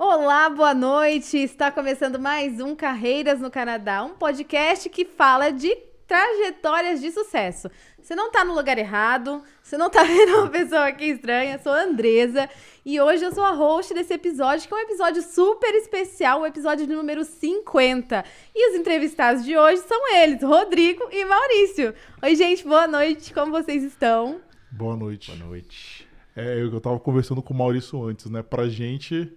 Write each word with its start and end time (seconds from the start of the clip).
Olá, 0.00 0.48
boa 0.48 0.72
noite. 0.72 1.36
Está 1.38 1.72
começando 1.72 2.20
mais 2.20 2.60
um 2.60 2.76
Carreiras 2.76 3.40
no 3.40 3.50
Canadá, 3.50 4.04
um 4.04 4.14
podcast 4.14 4.88
que 4.88 5.04
fala 5.04 5.50
de 5.50 5.74
trajetórias 6.06 7.00
de 7.00 7.10
sucesso. 7.10 7.68
Você 8.00 8.14
não 8.14 8.28
está 8.28 8.44
no 8.44 8.54
lugar 8.54 8.78
errado, 8.78 9.42
você 9.60 9.76
não 9.76 9.88
está 9.88 10.04
vendo 10.06 10.36
uma 10.36 10.48
pessoa 10.48 10.86
aqui 10.86 11.06
estranha, 11.06 11.58
sou 11.58 11.72
a 11.72 11.82
Andresa 11.82 12.48
e 12.86 13.00
hoje 13.00 13.24
eu 13.24 13.34
sou 13.34 13.42
a 13.42 13.50
host 13.50 13.92
desse 13.92 14.14
episódio, 14.14 14.68
que 14.68 14.72
é 14.72 14.76
um 14.76 14.82
episódio 14.82 15.20
super 15.20 15.74
especial, 15.74 16.42
o 16.42 16.46
episódio 16.46 16.86
número 16.86 17.24
50. 17.24 18.24
E 18.54 18.70
os 18.70 18.78
entrevistados 18.78 19.44
de 19.44 19.58
hoje 19.58 19.82
são 19.82 20.14
eles, 20.14 20.40
Rodrigo 20.44 21.08
e 21.10 21.24
Maurício. 21.24 21.92
Oi, 22.22 22.36
gente, 22.36 22.62
boa 22.62 22.86
noite, 22.86 23.34
como 23.34 23.50
vocês 23.50 23.82
estão? 23.82 24.40
Boa 24.70 24.96
noite. 24.96 25.32
Boa 25.32 25.48
noite. 25.48 26.06
É, 26.36 26.62
eu 26.62 26.80
tava 26.80 27.00
conversando 27.00 27.42
com 27.42 27.52
o 27.52 27.56
Maurício 27.56 28.00
antes, 28.04 28.26
né? 28.26 28.44
Pra 28.44 28.68
gente, 28.68 29.36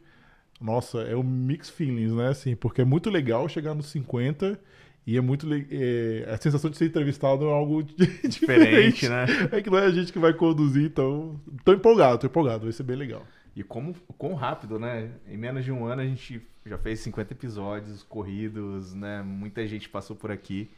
nossa, 0.61 0.99
é 1.01 1.15
um 1.15 1.23
mix 1.23 1.69
feelings, 1.69 2.13
né? 2.13 2.29
Assim, 2.29 2.55
porque 2.55 2.81
é 2.81 2.85
muito 2.85 3.09
legal 3.09 3.49
chegar 3.49 3.73
nos 3.73 3.87
50 3.87 4.59
e 5.05 5.17
é 5.17 5.21
muito. 5.21 5.47
É, 5.71 6.31
a 6.31 6.37
sensação 6.37 6.69
de 6.69 6.77
ser 6.77 6.85
entrevistado 6.85 7.45
é 7.45 7.51
algo 7.51 7.81
diferente, 8.23 8.29
diferente, 8.29 9.09
né? 9.09 9.25
É 9.51 9.61
que 9.61 9.69
não 9.69 9.79
é 9.79 9.85
a 9.87 9.91
gente 9.91 10.13
que 10.13 10.19
vai 10.19 10.33
conduzir, 10.33 10.85
então. 10.85 11.39
Tô 11.65 11.73
empolgado, 11.73 12.19
tô 12.19 12.27
empolgado, 12.27 12.63
vai 12.63 12.71
ser 12.71 12.83
bem 12.83 12.95
legal. 12.95 13.25
E 13.55 13.63
como 13.63 13.95
quão 14.17 14.35
rápido, 14.35 14.79
né? 14.79 15.09
Em 15.27 15.37
menos 15.37 15.65
de 15.65 15.71
um 15.71 15.85
ano 15.85 16.01
a 16.01 16.05
gente 16.05 16.41
já 16.65 16.77
fez 16.77 16.99
50 16.99 17.33
episódios 17.33 18.03
corridos, 18.03 18.93
né? 18.93 19.23
Muita 19.23 19.67
gente 19.67 19.89
passou 19.89 20.15
por 20.15 20.31
aqui. 20.31 20.69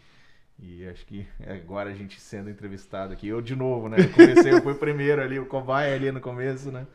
E 0.57 0.87
acho 0.87 1.05
que 1.05 1.27
agora 1.45 1.89
a 1.89 1.93
gente 1.93 2.21
sendo 2.21 2.49
entrevistado 2.49 3.11
aqui. 3.11 3.27
Eu 3.27 3.41
de 3.41 3.55
novo, 3.55 3.89
né? 3.89 3.97
Eu 3.99 4.09
comecei, 4.09 4.53
eu 4.53 4.61
fui 4.61 4.75
primeiro 4.75 5.21
ali, 5.21 5.37
o 5.37 5.45
cobaia 5.45 5.93
ali 5.93 6.11
no 6.11 6.21
começo, 6.21 6.71
né? 6.71 6.87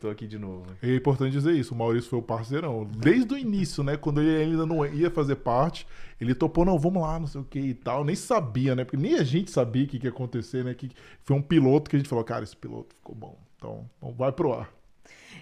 Tô 0.00 0.08
aqui 0.08 0.26
de 0.26 0.38
novo. 0.38 0.64
É 0.82 0.94
importante 0.94 1.32
dizer 1.32 1.52
isso, 1.52 1.74
o 1.74 1.76
Maurício 1.76 2.10
foi 2.10 2.18
o 2.18 2.22
parceirão. 2.22 2.84
Desde 2.84 3.34
o 3.34 3.38
início, 3.38 3.82
né? 3.82 3.96
Quando 3.96 4.20
ele 4.20 4.44
ainda 4.44 4.66
não 4.66 4.84
ia 4.86 5.10
fazer 5.10 5.36
parte, 5.36 5.86
ele 6.20 6.34
topou, 6.34 6.64
não, 6.64 6.78
vamos 6.78 7.02
lá, 7.02 7.18
não 7.18 7.26
sei 7.26 7.40
o 7.40 7.44
que 7.44 7.58
e 7.58 7.74
tal. 7.74 8.04
Nem 8.04 8.14
sabia, 8.14 8.74
né? 8.74 8.84
Porque 8.84 8.96
nem 8.96 9.14
a 9.14 9.24
gente 9.24 9.50
sabia 9.50 9.84
o 9.84 9.86
que, 9.86 9.98
que 9.98 10.06
ia 10.06 10.10
acontecer, 10.10 10.64
né? 10.64 10.74
Que 10.74 10.90
foi 11.24 11.36
um 11.36 11.42
piloto 11.42 11.90
que 11.90 11.96
a 11.96 11.98
gente 11.98 12.08
falou, 12.08 12.24
cara, 12.24 12.44
esse 12.44 12.56
piloto 12.56 12.94
ficou 12.94 13.14
bom. 13.14 13.38
Então, 13.56 13.88
vai 14.16 14.32
pro 14.32 14.52
ar. 14.52 14.72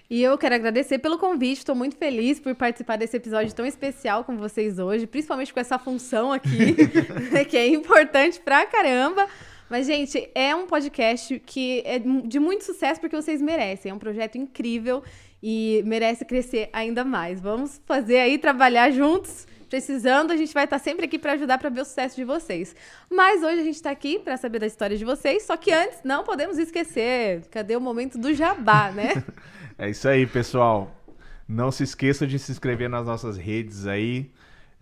E 0.09 0.21
eu 0.21 0.37
quero 0.37 0.55
agradecer 0.55 0.99
pelo 0.99 1.17
convite, 1.17 1.59
estou 1.59 1.75
muito 1.75 1.95
feliz 1.95 2.39
por 2.39 2.53
participar 2.53 2.97
desse 2.97 3.15
episódio 3.15 3.53
tão 3.55 3.65
especial 3.65 4.23
com 4.23 4.37
vocês 4.37 4.77
hoje, 4.77 5.07
principalmente 5.07 5.53
com 5.53 5.59
essa 5.59 5.79
função 5.79 6.33
aqui, 6.33 6.75
que 7.49 7.57
é 7.57 7.67
importante 7.67 8.39
pra 8.39 8.65
caramba. 8.65 9.27
Mas, 9.71 9.87
gente, 9.87 10.29
é 10.35 10.53
um 10.53 10.67
podcast 10.67 11.41
que 11.45 11.81
é 11.85 11.97
de 11.97 12.41
muito 12.41 12.65
sucesso 12.65 12.99
porque 12.99 13.15
vocês 13.15 13.41
merecem. 13.41 13.89
É 13.89 13.95
um 13.95 13.99
projeto 13.99 14.37
incrível 14.37 15.01
e 15.41 15.81
merece 15.85 16.25
crescer 16.25 16.69
ainda 16.73 17.05
mais. 17.05 17.39
Vamos 17.39 17.81
fazer 17.85 18.17
aí, 18.17 18.37
trabalhar 18.37 18.91
juntos. 18.91 19.47
Precisando, 19.69 20.31
a 20.31 20.35
gente 20.35 20.53
vai 20.53 20.65
estar 20.65 20.77
sempre 20.77 21.05
aqui 21.05 21.17
para 21.17 21.31
ajudar 21.31 21.57
para 21.57 21.69
ver 21.69 21.79
o 21.79 21.85
sucesso 21.85 22.17
de 22.17 22.25
vocês. 22.25 22.75
Mas 23.09 23.41
hoje 23.43 23.61
a 23.61 23.63
gente 23.63 23.75
está 23.75 23.91
aqui 23.91 24.19
para 24.19 24.35
saber 24.35 24.59
da 24.59 24.67
história 24.67 24.97
de 24.97 25.05
vocês. 25.05 25.43
Só 25.43 25.55
que 25.55 25.71
antes, 25.71 25.99
não 26.03 26.25
podemos 26.25 26.57
esquecer. 26.57 27.47
Cadê 27.49 27.73
o 27.77 27.79
momento 27.79 28.17
do 28.17 28.33
jabá, 28.33 28.91
né? 28.91 29.23
é 29.79 29.89
isso 29.89 30.05
aí, 30.05 30.27
pessoal. 30.27 30.93
Não 31.47 31.71
se 31.71 31.83
esqueça 31.83 32.27
de 32.27 32.37
se 32.37 32.51
inscrever 32.51 32.89
nas 32.89 33.05
nossas 33.05 33.37
redes 33.37 33.87
aí 33.87 34.29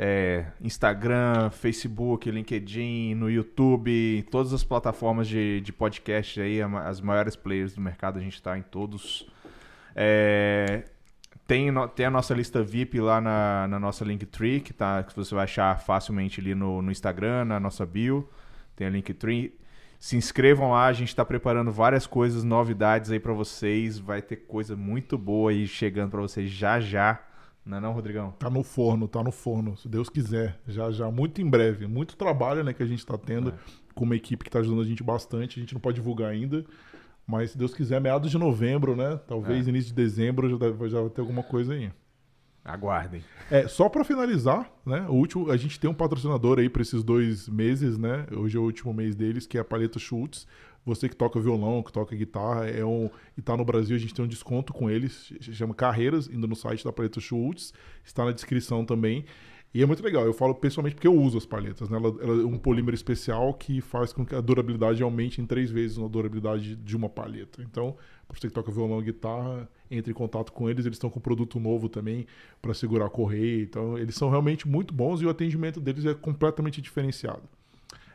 é, 0.02 0.46
Instagram, 0.62 1.50
Facebook, 1.50 2.32
LinkedIn, 2.32 3.16
no 3.16 3.30
YouTube, 3.30 4.26
todas 4.32 4.54
as 4.54 4.64
plataformas 4.64 5.28
de, 5.28 5.60
de 5.60 5.74
podcast 5.74 6.40
aí, 6.40 6.62
as 6.62 7.02
maiores 7.02 7.36
players 7.36 7.74
do 7.76 7.82
mercado, 7.82 8.18
a 8.18 8.22
gente 8.22 8.36
está 8.36 8.58
em 8.58 8.62
todos. 8.62 9.30
É, 9.94 10.86
tem, 11.46 11.68
tem 11.96 12.06
a 12.06 12.10
nossa 12.10 12.34
lista 12.34 12.64
VIP 12.64 13.02
lá 13.02 13.20
na, 13.20 13.68
na 13.68 13.78
nossa 13.78 14.06
Linktree, 14.06 14.62
que, 14.62 14.72
tá, 14.72 15.04
que 15.04 15.14
você 15.14 15.36
vai 15.36 15.44
achar 15.44 15.78
facilmente 15.82 16.40
ali 16.40 16.56
no, 16.56 16.82
no 16.82 16.92
Instagram, 16.92 17.44
na 17.44 17.60
nossa 17.60 17.86
bio. 17.86 18.30
Tem 18.78 18.88
a 18.88 18.90
Linktree. 18.90 19.54
Se 20.00 20.16
inscrevam 20.16 20.72
lá, 20.72 20.86
a 20.86 20.94
gente 20.94 21.10
está 21.10 21.26
preparando 21.26 21.74
várias 21.74 22.08
coisas, 22.08 22.46
novidades 22.46 23.12
aí 23.12 23.20
para 23.20 23.34
vocês. 23.34 24.00
Vai 24.00 24.22
ter 24.22 24.38
coisa 24.38 24.78
muito 24.78 25.18
boa 25.18 25.52
aí 25.52 25.68
chegando 25.68 26.12
para 26.12 26.22
vocês 26.22 26.50
já 26.50 26.80
já. 26.80 27.22
Não 27.70 27.78
é 27.78 27.80
não, 27.80 27.94
Rodrigão? 27.94 28.32
Tá 28.32 28.50
no 28.50 28.64
forno, 28.64 29.08
tá 29.08 29.24
no 29.24 29.32
forno, 29.32 29.78
se 29.78 29.88
Deus 29.88 30.10
quiser. 30.10 30.60
Já, 30.68 30.90
já, 30.90 31.12
muito 31.12 31.40
em 31.40 31.48
breve. 31.48 31.86
Muito 31.86 32.18
trabalho, 32.18 32.64
né, 32.64 32.74
que 32.74 32.82
a 32.82 32.86
gente 32.86 33.06
tá 33.06 33.16
tendo 33.16 33.50
é. 33.50 33.54
com 33.94 34.06
uma 34.06 34.16
equipe 34.16 34.44
que 34.44 34.50
tá 34.50 34.58
ajudando 34.58 34.82
a 34.82 34.86
gente 34.86 35.04
bastante. 35.04 35.60
A 35.60 35.62
gente 35.62 35.76
não 35.76 35.80
pode 35.80 35.96
divulgar 35.96 36.32
ainda. 36.32 36.66
Mas 37.28 37.52
se 37.52 37.58
Deus 37.60 37.76
quiser, 37.76 38.02
meados 38.02 38.32
de 38.32 38.40
novembro, 38.40 38.96
né? 38.96 39.20
Talvez 39.28 39.68
é. 39.68 39.70
início 39.70 39.90
de 39.90 39.94
dezembro 39.94 40.50
já, 40.50 40.58
deve, 40.58 40.90
já 40.90 41.00
vai 41.00 41.12
ter 41.12 41.22
alguma 41.22 41.44
coisa 41.44 41.76
aí. 41.76 41.92
Aguardem. 42.66 43.24
É, 43.52 43.68
só 43.68 43.88
para 43.88 44.04
finalizar, 44.04 44.68
né? 44.84 45.06
O 45.08 45.14
último, 45.14 45.52
a 45.52 45.58
gente 45.58 45.80
tem 45.80 45.88
um 45.88 45.94
patrocinador 45.94 46.58
aí 46.58 46.70
para 46.70 46.82
esses 46.82 47.04
dois 47.04 47.48
meses, 47.48 48.00
né? 48.00 48.26
Hoje 48.36 48.58
é 48.58 48.60
o 48.60 48.64
último 48.64 48.92
mês 48.92 49.16
deles, 49.16 49.46
que 49.46 49.60
é 49.60 49.62
a 49.62 49.64
Paleta 49.66 50.00
Schultz. 50.00 50.48
Você 50.86 51.08
que 51.08 51.16
toca 51.16 51.40
violão, 51.40 51.84
que 51.84 51.92
toca 51.92 52.16
guitarra, 52.16 52.68
é 52.68 52.84
um, 52.84 53.10
e 53.38 53.42
tá 53.42 53.56
no 53.56 53.66
Brasil, 53.66 53.96
a 53.96 54.00
gente 54.00 54.14
tem 54.14 54.26
um 54.26 54.28
desconto 54.28 54.74
com 54.74 54.90
eles, 54.90 55.34
chama 55.40 55.74
Carreiras, 55.74 56.28
indo 56.28 56.48
no 56.48 56.56
site 56.56 56.84
da 56.84 56.92
Paleta 56.92 57.20
Schultz, 57.20 57.74
está 58.04 58.26
na 58.26 58.32
descrição 58.32 58.86
também. 58.86 59.26
E 59.72 59.84
é 59.84 59.86
muito 59.86 60.04
legal, 60.04 60.26
eu 60.26 60.34
falo 60.34 60.56
pessoalmente 60.56 60.96
porque 60.96 61.08
eu 61.08 61.14
uso 61.14 61.38
as 61.38 61.46
palhetas, 61.46 61.90
né? 61.90 61.98
Ela, 61.98 62.08
ela, 62.22 62.42
é 62.42 62.46
um 62.46 62.58
polímero 62.58 62.96
especial 62.96 63.54
que 63.54 63.82
faz 63.82 64.12
com 64.12 64.26
que 64.26 64.34
a 64.34 64.42
durabilidade 64.42 65.04
aumente 65.04 65.42
em 65.42 65.46
três 65.46 65.70
vezes 65.70 66.00
a 66.00 66.08
durabilidade 66.08 66.76
de 66.76 66.98
uma 66.98 67.08
palheta. 67.08 67.62
Então, 67.62 67.96
você 68.28 68.48
que 68.48 68.54
toca 68.54 68.72
violão 68.72 69.00
guitarra, 69.00 69.70
entre 69.92 70.12
em 70.12 70.16
contato 70.16 70.52
com 70.52 70.68
eles, 70.68 70.88
eles 70.88 70.96
estão 70.96 71.10
com 71.10 71.20
produto 71.20 71.60
novo 71.60 71.88
também 71.88 72.26
para 72.60 72.74
segurar 72.74 73.06
a 73.06 73.10
correia. 73.12 73.62
Então, 73.62 73.96
eles 73.96 74.16
são 74.16 74.32
realmente 74.32 74.68
muito 74.68 74.92
bons 74.92 75.22
e 75.22 75.28
o 75.28 75.30
atendimento 75.30 75.80
deles 75.80 76.04
é 76.04 76.16
completamente 76.16 76.82
diferenciado. 76.82 77.44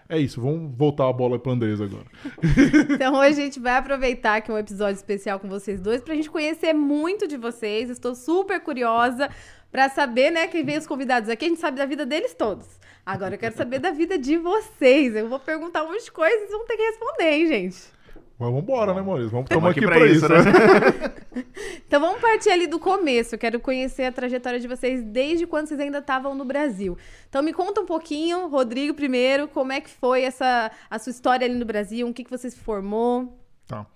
É 0.09 0.19
isso, 0.19 0.41
vamos 0.41 0.77
voltar 0.77 1.09
a 1.09 1.13
bola 1.13 1.39
para 1.39 1.53
Andresa 1.53 1.85
agora. 1.85 2.05
então 2.93 3.15
hoje 3.15 3.41
a 3.41 3.45
gente 3.45 3.59
vai 3.59 3.77
aproveitar 3.77 4.41
que 4.41 4.51
é 4.51 4.55
um 4.55 4.59
episódio 4.59 4.97
especial 4.97 5.41
com 5.41 5.49
vocês 5.49 5.81
dois 5.81 6.03
para 6.03 6.13
a 6.13 6.17
gente 6.17 6.31
conhecer 6.31 6.75
muito 6.75 7.27
de 7.27 7.37
vocês. 7.37 7.89
Estou 7.89 8.15
super 8.15 8.61
curiosa 8.61 9.31
para 9.73 9.89
saber, 9.89 10.31
né, 10.31 10.47
quem 10.47 10.65
vem 10.65 10.77
os 10.77 10.87
convidados 10.87 11.29
aqui. 11.29 11.47
A 11.47 11.49
gente 11.49 11.61
sabe 11.61 11.79
da 11.79 11.87
vida 11.87 12.05
deles 12.05 12.35
todos. 12.35 12.67
Agora 13.05 13.35
eu 13.35 13.39
quero 13.39 13.57
saber 13.57 13.79
da 13.79 13.91
vida 13.91 14.19
de 14.19 14.37
vocês. 14.37 15.17
Eu 15.17 15.29
vou 15.29 15.41
perguntar 15.41 15.85
um 15.85 15.89
monte 15.89 16.05
de 16.05 16.13
coisas 16.13 16.49
e 16.49 16.53
vão 16.53 16.67
ter 16.67 16.77
que 16.77 16.83
responder, 16.83 17.31
hein, 17.31 17.47
gente. 17.47 17.94
Mas 18.39 18.49
vamos 18.49 18.63
embora, 18.63 18.93
né, 18.93 19.01
Maurício? 19.01 19.31
Vamos 19.31 19.49
tomar 19.49 19.71
aqui, 19.71 19.81
aqui 19.81 19.89
pra, 19.89 20.07
isso, 20.07 20.29
né? 20.29 20.37
então 21.87 22.01
vamos 22.01 22.21
partir 22.21 22.51
ali 22.51 22.67
do 22.67 22.81
começo. 22.81 23.35
Eu 23.35 23.39
quero 23.39 23.61
conhecer 23.61 24.05
a 24.05 24.13
trajetória 24.13 24.59
de 24.59 24.67
vocês 24.67 25.03
desde 25.05 25.47
quando 25.47 25.69
vocês 25.69 25.79
ainda 25.79 25.99
estavam 25.99 26.35
no 26.35 26.45
Brasil. 26.45 26.99
Então 27.29 27.43
me 27.43 27.53
conta 27.53 27.81
um 27.81 27.87
pouquinho, 27.87 28.49
Rodrigo, 28.49 28.93
primeiro, 28.93 29.47
como 29.47 29.73
é 29.73 29.81
que 29.81 29.89
foi 29.89 30.23
essa 30.23 30.71
a 30.91 30.99
sua 30.99 31.11
história 31.11 31.47
ali 31.47 31.55
no 31.55 31.65
Brasil, 31.65 32.09
o 32.09 32.13
que, 32.13 32.25
que 32.25 32.31
você 32.31 32.51
se 32.51 32.59
formou? 32.59 33.39
Tá. 33.69 33.87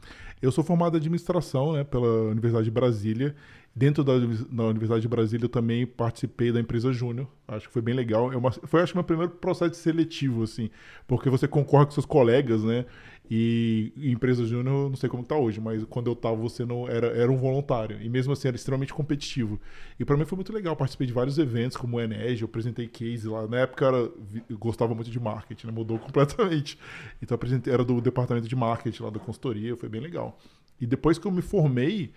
Eu 0.40 0.52
sou 0.52 0.62
formado 0.62 0.96
em 0.96 1.00
administração, 1.00 1.72
né, 1.72 1.82
pela 1.82 2.30
Universidade 2.30 2.64
de 2.64 2.70
Brasília. 2.70 3.34
Dentro 3.78 4.02
da, 4.02 4.14
da, 4.18 4.64
Universidade 4.64 5.02
de 5.02 5.08
Brasília, 5.08 5.44
eu 5.44 5.48
também 5.48 5.86
participei 5.86 6.50
da 6.50 6.58
empresa 6.58 6.92
Júnior. 6.92 7.28
Acho 7.46 7.68
que 7.68 7.72
foi 7.72 7.80
bem 7.80 7.94
legal. 7.94 8.32
É 8.32 8.36
uma, 8.36 8.50
foi, 8.50 8.82
acho 8.82 8.92
que, 8.92 8.96
meu 8.96 9.04
primeiro 9.04 9.30
processo 9.30 9.76
seletivo, 9.76 10.42
assim, 10.42 10.68
porque 11.06 11.30
você 11.30 11.46
concorre 11.46 11.84
com 11.84 11.92
seus 11.92 12.04
colegas, 12.04 12.64
né? 12.64 12.86
E, 13.30 13.92
empresa 13.96 14.44
Júnior, 14.44 14.90
não 14.90 14.96
sei 14.96 15.08
como 15.08 15.22
está 15.22 15.36
hoje, 15.36 15.60
mas 15.60 15.84
quando 15.84 16.08
eu 16.08 16.14
estava, 16.14 16.34
você 16.34 16.64
não 16.64 16.88
era, 16.88 17.06
era 17.06 17.30
um 17.30 17.36
voluntário. 17.36 18.02
E 18.02 18.08
mesmo 18.08 18.32
assim, 18.32 18.48
era 18.48 18.56
extremamente 18.56 18.92
competitivo. 18.92 19.60
E 20.00 20.04
para 20.04 20.16
mim 20.16 20.24
foi 20.24 20.34
muito 20.34 20.52
legal. 20.52 20.74
Participei 20.74 21.06
de 21.06 21.12
vários 21.12 21.38
eventos, 21.38 21.76
como 21.76 21.98
o 21.98 22.00
Enege, 22.00 22.42
eu 22.42 22.46
apresentei 22.46 22.88
case 22.88 23.28
lá. 23.28 23.46
Na 23.46 23.58
época, 23.60 23.86
era, 23.86 24.10
eu 24.50 24.58
gostava 24.58 24.92
muito 24.92 25.08
de 25.08 25.20
marketing, 25.20 25.68
né? 25.68 25.72
Mudou 25.72 26.00
completamente. 26.02 26.76
Então, 27.22 27.36
apresentei, 27.36 27.72
era 27.72 27.84
do 27.84 28.00
departamento 28.00 28.48
de 28.48 28.56
marketing 28.56 29.04
lá 29.04 29.10
da 29.10 29.20
consultoria, 29.20 29.76
foi 29.76 29.88
bem 29.88 30.00
legal. 30.00 30.36
E 30.80 30.86
depois 30.86 31.16
que 31.16 31.28
eu 31.28 31.30
me 31.30 31.42
formei 31.42 32.10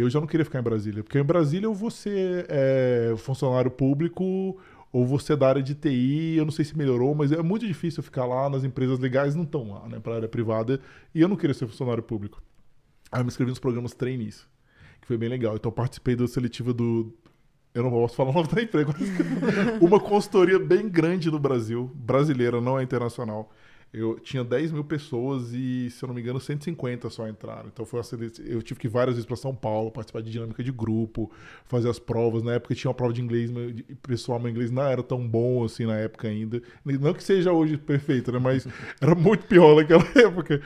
eu 0.00 0.10
já 0.10 0.20
não 0.20 0.26
queria 0.26 0.44
ficar 0.44 0.60
em 0.60 0.62
Brasília, 0.62 1.02
porque 1.02 1.18
em 1.18 1.24
Brasília 1.24 1.68
ou 1.68 1.74
você 1.74 2.44
é 2.48 3.14
funcionário 3.16 3.70
público 3.70 4.58
ou 4.92 5.06
você 5.06 5.32
é 5.32 5.36
da 5.36 5.48
área 5.48 5.62
de 5.62 5.74
TI, 5.74 6.36
eu 6.36 6.44
não 6.44 6.52
sei 6.52 6.64
se 6.64 6.76
melhorou, 6.76 7.14
mas 7.14 7.32
é 7.32 7.42
muito 7.42 7.66
difícil 7.66 8.02
ficar 8.02 8.24
lá, 8.24 8.48
nas 8.48 8.64
empresas 8.64 8.98
legais 8.98 9.34
não 9.34 9.44
estão 9.44 9.70
lá, 9.70 9.88
né, 9.88 9.98
para 10.00 10.12
a 10.12 10.16
área 10.16 10.28
privada, 10.28 10.80
e 11.14 11.20
eu 11.20 11.28
não 11.28 11.36
queria 11.36 11.54
ser 11.54 11.66
funcionário 11.66 12.02
público. 12.02 12.42
Aí 13.10 13.20
eu 13.20 13.24
me 13.24 13.28
inscrevi 13.28 13.50
nos 13.50 13.58
programas 13.58 13.94
trainees, 13.94 14.46
que 15.00 15.06
foi 15.06 15.16
bem 15.16 15.28
legal. 15.28 15.56
Então 15.56 15.70
participei 15.70 16.16
da 16.16 16.26
seletiva 16.26 16.72
do 16.72 17.12
eu 17.74 17.82
não 17.82 17.90
posso 17.90 18.16
falar 18.16 18.30
o 18.30 18.32
nome 18.32 18.48
da 18.48 18.62
empresa, 18.62 18.88
uma 19.82 20.00
consultoria 20.00 20.58
bem 20.58 20.88
grande 20.88 21.30
no 21.30 21.38
Brasil, 21.38 21.90
brasileira, 21.94 22.58
não 22.58 22.78
é 22.78 22.82
internacional 22.82 23.52
eu 23.98 24.18
tinha 24.20 24.44
10 24.44 24.72
mil 24.72 24.84
pessoas 24.84 25.52
e, 25.52 25.88
se 25.90 26.04
eu 26.04 26.06
não 26.06 26.14
me 26.14 26.20
engano, 26.20 26.38
150 26.38 27.08
só 27.10 27.26
entraram. 27.28 27.68
Então 27.72 27.84
foi 27.84 28.00
eu 28.44 28.62
tive 28.62 28.78
que 28.78 28.86
ir 28.86 28.90
várias 28.90 29.16
vezes 29.16 29.26
para 29.26 29.36
São 29.36 29.54
Paulo, 29.54 29.90
participar 29.90 30.20
de 30.22 30.30
dinâmica 30.30 30.62
de 30.62 30.70
grupo, 30.70 31.30
fazer 31.64 31.88
as 31.88 31.98
provas. 31.98 32.42
Na 32.42 32.54
época 32.54 32.74
tinha 32.74 32.90
uma 32.90 32.94
prova 32.94 33.12
de 33.12 33.22
inglês, 33.22 33.50
o 33.50 33.96
pessoal 34.06 34.38
meu 34.38 34.50
inglês 34.50 34.70
não 34.70 34.82
era 34.82 35.02
tão 35.02 35.26
bom 35.26 35.64
assim 35.64 35.86
na 35.86 35.96
época 35.96 36.28
ainda. 36.28 36.62
Não 36.84 37.14
que 37.14 37.22
seja 37.22 37.52
hoje 37.52 37.76
perfeito, 37.78 38.30
né? 38.30 38.38
Mas 38.38 38.66
era 39.00 39.14
muito 39.14 39.46
pior 39.46 39.76
naquela 39.76 40.04
época. 40.14 40.60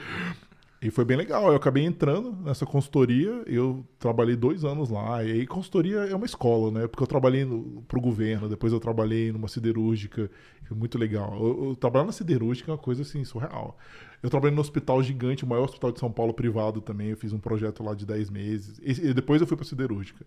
E 0.81 0.89
foi 0.89 1.05
bem 1.05 1.15
legal. 1.15 1.47
Eu 1.47 1.55
acabei 1.55 1.85
entrando 1.85 2.35
nessa 2.43 2.65
consultoria. 2.65 3.43
Eu 3.45 3.85
trabalhei 3.99 4.35
dois 4.35 4.65
anos 4.65 4.89
lá. 4.89 5.23
E 5.23 5.31
aí, 5.31 5.45
consultoria 5.45 5.99
é 5.99 6.15
uma 6.15 6.25
escola, 6.25 6.71
né? 6.71 6.87
Porque 6.87 7.03
eu 7.03 7.07
trabalhei 7.07 7.45
no, 7.45 7.83
pro 7.83 8.01
governo, 8.01 8.49
depois 8.49 8.73
eu 8.73 8.79
trabalhei 8.79 9.31
numa 9.31 9.47
siderúrgica. 9.47 10.29
Foi 10.63 10.75
muito 10.75 10.97
legal. 10.97 11.35
Eu, 11.39 11.65
eu, 11.69 11.75
trabalhar 11.75 12.05
na 12.05 12.11
siderúrgica 12.11 12.71
é 12.71 12.73
uma 12.73 12.79
coisa 12.79 13.03
assim, 13.03 13.23
surreal. 13.23 13.77
Eu 14.21 14.29
trabalhei 14.29 14.55
no 14.55 14.61
hospital 14.61 15.01
gigante, 15.01 15.43
o 15.43 15.47
maior 15.47 15.63
hospital 15.63 15.91
de 15.91 15.99
São 15.99 16.11
Paulo 16.11 16.33
privado 16.33 16.79
também. 16.79 17.09
Eu 17.09 17.17
fiz 17.17 17.33
um 17.33 17.39
projeto 17.39 17.83
lá 17.83 17.95
de 17.95 18.05
10 18.05 18.29
meses. 18.29 18.79
E, 18.83 19.13
depois 19.13 19.41
eu 19.41 19.47
fui 19.47 19.57
pra 19.57 19.65
siderúrgica. 19.65 20.25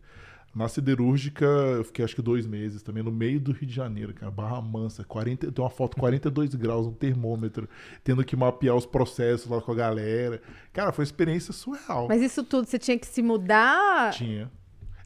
Na 0.54 0.68
siderúrgica, 0.68 1.44
eu 1.44 1.84
fiquei 1.84 2.04
acho 2.04 2.14
que 2.14 2.22
dois 2.22 2.46
meses 2.46 2.80
também, 2.80 3.02
no 3.02 3.10
meio 3.10 3.40
do 3.40 3.52
Rio 3.52 3.66
de 3.66 3.74
Janeiro, 3.74 4.14
cara. 4.14 4.30
Barra 4.30 4.60
Mansa, 4.60 5.02
40, 5.04 5.50
tem 5.50 5.64
uma 5.64 5.70
foto 5.70 5.96
42 5.96 6.54
graus, 6.56 6.86
um 6.86 6.92
termômetro, 6.92 7.68
tendo 8.04 8.24
que 8.24 8.36
mapear 8.36 8.76
os 8.76 8.86
processos 8.86 9.50
lá 9.50 9.60
com 9.60 9.72
a 9.72 9.74
galera. 9.74 10.40
Cara, 10.72 10.92
foi 10.92 11.02
uma 11.02 11.08
experiência 11.08 11.52
surreal. 11.52 12.06
Mas 12.08 12.22
isso 12.22 12.44
tudo, 12.44 12.68
você 12.68 12.78
tinha 12.78 12.96
que 12.96 13.06
se 13.06 13.20
mudar? 13.20 14.12
Tinha. 14.12 14.50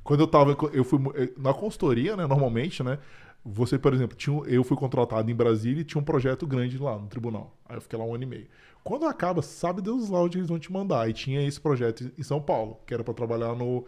Quando 0.04 0.20
eu 0.20 0.26
tava, 0.26 0.56
eu 0.72 0.84
fui 0.84 0.98
na 1.36 1.52
consultoria, 1.52 2.16
né, 2.16 2.26
normalmente, 2.26 2.82
né, 2.82 2.98
você, 3.44 3.78
por 3.78 3.94
exemplo, 3.94 4.16
tinha, 4.16 4.38
eu 4.46 4.62
fui 4.62 4.76
contratado 4.76 5.30
em 5.30 5.34
Brasília 5.34 5.80
e 5.80 5.84
tinha 5.84 6.00
um 6.00 6.04
projeto 6.04 6.46
grande 6.46 6.76
lá 6.78 6.98
no 6.98 7.06
tribunal. 7.06 7.56
Aí 7.66 7.76
eu 7.76 7.80
fiquei 7.80 7.98
lá 7.98 8.04
um 8.04 8.14
ano 8.14 8.24
e 8.24 8.26
meio. 8.26 8.46
Quando 8.88 9.04
acaba, 9.04 9.42
sabe 9.42 9.82
Deus 9.82 10.08
lá 10.08 10.22
onde 10.22 10.38
eles 10.38 10.48
vão 10.48 10.58
te 10.58 10.72
mandar. 10.72 11.10
E 11.10 11.12
tinha 11.12 11.46
esse 11.46 11.60
projeto 11.60 12.10
em 12.16 12.22
São 12.22 12.40
Paulo, 12.40 12.80
que 12.86 12.94
era 12.94 13.04
para 13.04 13.12
trabalhar 13.12 13.54
no 13.54 13.84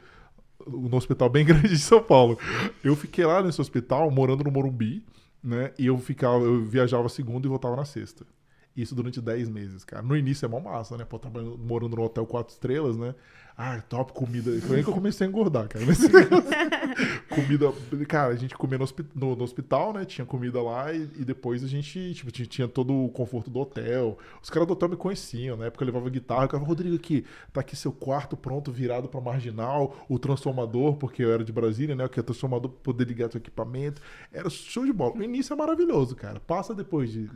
no 0.67 0.95
hospital 0.95 1.31
bem 1.31 1.43
grande 1.47 1.69
de 1.69 1.79
São 1.79 2.03
Paulo. 2.03 2.39
Eu 2.85 2.95
fiquei 2.95 3.25
lá 3.25 3.43
nesse 3.43 3.59
hospital, 3.63 4.11
morando 4.11 4.45
no 4.45 4.51
Morumbi, 4.51 5.03
né? 5.43 5.73
E 5.79 5.87
eu 5.87 5.97
ficava, 5.97 6.45
eu 6.45 6.67
viajava 6.67 7.09
segunda 7.09 7.47
e 7.47 7.49
voltava 7.49 7.77
na 7.77 7.85
sexta. 7.87 8.27
Isso 8.77 8.95
durante 8.95 9.23
10 9.23 9.49
meses, 9.49 9.85
cara. 9.85 10.03
No 10.03 10.15
início 10.15 10.45
é 10.45 10.49
mó 10.51 10.61
massa, 10.61 10.99
né? 10.99 11.07
Pô, 11.07 11.19
tava 11.19 11.43
morando 11.43 11.97
no 11.97 12.03
hotel 12.03 12.27
quatro 12.27 12.53
estrelas, 12.53 12.99
né? 12.99 13.15
Ah, 13.57 13.81
top 13.89 14.13
comida. 14.13 14.51
Foi 14.63 14.79
aí 14.79 14.83
que 14.85 14.89
eu 14.89 14.95
comecei 14.95 15.27
a 15.27 15.31
engordar, 15.31 15.69
cara. 15.69 15.85
Comida. 17.29 17.73
Cara, 18.09 18.33
a 18.33 18.37
gente 18.37 18.55
comia 18.55 18.79
no, 18.79 18.87
no, 19.15 19.37
no 19.37 19.45
hospital, 19.45 19.93
né? 19.93 20.05
Tinha 20.05 20.25
comida 20.25 20.61
lá 20.63 20.93
e, 20.93 21.03
e, 21.19 21.25
depois 21.25 21.63
a 21.63 21.67
gente, 21.67 22.15
tipo, 22.15 22.31
tinha 22.31 22.67
todo 22.67 23.05
o 23.05 23.09
conforto 23.11 23.51
do 23.51 23.61
hotel. 23.61 24.19
Os 24.43 24.51
caras 24.51 24.67
do 24.67 24.73
hotel 24.73 24.89
me 24.89 24.97
conheciam, 24.97 25.57
na 25.57 25.67
época 25.67 25.85
eu 25.85 25.87
levava 25.87 26.09
guitarra. 26.11 26.45
Eu 26.45 26.49
falava, 26.49 26.67
Rodrigo, 26.67 26.97
aqui, 26.97 27.25
tá 27.53 27.61
aqui 27.61 27.77
seu 27.77 27.93
quarto 27.93 28.37
pronto, 28.37 28.73
virado 28.73 29.09
pra 29.09 29.21
marginal, 29.21 30.05
o 30.09 30.19
transformador, 30.19 30.97
porque 30.97 31.23
eu 31.23 31.33
era 31.33 31.45
de 31.45 31.53
Brasília, 31.53 31.95
né? 31.95 32.09
Que 32.09 32.19
é 32.19 32.23
o 32.23 32.25
transformador 32.25 32.71
pra 32.71 32.81
poder 32.83 33.07
ligar 33.07 33.31
seu 33.31 33.39
equipamento. 33.39 34.01
Era 34.33 34.49
show 34.51 34.85
de 34.85 34.93
bola. 34.93 35.17
O 35.17 35.23
início 35.23 35.53
é 35.53 35.57
maravilhoso, 35.57 36.17
cara. 36.17 36.41
Passa 36.41 36.75
depois 36.75 37.13
de 37.13 37.31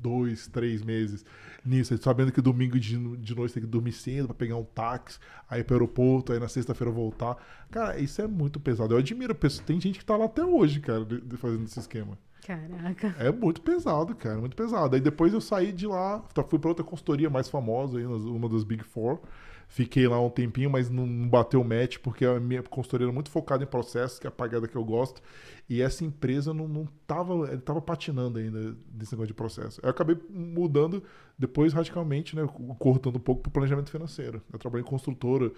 dois, 0.00 0.46
três 0.46 0.82
meses 0.82 1.24
nisso, 1.64 1.96
sabendo 1.98 2.30
que 2.30 2.40
domingo 2.40 2.78
de, 2.78 2.96
de 3.16 3.34
noite 3.34 3.54
tem 3.54 3.62
que 3.62 3.68
dormir 3.68 3.92
cedo 3.92 4.28
para 4.28 4.34
pegar 4.34 4.56
um 4.56 4.64
táxi, 4.64 5.18
aí 5.50 5.64
para 5.64 5.74
o 5.74 5.76
aeroporto, 5.76 6.32
aí 6.32 6.38
na 6.38 6.48
sexta-feira 6.48 6.92
voltar. 6.92 7.36
Cara, 7.70 7.98
isso 7.98 8.22
é 8.22 8.26
muito 8.26 8.60
pesado. 8.60 8.94
Eu 8.94 8.98
admiro, 8.98 9.34
tem 9.64 9.80
gente 9.80 9.98
que 9.98 10.04
tá 10.04 10.16
lá 10.16 10.26
até 10.26 10.44
hoje, 10.44 10.80
cara, 10.80 11.04
de, 11.04 11.20
de 11.20 11.36
fazendo 11.36 11.64
esse 11.64 11.78
esquema. 11.80 12.16
Caraca. 12.46 13.16
É 13.18 13.32
muito 13.32 13.60
pesado, 13.60 14.14
cara, 14.14 14.38
muito 14.38 14.54
pesado. 14.54 14.94
Aí 14.94 15.00
depois 15.00 15.32
eu 15.32 15.40
saí 15.40 15.72
de 15.72 15.86
lá, 15.86 16.22
fui 16.48 16.58
para 16.58 16.68
outra 16.68 16.84
consultoria 16.84 17.28
mais 17.28 17.48
famosa, 17.48 17.98
aí, 17.98 18.06
uma 18.06 18.48
das 18.48 18.62
Big 18.62 18.84
Four. 18.84 19.18
Fiquei 19.68 20.06
lá 20.06 20.20
um 20.20 20.30
tempinho, 20.30 20.70
mas 20.70 20.88
não 20.88 21.28
bateu 21.28 21.60
o 21.60 21.64
match, 21.64 21.98
porque 21.98 22.24
a 22.24 22.38
minha 22.38 22.62
consultoria 22.62 23.06
era 23.06 23.12
muito 23.12 23.30
focada 23.30 23.64
em 23.64 23.66
processos, 23.66 24.18
que 24.18 24.26
é 24.26 24.28
a 24.28 24.32
pagada 24.32 24.68
que 24.68 24.76
eu 24.76 24.84
gosto. 24.84 25.20
E 25.68 25.82
essa 25.82 26.04
empresa 26.04 26.54
não, 26.54 26.68
não 26.68 26.86
tava, 27.06 27.58
tava 27.58 27.80
patinando 27.80 28.38
ainda 28.38 28.76
nesse 28.94 29.12
negócio 29.12 29.26
de 29.26 29.34
processo. 29.34 29.80
Eu 29.82 29.90
acabei 29.90 30.16
mudando 30.30 31.02
depois 31.36 31.72
radicalmente, 31.72 32.36
né, 32.36 32.46
cortando 32.78 33.16
um 33.16 33.20
pouco 33.20 33.42
para 33.42 33.48
o 33.48 33.52
planejamento 33.52 33.90
financeiro. 33.90 34.40
Eu 34.52 34.58
trabalhei 34.58 34.84
em 34.86 34.88
construtora, 34.88 35.50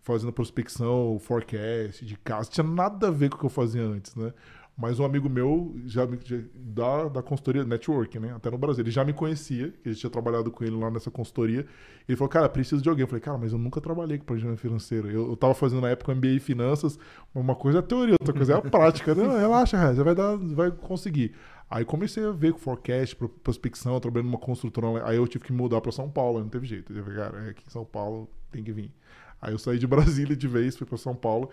fazendo 0.00 0.32
prospecção, 0.32 1.18
forecast 1.18 2.06
de 2.06 2.16
casa. 2.16 2.48
Tinha 2.48 2.64
nada 2.64 3.08
a 3.08 3.10
ver 3.10 3.28
com 3.28 3.36
o 3.36 3.40
que 3.40 3.46
eu 3.46 3.50
fazia 3.50 3.82
antes, 3.82 4.14
né? 4.14 4.32
Mas 4.78 5.00
um 5.00 5.06
amigo 5.06 5.26
meu, 5.30 5.74
já, 5.86 6.06
já 6.22 6.36
da, 6.54 7.08
da 7.08 7.22
consultoria 7.22 7.64
network, 7.64 8.18
né? 8.18 8.34
Até 8.34 8.50
no 8.50 8.58
Brasil, 8.58 8.84
ele 8.84 8.90
já 8.90 9.02
me 9.02 9.14
conhecia, 9.14 9.72
que 9.82 9.88
a 9.88 9.92
gente 9.92 10.00
tinha 10.00 10.10
trabalhado 10.10 10.50
com 10.50 10.62
ele 10.64 10.76
lá 10.76 10.90
nessa 10.90 11.10
consultoria. 11.10 11.66
Ele 12.06 12.16
falou, 12.16 12.28
cara, 12.28 12.46
preciso 12.46 12.82
de 12.82 12.88
alguém. 12.90 13.02
Eu 13.02 13.08
falei, 13.08 13.22
cara, 13.22 13.38
mas 13.38 13.52
eu 13.52 13.58
nunca 13.58 13.80
trabalhei 13.80 14.18
com 14.18 14.26
planejamento 14.26 14.60
financeiro. 14.60 15.10
Eu, 15.10 15.30
eu 15.30 15.36
tava 15.36 15.54
fazendo 15.54 15.80
na 15.80 15.88
época 15.88 16.14
MBA 16.14 16.28
em 16.28 16.38
finanças, 16.38 16.98
uma 17.34 17.54
coisa 17.54 17.78
é 17.78 17.80
a 17.80 17.82
teoria, 17.82 18.16
outra 18.20 18.34
coisa 18.34 18.52
é 18.52 18.56
a 18.56 18.60
prática. 18.70 19.14
Não, 19.14 19.38
relaxa, 19.38 19.94
já 19.94 20.02
vai, 20.02 20.14
dar, 20.14 20.36
vai 20.36 20.70
conseguir. 20.70 21.34
Aí 21.70 21.82
comecei 21.82 22.22
a 22.24 22.30
ver 22.30 22.52
com 22.52 22.58
forecast, 22.58 23.16
prospecção, 23.42 23.98
trabalhando 23.98 24.26
numa 24.26 24.38
construtora. 24.38 25.08
Aí 25.08 25.16
eu 25.16 25.26
tive 25.26 25.44
que 25.46 25.52
mudar 25.54 25.80
para 25.80 25.90
São 25.90 26.10
Paulo, 26.10 26.40
não 26.40 26.50
teve 26.50 26.66
jeito. 26.66 26.92
Eu 26.92 27.02
falei, 27.02 27.18
cara, 27.18 27.46
é 27.46 27.50
aqui 27.50 27.64
em 27.66 27.70
São 27.70 27.84
Paulo 27.84 28.28
tem 28.52 28.62
que 28.62 28.72
vir. 28.72 28.92
Aí 29.40 29.54
eu 29.54 29.58
saí 29.58 29.78
de 29.78 29.86
Brasília 29.88 30.36
de 30.36 30.46
vez, 30.46 30.76
fui 30.76 30.86
para 30.86 30.98
São 30.98 31.14
Paulo. 31.14 31.48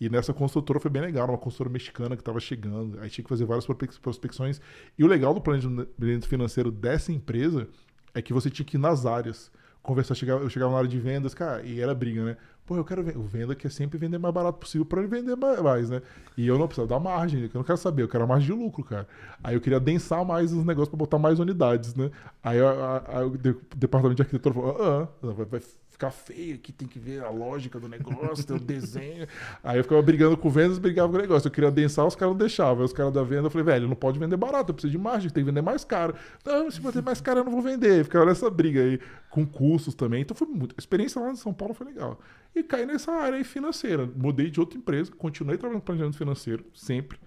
E 0.00 0.08
nessa 0.08 0.32
construtora 0.32 0.80
foi 0.80 0.90
bem 0.90 1.02
legal, 1.02 1.28
uma 1.28 1.38
construtora 1.38 1.72
mexicana 1.72 2.16
que 2.16 2.22
estava 2.22 2.40
chegando. 2.40 2.98
Aí 3.00 3.08
tinha 3.08 3.22
que 3.22 3.28
fazer 3.28 3.44
várias 3.44 3.66
prospecções. 4.00 4.60
E 4.98 5.04
o 5.04 5.06
legal 5.06 5.32
do 5.32 5.40
planejamento 5.40 6.28
financeiro 6.28 6.70
dessa 6.70 7.12
empresa 7.12 7.68
é 8.12 8.20
que 8.20 8.32
você 8.32 8.50
tinha 8.50 8.66
que 8.66 8.76
ir 8.76 8.80
nas 8.80 9.06
áreas. 9.06 9.50
Conversar, 9.82 10.14
eu 10.26 10.48
chegava 10.48 10.72
na 10.72 10.78
área 10.78 10.88
de 10.88 10.98
vendas, 10.98 11.34
cara, 11.34 11.62
e 11.62 11.78
era 11.78 11.94
briga, 11.94 12.24
né? 12.24 12.36
Pô, 12.64 12.74
eu 12.76 12.84
quero 12.84 13.02
vender. 13.02 13.18
O 13.18 13.22
venda 13.22 13.54
quer 13.54 13.70
sempre 13.70 13.98
vender 13.98 14.16
mais 14.16 14.32
barato 14.32 14.58
possível 14.58 14.86
para 14.86 15.00
ele 15.00 15.08
vender 15.08 15.36
mais, 15.36 15.90
né? 15.90 16.00
E 16.38 16.46
eu 16.46 16.58
não 16.58 16.66
precisava 16.66 16.88
dar 16.88 16.98
margem, 16.98 17.42
eu 17.42 17.50
não 17.52 17.62
quero 17.62 17.76
saber, 17.76 18.02
eu 18.02 18.08
quero 18.08 18.24
a 18.24 18.26
margem 18.26 18.46
de 18.46 18.62
lucro, 18.62 18.82
cara. 18.82 19.06
Aí 19.42 19.54
eu 19.54 19.60
queria 19.60 19.78
densar 19.78 20.24
mais 20.24 20.54
os 20.54 20.64
negócios 20.64 20.88
para 20.88 20.96
botar 20.96 21.18
mais 21.18 21.38
unidades, 21.38 21.94
né? 21.94 22.10
Aí 22.42 22.58
o 22.62 23.36
departamento 23.76 24.16
de 24.16 24.22
arquitetura 24.22 24.54
falou: 24.54 24.82
ah, 24.82 25.08
vai, 25.20 25.44
vai 25.44 25.60
ficar 25.94 26.10
feio 26.10 26.56
aqui, 26.56 26.72
tem 26.72 26.88
que 26.88 26.98
ver 26.98 27.22
a 27.22 27.30
lógica 27.30 27.78
do 27.78 27.88
negócio, 27.88 28.44
tem 28.44 28.56
o 28.56 28.60
desenho. 28.60 29.28
Aí 29.62 29.78
eu 29.78 29.84
ficava 29.84 30.02
brigando 30.02 30.36
com 30.36 30.50
vendas, 30.50 30.76
brigava 30.76 31.08
com 31.08 31.16
o 31.16 31.20
negócio. 31.20 31.46
Eu 31.46 31.52
queria 31.52 31.70
densar, 31.70 32.04
os 32.04 32.16
caras 32.16 32.32
não 32.32 32.38
deixavam. 32.38 32.80
Aí 32.80 32.84
os 32.84 32.92
caras 32.92 33.12
da 33.12 33.22
venda, 33.22 33.46
eu 33.46 33.50
falei, 33.50 33.64
velho, 33.64 33.88
não 33.88 33.94
pode 33.94 34.18
vender 34.18 34.36
barato, 34.36 34.70
eu 34.70 34.74
preciso 34.74 34.90
de 34.90 34.98
margem, 34.98 35.30
tem 35.30 35.44
que 35.44 35.50
vender 35.50 35.62
mais 35.62 35.84
caro. 35.84 36.14
Não, 36.44 36.68
se 36.68 36.80
vender 36.80 37.00
mais 37.00 37.20
caro, 37.20 37.40
eu 37.40 37.44
não 37.44 37.52
vou 37.52 37.62
vender. 37.62 38.04
Ficava 38.04 38.26
nessa 38.26 38.50
briga 38.50 38.82
aí, 38.82 39.00
com 39.30 39.46
custos 39.46 39.94
também. 39.94 40.22
Então 40.22 40.36
foi 40.36 40.48
muito. 40.48 40.74
A 40.76 40.80
experiência 40.80 41.20
lá 41.20 41.30
em 41.30 41.36
São 41.36 41.54
Paulo 41.54 41.74
foi 41.74 41.86
legal. 41.86 42.20
E 42.54 42.62
caí 42.62 42.84
nessa 42.84 43.12
área 43.12 43.38
aí 43.38 43.44
financeira. 43.44 44.10
Mudei 44.16 44.50
de 44.50 44.58
outra 44.58 44.76
empresa, 44.76 45.12
continuei 45.16 45.56
trabalhando 45.56 45.80
com 45.80 45.86
planejamento 45.86 46.18
financeiro, 46.18 46.64
sempre. 46.74 47.18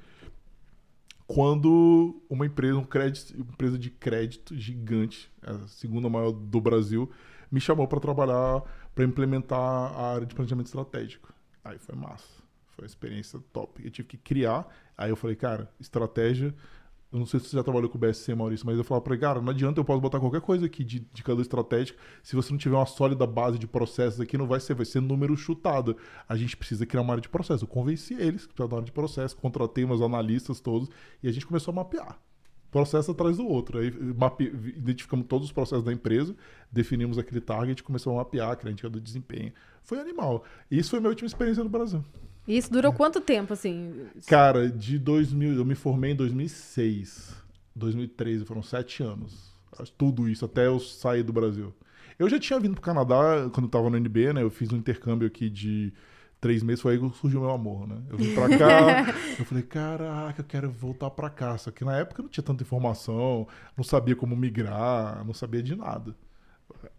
Quando 1.25 2.21
uma 2.29 2.45
empresa, 2.45 2.77
um 2.77 2.83
crédito, 2.83 3.33
uma 3.33 3.51
empresa 3.51 3.77
de 3.77 3.89
crédito 3.89 4.55
gigante, 4.55 5.31
a 5.41 5.67
segunda 5.67 6.09
maior 6.09 6.31
do 6.31 6.59
Brasil, 6.59 7.09
me 7.51 7.59
chamou 7.59 7.87
para 7.87 7.99
trabalhar, 7.99 8.61
para 8.93 9.03
implementar 9.03 9.59
a 9.59 10.13
área 10.13 10.25
de 10.25 10.35
planejamento 10.35 10.67
estratégico. 10.67 11.33
Aí 11.63 11.77
foi 11.77 11.95
massa. 11.95 12.43
Foi 12.69 12.83
uma 12.83 12.87
experiência 12.87 13.39
top. 13.51 13.83
Eu 13.83 13.91
tive 13.91 14.07
que 14.07 14.17
criar. 14.17 14.67
Aí 14.97 15.09
eu 15.09 15.15
falei, 15.15 15.35
cara, 15.35 15.69
estratégia. 15.79 16.53
Eu 17.11 17.19
não 17.19 17.25
sei 17.25 17.39
se 17.39 17.47
você 17.47 17.55
já 17.55 17.63
trabalhou 17.63 17.89
com 17.89 17.97
o 17.97 18.01
BSC, 18.01 18.35
Maurício, 18.35 18.65
mas 18.65 18.77
eu 18.77 18.83
falava 18.83 19.01
para 19.01 19.13
ele, 19.13 19.21
cara, 19.21 19.41
não 19.41 19.49
adianta 19.49 19.79
eu 19.79 19.85
posso 19.85 20.01
botar 20.01 20.19
qualquer 20.19 20.41
coisa 20.41 20.65
aqui 20.65 20.83
de 20.83 20.97
indicador 20.97 21.41
estratégico. 21.41 21.97
Se 22.21 22.35
você 22.35 22.51
não 22.51 22.57
tiver 22.57 22.75
uma 22.75 22.85
sólida 22.85 23.25
base 23.25 23.57
de 23.57 23.65
processos 23.65 24.19
aqui, 24.19 24.37
não 24.37 24.45
vai 24.45 24.59
ser, 24.59 24.73
vai 24.73 24.85
ser 24.85 24.99
número 24.99 25.35
chutado. 25.37 25.95
A 26.27 26.35
gente 26.35 26.57
precisa 26.57 26.85
criar 26.85 27.01
uma 27.01 27.13
área 27.13 27.21
de 27.21 27.29
processo. 27.29 27.63
Eu 27.63 27.67
convenci 27.67 28.13
eles 28.13 28.45
que 28.45 28.53
precisava 28.53 28.75
uma 28.75 28.79
área 28.79 28.85
de 28.85 28.91
processo, 28.91 29.37
contratei 29.37 29.85
meus 29.85 30.01
analistas 30.01 30.59
todos 30.59 30.89
e 31.23 31.29
a 31.29 31.31
gente 31.31 31.47
começou 31.47 31.71
a 31.71 31.75
mapear 31.75 32.19
processo 32.71 33.11
atrás 33.11 33.37
do 33.37 33.47
outro. 33.47 33.79
Aí 33.79 33.91
mape... 34.15 34.45
identificamos 34.75 35.25
todos 35.27 35.47
os 35.47 35.53
processos 35.53 35.83
da 35.83 35.93
empresa, 35.93 36.35
definimos 36.71 37.17
aquele 37.17 37.41
target, 37.41 37.83
começamos 37.83 38.17
a 38.17 38.23
mapear, 38.23 38.55
criar 38.57 38.71
indicador 38.71 38.99
de 38.99 39.05
desempenho. 39.05 39.51
Foi 39.83 39.99
animal. 39.99 40.43
Isso 40.69 40.89
foi 40.89 40.99
a 40.99 41.01
minha 41.01 41.09
última 41.09 41.27
experiência 41.27 41.63
no 41.63 41.69
Brasil. 41.69 42.03
E 42.47 42.57
isso 42.57 42.71
durou 42.71 42.93
quanto 42.93 43.19
tempo, 43.19 43.53
assim? 43.53 44.05
Cara, 44.25 44.69
de 44.69 44.97
2000, 44.97 45.55
eu 45.55 45.65
me 45.65 45.75
formei 45.75 46.11
em 46.11 46.15
2006. 46.15 47.35
2013, 47.75 48.45
foram 48.45 48.63
sete 48.63 49.03
anos. 49.03 49.53
Tudo 49.97 50.27
isso, 50.27 50.45
até 50.45 50.67
eu 50.67 50.79
sair 50.79 51.23
do 51.23 51.33
Brasil. 51.33 51.73
Eu 52.17 52.27
já 52.29 52.39
tinha 52.39 52.59
vindo 52.59 52.73
pro 52.73 52.81
Canadá 52.81 53.49
quando 53.53 53.65
eu 53.65 53.69
tava 53.69 53.89
no 53.89 53.97
NB, 53.97 54.33
né? 54.33 54.41
Eu 54.41 54.49
fiz 54.49 54.71
um 54.71 54.77
intercâmbio 54.77 55.27
aqui 55.27 55.49
de 55.49 55.93
três 56.39 56.63
meses 56.63 56.81
foi 56.81 56.93
aí 56.93 56.99
que 56.99 57.17
surgiu 57.17 57.39
o 57.41 57.43
meu 57.43 57.51
amor, 57.51 57.87
né? 57.87 58.01
Eu 58.09 58.17
vim 58.17 58.33
pra 58.33 58.47
cá, 58.57 59.13
eu 59.37 59.45
falei, 59.45 59.63
caraca, 59.63 60.41
eu 60.41 60.45
quero 60.45 60.69
voltar 60.69 61.09
pra 61.09 61.29
cá. 61.29 61.57
Só 61.57 61.71
que 61.71 61.83
na 61.83 61.97
época 61.97 62.21
não 62.21 62.29
tinha 62.29 62.43
tanta 62.43 62.63
informação, 62.63 63.47
não 63.75 63.83
sabia 63.83 64.15
como 64.15 64.35
migrar, 64.35 65.23
não 65.25 65.33
sabia 65.33 65.61
de 65.61 65.75
nada. 65.75 66.15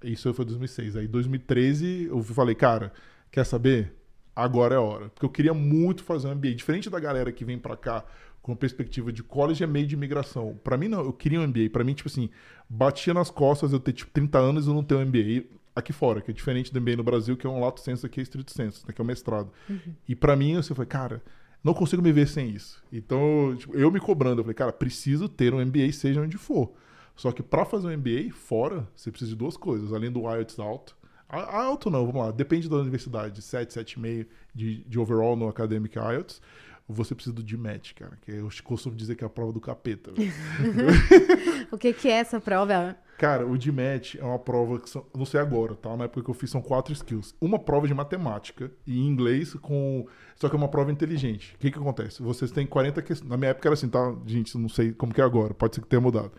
Isso 0.03 0.33
foi 0.35 0.45
2006. 0.45 0.97
Aí 0.97 1.07
2013 1.07 2.09
eu 2.11 2.23
falei, 2.23 2.55
cara, 2.55 2.93
quer 3.31 3.45
saber? 3.45 3.95
Agora 4.35 4.75
é 4.75 4.79
a 4.79 4.81
hora. 4.81 5.09
Porque 5.09 5.27
eu 5.27 5.31
queria 5.31 5.55
muito 5.55 6.05
fazer 6.05 6.29
um 6.29 6.35
MBA. 6.35 6.55
Diferente 6.55 6.89
da 6.89 7.01
galera 7.01 7.33
que 7.33 7.45
vem 7.45 7.59
pra 7.59 7.77
cá 7.77 8.05
com 8.41 8.55
perspectiva 8.55 9.13
de 9.13 9.23
college 9.23 9.63
é 9.63 9.67
meio 9.67 9.87
de 9.87 9.95
imigração. 9.95 10.59
Para 10.63 10.77
mim 10.77 10.89
não, 10.89 11.01
eu 11.01 11.13
queria 11.13 11.41
um 11.41 11.47
MBA. 11.47 11.71
Para 11.73 11.85
mim, 11.85 11.93
tipo 11.93 12.09
assim, 12.09 12.31
batia 12.69 13.13
nas 13.13 13.31
costas 13.31 13.73
eu 13.73 13.81
ter 13.81 13.93
tipo 13.93 14.11
30 14.13 14.39
anos 14.39 14.67
e 14.67 14.71
eu 14.71 14.75
não 14.75 14.83
ter 14.83 14.95
um 14.95 15.05
MBA 15.05 15.45
aqui 15.79 15.93
fora, 15.93 16.21
que 16.21 16.31
é 16.31 16.35
diferente 16.35 16.73
do 16.73 16.81
MBA 16.81 16.97
no 16.97 17.03
Brasil, 17.03 17.37
que 17.37 17.47
é 17.47 17.51
um 17.51 17.61
lato 17.61 17.81
senso 17.81 18.07
aqui 18.07 18.21
é 18.21 18.23
estrito 18.23 18.53
senso, 18.53 18.87
né, 18.87 18.93
que 18.93 19.01
é 19.01 19.05
o 19.05 19.07
mestrado. 19.07 19.51
Uhum. 19.69 19.95
E 20.09 20.15
para 20.15 20.35
mim, 20.37 20.57
você 20.57 20.75
foi, 20.75 20.87
cara, 20.87 21.23
não 21.63 21.75
consigo 21.75 22.03
me 22.03 22.13
ver 22.13 22.29
sem 22.29 22.51
isso. 22.51 22.83
Então, 22.93 23.55
tipo, 23.59 23.77
eu 23.77 23.91
me 23.91 24.01
cobrando, 24.01 24.41
eu 24.41 24.45
falei, 24.45 24.55
cara, 24.55 24.73
preciso 24.73 25.29
ter 25.29 25.53
um 25.55 25.65
MBA 25.65 25.93
seja 25.93 26.21
onde 26.21 26.37
for. 26.39 26.73
Só 27.17 27.33
que 27.33 27.43
para 27.43 27.65
fazer 27.65 27.89
um 27.89 27.97
MBA 27.97 28.33
fora, 28.33 28.89
você 28.95 29.11
precisa 29.11 29.33
de 29.33 29.37
duas 29.37 29.57
coisas, 29.57 29.93
além 29.93 30.11
do 30.11 30.21
IELTS 30.21 30.59
alto, 30.59 30.97
A- 31.29 31.65
IELTS 31.65 31.91
não, 31.91 32.07
vamos 32.07 32.23
lá, 32.23 32.31
depende 32.31 32.69
da 32.69 32.77
universidade, 32.77 33.43
7, 33.43 33.71
7,5 33.79 34.27
de, 34.55 34.85
de 34.85 34.99
overall 34.99 35.37
no 35.37 35.49
Academic 35.49 35.99
IELTS. 35.99 36.41
Você 36.89 37.15
precisa 37.15 37.35
do 37.35 37.43
GMAT, 37.43 37.95
cara, 37.95 38.19
que 38.23 38.33
eu 38.33 38.49
costumo 38.65 38.97
dizer 38.97 39.15
que 39.15 39.23
é 39.23 39.27
a 39.27 39.31
prova 39.31 39.53
do 39.53 39.61
capeta. 39.61 40.13
O 41.71 41.77
que, 41.77 41.93
que 41.93 42.09
é 42.09 42.13
essa 42.13 42.41
prova? 42.41 42.97
Cara, 43.19 43.45
o 43.47 43.59
GMAT 43.59 44.19
é 44.19 44.25
uma 44.25 44.39
prova 44.39 44.79
que 44.79 44.89
são, 44.89 45.05
não 45.15 45.27
sei 45.27 45.39
agora, 45.41 45.75
tá? 45.75 45.95
Na 45.97 46.05
época 46.05 46.23
que 46.23 46.31
eu 46.31 46.35
fiz 46.35 46.51
são 46.51 46.63
quatro 46.63 46.95
skills. 46.95 47.35
Uma 47.41 47.59
prova 47.59 47.87
de 47.87 47.93
matemática 47.93 48.71
e 48.87 49.07
inglês 49.07 49.53
com. 49.55 50.07
Só 50.37 50.49
que 50.49 50.55
é 50.55 50.59
uma 50.59 50.69
prova 50.69 50.91
inteligente. 50.91 51.55
O 51.57 51.59
que 51.59 51.71
que 51.71 51.79
acontece? 51.79 52.23
Vocês 52.23 52.51
têm 52.51 52.67
40 52.67 53.03
questões. 53.03 53.29
Na 53.29 53.37
minha 53.37 53.51
época 53.51 53.69
era 53.69 53.75
assim, 53.75 53.89
tá? 53.89 54.17
Gente, 54.25 54.57
não 54.57 54.69
sei 54.69 54.93
como 54.93 55.13
que 55.13 55.21
é 55.21 55.25
agora, 55.25 55.53
pode 55.53 55.75
ser 55.75 55.83
que 55.83 55.89
tenha 55.89 56.01
mudado. 56.01 56.33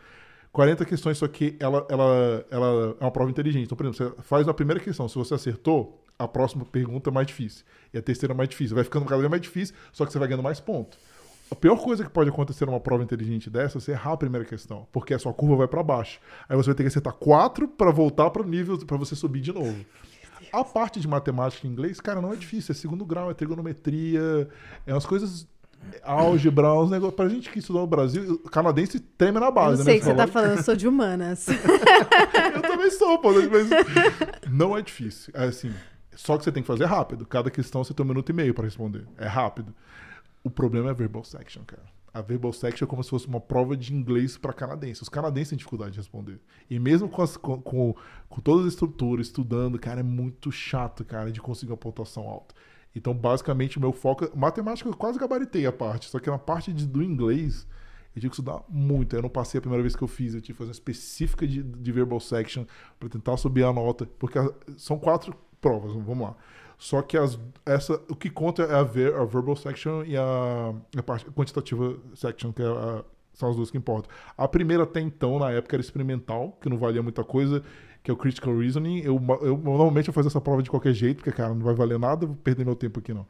40 0.51 0.83
questões, 0.85 1.17
só 1.17 1.27
que 1.27 1.55
ela, 1.59 1.85
ela, 1.89 2.45
ela 2.49 2.97
é 2.99 3.03
uma 3.03 3.11
prova 3.11 3.29
inteligente. 3.29 3.65
Então, 3.65 3.77
por 3.77 3.85
exemplo, 3.85 4.15
você 4.15 4.23
faz 4.23 4.47
a 4.47 4.53
primeira 4.53 4.79
questão, 4.79 5.07
se 5.07 5.15
você 5.15 5.35
acertou, 5.35 6.03
a 6.19 6.27
próxima 6.27 6.65
pergunta 6.65 7.09
é 7.09 7.13
mais 7.13 7.25
difícil. 7.25 7.65
E 7.93 7.97
a 7.97 8.01
terceira 8.01 8.33
é 8.33 8.37
mais 8.37 8.49
difícil. 8.49 8.75
Vai 8.75 8.83
ficando 8.83 9.05
cada 9.05 9.17
vez 9.17 9.29
mais 9.29 9.41
difícil, 9.41 9.73
só 9.93 10.05
que 10.05 10.11
você 10.11 10.19
vai 10.19 10.27
ganhando 10.27 10.43
mais 10.43 10.59
pontos. 10.59 10.99
A 11.49 11.55
pior 11.55 11.77
coisa 11.77 12.03
que 12.03 12.09
pode 12.09 12.29
acontecer 12.29 12.65
numa 12.65 12.79
prova 12.79 13.01
inteligente 13.01 13.49
dessa 13.49 13.77
é 13.77 13.81
você 13.81 13.91
errar 13.93 14.11
a 14.11 14.17
primeira 14.17 14.45
questão, 14.45 14.85
porque 14.91 15.13
a 15.13 15.19
sua 15.19 15.33
curva 15.33 15.55
vai 15.55 15.67
para 15.67 15.81
baixo. 15.81 16.19
Aí 16.47 16.55
você 16.55 16.67
vai 16.67 16.75
ter 16.75 16.83
que 16.83 16.89
acertar 16.89 17.13
quatro 17.13 17.67
para 17.67 17.89
voltar 17.89 18.29
para 18.29 18.43
o 18.43 18.45
nível 18.45 18.77
para 18.85 18.97
você 18.97 19.15
subir 19.15 19.41
de 19.41 19.51
novo. 19.51 19.83
A 20.51 20.63
parte 20.63 20.99
de 20.99 21.07
matemática 21.07 21.65
e 21.65 21.69
inglês, 21.69 21.99
cara, 21.99 22.21
não 22.21 22.33
é 22.33 22.35
difícil, 22.35 22.73
é 22.73 22.75
segundo 22.75 23.05
grau, 23.05 23.31
é 23.31 23.33
trigonometria, 23.33 24.47
é 24.85 24.93
umas 24.93 25.05
coisas 25.05 25.47
álgebra, 26.03 26.73
uns 26.73 26.91
negócios. 26.91 27.15
Pra 27.15 27.29
gente 27.29 27.49
que 27.49 27.59
estudou 27.59 27.81
no 27.81 27.87
Brasil, 27.87 28.41
o 28.43 28.49
canadense 28.49 28.99
treme 28.99 29.39
na 29.39 29.49
base, 29.49 29.77
não 29.77 29.85
sei 29.85 29.95
né? 29.95 29.99
que 29.99 30.05
você 30.05 30.13
tá 30.13 30.27
fala, 30.27 30.45
falando, 30.45 30.57
eu 30.57 30.63
sou 30.63 30.75
de 30.75 30.87
humanas. 30.87 31.47
eu 32.53 32.61
também 32.61 32.91
sou, 32.91 33.17
pô. 33.19 33.31
Mas 33.33 33.69
não 34.51 34.77
é 34.77 34.81
difícil. 34.81 35.33
É 35.35 35.45
assim, 35.45 35.71
só 36.15 36.37
que 36.37 36.43
você 36.43 36.51
tem 36.51 36.63
que 36.63 36.67
fazer 36.67 36.85
rápido. 36.85 37.25
Cada 37.25 37.49
questão 37.51 37.83
você 37.83 37.93
tem 37.93 38.05
um 38.05 38.09
minuto 38.09 38.29
e 38.29 38.33
meio 38.33 38.53
pra 38.53 38.63
responder. 38.65 39.07
É 39.17 39.27
rápido. 39.27 39.73
O 40.43 40.49
problema 40.49 40.87
é 40.87 40.91
a 40.91 40.93
verbal 40.93 41.23
section, 41.23 41.63
cara. 41.63 41.83
A 42.13 42.21
verbal 42.21 42.51
section 42.51 42.85
é 42.85 42.89
como 42.89 43.03
se 43.03 43.09
fosse 43.09 43.27
uma 43.27 43.39
prova 43.39 43.77
de 43.77 43.93
inglês 43.93 44.35
para 44.37 44.51
canadense. 44.51 45.03
Os 45.03 45.09
canadenses 45.09 45.49
têm 45.49 45.57
dificuldade 45.57 45.91
de 45.91 45.97
responder. 45.99 46.39
E 46.69 46.79
mesmo 46.79 47.07
com, 47.07 47.21
as- 47.21 47.37
com, 47.37 47.61
com, 47.61 47.93
com 48.27 48.41
todas 48.41 48.65
as 48.65 48.73
estruturas, 48.73 49.27
estudando, 49.27 49.77
cara, 49.77 49.99
é 49.99 50.03
muito 50.03 50.51
chato, 50.51 51.05
cara, 51.05 51.31
de 51.31 51.39
conseguir 51.39 51.71
uma 51.71 51.77
pontuação 51.77 52.27
alta. 52.27 52.55
Então, 52.95 53.13
basicamente, 53.13 53.77
o 53.77 53.81
meu 53.81 53.91
foco... 53.93 54.25
é- 54.25 54.31
Matemática 54.35 54.89
eu 54.89 54.95
quase 54.95 55.19
gabaritei 55.19 55.65
a 55.67 55.71
parte. 55.71 56.09
Só 56.09 56.17
que 56.19 56.29
na 56.31 56.39
parte 56.39 56.73
de- 56.73 56.87
do 56.87 57.03
inglês, 57.03 57.67
eu 58.15 58.21
tive 58.21 58.29
que 58.29 58.33
estudar 58.41 58.63
muito. 58.67 59.15
Eu 59.15 59.21
não 59.21 59.29
passei 59.29 59.59
a 59.59 59.61
primeira 59.61 59.83
vez 59.83 59.95
que 59.95 60.01
eu 60.01 60.07
fiz. 60.07 60.33
Eu 60.33 60.41
tive 60.41 60.53
que 60.53 60.57
fazer 60.57 60.69
uma 60.69 60.73
específica 60.73 61.45
de, 61.47 61.61
de 61.61 61.91
verbal 61.91 62.19
section 62.19 62.65
para 62.99 63.07
tentar 63.07 63.37
subir 63.37 63.63
a 63.63 63.71
nota. 63.71 64.07
Porque 64.17 64.39
são 64.77 64.97
quatro 64.97 65.35
provas, 65.61 65.93
vamos 65.93 66.19
lá. 66.27 66.35
Só 66.77 67.01
que 67.01 67.17
as, 67.17 67.37
essa, 67.65 67.95
o 68.09 68.15
que 68.15 68.29
conta 68.29 68.63
é 68.63 68.75
a, 68.75 68.83
ver, 68.83 69.13
a 69.15 69.25
verbal 69.25 69.55
section 69.55 70.03
e 70.05 70.15
a, 70.15 70.73
a 70.97 71.03
parte 71.03 71.25
quantitativa 71.31 71.97
section, 72.15 72.53
que 72.53 72.61
é 72.61 72.65
a- 72.65 73.03
são 73.33 73.49
as 73.49 73.55
duas 73.55 73.71
que 73.71 73.77
importam. 73.77 74.09
A 74.37 74.47
primeira 74.47 74.83
até 74.83 74.99
então, 74.99 75.39
na 75.39 75.51
época, 75.51 75.75
era 75.75 75.81
experimental, 75.81 76.57
que 76.61 76.69
não 76.69 76.77
valia 76.77 77.01
muita 77.01 77.23
coisa, 77.23 77.63
que 78.03 78.11
é 78.11 78.13
o 78.13 78.17
critical 78.17 78.57
reasoning. 78.57 78.99
Eu, 78.99 79.21
eu 79.41 79.57
normalmente 79.57 80.07
eu 80.09 80.13
fazia 80.13 80.27
essa 80.29 80.41
prova 80.41 80.61
de 80.63 80.69
qualquer 80.69 80.93
jeito, 80.93 81.17
porque, 81.17 81.31
cara, 81.31 81.53
não 81.53 81.61
vai 81.63 81.73
valer 81.73 81.99
nada, 81.99 82.25
vou 82.25 82.35
perder 82.35 82.65
meu 82.65 82.75
tempo 82.75 82.99
aqui, 82.99 83.13
não. 83.13 83.25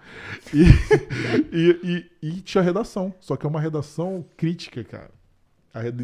E, 0.54 0.64
e, 1.52 2.06
e, 2.22 2.28
e 2.28 2.42
tinha 2.42 2.64
redação, 2.64 3.14
só 3.20 3.36
que 3.36 3.46
é 3.46 3.50
uma 3.50 3.62
redação 3.62 4.26
crítica, 4.38 4.84
cara. 4.84 5.12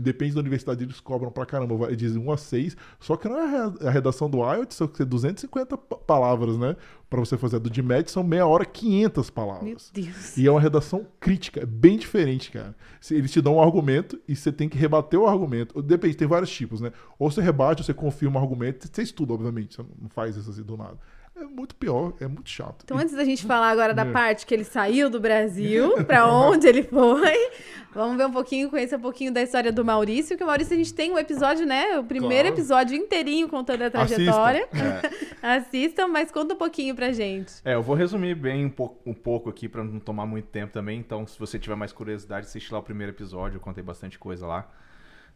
Depende 0.01 0.34
da 0.36 0.39
universidade, 0.41 0.84
eles 0.84 1.00
cobram 1.00 1.31
pra 1.31 1.45
caramba. 1.45 1.86
Eles 1.88 1.98
dizem 1.98 2.22
1 2.22 2.31
a 2.31 2.38
6, 2.38 2.77
só 3.00 3.15
que 3.17 3.27
não 3.27 3.38
é 3.38 3.43
a 3.43 3.67
re- 3.69 3.88
a 3.88 3.89
redação 3.91 4.29
do 4.29 4.38
IELTS, 4.39 4.75
são 4.75 4.88
que 4.88 4.98
ser 4.98 5.05
250 5.05 5.77
pa- 5.77 5.95
palavras, 5.98 6.57
né? 6.57 6.75
Pra 7.10 7.19
você 7.19 7.38
fazer 7.38 7.55
a 7.55 7.60
do 7.60 7.69
GMAT, 7.69 8.10
são 8.12 8.24
meia 8.24 8.45
hora, 8.45 8.65
500 8.65 9.27
Meu 9.29 9.34
palavras. 9.34 9.91
Deus. 9.93 10.38
E 10.38 10.45
é 10.48 10.51
uma 10.51 10.60
redação 10.62 11.05
crítica, 11.19 11.62
é 11.62 11.65
bem 11.65 11.98
diferente, 11.98 12.51
cara. 12.51 12.75
Eles 13.10 13.31
te 13.31 13.41
dão 13.41 13.55
um 13.55 13.62
argumento 13.62 14.19
e 14.27 14.36
você 14.36 14.51
tem 14.51 14.67
que 14.69 14.77
rebater 14.77 15.19
o 15.19 15.25
argumento. 15.27 15.81
Depende, 15.81 16.15
tem 16.17 16.27
vários 16.27 16.51
tipos, 16.51 16.81
né? 16.81 16.91
Ou 17.17 17.31
você 17.31 17.41
rebate, 17.41 17.81
ou 17.81 17.86
você 17.86 17.93
confirma 17.93 18.39
o 18.39 18.43
argumento, 18.43 18.88
você 18.91 19.01
estuda, 19.01 19.34
obviamente. 19.34 19.75
Você 19.75 19.81
não 20.01 20.10
faz 20.10 20.36
isso 20.36 20.50
assim 20.50 20.63
do 20.63 20.75
nada. 20.77 20.98
É 21.38 21.44
muito 21.44 21.75
pior, 21.75 22.13
é 22.22 22.27
muito 22.27 22.50
chato. 22.50 22.84
Então, 22.86 22.98
antes 22.98 23.13
da 23.13 23.24
gente 23.25 23.46
falar 23.46 23.70
agora 23.70 23.94
da 23.94 24.04
É. 24.06 24.12
parte 24.12 24.46
que 24.46 24.54
ele 24.54 24.63
saiu 24.63 25.10
do 25.10 25.20
Brasil, 25.20 25.92
pra 26.08 26.25
onde 26.27 26.65
ele 26.65 26.82
foi, 26.84 27.51
vamos 27.94 28.15
ver 28.15 28.25
um 28.27 28.32
pouquinho, 28.32 28.70
conhecer 28.70 28.96
um 28.96 29.01
pouquinho 29.01 29.34
da 29.34 29.42
história 29.42 29.70
do 29.72 29.84
Maurício, 29.84 30.38
que 30.38 30.44
o 30.44 30.48
Maurício 30.48 30.74
a 30.74 30.77
gente 30.77 30.94
tem 30.94 31.12
um 31.12 31.18
episódio, 31.18 31.65
né? 31.65 32.00
O 32.00 32.06
primeiro 32.06 32.44
Claro. 32.48 32.56
episódio 32.56 32.96
inteirinho 32.96 33.50
contando 33.50 33.82
a 33.82 33.89
trajetória. 33.89 34.65
Assistam, 35.44 36.08
mas 36.08 36.32
conta 36.32 36.54
um 36.54 36.58
pouquinho 36.58 36.96
pra 36.96 37.12
gente. 37.12 37.54
É, 37.65 37.74
eu 37.75 37.82
vou 37.84 37.96
resumir 37.96 38.34
bem 38.36 38.65
um 38.65 38.70
pouco, 38.70 38.98
um 39.10 39.13
pouco 39.13 39.50
aqui 39.50 39.68
pra 39.68 39.84
não 39.84 40.00
tomar 40.00 40.25
muito 40.25 40.48
tempo 40.48 40.72
também. 40.72 40.98
Então, 41.00 41.27
se 41.27 41.38
você 41.38 41.60
tiver 41.60 41.75
mais 41.75 41.92
curiosidade, 41.92 42.48
assiste 42.48 42.72
lá 42.74 42.80
o 42.80 42.84
primeiro 42.84 43.12
episódio, 43.12 43.58
eu 43.58 43.62
contei 43.62 43.84
bastante 43.84 44.18
coisa 44.18 44.48
lá. 44.48 44.70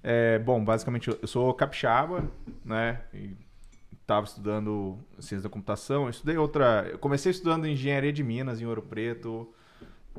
É, 0.01 0.39
bom, 0.39 0.63
basicamente 0.63 1.09
eu 1.09 1.19
eu 1.21 1.27
sou 1.27 1.53
capixaba, 1.53 2.23
né? 2.63 3.01
E 3.13 3.31
tava 4.09 4.25
estudando 4.25 4.97
ciência 5.19 5.43
da 5.47 5.49
computação. 5.49 6.05
Eu 6.05 6.09
estudei 6.09 6.35
outra. 6.35 6.87
Eu 6.91 6.97
comecei 6.97 7.29
estudando 7.31 7.67
engenharia 7.67 8.11
de 8.11 8.23
Minas 8.23 8.59
em 8.59 8.65
Ouro 8.65 8.81
Preto. 8.81 9.53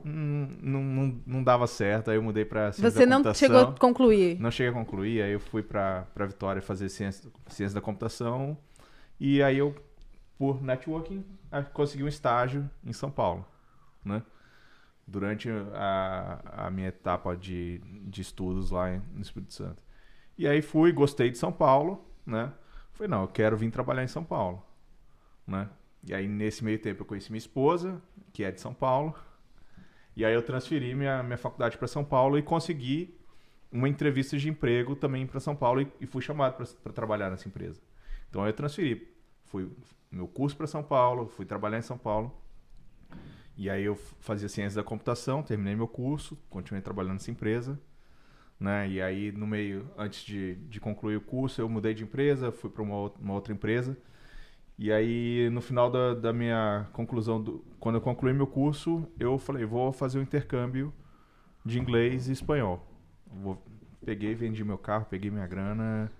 Hum, 0.05 0.49
Não, 0.63 0.81
não, 0.81 1.21
não 1.27 1.43
dava 1.45 1.67
certo, 1.67 2.11
aí 2.11 2.17
eu 2.17 2.23
mudei 2.23 2.45
pra 2.45 2.71
ciência 2.73 2.89
Você 2.91 3.01
da 3.01 3.07
não 3.11 3.17
computação. 3.19 3.49
chegou 3.49 3.61
a 3.63 3.73
concluir. 3.73 4.39
Não 4.41 4.51
cheguei 4.51 4.71
a 4.71 4.73
concluir, 4.73 5.23
aí 5.23 5.33
eu 5.33 5.41
fui 5.41 5.63
pra 5.63 6.07
Vitória 6.27 6.63
fazer 6.63 6.89
ciência, 6.89 7.31
ciência 7.49 7.75
da 7.75 7.81
computação. 7.81 8.57
E 9.19 9.43
aí 9.43 9.59
eu, 9.59 9.75
por 10.39 10.63
networking, 10.63 11.25
consegui 11.75 12.05
um 12.05 12.09
estágio 12.09 12.71
em 12.85 12.93
São 12.93 13.11
Paulo, 13.11 13.45
né? 14.05 14.23
Durante 15.07 15.51
a, 15.75 16.67
a 16.67 16.71
minha 16.71 16.89
etapa 16.89 17.37
de, 17.37 17.81
de 18.07 18.23
estudos 18.23 18.71
lá 18.71 18.95
em, 18.95 19.03
no 19.13 19.21
Espírito 19.21 19.53
Santo. 19.53 19.83
E 20.39 20.47
aí 20.47 20.63
fui, 20.63 20.93
gostei 20.93 21.31
de 21.31 21.37
São 21.37 21.51
Paulo, 21.53 22.07
né? 22.25 22.53
Falei, 23.01 23.09
não, 23.09 23.23
eu 23.23 23.29
quero 23.29 23.57
vir 23.57 23.71
trabalhar 23.71 24.05
em 24.05 24.09
São 24.09 24.23
Paulo, 24.23 24.63
né? 25.47 25.71
E 26.07 26.13
aí 26.13 26.29
nesse 26.29 26.63
meio 26.63 26.79
tempo 26.79 27.01
eu 27.01 27.07
conheci 27.07 27.33
minha 27.33 27.39
esposa, 27.39 27.99
que 28.31 28.45
é 28.45 28.51
de 28.51 28.61
São 28.61 28.75
Paulo. 28.75 29.15
E 30.15 30.23
aí 30.23 30.35
eu 30.35 30.43
transferi 30.43 30.95
minha, 30.95 31.23
minha 31.23 31.39
faculdade 31.39 31.79
para 31.79 31.89
São 31.89 32.05
Paulo 32.05 32.37
e 32.37 32.43
consegui 32.43 33.19
uma 33.73 33.89
entrevista 33.89 34.37
de 34.37 34.51
emprego 34.51 34.95
também 34.95 35.27
para 35.27 35.41
São 35.41 35.57
Paulo 35.57 35.81
e, 35.81 35.91
e 35.99 36.05
fui 36.07 36.21
chamado 36.21 36.63
para 36.83 36.93
trabalhar 36.93 37.31
nessa 37.31 37.49
empresa. 37.49 37.81
Então 38.29 38.47
eu 38.47 38.53
transferi, 38.53 39.11
fui 39.47 39.67
meu 40.11 40.29
curso 40.29 40.55
para 40.55 40.67
São 40.67 40.83
Paulo, 40.83 41.27
fui 41.27 41.47
trabalhar 41.47 41.79
em 41.79 41.83
São 41.83 41.97
Paulo. 41.97 42.31
E 43.57 43.71
aí 43.71 43.85
eu 43.85 43.97
fazia 43.97 44.47
ciência 44.47 44.77
da 44.77 44.87
computação, 44.87 45.43
terminei 45.43 45.75
meu 45.75 45.89
curso, 45.89 46.37
continuei 46.51 46.83
trabalhando 46.83 47.15
nessa 47.15 47.31
empresa, 47.31 47.81
né? 48.61 48.89
E 48.89 49.01
aí 49.03 49.33
no 49.33 49.47
meio, 49.47 49.91
antes 49.97 50.23
de, 50.23 50.57
de 50.57 50.79
concluir 50.79 51.17
o 51.17 51.21
curso, 51.21 51.61
eu 51.61 51.69
mudei 51.69 51.95
de 51.95 52.05
empresa, 52.05 52.53
fui 52.53 52.71
para 52.71 52.83
uma, 52.83 53.11
uma 53.21 53.35
outra 53.35 53.53
empresa. 53.53 53.97
E 54.79 54.93
aí 54.93 55.49
no 55.51 55.61
final 55.61 55.91
da, 55.91 56.15
da 56.15 56.33
minha 56.33 56.87
conclusão, 56.93 57.43
do, 57.43 57.65
quando 57.81 57.97
eu 57.97 58.01
concluí 58.01 58.33
meu 58.33 58.47
curso, 58.47 59.07
eu 59.19 59.39
falei, 59.39 59.65
vou 59.65 59.93
fazer 59.93 60.19
um 60.19 60.23
intercâmbio 60.23 60.93
de 61.65 61.79
inglês 61.79 62.29
e 62.29 62.33
espanhol. 62.33 62.87
Vou, 63.27 63.63
peguei, 64.05 64.35
vendi 64.35 64.65
meu 64.65 64.79
carro, 64.79 65.07
peguei 65.09 65.31
minha 65.31 65.47
grana, 65.47 66.11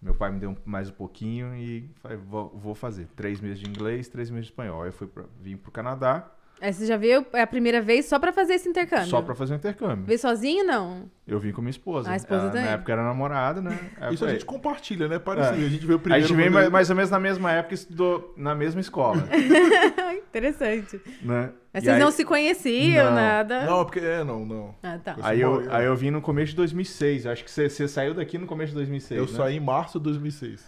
meu 0.00 0.14
pai 0.14 0.32
me 0.32 0.40
deu 0.40 0.56
mais 0.64 0.88
um 0.90 0.92
pouquinho 0.92 1.54
e 1.54 1.90
falei, 1.96 2.16
vou, 2.16 2.50
vou 2.50 2.74
fazer. 2.74 3.08
Três 3.16 3.40
meses 3.40 3.60
de 3.60 3.68
inglês, 3.68 4.08
três 4.08 4.30
meses 4.30 4.46
de 4.46 4.52
espanhol. 4.52 4.82
Aí 4.82 4.88
eu 4.88 4.92
fui 4.92 5.06
pra, 5.06 5.24
vim 5.40 5.56
pro 5.56 5.70
Canadá 5.70 6.30
Aí 6.60 6.72
você 6.72 6.84
já 6.86 6.96
veio 6.96 7.24
é 7.32 7.40
a 7.42 7.46
primeira 7.46 7.80
vez 7.80 8.04
só 8.06 8.18
pra 8.18 8.32
fazer 8.32 8.54
esse 8.54 8.68
intercâmbio? 8.68 9.06
só 9.06 9.22
pra 9.22 9.34
fazer 9.34 9.54
um 9.54 9.56
intercâmbio. 9.56 10.04
Veio 10.04 10.18
sozinho, 10.18 10.64
não? 10.64 11.10
Eu 11.26 11.38
vim 11.38 11.52
com 11.52 11.60
minha 11.62 11.70
esposa. 11.70 12.10
A 12.10 12.16
esposa 12.16 12.42
Ela, 12.42 12.50
também? 12.50 12.64
Na 12.66 12.72
época 12.72 12.92
era 12.92 13.02
namorada, 13.02 13.60
né? 13.62 13.78
Aí 14.00 14.14
Isso 14.14 14.24
a 14.24 14.26
falei, 14.26 14.34
gente 14.34 14.44
compartilha, 14.44 15.08
né? 15.08 15.18
Parecido. 15.18 15.62
É. 15.62 15.66
A 15.66 15.68
gente 15.68 15.86
veio 15.86 15.96
a 15.98 16.00
primeiro. 16.00 16.26
gente 16.26 16.36
veio 16.36 16.52
mais, 16.52 16.68
mais 16.68 16.90
ou 16.90 16.96
menos 16.96 17.10
na 17.10 17.18
mesma 17.20 17.52
época 17.52 17.74
e 17.74 17.76
estudou 17.76 18.34
na 18.36 18.54
mesma 18.54 18.80
escola, 18.80 19.22
Interessante. 20.28 21.00
né? 21.22 21.50
Mas 21.72 21.82
E 21.82 21.86
vocês 21.86 21.94
aí- 21.96 22.00
não 22.02 22.10
se 22.10 22.24
conheciam, 22.24 23.06
Não. 23.06 23.14
nada? 23.14 23.64
Não, 23.64 23.84
porque. 23.84 24.00
É, 24.00 24.24
não, 24.24 24.44
não. 24.44 24.74
Ah, 24.82 24.98
tá. 25.02 25.14
Eu 25.18 25.24
Aí 25.24 25.40
eu, 25.40 25.66
aí 25.72 25.84
eu 25.86 25.96
vim 25.96 26.10
no 26.10 26.20
começo 26.20 26.50
de 26.50 26.56
2006. 26.56 27.24
Eu 27.24 27.32
acho 27.32 27.44
que 27.44 27.50
você, 27.50 27.68
você 27.68 27.86
saiu 27.88 28.14
daqui 28.14 28.38
no 28.38 28.46
começo 28.46 28.70
de 28.70 28.76
2006, 28.76 29.18
Eu 29.20 29.26
né? 29.26 29.32
saí 29.36 29.56
em 29.56 29.60
março 29.60 29.98
de 29.98 30.04
2006. 30.04 30.64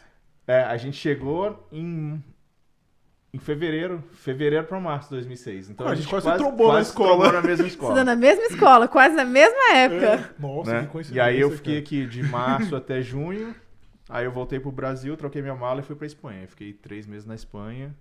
É, 0.47 0.63
a 0.63 0.77
gente 0.77 0.97
chegou 0.97 1.67
em, 1.73 2.23
em 3.35 3.39
fevereiro, 3.39 4.03
fevereiro 4.13 4.67
para 4.67 4.79
março 4.79 5.09
de 5.09 5.15
2006. 5.17 5.71
Então 5.71 5.87
Ah, 5.87 5.91
a 5.93 5.95
gente 5.95 6.07
quase 6.09 6.31
se 6.31 6.37
trombou 6.37 6.67
na 6.69 6.75
quase 6.75 6.89
escola. 6.91 7.09
trombou 7.11 7.33
na 7.33 7.43
mesma 7.43 7.67
Estudando 7.67 7.89
escola. 7.91 8.05
na 8.05 8.17
mesma 8.17 8.45
escola, 8.45 8.89
quase 8.89 9.17
na 9.17 9.25
mesma 9.25 9.75
época. 9.75 10.07
É, 10.07 10.31
Nossa, 10.39 10.73
né? 10.75 10.81
que 10.83 10.87
coincidência. 10.89 11.19
E 11.19 11.21
aí 11.35 11.41
eu 11.41 11.51
fiquei 11.51 11.75
cara. 11.75 11.85
aqui 11.85 12.07
de 12.07 12.23
março 12.23 12.77
até 12.77 13.01
junho. 13.01 13.55
Aí 14.09 14.27
eu 14.27 14.33
voltei 14.33 14.61
pro 14.61 14.71
Brasil, 14.71 15.17
troquei 15.17 15.41
minha 15.41 15.55
mala 15.55 15.81
e 15.81 15.83
fui 15.83 15.97
pra 15.97 16.07
Espanha. 16.07 16.47
Fiquei 16.47 16.75
três 16.75 17.07
meses 17.07 17.25
na 17.25 17.35
Espanha, 17.35 17.97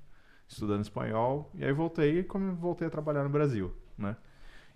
estudando 0.50 0.82
espanhol. 0.82 1.50
E 1.56 1.64
aí 1.64 1.72
voltei 1.72 2.20
e 2.20 2.28
voltei 2.56 2.88
a 2.88 2.90
trabalhar 2.92 3.24
no 3.24 3.30
Brasil, 3.30 3.74
né? 3.98 4.18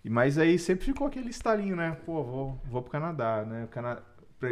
E, 0.06 0.10
mas 0.10 0.38
aí 0.38 0.58
sempre 0.58 0.86
ficou 0.86 1.08
aquele 1.08 1.30
estalinho, 1.32 1.76
né? 1.76 1.98
Pô, 2.06 2.24
vou, 2.24 2.62
vou 2.66 2.82
pro 2.82 2.92
Canadá, 2.92 3.44
né? 3.46 3.68
Cana... 3.72 4.02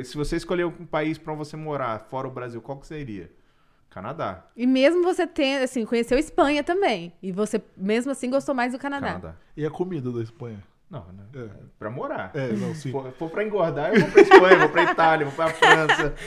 Se 0.04 0.18
você 0.18 0.36
escolher 0.36 0.66
um 0.66 0.86
país 0.86 1.18
pra 1.18 1.34
você 1.34 1.56
morar 1.56 2.00
fora 2.10 2.28
o 2.28 2.32
Brasil, 2.32 2.62
qual 2.62 2.78
que 2.80 2.88
você 2.88 3.00
iria? 3.00 3.32
Canadá. 3.94 4.46
E 4.58 4.66
mesmo 4.66 5.04
você 5.04 5.28
tem, 5.28 5.58
assim, 5.58 5.86
conheceu 5.86 6.18
Espanha 6.18 6.64
também. 6.64 7.14
E 7.22 7.32
você, 7.32 7.62
mesmo 7.78 8.12
assim, 8.12 8.30
gostou 8.30 8.56
mais 8.56 8.72
do 8.74 8.80
Canadá. 8.80 9.08
Canadá. 9.08 9.36
E 9.56 9.66
a 9.66 9.70
comida 9.70 10.12
da 10.12 10.22
Espanha? 10.22 10.64
Não, 10.90 11.06
né? 11.12 11.24
É. 11.36 11.50
Pra 11.80 11.90
morar. 11.90 12.30
É, 12.36 12.50
não, 12.54 12.70
sim. 12.76 12.82
Se 12.82 12.92
for, 12.92 13.12
for 13.14 13.30
pra 13.30 13.44
engordar, 13.44 13.94
eu 13.96 14.02
vou 14.02 14.12
pra 14.12 14.22
Espanha, 14.22 14.60
vou 14.60 14.70
pra 14.70 14.84
Itália, 14.84 15.26
vou 15.26 15.36
pra 15.36 15.50
França. 15.54 16.14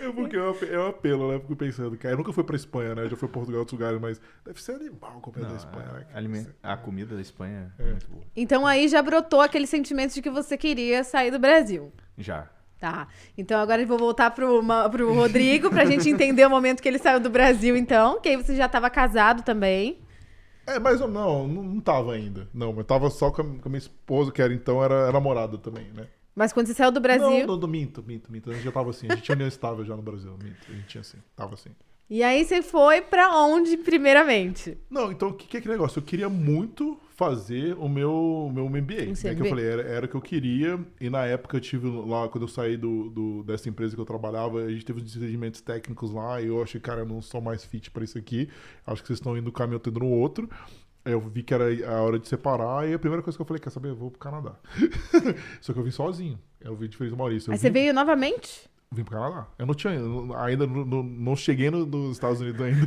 É 0.00 0.10
porque 0.12 0.36
é 0.36 0.40
um 0.80 0.84
é 0.86 0.88
apelo, 0.88 1.32
né? 1.32 1.38
Fico 1.40 1.54
pensando, 1.56 1.96
cara. 1.98 2.14
Eu 2.14 2.18
nunca 2.18 2.32
fui 2.32 2.42
pra 2.44 2.56
Espanha, 2.56 2.94
né? 2.94 3.02
Eu 3.04 3.10
já 3.10 3.16
fui 3.16 3.28
pra 3.28 3.34
Portugal 3.34 3.58
e 3.58 3.60
outros 3.60 3.78
lugares, 3.78 4.00
mas 4.00 4.20
deve 4.44 4.62
ser 4.62 4.72
animal 4.72 5.18
a 5.18 5.20
comida 5.20 5.42
Não, 5.42 5.50
da 5.50 5.56
Espanha, 5.56 5.84
né? 5.86 5.90
a, 6.00 6.04
cara? 6.04 6.18
aliment- 6.18 6.48
a 6.62 6.76
comida 6.76 7.14
da 7.14 7.20
Espanha 7.20 7.72
é 7.78 7.82
É. 7.82 7.90
muito 7.90 8.08
boa. 8.10 8.24
Então 8.34 8.66
aí 8.66 8.88
já 8.88 9.02
brotou 9.02 9.40
aquele 9.40 9.66
sentimento 9.66 10.14
de 10.14 10.22
que 10.22 10.30
você 10.30 10.56
queria 10.56 11.04
sair 11.04 11.30
do 11.30 11.38
Brasil. 11.38 11.92
Já. 12.16 12.48
Tá. 12.78 13.08
Então 13.38 13.58
agora 13.58 13.80
eu 13.80 13.86
vou 13.86 13.98
voltar 13.98 14.30
pro, 14.30 14.62
pro 14.90 15.14
Rodrigo 15.14 15.70
pra 15.70 15.84
gente 15.86 16.10
entender 16.10 16.44
o 16.46 16.50
momento 16.50 16.82
que 16.82 16.88
ele 16.88 16.98
saiu 16.98 17.18
do 17.18 17.30
Brasil, 17.30 17.76
então. 17.76 18.20
Que 18.20 18.30
aí 18.30 18.36
você 18.36 18.54
já 18.54 18.68
tava 18.68 18.90
casado 18.90 19.42
também. 19.42 19.98
É, 20.66 20.78
mas 20.78 21.00
eu 21.00 21.08
não, 21.08 21.46
não, 21.46 21.80
tava 21.80 22.12
ainda. 22.12 22.48
Não, 22.52 22.72
mas 22.72 22.84
tava 22.84 23.08
só 23.08 23.30
com 23.30 23.40
a, 23.40 23.44
com 23.44 23.66
a 23.66 23.68
minha 23.68 23.78
esposa, 23.78 24.32
que 24.32 24.42
era 24.42 24.52
então 24.52 24.82
era, 24.82 24.94
era 24.94 25.12
namorada 25.12 25.56
também, 25.56 25.86
né? 25.94 26.06
Mas 26.34 26.52
quando 26.52 26.66
você 26.66 26.74
saiu 26.74 26.92
do 26.92 27.00
Brasil. 27.00 27.30
Não, 27.30 27.46
não, 27.46 27.56
não, 27.56 27.68
minto, 27.68 28.02
minto, 28.02 28.30
minto. 28.30 28.50
A 28.50 28.52
gente 28.52 28.64
já 28.64 28.72
tava 28.72 28.90
assim. 28.90 29.06
A 29.08 29.14
gente 29.14 29.24
tinha 29.24 29.34
união 29.34 29.48
estável 29.48 29.84
já 29.84 29.96
no 29.96 30.02
Brasil. 30.02 30.32
Minto, 30.32 30.56
a 30.68 30.72
gente 30.72 30.86
tinha 30.86 31.00
assim. 31.00 31.18
Tava 31.34 31.54
assim. 31.54 31.70
E 32.10 32.22
aí 32.22 32.44
você 32.44 32.60
foi 32.60 33.00
pra 33.00 33.34
onde, 33.36 33.76
primeiramente? 33.78 34.76
Não, 34.90 35.10
então 35.10 35.28
o 35.28 35.34
que, 35.34 35.46
que 35.46 35.56
é 35.56 35.60
aquele 35.60 35.74
negócio? 35.74 35.98
Eu 35.98 36.04
queria 36.04 36.28
muito 36.28 37.00
fazer 37.16 37.74
o 37.78 37.88
meu, 37.88 38.50
meu 38.52 38.68
MBA. 38.68 39.06
Né, 39.06 39.34
que 39.34 39.42
eu 39.42 39.46
falei, 39.46 39.64
era, 39.66 39.82
era 39.82 40.06
o 40.06 40.08
que 40.08 40.14
eu 40.14 40.20
queria. 40.20 40.78
E 41.00 41.08
na 41.08 41.24
época 41.24 41.56
eu 41.56 41.60
tive 41.60 41.88
lá, 41.88 42.28
quando 42.28 42.42
eu 42.44 42.48
saí 42.48 42.76
do, 42.76 43.08
do- 43.10 43.42
dessa 43.42 43.68
empresa 43.68 43.94
que 43.94 44.00
eu 44.00 44.04
trabalhava, 44.04 44.60
a 44.62 44.70
gente 44.70 44.84
teve 44.84 45.00
uns 45.00 45.16
entendimentos 45.16 45.60
técnicos 45.60 46.12
lá. 46.12 46.40
E 46.42 46.46
eu 46.48 46.62
achei, 46.62 46.80
cara, 46.80 47.00
eu 47.00 47.06
não 47.06 47.22
sou 47.22 47.40
mais 47.40 47.64
fit 47.64 47.90
pra 47.90 48.04
isso 48.04 48.18
aqui. 48.18 48.48
Acho 48.86 49.00
que 49.02 49.08
vocês 49.08 49.18
estão 49.18 49.36
indo 49.36 49.50
caminho, 49.50 49.80
indo 49.86 50.00
no 50.00 50.08
outro. 50.10 50.48
Aí 51.04 51.12
eu 51.12 51.20
vi 51.20 51.42
que 51.42 51.54
era 51.54 51.64
a 51.88 52.02
hora 52.02 52.18
de 52.18 52.28
separar. 52.28 52.86
E 52.88 52.92
a 52.92 52.98
primeira 52.98 53.22
coisa 53.22 53.36
que 53.38 53.42
eu 53.42 53.46
falei, 53.46 53.60
quer 53.60 53.70
saber? 53.70 53.88
Eu 53.90 53.96
vou 53.96 54.10
pro 54.10 54.18
Canadá. 54.20 54.56
Só 55.62 55.72
que 55.72 55.78
eu 55.78 55.84
vim 55.84 55.90
sozinho. 55.90 56.38
Eu 56.60 56.74
vim 56.76 56.88
diferente 56.88 57.12
do 57.12 57.16
Maurício. 57.16 57.48
Eu 57.50 57.52
Aí 57.52 57.58
você 57.58 57.68
vim- 57.70 57.74
veio 57.74 57.94
novamente? 57.94 58.68
Vim 58.92 59.02
pro 59.04 59.14
Canadá. 59.18 59.48
Eu 59.58 59.66
não 59.66 59.74
tinha. 59.74 59.92
ainda 60.38 60.66
não, 60.66 60.84
não- 60.84 61.02
não 61.02 61.36
cheguei 61.36 61.70
no- 61.70 61.84
nos 61.84 62.12
Estados 62.12 62.40
Unidos 62.40 62.60
ainda. 62.62 62.86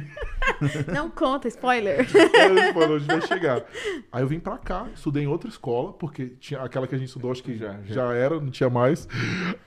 Não 0.93 1.09
conta, 1.09 1.47
spoiler. 1.47 1.99
A 2.09 2.97
gente 2.99 3.07
vai 3.07 3.21
chegar. 3.21 3.63
Aí 4.11 4.21
eu 4.23 4.27
vim 4.27 4.39
pra 4.41 4.57
cá, 4.57 4.89
estudei 4.93 5.23
em 5.23 5.27
outra 5.27 5.49
escola, 5.49 5.93
porque 5.93 6.27
tinha 6.39 6.59
aquela 6.61 6.85
que 6.85 6.93
a 6.95 6.97
gente 6.97 7.07
estudou, 7.07 7.31
acho 7.31 7.41
que 7.43 7.55
já, 7.55 7.79
Já, 7.83 8.13
era, 8.13 8.39
não 8.41 8.49
tinha 8.49 8.69
mais. 8.69 9.07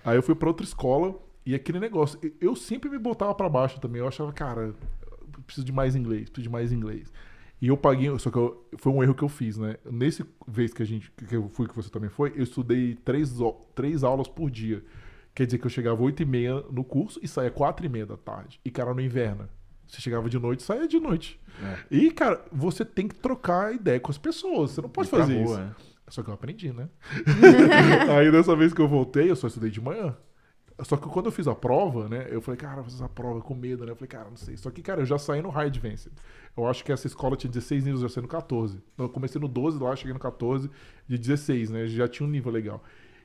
Aí 0.05 0.17
eu 0.17 0.23
fui 0.23 0.35
pra 0.35 0.49
outra 0.49 0.65
escola 0.67 1.15
e 1.47 1.55
aquele 1.55 1.79
negócio, 1.81 2.19
eu- 2.41 2.55
sempre 2.57 2.91
me 2.91 2.99
botava 2.99 3.35
pra 3.35 3.49
baixo 3.49 3.81
também. 3.81 4.01
Eu 4.01 4.09
achava, 4.09 4.33
cara, 4.33 4.75
eu 5.33 5.43
preciso 5.47 5.65
de 5.65 5.73
mais 5.73 5.97
inglês, 5.97 6.25
preciso 6.29 6.43
de 6.43 6.51
mais 6.53 6.73
inglês. 6.73 7.11
E 7.61 7.69
eu 7.69 7.77
paguei, 7.77 8.11
só 8.19 8.31
que 8.31 8.37
eu- 8.37 8.67
foi 8.77 8.93
um 8.93 9.03
erro 9.03 9.15
que 9.15 9.23
eu 9.23 9.29
fiz, 9.29 9.57
né? 9.57 9.77
Nesse 9.91 10.27
vez 10.47 10.75
que 10.75 10.83
a 10.83 10.87
gente, 10.87 11.11
que 11.13 11.35
eu 11.37 11.49
fui, 11.49 11.69
que 11.69 11.75
você 11.77 11.89
também 11.89 12.11
foi, 12.11 12.33
eu 12.37 12.43
estudei 12.43 12.97
três, 13.03 13.33
três 13.75 14.03
aulas 14.05 14.29
por 14.29 14.51
dia. 14.51 14.83
Quer 15.35 15.47
dizer 15.47 15.59
que 15.59 15.67
eu 15.67 15.71
chegava 15.71 16.03
8 16.03 16.23
e 16.23 16.27
meia 16.27 16.63
no 16.71 16.85
curso 16.85 17.19
e 17.23 17.29
saía 17.29 17.51
4 17.51 17.87
e 17.87 17.89
meia 17.89 18.07
da 18.07 18.17
tarde. 18.17 18.61
E, 18.65 18.71
cara, 18.71 18.93
no 18.93 19.01
inverno. 19.01 19.49
Você 19.87 20.01
chegava 20.01 20.29
de 20.29 20.39
noite, 20.39 20.63
saía 20.63 20.87
de 20.89 20.99
noite. 20.99 21.41
É. 21.63 21.79
E, 21.91 22.11
cara, 22.11 22.43
você 22.51 22.85
tem 22.85 23.09
que 23.09 23.15
trocar 23.15 23.75
ideia 23.75 24.01
com 24.01 24.11
as 24.11 24.19
pessoas. 24.19 24.71
Você 24.71 24.81
não 24.81 24.89
pode 24.89 25.09
pra 25.09 25.21
fazer 25.21 25.43
rua, 25.43 25.45
isso. 25.45 25.59
né? 25.59 25.75
Só 26.09 26.23
que 26.23 26.29
eu 26.29 26.35
aprendi, 26.35 26.73
né? 26.73 26.89
Aí 28.19 28.31
dessa 28.31 28.55
vez 28.55 28.73
que 28.73 28.81
eu 28.81 28.89
voltei, 28.89 29.31
eu 29.31 29.37
só 29.37 29.47
estudei 29.47 29.71
de 29.71 29.81
manhã. 29.81 30.17
Só 30.85 30.97
que 30.97 31.09
quando 31.09 31.27
eu 31.27 31.33
fiz 31.33 31.47
a 31.47 31.55
prova, 31.55 32.09
né? 32.09 32.27
Eu 32.31 32.41
falei, 32.41 32.59
cara, 32.59 32.73
eu 32.73 32.83
vou 32.83 32.85
fazer 32.85 32.97
essa 32.97 33.09
prova 33.09 33.41
com 33.41 33.55
medo, 33.55 33.85
né? 33.85 33.93
Eu 33.93 33.97
falei, 33.97 34.09
cara, 34.09 34.29
não 34.29 34.37
sei. 34.37 34.57
Só 34.57 34.71
que, 34.71 34.83
cara, 34.83 35.03
eu 35.03 35.07
já 35.07 35.19
saí 35.19 35.41
no 35.41 35.51
High 35.51 35.67
Advanced. 35.67 36.13
Eu 36.57 36.67
acho 36.67 36.85
que 36.85 36.93
essa 36.93 37.07
escola 37.07 37.37
tinha 37.37 37.51
16 37.51 37.85
níveis, 37.85 38.03
eu 38.03 38.09
já 38.09 38.15
saí 38.15 38.23
no 38.23 38.29
14. 38.29 38.79
Então, 38.95 39.07
Eu 39.07 39.11
comecei 39.11 39.41
no 39.41 39.49
12, 39.49 39.79
lá 39.79 39.95
cheguei 39.95 40.13
no 40.13 40.19
14, 40.19 40.71
de 41.07 41.19
16, 41.19 41.71
né? 41.71 41.87
Já 41.87 42.09
tinha 42.09 42.27
um 42.27 42.31
nível 42.31 42.51
legal. 42.51 42.83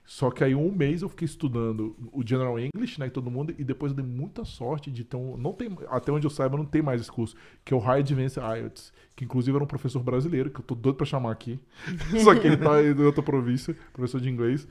Só 0.08 0.32
que 0.32 0.42
aí 0.42 0.56
um 0.56 0.72
mês 0.72 1.02
eu 1.02 1.10
fiquei 1.10 1.26
estudando 1.26 1.94
o 2.14 2.26
General 2.26 2.58
English, 2.58 2.98
né, 2.98 3.10
todo 3.10 3.30
mundo, 3.30 3.54
e 3.58 3.64
depois 3.64 3.92
eu 3.92 3.98
dei 3.98 4.06
muita 4.06 4.46
sorte 4.46 4.90
de 4.90 5.04
ter 5.04 5.18
um, 5.18 5.36
não 5.36 5.52
tem, 5.52 5.70
até 5.90 6.14
onde 6.14 6.26
eu 6.26 6.32
saiba, 6.32 6.56
não 6.56 6.64
tem 6.64 6.82
mais 6.82 7.02
esse 7.02 7.12
curso, 7.12 7.36
que 7.66 7.74
é 7.74 7.78
o 7.78 7.80
High 7.82 8.00
Advanced 8.00 8.42
IELTS, 8.42 8.94
que 9.18 9.26
inclusive 9.26 9.58
era 9.58 9.64
um 9.66 9.68
professor 9.68 10.02
brasileiro, 10.02 10.50
que 10.50 10.62
eu 10.62 10.64
tô 10.64 10.76
doido 10.76 10.96
pra 10.96 11.06
chamar 11.06 11.34
aqui, 11.34 11.60
só 12.24 12.34
que 12.34 12.48
ele 12.48 12.56
tá 12.56 12.82
em 12.82 12.98
outra 13.02 13.22
província, 13.22 13.76
professor 13.92 14.22
de 14.22 14.30
inglês, 14.30 14.66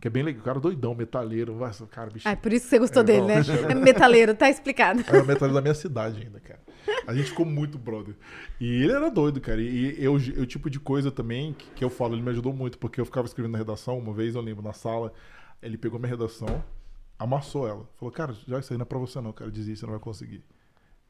que 0.00 0.06
é 0.06 0.10
bem 0.10 0.22
legal, 0.22 0.40
o 0.42 0.44
cara 0.44 0.60
doidão, 0.60 0.94
metalheiro, 0.94 1.54
nossa, 1.56 1.84
cara, 1.86 2.08
bicho, 2.10 2.28
Ah, 2.28 2.36
por 2.36 2.52
isso 2.52 2.66
que 2.66 2.70
você 2.70 2.78
gostou 2.78 3.02
É, 3.02 3.04
dele, 3.04 3.20
não, 3.20 3.26
né? 3.28 3.34
deixa- 3.42 3.66
É 3.66 3.74
metaleiro, 3.74 4.34
tá 4.34 4.48
explicado. 4.48 5.02
era 5.06 5.24
metade 5.24 5.52
da 5.52 5.60
minha 5.60 5.74
cidade 5.74 6.22
ainda, 6.22 6.38
cara. 6.38 6.60
A 7.06 7.12
gente 7.14 7.30
ficou 7.30 7.44
muito 7.44 7.76
brother. 7.76 8.14
E 8.60 8.82
ele 8.84 8.92
era 8.92 9.10
doido, 9.10 9.40
cara. 9.40 9.60
E 9.60 9.96
eu, 10.02 10.14
o 10.14 10.46
tipo 10.46 10.70
de 10.70 10.78
coisa 10.78 11.10
também 11.10 11.52
que, 11.52 11.68
que 11.70 11.84
eu 11.84 11.90
falo, 11.90 12.14
ele 12.14 12.22
me 12.22 12.30
ajudou 12.30 12.52
muito, 12.52 12.78
porque 12.78 13.00
eu 13.00 13.04
ficava 13.04 13.26
escrevendo 13.26 13.52
na 13.52 13.58
redação, 13.58 13.98
uma 13.98 14.12
vez 14.14 14.34
eu 14.36 14.40
lembro, 14.40 14.62
na 14.62 14.72
sala, 14.72 15.12
ele 15.60 15.76
pegou 15.76 15.98
minha 15.98 16.10
redação, 16.10 16.62
amassou 17.18 17.66
ela. 17.66 17.88
Falou, 17.96 18.12
cara, 18.12 18.32
já 18.46 18.58
isso 18.60 18.72
aí 18.72 18.78
não 18.78 18.84
é 18.84 18.86
pra 18.86 18.98
você 18.98 19.20
não, 19.20 19.32
cara. 19.32 19.50
Desiste, 19.50 19.80
você 19.80 19.86
não 19.86 19.92
vai 19.94 20.00
conseguir. 20.00 20.44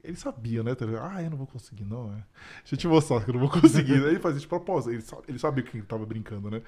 Ele 0.03 0.17
sabia, 0.17 0.63
né? 0.63 0.75
tá? 0.75 0.87
Ah, 1.13 1.23
eu 1.23 1.31
não 1.31 1.37
vou 1.37 1.47
conseguir, 1.47 1.85
não, 1.85 2.13
é. 2.13 2.25
Deixa 2.59 2.75
eu 2.75 2.79
te 2.79 2.89
mostrar 2.89 3.25
que 3.25 3.31
eu 3.31 3.35
não 3.35 3.41
vou 3.41 3.51
conseguir. 3.51 3.95
Ele 3.95 4.19
fazia 4.19 4.41
de 4.41 4.47
propósito. 4.47 4.93
Ele, 4.93 5.03
ele 5.27 5.39
sabia 5.39 5.65
que 5.65 5.77
ele 5.77 5.85
tava 5.85 6.07
brincando, 6.07 6.51
né? 6.51 6.63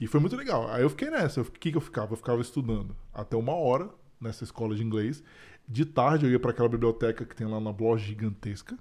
E 0.00 0.06
foi 0.06 0.20
muito 0.20 0.34
legal. 0.36 0.68
Aí 0.70 0.82
eu 0.82 0.90
fiquei 0.90 1.10
nessa. 1.10 1.42
O 1.42 1.44
que, 1.44 1.70
que 1.70 1.76
eu 1.76 1.80
ficava? 1.80 2.12
Eu 2.12 2.16
ficava 2.16 2.40
estudando 2.40 2.96
até 3.12 3.36
uma 3.36 3.54
hora 3.54 3.90
nessa 4.20 4.42
escola 4.44 4.74
de 4.74 4.82
inglês. 4.82 5.22
De 5.68 5.84
tarde 5.84 6.26
eu 6.26 6.32
ia 6.32 6.40
para 6.40 6.50
aquela 6.50 6.68
biblioteca 6.68 7.24
que 7.24 7.36
tem 7.36 7.46
lá 7.46 7.60
na 7.60 7.70
loja 7.70 8.04
gigantesca. 8.04 8.76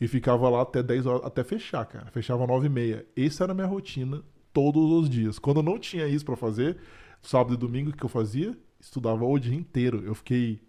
E 0.00 0.06
ficava 0.06 0.48
lá 0.48 0.62
até 0.62 0.82
10 0.82 1.06
horas, 1.06 1.24
até 1.24 1.42
fechar, 1.42 1.84
cara. 1.86 2.10
Fechava 2.10 2.46
9 2.46 2.66
e 2.66 2.68
meia. 2.68 3.06
Essa 3.16 3.44
era 3.44 3.52
a 3.52 3.54
minha 3.54 3.66
rotina 3.66 4.22
todos 4.52 4.90
os 4.90 5.08
dias. 5.08 5.38
Quando 5.38 5.58
eu 5.58 5.62
não 5.62 5.78
tinha 5.78 6.06
isso 6.06 6.24
para 6.24 6.36
fazer, 6.36 6.76
sábado 7.22 7.54
e 7.54 7.56
domingo, 7.56 7.90
o 7.90 7.92
que 7.92 8.04
eu 8.04 8.08
fazia? 8.08 8.56
Estudava 8.80 9.24
o 9.24 9.38
dia 9.38 9.54
inteiro. 9.54 10.02
Eu 10.04 10.14
fiquei 10.14 10.60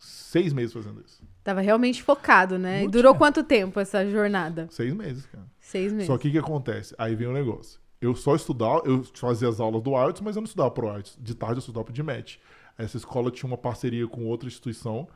seis 0.00 0.52
meses 0.52 0.72
fazendo 0.72 1.02
isso. 1.06 1.22
Tava 1.44 1.60
realmente 1.60 2.02
focado, 2.02 2.58
né? 2.58 2.84
E 2.84 2.88
durou 2.88 3.12
tinha. 3.12 3.18
quanto 3.18 3.44
tempo 3.44 3.78
essa 3.78 4.08
jornada? 4.10 4.66
Seis 4.70 4.94
meses, 4.94 5.26
cara. 5.26 5.44
Seis 5.60 5.92
meses. 5.92 6.06
Só 6.06 6.18
que 6.18 6.28
o 6.28 6.32
que 6.32 6.38
acontece? 6.38 6.94
Aí 6.98 7.14
vem 7.14 7.28
o 7.28 7.32
negócio. 7.32 7.78
Eu 8.00 8.16
só 8.16 8.34
estudava, 8.34 8.82
eu 8.86 9.04
fazia 9.14 9.48
as 9.48 9.60
aulas 9.60 9.82
do 9.82 9.90
IELTS, 9.90 10.22
mas 10.22 10.34
eu 10.34 10.40
não 10.40 10.46
estudava 10.46 10.70
pro 10.70 10.88
IELTS. 10.88 11.18
De 11.20 11.34
tarde 11.34 11.56
eu 11.56 11.60
estudava 11.60 11.84
pro 11.84 11.92
DMAT. 11.92 12.40
Essa 12.78 12.96
escola 12.96 13.30
tinha 13.30 13.46
uma 13.46 13.58
parceria 13.58 14.08
com 14.08 14.24
outra 14.24 14.48
instituição 14.48 15.06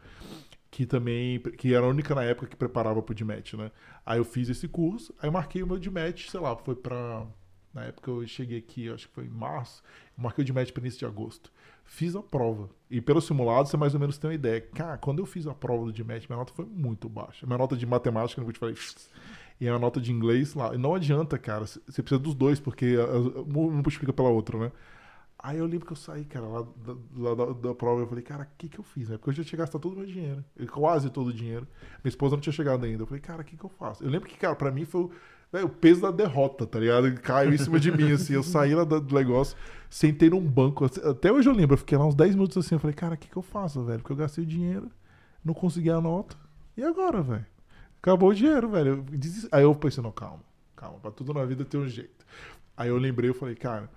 que 0.70 0.84
também, 0.84 1.38
que 1.38 1.72
era 1.72 1.86
a 1.86 1.88
única 1.88 2.14
na 2.14 2.24
época 2.24 2.48
que 2.48 2.56
preparava 2.56 3.00
pro 3.00 3.14
DMAT, 3.14 3.56
né? 3.56 3.70
Aí 4.04 4.18
eu 4.18 4.24
fiz 4.24 4.48
esse 4.48 4.66
curso, 4.66 5.14
aí 5.22 5.30
marquei 5.30 5.62
o 5.62 5.66
meu 5.66 5.78
DMAT, 5.78 6.28
sei 6.28 6.40
lá, 6.40 6.56
foi 6.56 6.74
pra... 6.74 7.24
Na 7.74 7.82
época 7.84 8.10
eu 8.10 8.26
cheguei 8.26 8.58
aqui, 8.58 8.88
acho 8.88 9.08
que 9.08 9.14
foi 9.14 9.24
em 9.24 9.30
março, 9.30 9.82
eu 10.16 10.22
marquei 10.22 10.42
o 10.44 10.46
DMAT 10.46 10.72
para 10.72 10.80
início 10.82 10.98
de 11.00 11.06
agosto. 11.06 11.52
Fiz 11.84 12.14
a 12.16 12.22
prova. 12.22 12.70
E 12.90 13.00
pelo 13.00 13.20
simulado, 13.20 13.68
você 13.68 13.76
mais 13.76 13.92
ou 13.94 14.00
menos 14.00 14.16
tem 14.16 14.30
uma 14.30 14.34
ideia. 14.34 14.60
Cara, 14.60 14.96
quando 14.96 15.18
eu 15.18 15.26
fiz 15.26 15.46
a 15.46 15.52
prova 15.54 15.84
do 15.86 15.92
DMAT, 15.92 16.26
minha 16.28 16.38
nota 16.38 16.52
foi 16.54 16.64
muito 16.64 17.08
baixa. 17.08 17.46
Minha 17.46 17.58
nota 17.58 17.76
de 17.76 17.84
matemática, 17.84 18.40
não 18.40 18.46
vou 18.46 18.52
te 18.52 18.58
falar, 18.58 18.72
e 19.60 19.68
a 19.68 19.78
nota 19.78 20.00
de 20.00 20.10
inglês 20.12 20.54
lá. 20.54 20.74
E 20.74 20.78
não 20.78 20.94
adianta, 20.94 21.36
cara. 21.36 21.66
Você 21.66 21.80
precisa 22.02 22.18
dos 22.18 22.34
dois, 22.34 22.58
porque 22.60 22.96
uma 23.46 23.70
multiplica 23.70 24.12
pela 24.12 24.28
outra, 24.30 24.58
né? 24.58 24.72
Aí 25.38 25.58
eu 25.58 25.66
lembro 25.66 25.84
que 25.84 25.92
eu 25.92 25.96
saí, 25.96 26.24
cara, 26.24 26.46
lá 26.46 26.62
da, 26.62 26.96
lá 27.16 27.34
da, 27.34 27.52
da 27.52 27.74
prova. 27.74 28.00
Eu 28.00 28.06
falei, 28.06 28.24
cara, 28.24 28.44
o 28.44 28.46
que 28.56 28.66
que 28.66 28.78
eu 28.78 28.84
fiz? 28.84 29.10
Né? 29.10 29.18
Porque 29.18 29.28
eu 29.28 29.34
já 29.34 29.44
tinha 29.44 29.58
gastado 29.58 29.82
todo 29.82 29.92
o 29.92 29.96
meu 29.98 30.06
dinheiro. 30.06 30.42
Eu- 30.56 30.66
Quase 30.68 31.10
todo 31.10 31.26
o 31.28 31.32
dinheiro. 31.34 31.68
Minha 32.02 32.08
esposa 32.08 32.34
não 32.34 32.40
tinha 32.40 32.52
chegado 32.52 32.84
ainda. 32.86 33.02
Eu 33.02 33.06
falei, 33.06 33.20
cara, 33.20 33.42
o 33.42 33.44
que 33.44 33.54
que 33.56 33.64
eu 33.64 33.68
faço? 33.68 34.02
Eu 34.02 34.08
lembro 34.08 34.26
que, 34.26 34.38
cara, 34.38 34.56
pra 34.56 34.70
mim 34.70 34.86
foi 34.86 35.10
o 35.52 35.68
peso 35.68 36.00
da 36.00 36.10
derrota, 36.10 36.66
tá 36.66 36.78
ligado? 36.78 37.14
Caiu 37.20 37.54
em 37.54 37.58
cima 37.58 37.78
de 37.78 37.92
mim, 37.92 38.12
assim. 38.12 38.34
Eu 38.34 38.42
saí 38.42 38.74
lá 38.74 38.84
do 38.84 39.14
negócio, 39.14 39.56
sentei 39.88 40.28
num 40.28 40.40
banco. 40.40 40.84
assim, 40.84 41.00
Até 41.08 41.32
hoje 41.32 41.48
eu 41.48 41.54
lembro. 41.54 41.74
Eu 41.74 41.78
fiquei 41.78 41.96
lá 41.96 42.06
uns 42.06 42.14
10 42.14 42.34
minutos 42.34 42.56
assim. 42.56 42.74
Eu 42.74 42.80
falei, 42.80 42.94
cara, 42.94 43.14
o 43.14 43.18
que 43.18 43.28
que 43.28 43.36
eu 43.36 43.42
faço, 43.42 43.84
velho? 43.84 44.00
Porque 44.00 44.12
eu 44.12 44.16
gastei 44.16 44.42
o 44.42 44.46
dinheiro, 44.46 44.90
não 45.44 45.54
consegui 45.54 45.90
a 45.90 46.00
nota. 46.00 46.36
E 46.76 46.82
agora, 46.82 47.22
velho? 47.22 47.46
Acabou 48.02 48.30
o 48.30 48.34
dinheiro, 48.34 48.68
velho. 48.68 49.04
Aí 49.50 49.62
eu 49.62 49.74
pensei, 49.74 50.02
não, 50.02 50.12
calma, 50.12 50.42
calma, 50.76 50.98
pra 50.98 51.10
tudo 51.10 51.32
na 51.32 51.44
vida 51.44 51.64
tem 51.64 51.80
um 51.80 51.88
jeito. 51.88 52.26
Aí 52.76 52.88
eu 52.88 52.98
lembrei, 52.98 53.30
eu 53.30 53.34
falei, 53.34 53.54
cara, 53.54 53.88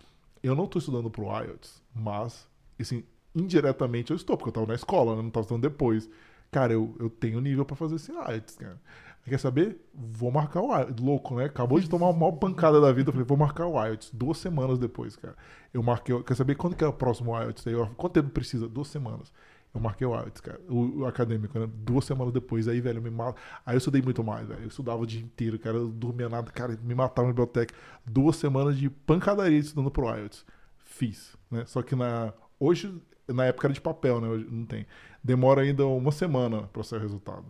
eu 0.41 0.55
não 0.55 0.67
tô 0.67 0.79
estudando 0.79 1.09
pro 1.09 1.25
IELTS, 1.25 1.81
mas, 1.93 2.47
assim, 2.79 3.03
indiretamente 3.35 4.11
eu 4.11 4.15
estou, 4.15 4.37
porque 4.37 4.49
eu 4.49 4.53
tava 4.53 4.67
na 4.67 4.75
escola, 4.75 5.15
né? 5.15 5.23
Não 5.23 5.29
tava 5.29 5.43
estudando 5.43 5.63
depois. 5.63 6.09
Cara, 6.51 6.71
eu, 6.71 6.95
eu 6.99 7.09
tenho 7.09 7.41
nível 7.41 7.65
pra 7.65 7.75
fazer 7.75 7.95
esse 7.95 8.11
IELTS, 8.11 8.55
cara. 8.55 8.79
Quer 9.27 9.39
saber? 9.39 9.77
Vou 9.93 10.31
marcar 10.31 10.61
o 10.61 10.73
IELTS. 10.73 11.01
Louco, 11.01 11.35
né? 11.35 11.45
Acabou 11.45 11.79
de 11.79 11.89
tomar 11.89 12.07
uma 12.07 12.17
maior 12.17 12.31
pancada 12.33 12.79
da 12.79 12.91
vida. 12.93 13.09
Eu 13.09 13.13
falei, 13.13 13.27
vou 13.27 13.37
marcar 13.37 13.67
o 13.67 13.83
IELTS. 13.85 14.09
Duas 14.13 14.37
semanas 14.37 14.79
depois, 14.79 15.15
cara. 15.17 15.35
Eu 15.73 15.83
marquei. 15.83 16.21
Quer 16.23 16.35
saber 16.35 16.55
quando 16.55 16.75
que 16.75 16.83
é 16.83 16.87
o 16.87 16.93
próximo? 16.93 17.35
Aí 17.35 17.53
eu, 17.65 17.87
quanto 17.97 18.13
tempo 18.13 18.29
precisa? 18.29 18.67
Duas 18.69 18.87
semanas. 18.87 19.33
Eu 19.73 19.81
marquei 19.81 20.07
o 20.07 20.15
IELTS, 20.15 20.39
cara. 20.39 20.61
O, 20.69 20.99
o 21.01 21.05
acadêmico, 21.05 21.59
né? 21.59 21.67
Duas 21.71 22.05
semanas 22.05 22.33
depois. 22.33 22.67
Aí, 22.69 22.79
velho, 22.79 22.99
eu 22.99 23.03
me 23.03 23.09
mata. 23.09 23.39
Aí 23.65 23.75
eu 23.75 23.77
estudei 23.79 24.01
muito 24.01 24.23
mais, 24.23 24.47
velho. 24.47 24.61
Eu 24.61 24.67
estudava 24.69 25.01
o 25.01 25.05
dia 25.05 25.21
inteiro, 25.21 25.59
cara. 25.59 25.75
Eu 25.75 25.89
dormia 25.89 26.29
nada. 26.29 26.49
Cara, 26.51 26.77
me 26.81 26.95
matava 26.95 27.27
na 27.27 27.33
biblioteca. 27.33 27.75
Duas 28.05 28.37
semanas 28.37 28.77
de 28.77 28.89
pancadaria 28.89 29.59
estudando 29.59 29.91
pro 29.91 30.07
IELTS. 30.07 30.45
Fiz, 30.77 31.35
né? 31.51 31.65
Só 31.65 31.81
que 31.81 31.95
na... 31.95 32.33
Hoje 32.59 32.93
Na 33.27 33.45
época 33.45 33.67
era 33.67 33.73
de 33.73 33.81
papel, 33.81 34.21
né? 34.21 34.27
Hoje 34.29 34.47
não 34.49 34.65
tem. 34.65 34.85
Demora 35.21 35.61
ainda 35.61 35.85
uma 35.85 36.13
semana 36.13 36.63
pra 36.71 36.81
sair 36.81 36.99
o 36.99 37.01
resultado. 37.01 37.45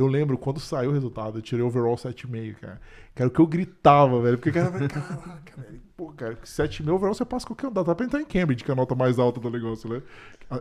Eu 0.00 0.06
lembro 0.06 0.38
quando 0.38 0.58
saiu 0.58 0.90
o 0.90 0.92
resultado, 0.94 1.38
eu 1.38 1.42
tirei 1.42 1.62
overall 1.62 1.94
7,5, 1.94 2.54
cara. 2.54 2.80
Cara, 3.14 3.28
o 3.28 3.30
que 3.30 3.40
eu 3.40 3.46
gritava, 3.46 4.20
velho. 4.22 4.38
Porque, 4.38 4.50
cara, 4.50 4.70
caraca, 4.88 5.60
velho. 5.60 5.80
Pô, 5.96 6.10
cara, 6.12 6.36
7,5 6.36 6.90
overall 6.94 7.14
você 7.14 7.24
passa 7.24 7.46
qualquer. 7.46 7.70
Dá 7.70 7.94
pra 7.94 8.06
entrar 8.06 8.20
em 8.20 8.24
Cambridge, 8.24 8.64
que 8.64 8.70
é 8.70 8.72
a 8.72 8.76
nota 8.76 8.94
mais 8.94 9.18
alta 9.18 9.38
do 9.38 9.50
negócio, 9.50 9.90
né? 9.90 10.02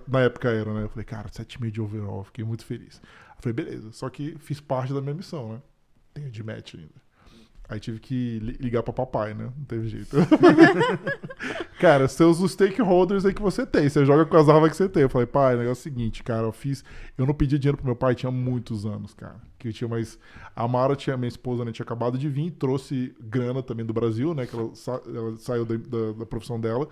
Na 0.07 0.21
época 0.21 0.49
era, 0.49 0.73
né? 0.73 0.83
Eu 0.83 0.89
falei, 0.89 1.05
cara, 1.05 1.29
7,5 1.29 1.71
de 1.71 1.81
overall. 1.81 2.23
Fiquei 2.25 2.43
muito 2.43 2.65
feliz. 2.65 3.01
Eu 3.37 3.41
falei, 3.41 3.53
beleza. 3.53 3.91
Só 3.93 4.09
que 4.09 4.35
fiz 4.39 4.59
parte 4.59 4.93
da 4.93 4.99
minha 4.99 5.15
missão, 5.15 5.53
né? 5.53 5.61
Tenho 6.13 6.29
de 6.29 6.43
match 6.43 6.75
ainda. 6.75 7.09
Aí 7.69 7.79
tive 7.79 7.99
que 7.99 8.39
ligar 8.59 8.83
pra 8.83 8.91
papai, 8.91 9.33
né? 9.33 9.45
Não 9.55 9.65
teve 9.65 9.87
jeito. 9.87 10.17
cara, 11.79 12.07
seus 12.09 12.41
os 12.41 12.51
stakeholders 12.51 13.25
aí 13.25 13.33
que 13.33 13.41
você 13.41 13.65
tem. 13.65 13.87
Você 13.87 14.05
joga 14.05 14.25
com 14.25 14.35
as 14.35 14.49
armas 14.49 14.71
que 14.71 14.75
você 14.75 14.89
tem. 14.89 15.03
Eu 15.03 15.09
falei, 15.09 15.25
pai, 15.25 15.55
o 15.55 15.59
negócio 15.59 15.79
é 15.79 15.81
o 15.81 15.83
seguinte, 15.83 16.21
cara, 16.21 16.43
eu 16.43 16.51
fiz. 16.51 16.83
Eu 17.17 17.25
não 17.25 17.33
pedi 17.33 17.57
dinheiro 17.57 17.77
pro 17.77 17.85
meu 17.85 17.95
pai 17.95 18.13
tinha 18.13 18.31
muitos 18.31 18.85
anos, 18.85 19.13
cara. 19.13 19.37
Que 19.57 19.69
eu 19.69 19.73
tinha 19.73 19.87
mais. 19.87 20.19
A 20.55 20.67
Mara 20.67 20.95
tinha, 20.95 21.15
minha 21.15 21.29
esposa, 21.29 21.63
né, 21.63 21.71
tinha 21.71 21.85
acabado 21.85 22.17
de 22.17 22.27
vir, 22.27 22.51
trouxe 22.51 23.15
grana 23.19 23.63
também 23.63 23.85
do 23.85 23.93
Brasil, 23.93 24.33
né? 24.35 24.45
Que 24.45 24.55
ela, 24.55 24.75
sa... 24.75 25.01
ela 25.07 25.37
saiu 25.37 25.65
da, 25.65 25.77
da, 25.77 26.11
da, 26.19 26.25
profissão 26.25 26.59
dela, 26.59 26.87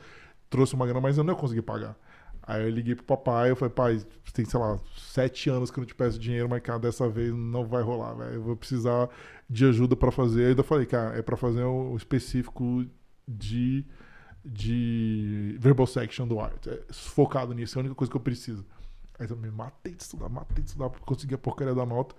trouxe 0.49 0.73
uma 0.73 0.85
grana, 0.85 1.01
mas 1.01 1.17
eu 1.17 1.23
não 1.23 1.33
ia 1.33 1.39
conseguir 1.39 1.63
pagar. 1.63 1.95
Aí 2.41 2.63
eu 2.63 2.69
liguei 2.69 2.95
pro 2.95 3.03
papai, 3.03 3.51
eu 3.51 3.57
falei, 3.57 3.73
pai, 3.73 4.01
tem, 4.33 4.45
sei 4.45 4.57
lá, 4.57 4.79
sete 4.95 5.49
anos 5.49 5.69
que 5.69 5.79
eu 5.79 5.81
não 5.81 5.87
te 5.87 5.93
peço 5.93 6.17
dinheiro, 6.17 6.47
mas, 6.47 6.61
cara, 6.61 6.79
dessa 6.79 7.09
vez 7.09 7.33
não 7.35 7.65
vai 7.65 7.83
rolar, 7.83 8.13
velho. 8.13 8.35
Eu 8.35 8.41
vou 8.41 8.55
precisar 8.55 9.09
de 9.49 9.65
ajuda 9.65 9.97
para 9.97 10.11
fazer. 10.11 10.45
Aí 10.45 10.55
eu 10.57 10.63
falei, 10.63 10.85
cara, 10.85 11.17
é 11.17 11.21
para 11.21 11.35
fazer 11.35 11.65
um 11.65 11.93
específico 11.97 12.85
de, 13.27 13.85
de 14.47 15.55
verbal 15.59 15.85
section 15.85 16.27
do 16.27 16.39
art. 16.39 16.67
É 16.67 16.81
focado 16.91 17.53
nisso, 17.53 17.77
é 17.77 17.79
a 17.79 17.81
única 17.81 17.95
coisa 17.95 18.09
que 18.09 18.17
eu 18.17 18.21
preciso. 18.21 18.65
Aí 19.19 19.27
eu 19.29 19.35
me 19.35 19.51
matei 19.51 19.93
de 19.93 20.03
estudar, 20.03 20.29
matei 20.29 20.63
de 20.63 20.69
estudar 20.69 20.89
pra 20.89 20.99
conseguir 21.01 21.35
a 21.35 21.37
porcaria 21.37 21.73
da 21.73 21.85
nota. 21.85 22.15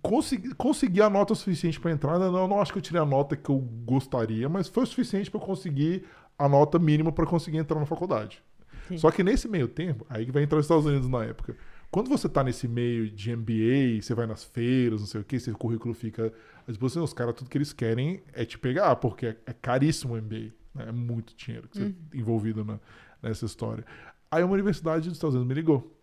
Consegui, 0.00 0.54
consegui 0.54 1.02
a 1.02 1.10
nota 1.10 1.34
suficiente 1.34 1.80
para 1.80 1.90
entrar. 1.90 2.18
Não, 2.18 2.36
eu 2.36 2.48
não 2.48 2.60
acho 2.60 2.72
que 2.72 2.78
eu 2.78 2.82
tirei 2.82 3.00
a 3.00 3.04
nota 3.04 3.36
que 3.36 3.50
eu 3.50 3.58
gostaria, 3.84 4.48
mas 4.48 4.68
foi 4.68 4.84
o 4.84 4.86
suficiente 4.86 5.30
para 5.30 5.40
conseguir 5.40 6.04
a 6.38 6.48
nota 6.48 6.78
mínima 6.78 7.12
para 7.12 7.26
conseguir 7.26 7.58
entrar 7.58 7.78
na 7.78 7.86
faculdade. 7.86 8.42
Sim. 8.88 8.98
Só 8.98 9.10
que 9.10 9.22
nesse 9.22 9.48
meio 9.48 9.68
tempo, 9.68 10.06
aí 10.08 10.26
que 10.26 10.32
vai 10.32 10.42
entrar 10.42 10.58
os 10.58 10.64
Estados 10.64 10.86
Unidos 10.86 11.08
na 11.08 11.24
época. 11.24 11.56
Quando 11.90 12.08
você 12.08 12.26
tá 12.26 12.42
nesse 12.42 12.66
meio 12.66 13.10
de 13.10 13.36
MBA, 13.36 14.00
você 14.00 14.14
vai 14.14 14.26
nas 14.26 14.42
feiras, 14.42 15.00
não 15.00 15.06
sei 15.06 15.20
o 15.20 15.24
que, 15.24 15.38
seu 15.38 15.54
currículo 15.54 15.92
fica 15.92 16.32
à 16.66 16.70
disposição, 16.70 17.04
os 17.04 17.12
caras, 17.12 17.34
tudo 17.34 17.50
que 17.50 17.58
eles 17.58 17.72
querem 17.72 18.22
é 18.32 18.46
te 18.46 18.58
pegar, 18.58 18.96
porque 18.96 19.26
é, 19.26 19.36
é 19.46 19.52
caríssimo 19.52 20.14
o 20.14 20.16
MBA. 20.16 20.61
Né? 20.74 20.86
É 20.88 20.92
muito 20.92 21.34
dinheiro 21.36 21.68
que 21.68 21.78
você 21.78 21.84
uhum. 21.84 21.94
envolvido 22.14 22.64
na, 22.64 22.78
nessa 23.22 23.44
história. 23.44 23.84
Aí 24.30 24.42
uma 24.42 24.54
universidade 24.54 25.08
dos 25.08 25.16
Estados 25.16 25.34
Unidos 25.34 25.48
me 25.48 25.54
ligou. 25.54 25.96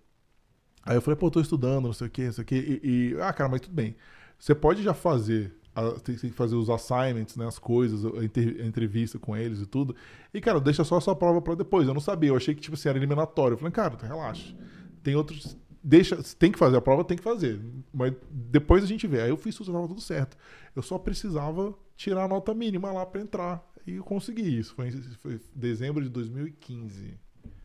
Aí 0.84 0.96
eu 0.96 1.02
falei, 1.02 1.18
pô, 1.18 1.30
tô 1.30 1.40
estudando, 1.40 1.86
não 1.86 1.94
sei 1.94 2.08
o 2.08 2.10
que, 2.10 2.26
não 2.26 2.32
sei 2.32 2.42
o 2.44 2.46
que. 2.46 2.56
E, 2.56 3.14
e, 3.14 3.22
ah, 3.22 3.34
cara, 3.34 3.50
mas 3.50 3.62
tudo 3.62 3.74
bem. 3.74 3.96
Você 4.38 4.56
pode 4.56 4.82
já 4.82 4.94
fazer 4.94 5.56
tem 6.04 6.16
que 6.16 6.32
fazer 6.32 6.56
os 6.56 6.70
assignments, 6.70 7.38
né, 7.38 7.48
as 7.48 7.58
coisas, 7.58 8.04
a, 8.06 8.24
entrevista 8.66 9.18
com 9.18 9.38
eles 9.38 9.62
e 9.62 9.66
tudo. 9.66 9.96
E, 10.34 10.42
cara, 10.42 10.60
deixa 10.60 10.84
só 10.84 10.98
a 10.98 11.02
sua 11.02 11.16
prova 11.16 11.42
para 11.42 11.56
depois. 11.56 11.88
Eu 11.88 11.94
não 11.94 12.02
sabia, 12.02 12.30
eu 12.30 12.36
achei 12.36 12.54
que, 12.54 12.60
tipo 12.60 12.76
assim, 12.76 12.90
era 12.90 12.98
eliminatório. 12.98 13.54
Eu 13.54 13.58
falei, 13.58 13.72
cara, 13.72 13.96
relaxa. 14.02 14.54
Tem 15.02 15.16
outros 15.16 15.56
deixa, 15.84 16.18
tem 16.38 16.52
que 16.52 16.60
fazer 16.60 16.78
a 16.78 16.82
prova, 16.82 17.04
tem 17.04 17.18
que 17.18 17.24
fazer. 17.24 17.60
Mas 17.94 18.14
depois 18.30 18.84
a 18.84 18.88
gente 18.88 19.08
vê. 19.08 19.22
Aí 19.22 19.30
eu 19.30 19.38
fiz 19.38 19.56
tudo, 19.56 19.72
estava 19.72 19.88
tudo 19.88 20.02
certo. 20.02 20.38
Eu 20.76 20.82
só 20.82 20.98
precisava 20.98 21.74
tirar 21.96 22.26
a 22.26 22.28
nota 22.28 22.54
mínima 22.54 22.92
lá 22.92 23.06
para 23.06 23.22
entrar. 23.22 23.64
E 23.90 23.96
eu 23.96 24.04
consegui 24.04 24.60
isso. 24.60 24.76
Foi, 24.76 24.92
foi 24.92 25.42
dezembro 25.56 26.04
de 26.04 26.10
2015, 26.10 27.18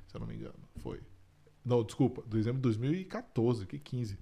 se 0.06 0.14
eu 0.14 0.20
não 0.20 0.26
me 0.26 0.34
engano. 0.34 0.54
Foi. 0.76 1.00
Não, 1.62 1.84
desculpa, 1.84 2.22
dezembro 2.26 2.58
de 2.58 2.62
2014, 2.62 3.66
que 3.66 3.78
15. 3.78 4.18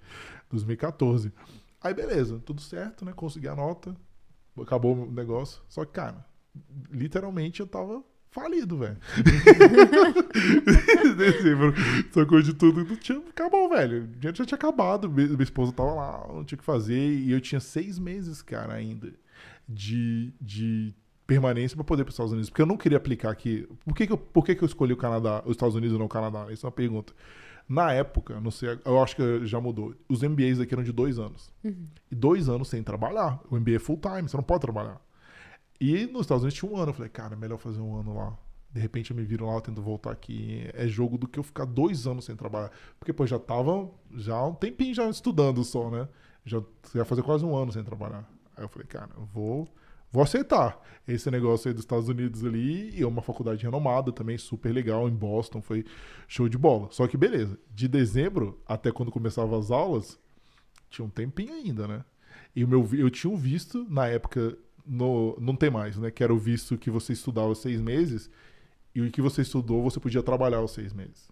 2014. 0.50 1.32
Aí 1.80 1.94
beleza, 1.94 2.40
tudo 2.40 2.60
certo, 2.60 3.04
né? 3.04 3.12
Consegui 3.12 3.46
a 3.46 3.54
nota. 3.54 3.96
Acabou 4.60 4.96
o 4.96 5.10
negócio. 5.10 5.62
Só 5.68 5.84
que, 5.84 5.92
cara, 5.92 6.26
literalmente 6.90 7.60
eu 7.60 7.68
tava 7.68 8.02
falido, 8.30 8.78
velho. 8.78 8.98
Dezembro, 11.16 11.72
sacou 12.12 12.42
de 12.42 12.52
tudo. 12.52 12.84
Tinha, 12.96 13.18
acabou, 13.18 13.68
velho. 13.68 14.04
O 14.04 14.06
dinheiro 14.08 14.36
já 14.36 14.44
tinha 14.44 14.56
acabado. 14.56 15.08
Minha 15.08 15.42
esposa 15.42 15.72
tava 15.72 15.94
lá, 15.94 16.26
não 16.28 16.44
tinha 16.44 16.56
o 16.56 16.58
que 16.58 16.64
fazer. 16.64 17.12
E 17.12 17.30
eu 17.30 17.40
tinha 17.40 17.60
seis 17.60 17.98
meses, 17.98 18.42
cara, 18.42 18.74
ainda, 18.74 19.12
de, 19.68 20.32
de 20.40 20.94
permanência 21.26 21.76
para 21.76 21.84
poder 21.84 22.04
para 22.04 22.10
os 22.10 22.14
Estados 22.14 22.32
Unidos. 22.32 22.50
Porque 22.50 22.62
eu 22.62 22.66
não 22.66 22.76
queria 22.76 22.98
aplicar 22.98 23.30
aqui. 23.30 23.68
Por 23.84 23.94
que, 23.94 24.06
que, 24.06 24.12
eu, 24.12 24.18
por 24.18 24.44
que, 24.44 24.54
que 24.54 24.62
eu 24.62 24.66
escolhi 24.66 24.92
o 24.92 24.96
Canadá, 24.96 25.42
os 25.44 25.52
Estados 25.52 25.74
Unidos 25.74 25.94
e 25.94 25.98
não 25.98 26.06
o 26.06 26.08
Canadá? 26.08 26.46
Essa 26.50 26.66
é 26.66 26.68
uma 26.68 26.72
pergunta. 26.72 27.12
Na 27.68 27.92
época, 27.92 28.40
não 28.40 28.50
sei, 28.50 28.78
eu 28.84 29.02
acho 29.02 29.16
que 29.16 29.46
já 29.46 29.60
mudou. 29.60 29.94
Os 30.08 30.22
MBAs 30.22 30.60
aqui 30.60 30.74
eram 30.74 30.82
de 30.82 30.92
dois 30.92 31.18
anos. 31.18 31.50
Uhum. 31.64 31.86
E 32.10 32.14
dois 32.14 32.48
anos 32.48 32.68
sem 32.68 32.82
trabalhar. 32.82 33.40
O 33.50 33.56
MBA 33.56 33.76
é 33.76 33.78
full 33.78 33.98
time, 33.98 34.28
você 34.28 34.36
não 34.36 34.44
pode 34.44 34.60
trabalhar. 34.60 35.00
E 35.80 36.06
nos 36.06 36.22
Estados 36.22 36.42
Unidos 36.42 36.58
tinha 36.58 36.70
um 36.70 36.76
ano. 36.76 36.90
Eu 36.90 36.94
falei, 36.94 37.08
cara, 37.08 37.34
é 37.34 37.36
melhor 37.36 37.58
fazer 37.58 37.80
um 37.80 37.96
ano 37.96 38.14
lá. 38.14 38.36
De 38.70 38.80
repente 38.80 39.10
eu 39.10 39.16
me 39.16 39.22
viro 39.22 39.46
lá, 39.46 39.54
eu 39.54 39.60
tento 39.60 39.82
voltar 39.82 40.10
aqui. 40.10 40.68
É 40.74 40.86
jogo 40.86 41.16
do 41.16 41.28
que 41.28 41.38
eu 41.38 41.42
ficar 41.42 41.64
dois 41.64 42.06
anos 42.06 42.24
sem 42.24 42.34
trabalhar. 42.34 42.70
Porque, 42.98 43.12
pô, 43.12 43.26
já 43.26 43.38
tava 43.38 43.90
já 44.14 44.42
um 44.44 44.54
tempinho 44.54 44.94
já 44.94 45.08
estudando 45.08 45.62
só, 45.62 45.90
né? 45.90 46.08
Já 46.44 46.60
ia 46.94 47.04
fazer 47.04 47.22
quase 47.22 47.44
um 47.44 47.56
ano 47.56 47.72
sem 47.72 47.82
trabalhar. 47.84 48.28
Aí 48.56 48.64
eu 48.64 48.68
falei, 48.68 48.86
cara, 48.86 49.10
eu 49.16 49.24
vou, 49.24 49.68
vou 50.12 50.22
aceitar 50.22 50.80
esse 51.08 51.30
negócio 51.30 51.68
aí 51.68 51.74
dos 51.74 51.82
Estados 51.82 52.08
Unidos 52.08 52.44
ali. 52.44 52.90
E 52.90 53.02
é 53.02 53.06
uma 53.06 53.22
faculdade 53.22 53.64
renomada 53.64 54.12
também, 54.12 54.38
super 54.38 54.72
legal, 54.72 55.08
em 55.08 55.14
Boston. 55.14 55.60
Foi 55.60 55.84
show 56.28 56.48
de 56.48 56.58
bola. 56.58 56.88
Só 56.90 57.06
que 57.08 57.16
beleza, 57.16 57.58
de 57.74 57.88
dezembro 57.88 58.60
até 58.66 58.92
quando 58.92 59.10
começava 59.10 59.58
as 59.58 59.70
aulas, 59.70 60.18
tinha 60.90 61.04
um 61.04 61.10
tempinho 61.10 61.54
ainda, 61.54 61.88
né? 61.88 62.04
E 62.54 62.62
o 62.64 62.68
meu, 62.68 62.86
eu 62.92 63.10
tinha 63.10 63.32
um 63.32 63.36
visto, 63.36 63.86
na 63.88 64.06
época, 64.06 64.56
no, 64.86 65.36
não 65.40 65.56
tem 65.56 65.70
mais, 65.70 65.96
né? 65.96 66.10
Que 66.10 66.22
era 66.22 66.32
o 66.32 66.38
visto 66.38 66.76
que 66.76 66.90
você 66.90 67.12
estudava 67.12 67.54
seis 67.54 67.80
meses 67.80 68.30
e 68.94 69.00
o 69.00 69.10
que 69.10 69.22
você 69.22 69.42
estudou 69.42 69.82
você 69.82 69.98
podia 69.98 70.22
trabalhar 70.22 70.60
os 70.60 70.72
seis 70.72 70.92
meses. 70.92 71.30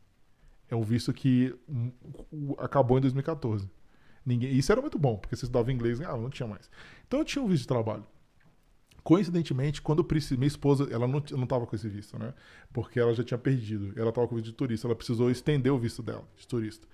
É 0.71 0.77
um 0.77 0.83
visto 0.83 1.13
que 1.13 1.55
acabou 2.59 2.97
em 2.97 3.01
2014. 3.01 3.69
Ninguém, 4.25 4.53
isso 4.53 4.71
era 4.71 4.81
muito 4.81 4.99
bom, 4.99 5.17
porque 5.17 5.35
você 5.35 5.45
estudava 5.45 5.73
inglês, 5.73 6.01
ah, 6.01 6.17
não 6.17 6.31
tinha 6.31 6.47
mais. 6.47 6.71
Então 7.07 7.21
eu 7.21 7.25
tinha 7.25 7.43
um 7.43 7.49
visto 7.49 7.63
de 7.63 7.69
trabalho. 7.69 8.07
Coincidentemente, 9.03 9.81
quando 9.81 10.01
eu 10.01 10.37
minha 10.37 10.47
esposa, 10.47 10.89
ela 10.91 11.07
não 11.07 11.19
estava 11.19 11.67
com 11.67 11.75
esse 11.75 11.89
visto, 11.89 12.19
né? 12.19 12.35
Porque 12.73 13.01
ela 13.01 13.15
já 13.15 13.25
tinha 13.25 13.39
perdido. 13.39 13.93
Ela 13.97 14.11
estava 14.11 14.27
com 14.27 14.35
o 14.35 14.37
visto 14.37 14.51
de 14.51 14.55
turista. 14.55 14.87
Ela 14.87 14.95
precisou 14.95 15.31
estender 15.31 15.73
o 15.73 15.79
visto 15.79 16.03
dela, 16.03 16.25
de 16.37 16.47
turista. 16.47 16.87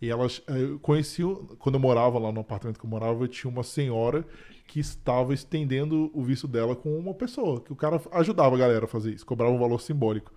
E 0.00 0.10
elas 0.10 0.42
eu 0.48 0.78
conheci, 0.80 1.22
quando 1.58 1.76
eu 1.76 1.80
morava 1.80 2.18
lá 2.18 2.32
no 2.32 2.40
apartamento 2.40 2.78
que 2.78 2.84
eu 2.84 2.90
morava, 2.90 3.24
eu 3.24 3.28
tinha 3.28 3.50
uma 3.50 3.62
senhora 3.62 4.26
que 4.66 4.80
estava 4.80 5.32
estendendo 5.32 6.10
o 6.12 6.22
visto 6.22 6.48
dela 6.48 6.74
com 6.74 6.98
uma 6.98 7.14
pessoa, 7.14 7.60
que 7.60 7.72
o 7.72 7.76
cara 7.76 8.00
ajudava 8.12 8.54
a 8.56 8.58
galera 8.58 8.84
a 8.86 8.88
fazer 8.88 9.12
isso, 9.12 9.24
cobrava 9.24 9.52
um 9.52 9.58
valor 9.58 9.80
simbólico. 9.80 10.32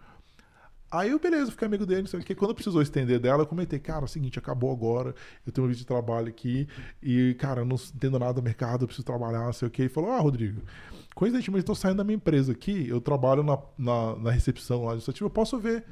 Aí 0.89 1.10
eu, 1.10 1.19
beleza, 1.19 1.52
fiquei 1.52 1.65
amigo 1.65 1.86
dele, 1.86 2.08
não 2.12 2.21
que. 2.21 2.34
Quando 2.34 2.56
precisou 2.56 2.82
estender 2.82 3.19
dela, 3.19 3.43
eu 3.43 3.47
comentei, 3.47 3.78
cara, 3.78 4.02
é 4.02 4.06
o 4.06 4.08
seguinte, 4.08 4.39
acabou 4.39 4.71
agora, 4.71 5.13
eu 5.45 5.52
tenho 5.52 5.65
um 5.65 5.67
visto 5.67 5.82
de 5.82 5.86
trabalho 5.86 6.30
aqui, 6.30 6.67
e, 7.04 7.36
cara, 7.38 7.65
não 7.65 7.76
entendo 7.76 8.17
nada 8.17 8.34
do 8.34 8.41
mercado, 8.41 8.84
eu 8.84 8.88
preciso 8.88 9.06
trabalhar, 9.06 9.45
não 9.45 9.54
sei 9.54 9.67
o 9.67 9.71
que. 9.71 9.82
Ele 9.82 9.89
falou, 9.89 10.12
ah, 10.12 10.19
Rodrigo, 10.19 10.62
coincidentemente, 11.13 11.62
estou 11.62 11.76
saindo 11.76 11.97
da 11.97 12.04
minha 12.04 12.15
empresa 12.15 12.54
aqui, 12.54 12.88
eu 12.88 13.02
trabalho 13.02 13.43
na, 13.43 13.60
na, 13.78 14.15
na 14.15 14.32
recepção 14.32 14.86
lá 14.86 14.91
administrativa, 14.91 15.26
eu 15.26 15.30
posso 15.30 15.60
ver 15.60 15.84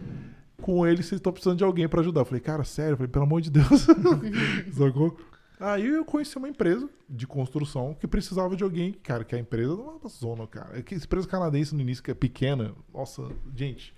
com 0.62 0.88
ele 0.88 1.04
se 1.04 1.16
estão 1.16 1.34
precisando 1.34 1.58
de 1.58 1.64
alguém 1.64 1.88
para 1.88 2.00
ajudar. 2.00 2.22
Eu 2.22 2.26
falei, 2.26 2.40
cara, 2.40 2.64
sério? 2.64 2.94
Eu 2.94 2.98
falei, 2.98 3.12
pelo 3.12 3.26
amor 3.26 3.42
de 3.42 3.52
Deus. 3.52 3.86
Sacou? 4.72 5.18
Aí 5.60 5.88
eu 5.88 6.04
conheci 6.04 6.38
uma 6.38 6.50
empresa 6.50 6.90
de 7.10 7.26
construção 7.26 7.94
que 7.94 8.08
precisava 8.08 8.56
de 8.56 8.64
alguém, 8.64 8.92
cara, 8.92 9.24
que 9.24 9.36
a 9.36 9.40
empresa 9.40 9.76
não 9.76 9.88
é 9.88 9.96
uma 10.02 10.10
zona, 10.10 10.46
cara. 10.48 10.78
É 10.78 10.82
que 10.82 10.96
empresa 10.96 11.28
canadense 11.28 11.74
no 11.74 11.82
início 11.82 12.04
que 12.04 12.12
é 12.12 12.14
pequena, 12.14 12.74
nossa, 12.94 13.30
gente, 13.56 13.94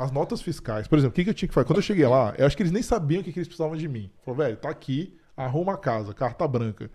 as 0.00 0.10
notas 0.10 0.40
fiscais, 0.40 0.88
por 0.88 0.98
exemplo, 0.98 1.12
o 1.12 1.14
que, 1.14 1.24
que 1.24 1.30
eu 1.30 1.34
tinha 1.34 1.46
que 1.46 1.54
fazer? 1.54 1.66
Quando 1.66 1.76
eu 1.76 1.82
cheguei 1.82 2.06
lá, 2.06 2.34
eu 2.38 2.46
acho 2.46 2.56
que 2.56 2.62
eles 2.62 2.72
nem 2.72 2.82
sabiam 2.82 3.20
o 3.20 3.24
que, 3.24 3.32
que 3.32 3.38
eles 3.38 3.46
precisavam 3.46 3.76
de 3.76 3.86
mim. 3.86 4.10
Falou, 4.24 4.38
velho, 4.38 4.56
tá 4.56 4.70
aqui, 4.70 5.14
arruma 5.36 5.74
a 5.74 5.76
casa, 5.76 6.14
carta 6.14 6.48
branca. 6.48 6.90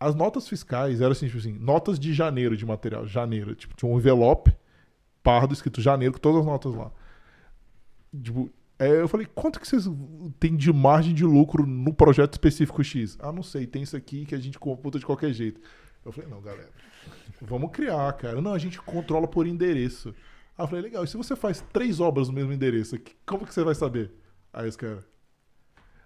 As 0.00 0.14
notas 0.14 0.48
fiscais 0.48 1.02
eram 1.02 1.12
assim, 1.12 1.26
tipo 1.26 1.36
assim, 1.36 1.52
notas 1.52 1.98
de 1.98 2.14
janeiro 2.14 2.56
de 2.56 2.64
material, 2.64 3.06
janeiro, 3.06 3.54
tipo, 3.54 3.76
tinha 3.76 3.90
um 3.90 3.98
envelope 3.98 4.56
pardo 5.22 5.52
escrito 5.52 5.82
janeiro 5.82 6.14
com 6.14 6.20
todas 6.20 6.40
as 6.40 6.46
notas 6.46 6.74
lá. 6.74 6.90
Tipo, 8.22 8.50
é, 8.78 8.88
eu 9.02 9.08
falei, 9.08 9.26
quanto 9.26 9.60
que 9.60 9.68
vocês 9.68 9.84
têm 10.40 10.56
de 10.56 10.72
margem 10.72 11.12
de 11.12 11.24
lucro 11.24 11.66
no 11.66 11.92
projeto 11.92 12.32
específico 12.32 12.82
X? 12.82 13.18
Ah, 13.20 13.30
não 13.30 13.42
sei, 13.42 13.66
tem 13.66 13.82
isso 13.82 13.94
aqui 13.96 14.24
que 14.24 14.34
a 14.34 14.38
gente 14.38 14.58
computa 14.58 14.98
de 14.98 15.04
qualquer 15.04 15.34
jeito. 15.34 15.60
Eu 16.02 16.12
falei, 16.12 16.30
não, 16.30 16.40
galera, 16.40 16.70
vamos 17.42 17.70
criar, 17.72 18.10
cara. 18.14 18.40
Não, 18.40 18.54
a 18.54 18.58
gente 18.58 18.80
controla 18.80 19.28
por 19.28 19.46
endereço. 19.46 20.14
Aí 20.58 20.64
eu 20.64 20.68
falei, 20.68 20.82
legal, 20.82 21.04
e 21.04 21.08
se 21.08 21.16
você 21.16 21.36
faz 21.36 21.64
três 21.72 22.00
obras 22.00 22.26
no 22.26 22.34
mesmo 22.34 22.52
endereço, 22.52 22.98
como 23.24 23.46
que 23.46 23.54
você 23.54 23.62
vai 23.62 23.76
saber? 23.76 24.12
Aí 24.52 24.68
os 24.68 24.74
caras, 24.74 25.04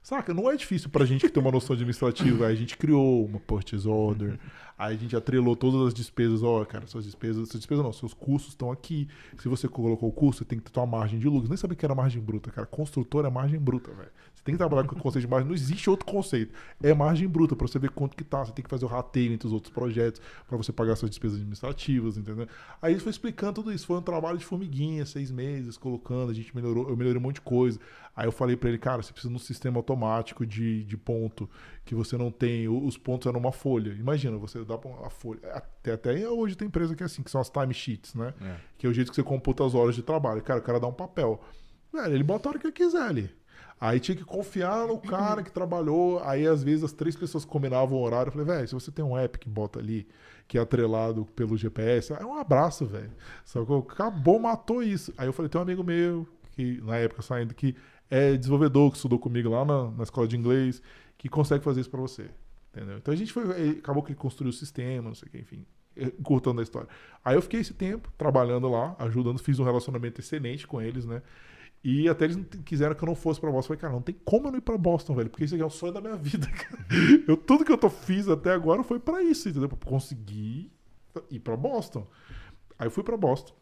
Saca? 0.03 0.35
Não 0.35 0.51
é 0.51 0.57
difícil 0.57 0.91
pra 0.91 1.05
gente 1.07 1.25
que 1.25 1.33
tem 1.33 1.41
uma 1.41 1.53
noção 1.53 1.75
administrativa. 1.75 2.47
Aí 2.47 2.53
a 2.53 2.57
gente 2.57 2.77
criou 2.77 3.25
uma 3.25 3.39
purchase 3.39 3.89
order, 3.89 4.37
aí 4.77 4.97
a 4.97 4.99
gente 4.99 5.15
atrelou 5.15 5.55
todas 5.55 5.87
as 5.87 5.95
despesas. 5.95 6.43
Ó, 6.43 6.65
cara, 6.65 6.89
suas 6.89 7.05
despesas, 7.05 7.49
suas 7.49 7.61
despesas 7.61 7.85
não, 7.85 7.93
seus 7.93 8.13
custos 8.13 8.53
estão 8.53 8.73
aqui. 8.73 9.09
Se 9.39 9.49
você 9.49 9.69
colocou 9.69 10.09
o 10.09 10.13
custo, 10.13 10.45
tem 10.45 10.59
que 10.59 10.65
ter 10.65 10.73
tua 10.73 10.85
margem 10.85 11.21
de 11.21 11.29
lucro. 11.29 11.49
Nem 11.49 11.57
sabia 11.57 11.77
que 11.77 11.85
era 11.85 11.95
margem 11.95 12.21
bruta, 12.21 12.51
cara. 12.51 12.67
Construtor 12.67 13.25
é 13.25 13.31
margem 13.31 13.61
bruta, 13.61 13.93
velho. 13.93 14.11
Você 14.43 14.47
tem 14.47 14.55
que 14.57 14.59
trabalhar 14.59 14.89
com 14.89 14.97
o 14.97 14.99
conceito 14.99 15.25
de 15.25 15.31
margem. 15.31 15.47
Não 15.47 15.55
existe 15.55 15.89
outro 15.89 16.05
conceito. 16.05 16.53
É 16.83 16.93
margem 16.93 17.29
bruta 17.29 17.55
pra 17.55 17.65
você 17.65 17.79
ver 17.79 17.91
quanto 17.91 18.17
que 18.17 18.25
tá. 18.25 18.45
Você 18.45 18.51
tem 18.51 18.65
que 18.65 18.69
fazer 18.69 18.85
o 18.85 18.89
rateio 18.89 19.33
entre 19.33 19.47
os 19.47 19.53
outros 19.53 19.73
projetos 19.73 20.21
pra 20.49 20.57
você 20.57 20.73
pagar 20.73 20.97
suas 20.97 21.11
despesas 21.11 21.37
administrativas, 21.37 22.17
entendeu? 22.17 22.49
Aí 22.81 22.93
ele 22.93 23.01
foi 23.01 23.11
explicando 23.11 23.53
tudo 23.55 23.73
isso. 23.73 23.87
Foi 23.87 23.97
um 23.97 24.03
trabalho 24.03 24.37
de 24.37 24.45
formiguinha, 24.45 25.07
seis 25.07 25.31
meses, 25.31 25.77
colocando. 25.77 26.33
A 26.33 26.35
gente 26.35 26.53
melhorou, 26.57 26.89
eu 26.89 26.97
melhorei 26.97 27.21
um 27.21 27.23
monte 27.23 27.37
de 27.37 27.43
coisa. 27.43 27.79
Aí 28.17 28.27
eu 28.27 28.33
falei 28.33 28.57
pra 28.57 28.69
ele, 28.69 28.79
cara, 28.79 29.01
você 29.01 29.13
precisa 29.13 29.31
de 29.31 29.37
um 29.37 29.39
sistema 29.39 29.79
automático 29.79 30.45
de, 30.45 30.83
de 30.83 30.97
ponto 30.97 31.49
que 31.85 31.95
você 31.95 32.17
não 32.17 32.33
tem. 32.33 32.69
Os 32.69 32.99
pontos 32.99 33.29
eram 33.29 33.39
uma 33.39 33.53
folha. 33.53 33.93
Imagina, 33.93 34.37
você 34.39 34.65
dá 34.65 34.75
a 34.75 35.11
folha. 35.11 35.39
Até, 35.53 35.93
até 35.93 36.29
hoje 36.29 36.57
tem 36.57 36.67
empresa 36.67 36.97
que 36.97 37.05
é 37.05 37.07
assim, 37.07 37.23
que 37.23 37.31
são 37.31 37.41
as 37.41 37.49
timesheets, 37.49 38.13
né? 38.17 38.35
É. 38.41 38.57
Que 38.77 38.87
é 38.89 38.91
o 38.91 38.93
jeito 38.93 39.11
que 39.11 39.15
você 39.15 39.23
computa 39.23 39.65
as 39.65 39.73
horas 39.73 39.95
de 39.95 40.03
trabalho. 40.03 40.43
Cara, 40.43 40.59
o 40.59 40.63
cara 40.65 40.81
dá 40.81 40.89
um 40.89 40.93
papel. 40.93 41.41
Velho, 41.93 42.13
ele 42.13 42.25
bota 42.25 42.49
a 42.49 42.51
hora 42.51 42.59
que 42.59 42.67
ele 42.67 42.73
quiser 42.73 43.03
ali. 43.03 43.31
Aí 43.81 43.99
tinha 43.99 44.17
que 44.17 44.25
confiar 44.25 44.87
no 44.87 44.97
cara 44.99 45.43
que 45.43 45.51
trabalhou. 45.51 46.23
Aí, 46.25 46.47
às 46.47 46.63
vezes, 46.63 46.85
as 46.85 46.93
três 46.93 47.17
pessoas 47.17 47.45
combinavam 47.45 47.99
o 47.99 48.03
horário. 48.03 48.29
Eu 48.29 48.33
falei, 48.33 48.47
velho, 48.47 48.69
se 48.69 48.75
você 48.75 48.91
tem 48.93 49.05
um 49.05 49.17
app 49.19 49.39
que 49.39 49.49
bota 49.49 49.81
ali, 49.81 50.07
que 50.47 50.57
é 50.57 50.61
atrelado 50.61 51.25
pelo 51.35 51.57
GPS, 51.57 52.13
é 52.13 52.25
um 52.25 52.39
abraço, 52.39 52.87
velho. 52.87 53.11
Só 53.45 53.65
que 53.65 53.73
acabou, 53.93 54.39
matou 54.39 54.83
isso. 54.83 55.13
Aí 55.19 55.27
eu 55.27 55.33
falei, 55.33 55.49
tem 55.49 55.59
um 55.59 55.63
amigo 55.63 55.83
meu, 55.83 56.29
que 56.53 56.81
na 56.83 56.97
época 56.97 57.23
saindo, 57.23 57.55
que 57.55 57.75
é 58.09 58.37
desenvolvedor, 58.37 58.91
que 58.91 58.97
estudou 58.97 59.19
comigo 59.19 59.49
lá 59.49 59.65
na, 59.65 59.91
na 59.91 60.03
escola 60.05 60.29
de 60.29 60.37
inglês, 60.37 60.81
que 61.19 61.29
consegue 61.29 61.65
fazer 61.65 61.81
isso 61.81 61.91
pra 61.91 62.01
você. 62.01 62.31
Entendeu? 62.75 62.99
Então 62.99 63.13
a 63.13 63.17
gente 63.17 63.33
foi. 63.33 63.43
ele- 63.61 63.79
Acabou 63.81 64.03
que 64.03 64.11
ele 64.13 64.19
construiu 64.19 64.51
o 64.51 64.53
sistema, 64.53 65.09
não 65.09 65.15
sei 65.15 65.29
o 65.29 65.31
que, 65.33 65.39
enfim. 65.39 65.67
Encurtando 65.97 66.61
a 66.61 66.63
história. 66.63 66.89
Aí 67.25 67.35
eu 67.35 67.43
fiquei 67.43 67.61
esse 67.61 67.75
tempo 67.75 68.11
trabalhando 68.17 68.69
lá, 68.71 68.95
ajudando, 68.99 69.39
fiz 69.39 69.59
um 69.59 69.65
relacionamento 69.65 70.21
excelente 70.21 70.67
com 70.67 70.81
eles, 70.81 71.05
né? 71.05 71.21
E 71.85 72.09
até 72.09 72.27
eles 72.27 72.39
quiseram 72.65 72.95
que 72.95 73.03
eu 73.03 73.07
não 73.07 73.15
fosse 73.15 73.41
pra 73.41 73.51
Boston. 73.51 73.75
Eu 73.75 73.79
falei, 73.79 73.81
cara, 73.81 73.93
não 73.93 74.03
tem 74.03 74.15
como 74.25 74.47
eu 74.47 74.53
não 74.53 74.59
ir 74.59 74.63
pra 74.63 74.79
Boston, 74.79 75.15
velho, 75.15 75.31
porque 75.31 75.45
isso 75.45 75.55
aqui 75.55 75.63
é 75.63 75.67
o 75.67 75.71
sonho 75.71 75.93
da 75.93 76.01
minha 76.01 76.15
vida, 76.17 76.47
cara. 76.47 76.87
Eu, 77.27 77.37
tudo 77.37 77.65
que 77.65 77.73
eu 77.73 77.79
tô, 77.79 77.91
fiz 77.91 78.29
até 78.29 78.53
agora 78.53 78.85
foi 78.85 79.01
pra 79.01 79.23
isso, 79.23 79.49
entendeu? 79.49 79.69
Pra 79.69 79.79
conseguir 79.91 80.71
ir 81.31 81.41
pra 81.41 81.57
Boston. 81.57 82.07
Aí 82.79 82.87
eu 82.87 82.91
fui 82.91 83.03
pra 83.03 83.17
Boston. 83.17 83.55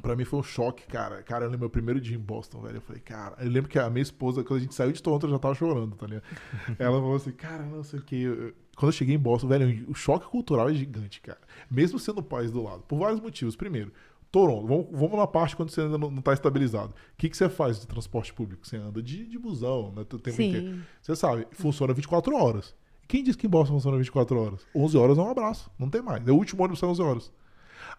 Pra 0.00 0.14
mim 0.14 0.24
foi 0.24 0.38
um 0.38 0.42
choque, 0.42 0.86
cara. 0.86 1.22
Cara, 1.22 1.46
eu 1.46 1.48
lembro 1.48 1.60
meu 1.60 1.70
primeiro 1.70 2.00
dia 2.00 2.14
em 2.14 2.20
Boston, 2.20 2.60
velho. 2.60 2.76
Eu 2.76 2.80
falei, 2.80 3.00
cara, 3.00 3.34
eu 3.40 3.50
lembro 3.50 3.68
que 3.68 3.78
a 3.78 3.90
minha 3.90 4.02
esposa, 4.02 4.44
quando 4.44 4.58
a 4.58 4.62
gente 4.62 4.74
saiu 4.74 4.92
de 4.92 5.02
Toronto, 5.02 5.26
eu 5.26 5.30
já 5.30 5.38
tava 5.38 5.54
chorando, 5.54 5.96
tá 5.96 6.06
ligado? 6.06 6.22
Ela 6.78 7.00
falou 7.00 7.16
assim, 7.16 7.32
cara, 7.32 7.64
não 7.64 7.82
sei 7.82 7.98
o 7.98 8.02
que. 8.02 8.54
Quando 8.76 8.90
eu 8.90 8.96
cheguei 8.96 9.14
em 9.14 9.18
Boston, 9.18 9.48
velho, 9.48 9.90
o 9.90 9.94
choque 9.94 10.26
cultural 10.28 10.68
é 10.68 10.74
gigante, 10.74 11.20
cara. 11.20 11.40
Mesmo 11.70 11.98
sendo 11.98 12.18
o 12.18 12.22
país 12.22 12.52
do 12.52 12.62
lado. 12.62 12.82
Por 12.82 12.98
vários 12.98 13.20
motivos. 13.20 13.56
Primeiro, 13.56 13.90
Toronto, 14.30 14.66
vamos, 14.66 14.86
vamos 14.92 15.16
na 15.16 15.26
parte 15.26 15.56
quando 15.56 15.70
você 15.70 15.80
ainda 15.80 15.96
não, 15.96 16.10
não 16.10 16.20
tá 16.20 16.32
estabilizado. 16.32 16.90
O 16.90 17.16
que, 17.16 17.28
que 17.30 17.36
você 17.36 17.48
faz 17.48 17.80
de 17.80 17.86
transporte 17.86 18.32
público? 18.34 18.66
Você 18.66 18.76
anda 18.76 19.02
de, 19.02 19.24
de 19.26 19.38
busão, 19.38 19.92
né? 19.96 20.04
Tu 20.08 20.18
tem 20.18 20.34
que- 20.34 20.42
Sim. 20.60 20.80
Você 21.00 21.16
sabe, 21.16 21.46
funciona 21.52 21.94
24 21.94 22.34
horas. 22.36 22.74
Quem 23.08 23.22
disse 23.22 23.38
que 23.38 23.46
em 23.46 23.50
Boston 23.50 23.74
funciona 23.74 23.96
24 23.96 24.38
horas? 24.38 24.66
11 24.74 24.96
horas 24.98 25.16
é 25.18 25.22
um 25.22 25.30
abraço. 25.30 25.70
Não 25.78 25.88
tem 25.88 26.02
mais. 26.02 26.26
É 26.26 26.32
o 26.32 26.34
último 26.34 26.62
ônibus 26.62 26.80
são 26.80 26.90
11 26.90 27.00
horas. 27.02 27.32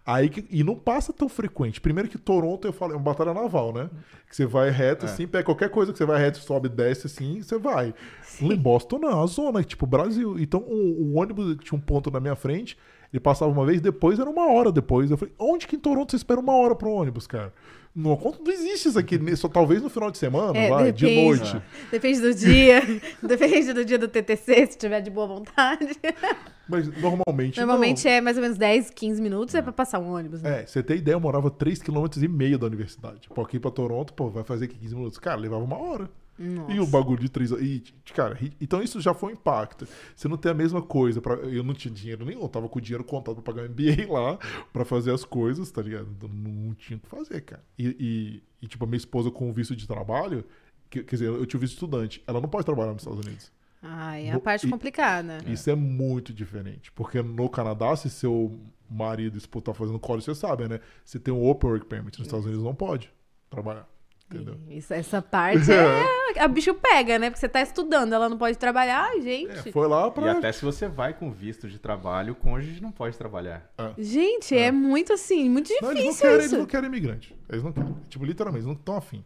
Aí 0.06 0.30
que- 0.30 0.46
e 0.50 0.64
não 0.64 0.76
passa 0.76 1.12
tão 1.14 1.28
frequente. 1.30 1.80
Primeiro 1.82 2.10
que 2.10 2.18
Toronto, 2.18 2.68
eu 2.68 2.74
falo, 2.74 2.94
é 2.94 2.96
uma 2.96 3.04
batalha 3.04 3.34
naval, 3.34 3.74
né? 3.74 3.90
Que 4.30 4.36
você 4.36 4.46
vai 4.46 4.70
reto 4.70 5.06
É. 5.06 5.10
assim, 5.10 5.28
pega 5.28 5.44
qualquer 5.46 5.70
coisa 5.70 5.92
que 5.92 5.98
você 5.98 6.06
vai 6.06 6.20
reto, 6.20 6.40
sobe, 6.40 6.68
desce 6.70 7.08
assim, 7.08 7.42
você 7.42 7.58
vai. 7.58 7.94
Em 8.42 8.56
Boston 8.56 9.00
não, 9.00 9.10
é 9.10 9.16
uma 9.16 9.28
zona, 9.28 9.64
tipo 9.64 9.86
Brasil. 9.88 10.38
Então 10.40 10.60
o, 10.62 11.14
o 11.14 11.16
ônibus 11.18 11.58
tinha 11.64 11.78
um 11.78 11.82
ponto 11.82 12.12
na 12.12 12.20
minha 12.20 12.36
frente, 12.36 12.78
ele 13.14 13.20
passava 13.20 13.52
uma 13.52 13.66
vez, 13.66 13.82
depois 13.82 14.20
era 14.20 14.30
uma 14.30 14.52
hora 14.52 14.72
depois. 14.72 15.10
Eu 15.10 15.18
falei, 15.18 15.34
onde 15.40 15.68
que 15.68 15.76
em 15.76 15.80
Toronto 15.80 16.12
você 16.12 16.18
espera 16.18 16.40
uma 16.40 16.56
hora 16.56 16.76
pro 16.76 16.90
ônibus, 16.92 17.26
cara? 17.28 17.54
Não, 17.96 18.16
não 18.46 18.54
existe 18.54 18.90
isso 18.90 19.00
aqui, 19.00 19.20
só 19.36 19.48
talvez 19.48 19.82
no 19.82 19.90
final 19.90 20.12
de 20.12 20.20
semana, 20.20 20.56
É, 20.56 20.70
vai, 20.70 20.92
de 20.92 21.06
depende. 21.08 21.26
noite. 21.40 21.62
Depende 21.90 22.22
do 22.22 22.32
dia. 22.34 22.82
Depende 23.24 23.74
do 23.74 23.84
dia 23.84 23.98
do 23.98 24.08
TTC, 24.08 24.68
se 24.68 24.78
tiver 24.78 25.02
de 25.02 25.10
boa 25.10 25.26
vontade. 25.26 25.88
Mas 26.70 26.88
normalmente 27.02 27.58
Normalmente 27.60 28.08
é 28.08 28.22
mais 28.22 28.38
ou 28.38 28.44
menos 28.44 28.58
10, 28.58 28.92
15 28.92 29.20
minutos 29.22 29.56
é 29.56 29.62
pra 29.64 29.72
passar 29.72 29.98
um 30.00 30.14
ônibus. 30.14 30.44
Né? 30.44 30.62
É, 30.62 30.66
você 30.68 30.84
tem 30.84 30.98
ideia, 30.98 31.16
eu 31.16 31.20
morava 31.20 31.50
3,5 31.50 31.86
km 31.86 32.58
da 32.60 32.68
universidade. 32.68 33.30
Pô, 33.34 33.42
aqui 33.42 33.58
pra 33.60 33.72
Toronto, 33.72 34.14
pô, 34.14 34.30
vai 34.30 34.44
fazer 34.44 34.66
aqui 34.66 34.78
15 34.78 34.96
minutos. 34.96 35.18
Cara, 35.18 35.40
levava 35.40 35.64
uma 35.64 35.78
hora. 35.78 36.08
Nossa. 36.40 36.72
E 36.72 36.80
o 36.80 36.86
bagulho 36.86 37.20
de 37.20 37.30
3 37.30 37.52
E, 37.52 37.84
cara, 38.14 38.38
então 38.62 38.82
isso 38.82 39.02
já 39.02 39.14
foi 39.14 39.32
um 39.32 39.34
impacto. 39.34 39.88
Você 40.16 40.28
não 40.28 40.38
tem 40.38 40.52
a 40.52 40.56
mesma 40.56 40.82
coisa. 40.82 41.20
Pra, 41.22 41.34
eu 41.36 41.64
não 41.64 41.74
tinha 41.74 41.94
dinheiro 41.94 42.24
nenhum, 42.26 42.42
eu 42.42 42.50
tava 42.50 42.70
com 42.70 42.78
o 42.78 42.82
dinheiro 42.82 43.04
contado 43.04 43.42
pra 43.42 43.54
pagar 43.54 43.68
o 43.68 43.70
MBA 43.72 44.06
lá, 44.12 44.38
pra 44.72 44.86
fazer 44.86 45.12
as 45.14 45.24
coisas, 45.26 45.72
tá 45.72 45.82
ligado? 45.82 46.08
Então, 46.16 46.30
Não, 46.30 46.52
não 46.52 46.74
tinha 46.76 46.98
o 46.98 47.00
que 47.00 47.08
fazer, 47.10 47.42
cara. 47.42 47.64
E, 47.78 47.88
e- 48.00 48.44
e, 48.62 48.68
tipo, 48.68 48.84
a 48.84 48.88
minha 48.88 48.98
esposa 48.98 49.30
com 49.32 49.50
o 49.50 49.54
visto 49.54 49.76
de 49.76 49.88
trabalho, 49.88 50.44
que- 50.90 51.04
quer 51.04 51.16
dizer, 51.16 51.28
eu 51.28 51.46
tinha 51.46 51.58
o 51.58 51.62
visto 51.62 51.74
estudante, 51.74 52.24
ela 52.28 52.40
não 52.42 52.50
pode 52.50 52.66
trabalhar 52.66 52.94
nos 52.94 53.02
Estados 53.04 53.26
Unidos. 53.26 53.52
Ai, 53.82 54.26
é 54.28 54.32
a 54.32 54.40
parte 54.40 54.68
complicada. 54.68 55.38
Isso 55.48 55.70
é 55.70 55.76
muito 55.76 56.34
diferente. 56.34 56.92
Porque 56.92 57.22
no 57.22 57.48
Canadá, 57.48 57.96
se 57.96 58.10
seu 58.10 58.60
marido 58.90 59.38
esposa 59.38 59.66
tá 59.66 59.74
fazendo 59.74 60.00
college, 60.00 60.26
você 60.26 60.34
sabe, 60.34 60.68
né? 60.68 60.80
Você 61.06 61.20
tem 61.20 61.32
um 61.34 61.48
Open 61.48 61.70
Work 61.70 61.86
Permit. 61.86 62.18
Nos 62.18 62.28
Estados 62.28 62.46
Unidos 62.46 62.64
não 62.64 62.74
pode 62.74 63.12
trabalhar. 63.52 63.88
Entendeu? 64.30 64.58
Isso, 64.70 64.94
essa 64.94 65.22
parte 65.22 65.72
é. 65.72 66.18
A 66.44 66.48
bicho 66.48 66.74
pega, 66.74 67.18
né? 67.18 67.30
Porque 67.30 67.40
você 67.40 67.48
tá 67.48 67.62
estudando, 67.62 68.14
ela 68.14 68.28
não 68.28 68.38
pode 68.38 68.58
trabalhar. 68.58 69.10
Gente. 69.22 69.70
É, 69.70 69.72
foi 69.72 69.88
lá 69.88 70.12
pra. 70.12 70.26
E 70.26 70.30
até 70.30 70.52
se 70.52 70.64
você 70.64 70.88
vai 70.88 71.14
com 71.14 71.32
visto 71.32 71.70
de 71.70 71.80
trabalho, 71.80 72.34
o 72.34 72.36
cônjuge 72.36 72.82
não 72.82 72.92
pode 72.92 73.18
trabalhar. 73.18 73.72
Gente, 73.98 74.56
é. 74.56 74.72
muito 74.72 75.14
assim, 75.14 75.50
muito 75.50 75.70
Não, 75.82 75.92
eles 75.92 76.04
não 76.04 76.12
difícil 76.12 76.22
querem, 76.22 76.36
eles 76.36 76.46
isso. 76.48 76.58
não 76.58 76.66
querem 76.66 76.88
imigrante. 76.88 77.36
Eles 77.50 77.64
não 77.64 77.72
querem. 77.72 77.96
Tipo, 78.10 78.26
literalmente, 78.26 78.66
eles 78.66 78.68
não 78.68 78.80
estão 78.80 78.98
afim. 78.98 79.24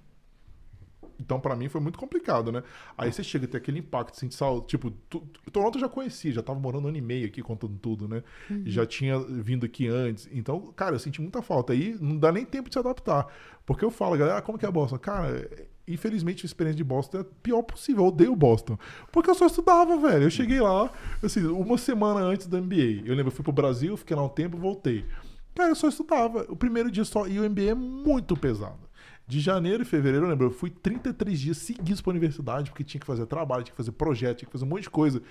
Então, 1.21 1.39
pra 1.39 1.55
mim, 1.55 1.69
foi 1.69 1.79
muito 1.79 1.99
complicado, 1.99 2.51
né? 2.51 2.63
Aí 2.97 3.11
você 3.11 3.23
chega 3.23 3.45
a 3.45 3.47
ter 3.47 3.57
aquele 3.57 3.79
impacto, 3.79 4.15
assim, 4.15 4.27
de 4.27 4.33
saúde. 4.33 4.67
Tipo, 4.67 4.89
tu, 5.09 5.21
Toronto 5.51 5.77
eu 5.77 5.81
já 5.81 5.87
conhecia, 5.87 6.31
já 6.31 6.41
tava 6.41 6.59
morando 6.59 6.85
um 6.85 6.87
ano 6.87 6.97
e 6.97 7.01
meio 7.01 7.27
aqui, 7.27 7.41
contando 7.41 7.77
tudo, 7.77 8.07
né? 8.07 8.23
Uhum. 8.49 8.63
Já 8.65 8.85
tinha 8.85 9.19
vindo 9.19 9.65
aqui 9.65 9.87
antes. 9.87 10.27
Então, 10.31 10.73
cara, 10.75 10.95
eu 10.95 10.99
senti 10.99 11.21
muita 11.21 11.41
falta. 11.41 11.73
Aí 11.73 11.95
não 12.01 12.17
dá 12.17 12.31
nem 12.31 12.43
tempo 12.43 12.69
de 12.69 12.73
se 12.73 12.79
adaptar. 12.79 13.27
Porque 13.65 13.85
eu 13.85 13.91
falo, 13.91 14.17
galera, 14.17 14.41
como 14.41 14.57
que 14.57 14.65
é 14.65 14.71
Boston? 14.71 14.97
Cara, 14.97 15.47
infelizmente 15.87 16.45
a 16.45 16.47
experiência 16.47 16.77
de 16.77 16.83
Boston 16.83 17.19
é 17.19 17.21
a 17.21 17.25
pior 17.43 17.61
possível. 17.61 18.03
Eu 18.03 18.07
odeio 18.07 18.35
Boston. 18.35 18.77
Porque 19.11 19.29
eu 19.29 19.35
só 19.35 19.45
estudava, 19.45 19.97
velho. 19.97 20.23
Eu 20.23 20.31
cheguei 20.31 20.59
lá, 20.59 20.91
assim, 21.21 21.45
uma 21.45 21.77
semana 21.77 22.21
antes 22.21 22.47
do 22.47 22.57
MBA. 22.61 23.03
Eu 23.05 23.15
lembro, 23.15 23.27
eu 23.27 23.31
fui 23.31 23.43
pro 23.43 23.53
Brasil, 23.53 23.95
fiquei 23.95 24.15
lá 24.15 24.23
um 24.23 24.29
tempo, 24.29 24.57
voltei. 24.57 25.05
Cara, 25.53 25.69
eu 25.69 25.75
só 25.75 25.87
estudava. 25.87 26.45
O 26.49 26.55
primeiro 26.55 26.89
dia 26.89 27.05
só. 27.05 27.27
E 27.27 27.39
o 27.39 27.49
MBA 27.49 27.71
é 27.71 27.75
muito 27.75 28.35
pesado. 28.35 28.90
De 29.31 29.39
janeiro 29.39 29.81
e 29.81 29.85
fevereiro, 29.85 30.25
eu 30.25 30.29
lembro, 30.29 30.47
eu 30.47 30.51
fui 30.51 30.69
33 30.69 31.39
dias 31.39 31.57
seguidos 31.57 32.01
pra 32.01 32.11
universidade, 32.11 32.69
porque 32.69 32.83
tinha 32.83 32.99
que 32.99 33.07
fazer 33.07 33.25
trabalho, 33.25 33.63
tinha 33.63 33.71
que 33.71 33.77
fazer 33.77 33.93
projeto, 33.93 34.39
tinha 34.39 34.45
que 34.47 34.51
fazer 34.51 34.65
um 34.65 34.67
monte 34.67 34.81
de 34.83 34.89
coisa. 34.89 35.21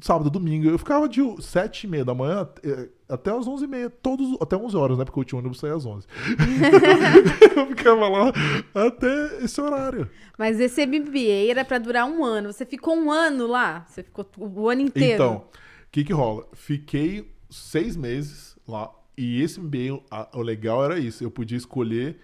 Sábado, 0.00 0.30
domingo, 0.30 0.68
eu 0.68 0.78
ficava 0.78 1.08
de 1.08 1.20
7 1.42 1.88
e 1.88 1.90
meia 1.90 2.04
da 2.04 2.14
manhã 2.14 2.48
eh, 2.62 2.88
até 3.08 3.36
as 3.36 3.48
11 3.48 3.64
e 3.64 3.66
meia, 3.66 3.90
todos, 3.90 4.40
até 4.40 4.56
11 4.56 4.76
horas, 4.76 4.96
né? 4.96 5.04
Porque 5.04 5.18
o 5.18 5.22
último 5.22 5.40
ônibus 5.40 5.58
saía 5.58 5.74
às 5.74 5.84
11. 5.84 6.06
eu 7.56 7.66
ficava 7.66 8.08
lá 8.08 8.32
até 8.72 9.42
esse 9.44 9.60
horário. 9.60 10.08
Mas 10.38 10.60
esse 10.60 10.86
MBA 10.86 11.50
era 11.50 11.64
pra 11.64 11.78
durar 11.78 12.06
um 12.06 12.24
ano. 12.24 12.52
Você 12.52 12.64
ficou 12.64 12.94
um 12.96 13.10
ano 13.10 13.48
lá? 13.48 13.84
Você 13.88 14.04
ficou 14.04 14.24
o 14.38 14.68
ano 14.70 14.82
inteiro? 14.82 15.14
Então, 15.14 15.36
o 15.38 15.90
que 15.90 16.04
que 16.04 16.12
rola? 16.12 16.46
Fiquei 16.52 17.28
seis 17.50 17.96
meses 17.96 18.56
lá 18.68 18.88
e 19.18 19.42
esse 19.42 19.58
MBA, 19.60 20.00
a- 20.12 20.28
o 20.32 20.42
legal 20.42 20.84
era 20.84 20.96
isso. 20.96 21.24
Eu 21.24 21.30
podia 21.32 21.58
escolher 21.58 22.20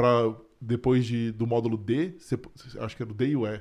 para 0.00 0.34
depois 0.60 1.06
de, 1.06 1.32
do 1.32 1.46
módulo 1.46 1.76
D, 1.76 2.14
você- 2.18 2.38
acho 2.80 2.96
que 2.96 3.02
era 3.02 3.10
o 3.10 3.14
D 3.14 3.28
e 3.28 3.36
o 3.36 3.46
E, 3.46 3.60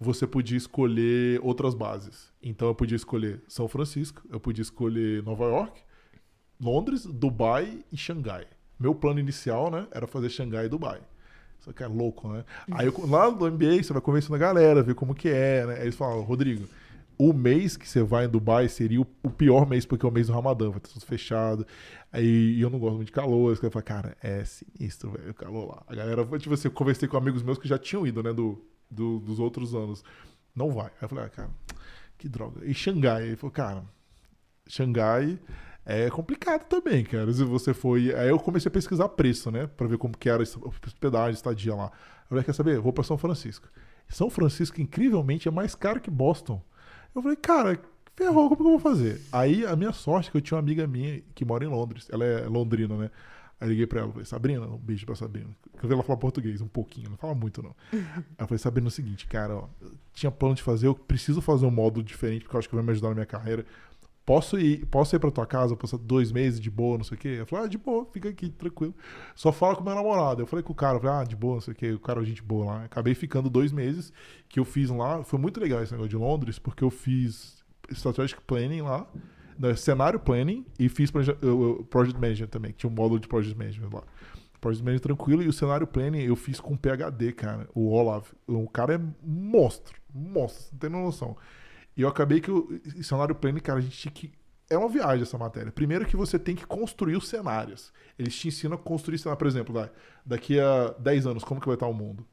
você 0.00 0.26
podia 0.26 0.56
escolher 0.56 1.40
outras 1.42 1.74
bases. 1.74 2.32
Então 2.42 2.68
eu 2.68 2.74
podia 2.74 2.96
escolher 2.96 3.42
São 3.48 3.68
Francisco, 3.68 4.22
eu 4.30 4.40
podia 4.40 4.62
escolher 4.62 5.22
Nova 5.22 5.44
York, 5.44 5.80
Londres, 6.60 7.04
Dubai 7.04 7.84
e 7.92 7.96
Xangai. 7.96 8.46
Meu 8.78 8.94
plano 8.94 9.18
inicial, 9.20 9.70
né, 9.70 9.86
era 9.90 10.06
fazer 10.06 10.30
Xangai 10.30 10.66
e 10.66 10.68
Dubai. 10.68 11.00
Só 11.60 11.72
que 11.72 11.82
é 11.82 11.86
louco, 11.86 12.28
né? 12.28 12.44
Aí 12.70 12.86
eu- 12.86 12.94
lá 13.08 13.30
no 13.30 13.46
MBA 13.46 13.82
você 13.82 13.92
vai 13.92 14.00
conversando 14.00 14.36
a 14.36 14.38
galera, 14.38 14.82
ver 14.82 14.94
como 14.94 15.14
que 15.14 15.28
é, 15.28 15.66
né? 15.66 15.74
Aí 15.76 15.82
eles 15.82 15.96
falam, 15.96 16.22
Rodrigo, 16.22 16.66
o 17.18 17.32
mês 17.32 17.76
que 17.76 17.88
você 17.88 18.02
vai 18.02 18.26
em 18.26 18.28
Dubai 18.28 18.68
seria 18.68 19.00
o, 19.00 19.04
pior 19.04 19.68
mês, 19.68 19.84
porque 19.84 20.06
é 20.06 20.08
o 20.08 20.12
mês 20.12 20.28
do 20.28 20.32
Ramadã, 20.32 20.68
vai 20.70 20.78
estar 20.78 20.90
tudo 20.92 21.04
fechado. 21.04 21.66
Aí 22.12 22.60
eu 22.60 22.70
não 22.70 22.78
gosto 22.78 22.94
muito 22.96 23.06
de 23.08 23.12
calor. 23.12 23.50
Aí 23.52 23.58
eu 23.66 23.70
falo, 23.70 23.84
cara, 23.84 24.16
é 24.22 24.44
sinistro, 24.44 25.10
velho, 25.10 25.30
o 25.30 25.34
calor 25.34 25.68
lá. 25.68 25.82
A 25.86 25.94
galera, 25.94 26.24
tipo 26.38 26.54
assim, 26.54 26.68
eu 26.68 26.72
conversei 26.72 27.08
com 27.08 27.16
amigos 27.16 27.42
meus 27.42 27.58
que 27.58 27.68
já 27.68 27.78
tinham 27.78 28.06
ido, 28.06 28.22
né, 28.22 28.32
do, 28.32 28.64
do- 28.90 29.18
dos 29.20 29.38
outros 29.38 29.74
anos. 29.74 30.02
Não 30.54 30.70
vai. 30.72 30.86
Aí 30.86 30.92
eu 31.02 31.08
falei, 31.08 31.24
ah, 31.24 31.28
cara, 31.28 31.50
que 32.16 32.28
droga. 32.28 32.64
E 32.64 32.72
Xangai? 32.72 33.24
Ele 33.26 33.36
falou, 33.36 33.52
cara, 33.52 33.84
Xangai 34.66 35.38
é 35.84 36.10
complicado 36.10 36.64
também, 36.68 37.04
cara. 37.04 37.32
Se 37.32 37.44
você 37.44 37.72
foi. 37.74 38.14
Aí 38.14 38.28
eu 38.28 38.38
comecei 38.38 38.68
a 38.68 38.72
pesquisar 38.72 39.08
preço, 39.10 39.50
né? 39.50 39.66
Pra 39.66 39.86
ver 39.86 39.98
como 39.98 40.16
que 40.16 40.28
era 40.28 40.42
a 40.42 40.86
hospedagem, 40.86 41.34
estadia 41.34 41.74
lá. 41.74 41.86
Eu 42.22 42.28
falei, 42.28 42.44
quer 42.44 42.52
saber? 42.54 42.78
Vou 42.80 42.92
pra 42.92 43.04
São 43.04 43.16
Francisco. 43.18 43.68
São 44.08 44.30
Francisco, 44.30 44.80
incrivelmente, 44.80 45.48
é 45.48 45.50
mais 45.50 45.74
caro 45.74 46.00
que 46.00 46.10
Boston. 46.10 46.62
Eu 47.14 47.22
falei, 47.22 47.36
cara, 47.36 47.80
ferrou, 48.16 48.48
como 48.48 48.56
que 48.56 48.62
eu 48.62 48.70
vou 48.70 48.78
fazer? 48.78 49.20
Aí 49.32 49.64
a 49.64 49.74
minha 49.76 49.92
sorte 49.92 50.28
é 50.28 50.32
que 50.32 50.36
eu 50.36 50.40
tinha 50.40 50.56
uma 50.56 50.62
amiga 50.62 50.86
minha 50.86 51.22
que 51.34 51.44
mora 51.44 51.64
em 51.64 51.68
Londres. 51.68 52.08
Ela 52.12 52.24
é 52.24 52.46
londrina, 52.46 52.96
né? 52.96 53.10
Aí 53.60 53.68
liguei 53.68 53.86
pra 53.86 54.00
ela, 54.00 54.10
falei, 54.12 54.24
Sabrina, 54.24 54.66
um 54.66 54.78
beijo 54.78 55.04
pra 55.04 55.16
Sabrina. 55.16 55.48
Eu 55.82 55.88
vi 55.88 55.92
ela 55.92 56.02
falar 56.04 56.16
português 56.16 56.60
um 56.60 56.68
pouquinho, 56.68 57.10
não 57.10 57.16
fala 57.16 57.34
muito 57.34 57.60
não. 57.60 57.74
Aí 57.92 58.00
eu 58.38 58.46
falei, 58.46 58.58
Sabrina, 58.58 58.86
é 58.86 58.88
o 58.88 58.92
seguinte, 58.92 59.26
cara, 59.26 59.56
ó, 59.56 59.68
eu 59.80 59.92
tinha 60.12 60.30
plano 60.30 60.54
de 60.54 60.62
fazer, 60.62 60.86
eu 60.86 60.94
preciso 60.94 61.40
fazer 61.40 61.66
um 61.66 61.70
módulo 61.70 62.04
diferente, 62.04 62.42
porque 62.42 62.54
eu 62.54 62.58
acho 62.60 62.68
que 62.68 62.74
vai 62.76 62.84
me 62.84 62.92
ajudar 62.92 63.08
na 63.08 63.14
minha 63.14 63.26
carreira. 63.26 63.66
Posso 64.28 64.58
ir, 64.60 64.84
posso 64.90 65.16
ir 65.16 65.18
pra 65.18 65.30
tua 65.30 65.46
casa, 65.46 65.74
passar 65.74 65.96
dois 65.96 66.30
meses 66.30 66.60
de 66.60 66.70
boa, 66.70 66.98
não 66.98 67.04
sei 67.04 67.16
o 67.16 67.18
quê? 67.18 67.28
Ela 67.38 67.46
falou, 67.46 67.64
ah, 67.64 67.68
de 67.68 67.78
boa, 67.78 68.04
fica 68.12 68.28
aqui, 68.28 68.50
tranquilo. 68.50 68.94
Só 69.34 69.50
fala 69.50 69.74
com 69.74 69.82
meu 69.82 69.94
namorado. 69.94 70.42
Eu 70.42 70.46
falei 70.46 70.62
com 70.62 70.74
o 70.74 70.76
cara, 70.76 70.98
eu 70.98 71.00
falei, 71.00 71.16
ah, 71.22 71.24
de 71.24 71.34
boa, 71.34 71.54
não 71.54 71.60
sei 71.62 71.72
o 71.72 71.74
quê. 71.74 71.92
O 71.92 71.98
cara, 71.98 72.22
gente 72.22 72.42
boa 72.42 72.66
lá. 72.66 72.84
Acabei 72.84 73.14
ficando 73.14 73.48
dois 73.48 73.72
meses 73.72 74.12
que 74.46 74.60
eu 74.60 74.66
fiz 74.66 74.90
lá. 74.90 75.24
Foi 75.24 75.38
muito 75.38 75.58
legal 75.58 75.82
esse 75.82 75.92
negócio 75.92 76.10
de 76.10 76.16
Londres, 76.16 76.58
porque 76.58 76.84
eu 76.84 76.90
fiz 76.90 77.64
strategic 77.90 78.38
planning 78.42 78.82
lá, 78.82 79.06
né, 79.58 79.74
cenário 79.74 80.20
planning 80.20 80.66
e 80.78 80.90
fiz 80.90 81.10
proje- 81.10 81.34
eu- 81.40 81.62
eu- 81.78 81.84
project 81.88 82.20
management 82.20 82.48
também, 82.48 82.72
que 82.72 82.76
tinha 82.80 82.90
um 82.90 82.94
módulo 82.94 83.18
de 83.18 83.26
project 83.28 83.56
management 83.56 83.88
lá. 83.94 84.02
Project 84.60 84.84
management 84.84 85.02
tranquilo 85.06 85.42
e 85.42 85.48
o 85.48 85.52
cenário 85.54 85.86
planning 85.86 86.20
eu 86.20 86.36
fiz 86.36 86.60
com 86.60 86.76
PhD, 86.76 87.32
cara. 87.32 87.66
O 87.74 87.88
Olaf, 87.92 88.30
o 88.46 88.68
cara 88.68 88.96
é 88.96 89.00
monstro, 89.24 89.98
monstro, 90.14 90.66
não 90.72 90.78
tem 90.78 90.90
noção. 90.90 91.34
E 91.98 92.02
eu 92.02 92.08
acabei 92.08 92.40
que 92.40 92.48
o 92.48 92.80
cenário 93.02 93.34
planning, 93.34 93.58
cara, 93.58 93.80
a 93.80 93.82
gente 93.82 93.98
tinha 93.98 94.12
que 94.12 94.32
é 94.70 94.78
uma 94.78 94.88
viagem 94.88 95.22
essa 95.22 95.36
matéria. 95.36 95.72
Primeiro 95.72 96.06
que 96.06 96.16
você 96.16 96.38
tem 96.38 96.54
que 96.54 96.64
construir 96.64 97.16
os 97.16 97.26
cenários. 97.26 97.92
Eles 98.18 98.36
te 98.36 98.48
ensinam 98.48 98.76
a 98.76 98.78
construir 98.78 99.18
cenário, 99.18 99.38
por 99.38 99.48
exemplo, 99.48 99.90
daqui 100.24 100.60
a 100.60 100.94
10 100.98 101.26
anos, 101.26 101.42
como 101.42 101.60
que 101.60 101.66
vai 101.66 101.74
estar 101.74 101.86
o 101.86 101.94
mundo? 101.94 102.24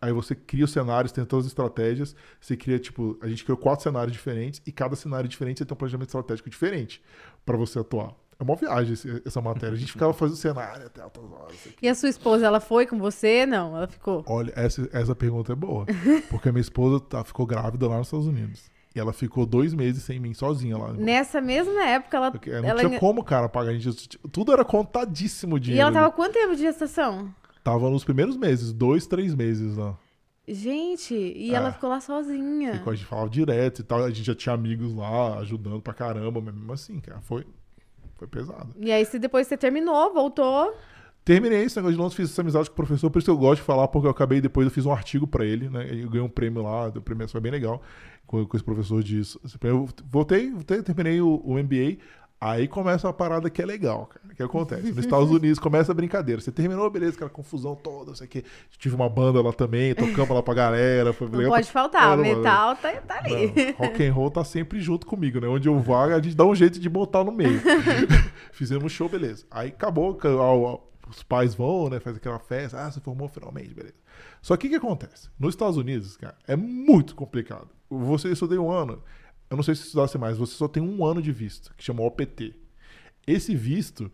Aí 0.00 0.12
você 0.12 0.34
cria 0.34 0.64
os 0.64 0.72
cenários, 0.72 1.12
tem 1.12 1.24
todas 1.24 1.44
as 1.44 1.50
estratégias. 1.50 2.16
Você 2.40 2.56
cria, 2.56 2.78
tipo, 2.78 3.18
a 3.20 3.28
gente 3.28 3.44
criou 3.44 3.58
quatro 3.58 3.82
cenários 3.82 4.12
diferentes 4.12 4.62
e 4.66 4.72
cada 4.72 4.96
cenário 4.96 5.28
diferente 5.28 5.58
você 5.58 5.64
tem 5.64 5.74
um 5.74 5.76
planejamento 5.76 6.08
estratégico 6.08 6.48
diferente 6.48 7.02
pra 7.44 7.56
você 7.56 7.78
atuar. 7.78 8.14
É 8.38 8.42
uma 8.42 8.56
viagem 8.56 8.96
essa 9.24 9.40
matéria. 9.40 9.74
A 9.74 9.78
gente 9.78 9.92
ficava 9.92 10.12
fazendo 10.12 10.36
cenário 10.36 10.86
até 10.86 11.02
altas 11.02 11.22
horas. 11.24 11.54
aqui. 11.66 11.76
E 11.82 11.88
a 11.88 11.94
sua 11.94 12.08
esposa, 12.08 12.46
ela 12.46 12.60
foi 12.60 12.86
com 12.86 12.98
você? 12.98 13.44
Não, 13.44 13.76
ela 13.76 13.86
ficou. 13.86 14.24
Olha, 14.26 14.52
essa, 14.56 14.88
essa 14.92 15.14
pergunta 15.14 15.52
é 15.52 15.56
boa. 15.56 15.86
Porque 16.30 16.48
a 16.48 16.52
minha 16.52 16.62
esposa 16.62 16.98
tá, 16.98 17.22
ficou 17.22 17.46
grávida 17.46 17.86
lá 17.86 17.98
nos 17.98 18.06
Estados 18.06 18.26
Unidos. 18.26 18.71
E 18.94 19.00
ela 19.00 19.12
ficou 19.12 19.46
dois 19.46 19.72
meses 19.72 20.02
sem 20.02 20.20
mim, 20.20 20.34
sozinha 20.34 20.76
lá. 20.76 20.92
Nessa 20.92 21.40
mesma 21.40 21.82
época, 21.84 22.16
ela. 22.16 22.30
Porque 22.30 22.50
não 22.50 22.68
ela 22.68 22.84
tinha 22.86 22.98
como, 23.00 23.24
cara, 23.24 23.48
pagar. 23.48 23.70
A 23.70 23.78
gente, 23.78 24.18
tudo 24.30 24.52
era 24.52 24.64
contadíssimo 24.64 25.58
de 25.58 25.72
E 25.72 25.78
ela 25.78 25.90
tava 25.92 26.10
quanto 26.10 26.34
tempo 26.34 26.54
de 26.54 26.62
gestação? 26.62 27.34
Tava 27.64 27.88
nos 27.88 28.04
primeiros 28.04 28.36
meses, 28.36 28.72
dois, 28.72 29.06
três 29.06 29.34
meses 29.34 29.76
lá. 29.76 29.96
Gente, 30.46 31.14
e 31.14 31.52
É. 31.52 31.54
ela 31.54 31.72
ficou 31.72 31.88
lá 31.88 32.00
sozinha. 32.00 32.74
Ficou, 32.74 32.92
a 32.92 32.96
gente 32.96 33.06
falava 33.06 33.30
direto 33.30 33.78
e 33.80 33.84
tal. 33.84 34.02
A 34.04 34.08
gente 34.10 34.24
já 34.24 34.34
tinha 34.34 34.54
amigos 34.54 34.92
lá 34.94 35.38
ajudando 35.38 35.80
pra 35.80 35.94
caramba, 35.94 36.40
mas 36.40 36.54
mesmo 36.54 36.72
assim, 36.72 36.98
cara, 37.00 37.20
foi, 37.20 37.46
foi 38.16 38.26
pesado. 38.26 38.74
E 38.78 38.90
aí, 38.90 39.04
se 39.04 39.18
depois 39.18 39.46
você 39.46 39.56
terminou, 39.56 40.12
voltou. 40.12 40.74
Terminei 41.24 41.62
esse 41.62 41.76
negócio 41.76 41.94
de 41.94 42.00
Londres, 42.00 42.16
fiz 42.16 42.30
essa 42.30 42.42
amizade 42.42 42.68
com 42.68 42.72
o 42.72 42.76
professor, 42.76 43.08
por 43.08 43.18
isso 43.18 43.26
que 43.26 43.30
eu 43.30 43.38
gosto 43.38 43.60
de 43.60 43.66
falar, 43.66 43.86
porque 43.88 44.06
eu 44.06 44.10
acabei 44.10 44.40
depois, 44.40 44.66
eu 44.66 44.72
fiz 44.72 44.84
um 44.84 44.92
artigo 44.92 45.26
pra 45.26 45.44
ele, 45.44 45.68
né? 45.68 45.86
Eu 45.90 46.08
ganhei 46.10 46.26
um 46.26 46.28
prêmio 46.28 46.62
lá, 46.62 46.88
o 46.88 47.00
prêmio 47.00 47.28
foi 47.28 47.40
bem 47.40 47.52
legal, 47.52 47.80
com, 48.26 48.44
com 48.44 48.56
esse 48.56 48.64
professor 48.64 49.02
disso. 49.02 49.40
Eu 49.62 49.88
voltei, 50.10 50.50
voltei 50.50 50.82
terminei 50.82 51.20
o, 51.20 51.40
o 51.44 51.54
MBA, 51.54 51.98
aí 52.40 52.66
começa 52.66 53.06
uma 53.06 53.12
parada 53.12 53.48
que 53.48 53.62
é 53.62 53.64
legal, 53.64 54.06
cara. 54.06 54.34
Que 54.34 54.42
acontece? 54.42 54.88
Nos 54.88 54.98
Estados 54.98 55.30
Unidos 55.30 55.60
começa 55.60 55.92
a 55.92 55.94
brincadeira. 55.94 56.40
Você 56.40 56.50
terminou, 56.50 56.90
beleza, 56.90 57.14
aquela 57.14 57.30
confusão 57.30 57.76
toda, 57.76 58.06
não 58.06 58.14
sei 58.16 58.26
o 58.26 58.30
quê. 58.30 58.44
Tive 58.76 58.96
uma 58.96 59.08
banda 59.08 59.40
lá 59.40 59.52
também, 59.52 59.94
tocamos 59.94 60.30
lá 60.30 60.42
pra 60.42 60.54
galera. 60.54 61.12
Foi 61.12 61.28
Não 61.28 61.38
legal 61.38 61.52
pode 61.52 61.70
faltar. 61.70 62.18
O 62.18 62.22
caramba. 62.22 62.36
metal 62.36 62.76
tá, 62.76 62.92
tá 63.00 63.18
ali. 63.22 63.46
Não, 63.46 63.86
rock 63.86 64.04
and 64.04 64.12
roll 64.12 64.30
tá 64.30 64.42
sempre 64.42 64.80
junto 64.80 65.06
comigo, 65.06 65.38
né? 65.38 65.46
Onde 65.46 65.68
eu 65.68 65.78
vou, 65.78 65.96
a 65.96 66.20
gente 66.20 66.34
dá 66.34 66.44
um 66.44 66.54
jeito 66.54 66.80
de 66.80 66.88
botar 66.88 67.22
no 67.22 67.30
meio. 67.30 67.60
Fizemos 68.50 68.90
show, 68.90 69.08
beleza. 69.08 69.46
Aí 69.48 69.68
acabou, 69.68 70.18
os 71.12 71.22
pais 71.22 71.54
vão, 71.54 71.88
né? 71.88 72.00
Faz 72.00 72.16
aquela 72.16 72.38
festa. 72.38 72.84
Ah, 72.84 72.90
você 72.90 73.00
formou 73.00 73.28
finalmente, 73.28 73.74
beleza. 73.74 73.94
Só 74.40 74.56
que 74.56 74.66
o 74.66 74.70
que 74.70 74.76
acontece? 74.76 75.28
Nos 75.38 75.54
Estados 75.54 75.76
Unidos, 75.76 76.16
cara, 76.16 76.36
é 76.46 76.56
muito 76.56 77.14
complicado. 77.14 77.68
Você 77.88 78.30
estudei 78.30 78.58
um 78.58 78.70
ano, 78.70 79.02
eu 79.50 79.56
não 79.56 79.62
sei 79.62 79.74
se 79.74 79.82
estudasse 79.82 80.16
mais, 80.16 80.38
você 80.38 80.54
só 80.54 80.66
tem 80.66 80.82
um 80.82 81.04
ano 81.04 81.20
de 81.20 81.30
visto, 81.30 81.74
que 81.76 81.84
chama 81.84 82.02
OPT. 82.02 82.54
Esse 83.26 83.54
visto, 83.54 84.10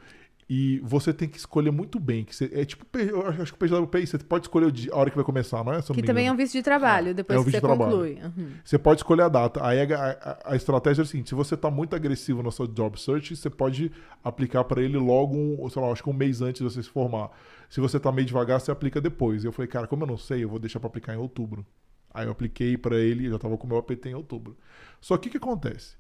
e 0.50 0.80
você 0.82 1.12
tem 1.12 1.28
que 1.28 1.36
escolher 1.36 1.70
muito 1.70 2.00
bem. 2.00 2.24
Que 2.24 2.34
você- 2.34 2.50
é 2.54 2.64
tipo, 2.64 2.86
eu 2.98 3.26
acho 3.26 3.52
que 3.54 3.64
o 3.64 3.68
PWP, 3.68 4.06
você 4.06 4.18
pode 4.18 4.46
escolher 4.46 4.66
o 4.66 4.94
a 4.94 4.98
hora 4.98 5.10
que 5.10 5.16
vai 5.16 5.24
começar, 5.24 5.62
não 5.62 5.72
é? 5.74 5.82
Que 5.82 6.00
também 6.06 6.26
é 6.26 6.32
um 6.32 6.36
visto 6.36 6.54
de 6.54 6.62
trabalho, 6.62 7.14
depois 7.14 7.36
é 7.36 7.44
que 7.44 7.50
você 7.50 7.60
conclui. 7.90 8.18
Uhum. 8.24 8.50
Você 8.64 8.78
pode 8.78 9.00
escolher 9.00 9.22
a 9.22 9.28
data. 9.28 9.64
Aí 9.66 9.80
a, 9.92 10.10
a- 10.10 10.38
a 10.52 10.56
estratégia 10.56 11.02
é 11.02 11.04
a 11.04 11.06
seguinte: 11.06 11.28
se 11.28 11.34
você 11.34 11.54
está 11.54 11.70
muito 11.70 11.94
agressivo 11.94 12.42
na 12.42 12.50
sua 12.50 12.66
job 12.66 12.98
search, 12.98 13.36
você 13.36 13.50
pode 13.50 13.92
aplicar 14.24 14.64
para 14.64 14.80
ele 14.82 14.96
logo, 14.96 15.36
um, 15.36 15.68
sei 15.68 15.82
lá, 15.82 15.92
acho 15.92 16.02
que 16.02 16.08
um 16.10 16.14
mês 16.14 16.40
antes 16.40 16.60
de 16.62 16.64
você 16.64 16.82
se 16.82 16.88
formar. 16.88 17.30
Se 17.68 17.80
você 17.80 17.98
está 17.98 18.10
meio 18.10 18.26
devagar, 18.26 18.58
você 18.60 18.70
aplica 18.70 19.00
depois. 19.00 19.44
Eu 19.44 19.52
falei, 19.52 19.68
cara, 19.68 19.86
como 19.86 20.04
eu 20.04 20.06
não 20.06 20.16
sei, 20.16 20.42
eu 20.44 20.48
vou 20.48 20.58
deixar 20.58 20.80
para 20.80 20.88
aplicar 20.88 21.14
em 21.14 21.18
outubro. 21.18 21.66
Aí 22.14 22.24
eu 22.26 22.32
apliquei 22.32 22.76
para 22.78 22.96
ele, 22.96 23.28
já 23.28 23.36
estava 23.36 23.56
com 23.58 23.66
o 23.66 23.68
meu 23.68 23.76
APT 23.78 24.08
em 24.08 24.14
outubro. 24.14 24.56
Só 24.98 25.16
que 25.18 25.28
o 25.28 25.30
que 25.30 25.36
acontece? 25.36 25.94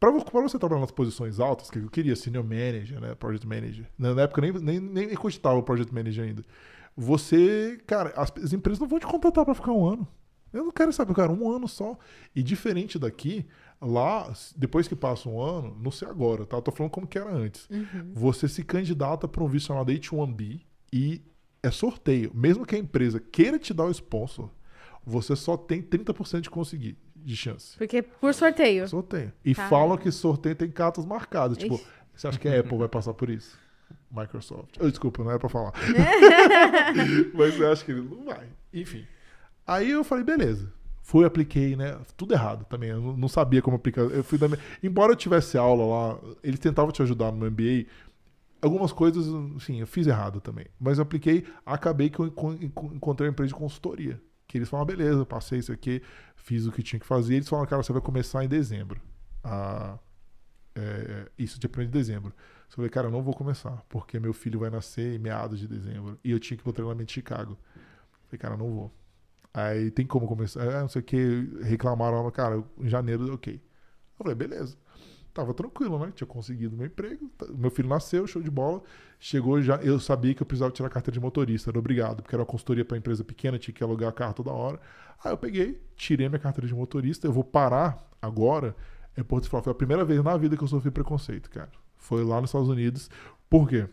Para 0.00 0.10
você 0.10 0.58
trabalhar 0.58 0.80
nas 0.80 0.90
posições 0.90 1.38
altas, 1.38 1.70
que 1.70 1.78
eu 1.78 1.90
queria 1.90 2.16
senior 2.16 2.42
manager, 2.42 2.98
né, 2.98 3.14
project 3.14 3.46
manager. 3.46 3.86
Na 3.98 4.22
época 4.22 4.44
eu 4.44 4.60
nem, 4.62 4.80
nem, 4.80 5.06
nem 5.06 5.14
cogitava 5.14 5.58
o 5.58 5.62
project 5.62 5.94
manager 5.94 6.24
ainda. 6.24 6.42
Você, 6.96 7.78
cara, 7.86 8.10
as, 8.16 8.32
as 8.42 8.52
empresas 8.54 8.80
não 8.80 8.88
vão 8.88 8.98
te 8.98 9.06
contratar 9.06 9.44
para 9.44 9.54
ficar 9.54 9.72
um 9.72 9.86
ano. 9.86 10.08
Eu 10.52 10.64
não 10.64 10.72
quero 10.72 10.90
saber, 10.92 11.14
cara, 11.14 11.30
um 11.30 11.50
ano 11.50 11.68
só. 11.68 11.98
E 12.34 12.42
diferente 12.42 12.98
daqui, 12.98 13.46
lá, 13.80 14.32
depois 14.56 14.88
que 14.88 14.96
passa 14.96 15.28
um 15.28 15.40
ano, 15.40 15.76
não 15.80 15.90
sei 15.90 16.08
agora, 16.08 16.46
tá? 16.46 16.56
Eu 16.56 16.62
tô 16.62 16.72
falando 16.72 16.90
como 16.90 17.06
que 17.06 17.18
era 17.18 17.30
antes. 17.30 17.68
Você 18.14 18.48
se 18.48 18.64
candidata 18.64 19.28
para 19.28 19.44
um 19.44 19.48
visto 19.48 19.66
chamado 19.66 19.92
H1B 19.92 20.62
e 20.92 21.22
é 21.62 21.70
sorteio. 21.70 22.32
Mesmo 22.34 22.64
que 22.64 22.74
a 22.74 22.78
empresa 22.78 23.20
queira 23.20 23.58
te 23.58 23.74
dar 23.74 23.84
o 23.84 23.90
sponsor, 23.90 24.50
você 25.04 25.36
só 25.36 25.56
tem 25.56 25.82
30% 25.82 26.40
de 26.40 26.50
conseguir 26.50 26.98
de 27.24 27.36
chance. 27.36 27.76
Porque 27.78 28.02
por 28.02 28.32
sorteio. 28.34 28.86
Sorteio. 28.88 29.32
E 29.44 29.54
Caramba. 29.54 29.76
falam 29.76 29.96
que 29.98 30.10
sorteio 30.10 30.54
tem 30.54 30.70
cartas 30.70 31.04
marcadas. 31.04 31.56
Tipo, 31.58 31.74
Ixi. 31.74 31.86
você 32.14 32.28
acha 32.28 32.38
que 32.38 32.48
a 32.48 32.60
Apple 32.60 32.78
vai 32.78 32.88
passar 32.88 33.14
por 33.14 33.28
isso? 33.30 33.58
Microsoft. 34.10 34.76
Oh, 34.80 34.88
desculpa, 34.88 35.22
não 35.22 35.30
era 35.30 35.38
pra 35.38 35.48
falar. 35.48 35.72
Mas 37.34 37.58
eu 37.58 37.72
acho 37.72 37.84
que 37.84 37.92
ele 37.92 38.02
não 38.02 38.24
vai. 38.24 38.46
Enfim. 38.72 39.04
Aí 39.66 39.90
eu 39.90 40.02
falei, 40.04 40.24
beleza. 40.24 40.72
Fui, 41.02 41.24
apliquei, 41.24 41.74
né? 41.76 41.98
Tudo 42.16 42.34
errado 42.34 42.64
também. 42.66 42.90
Eu 42.90 43.16
não- 43.16 43.28
sabia 43.28 43.60
como 43.62 43.76
aplicar. 43.76 44.02
Eu 44.02 44.22
fui 44.22 44.38
da 44.38 44.48
minha- 44.48 44.60
Embora 44.82 45.12
eu 45.12 45.16
tivesse 45.16 45.56
aula 45.58 45.84
lá, 45.84 46.18
eles 46.42 46.58
tentavam 46.60 46.92
te 46.92 47.02
ajudar 47.02 47.32
no 47.32 47.46
MBA. 47.50 47.86
Algumas 48.62 48.92
coisas, 48.92 49.24
sim, 49.62 49.80
eu 49.80 49.86
fiz 49.86 50.06
errado 50.06 50.40
também. 50.40 50.66
Mas 50.78 50.98
eu 50.98 51.02
apliquei, 51.02 51.44
acabei 51.64 52.10
que 52.10 52.20
eu 52.20 52.26
enco- 52.26 52.52
enco- 52.60 52.90
encontrei 52.94 53.28
uma 53.28 53.32
empresa 53.32 53.48
de 53.48 53.54
consultoria. 53.54 54.20
Que 54.50 54.58
eles 54.58 54.68
falaram, 54.68 54.84
beleza, 54.84 55.24
passei 55.24 55.60
isso 55.60 55.70
aqui, 55.70 56.02
fiz 56.34 56.66
o 56.66 56.72
que 56.72 56.82
tinha 56.82 56.98
que 56.98 57.06
fazer. 57.06 57.36
Eles 57.36 57.48
falaram, 57.48 57.68
cara, 57.68 57.84
você 57.84 57.92
vai 57.92 58.02
começar 58.02 58.44
em 58.44 58.48
dezembro. 58.48 59.00
Ah, 59.44 59.96
é, 60.74 61.30
isso, 61.38 61.60
dia 61.60 61.70
1 61.70 61.82
de 61.82 61.86
dezembro. 61.86 62.34
Eu 62.68 62.74
falei, 62.74 62.90
cara, 62.90 63.06
eu 63.06 63.12
não 63.12 63.22
vou 63.22 63.32
começar, 63.32 63.80
porque 63.88 64.18
meu 64.18 64.32
filho 64.32 64.58
vai 64.58 64.68
nascer 64.68 65.14
em 65.14 65.18
meados 65.20 65.60
de 65.60 65.68
dezembro. 65.68 66.18
E 66.24 66.32
eu 66.32 66.40
tinha 66.40 66.56
que 66.56 66.62
ir 66.62 66.64
pro 66.64 66.72
treinamento 66.72 67.06
de 67.06 67.12
Chicago. 67.12 67.52
Eu 67.76 68.26
falei, 68.26 68.38
cara, 68.40 68.54
eu 68.54 68.58
não 68.58 68.74
vou. 68.74 68.92
Aí 69.54 69.88
tem 69.92 70.04
como 70.04 70.26
começar. 70.26 70.62
Ah, 70.62 70.80
não 70.80 70.88
sei 70.88 71.00
o 71.00 71.04
que, 71.04 71.48
reclamaram, 71.62 72.28
cara, 72.32 72.60
em 72.76 72.88
janeiro, 72.88 73.32
ok. 73.32 73.54
Eu 73.54 73.60
falei, 74.18 74.34
beleza. 74.34 74.76
Tava 75.32 75.54
tranquilo, 75.54 75.98
né? 75.98 76.12
Tinha 76.14 76.26
conseguido 76.26 76.76
meu 76.76 76.86
emprego. 76.86 77.28
tá- 77.38 77.46
Meu 77.54 77.70
filho 77.70 77.88
nasceu, 77.88 78.26
show 78.26 78.42
de 78.42 78.50
bola. 78.50 78.82
Chegou 79.18 79.62
já. 79.62 79.76
Eu 79.76 80.00
sabia 80.00 80.34
que 80.34 80.42
eu 80.42 80.46
precisava 80.46 80.72
tirar 80.72 80.88
a 80.88 80.90
carteira 80.90 81.14
de 81.14 81.20
motorista, 81.20 81.70
era 81.70 81.78
obrigado, 81.78 82.22
porque 82.22 82.34
era 82.34 82.40
uma 82.42 82.46
consultoria 82.46 82.84
para 82.84 82.96
empresa 82.98 83.22
pequena, 83.22 83.58
tinha 83.58 83.72
que 83.72 83.82
alugar 83.84 84.12
carro 84.12 84.34
toda 84.34 84.50
hora. 84.50 84.80
Aí 85.22 85.30
eu 85.32 85.36
peguei, 85.38 85.80
tirei 85.96 86.28
minha 86.28 86.38
carteira 86.38 86.66
de 86.66 86.74
motorista. 86.74 87.26
Eu 87.26 87.32
vou 87.32 87.44
parar 87.44 88.04
agora. 88.20 88.74
É 89.16 89.22
Porto 89.22 89.48
Fala. 89.48 89.62
Foi 89.62 89.70
a 89.72 89.74
primeira 89.74 90.04
vez 90.04 90.22
na 90.22 90.36
vida 90.36 90.56
que 90.56 90.62
eu 90.64 90.68
sofri 90.68 90.90
preconceito, 90.90 91.48
cara. 91.50 91.70
Foi 91.96 92.24
lá 92.24 92.40
nos 92.40 92.50
Estados 92.50 92.68
Unidos. 92.68 93.08
Por 93.48 93.68
quê? 93.68 93.86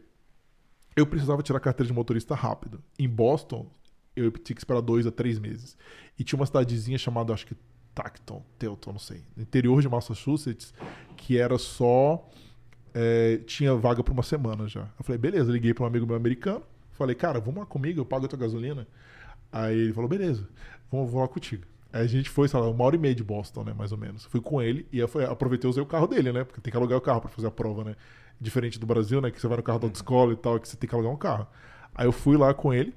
Eu 0.95 1.05
precisava 1.05 1.43
tirar 1.43 1.57
a 1.57 1.61
carteira 1.61 1.87
de 1.87 1.93
motorista 1.93 2.33
rápido. 2.33 2.81
Em 2.97 3.07
Boston, 3.07 3.69
eu 4.15 4.31
tinha 4.31 4.55
que 4.55 4.61
esperar 4.61 4.81
dois 4.81 5.05
a 5.05 5.11
três 5.11 5.37
meses. 5.37 5.77
E 6.17 6.23
tinha 6.23 6.39
uma 6.39 6.45
cidadezinha 6.45 6.97
chamada, 6.97 7.33
acho 7.33 7.45
que 7.45 7.55
Tacton, 7.97 8.43
Telton, 8.59 8.91
não 8.91 8.99
sei, 8.99 9.23
no 9.35 9.41
interior 9.41 9.81
de 9.81 9.89
Massachusetts, 9.89 10.71
que 11.15 11.39
era 11.39 11.57
só. 11.57 12.29
é, 12.93 13.37
tinha 13.37 13.73
vaga 13.73 14.03
por 14.03 14.11
uma 14.11 14.21
semana 14.21 14.67
já. 14.67 14.81
Eu 14.99 15.03
falei, 15.03 15.17
beleza, 15.17 15.51
liguei 15.51 15.73
para 15.73 15.83
um 15.83 15.87
amigo 15.87 16.05
meu 16.05 16.15
americano. 16.15 16.61
Falei, 16.91 17.15
cara, 17.15 17.39
vamos 17.39 17.59
lá 17.59 17.65
comigo, 17.65 17.99
eu 17.99 18.05
pago 18.05 18.25
a 18.25 18.27
tua 18.27 18.37
gasolina. 18.37 18.87
Aí 19.51 19.77
ele 19.77 19.93
falou, 19.93 20.07
beleza, 20.07 20.47
vamos, 20.91 21.11
lá 21.11 21.27
contigo. 21.27 21.63
Aí 21.91 22.03
a 22.03 22.07
gente 22.07 22.29
foi, 22.29 22.47
sei 22.47 22.59
lá, 22.59 22.69
uma 22.69 22.83
hora 22.83 22.95
e 22.95 22.99
meia 22.99 23.15
de 23.15 23.23
Boston, 23.23 23.63
né, 23.63 23.73
mais 23.73 23.91
ou 23.91 23.97
menos. 23.97 24.25
Fui 24.25 24.41
com 24.41 24.61
ele 24.61 24.85
e 24.91 24.99
eu 24.99 25.09
aproveitei 25.31 25.67
e 25.67 25.71
usei 25.71 25.81
o 25.81 25.85
carro 25.85 26.05
dele, 26.05 26.31
né, 26.31 26.43
porque 26.43 26.61
tem 26.61 26.69
que 26.69 26.77
alugar 26.77 26.99
o 26.99 27.01
carro 27.01 27.21
para 27.21 27.31
fazer 27.31 27.47
a 27.47 27.51
prova, 27.51 27.83
né. 27.83 27.95
Diferente 28.39 28.79
do 28.79 28.85
Brasil, 28.85 29.19
né, 29.21 29.31
que 29.31 29.41
você 29.41 29.47
vai 29.47 29.57
no 29.57 29.63
carro 29.63 29.79
da 29.79 29.87
autoescola 29.87 30.33
e 30.33 30.35
tal, 30.35 30.59
que 30.59 30.67
você 30.67 30.77
tem 30.77 30.87
que 30.87 30.93
alugar 30.93 31.11
um 31.11 31.17
carro. 31.17 31.47
Aí 31.95 32.05
eu 32.05 32.11
fui 32.11 32.37
lá 32.37 32.53
com 32.53 32.71
ele 32.71 32.93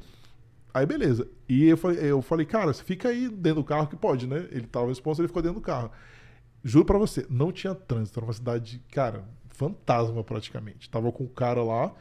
Aí 0.72 0.86
beleza. 0.86 1.28
E 1.48 1.66
eu 1.66 1.76
falei, 1.76 1.98
eu 1.98 2.22
falei, 2.22 2.46
cara, 2.46 2.72
você 2.72 2.82
fica 2.82 3.08
aí 3.08 3.28
dentro 3.28 3.62
do 3.62 3.64
carro 3.64 3.86
que 3.86 3.96
pode, 3.96 4.26
né? 4.26 4.48
Ele 4.50 4.66
tava 4.66 4.88
responsável, 4.88 5.24
ele 5.24 5.28
ficou 5.28 5.42
dentro 5.42 5.58
do 5.60 5.64
carro. 5.64 5.90
Juro 6.62 6.84
pra 6.84 6.98
você, 6.98 7.26
não 7.28 7.50
tinha 7.50 7.74
trânsito. 7.74 8.18
Era 8.18 8.26
uma 8.26 8.32
cidade, 8.32 8.82
cara, 8.90 9.24
fantasma 9.48 10.22
praticamente. 10.22 10.88
Tava 10.88 11.10
com 11.10 11.24
o 11.24 11.28
cara 11.28 11.62
lá, 11.62 11.92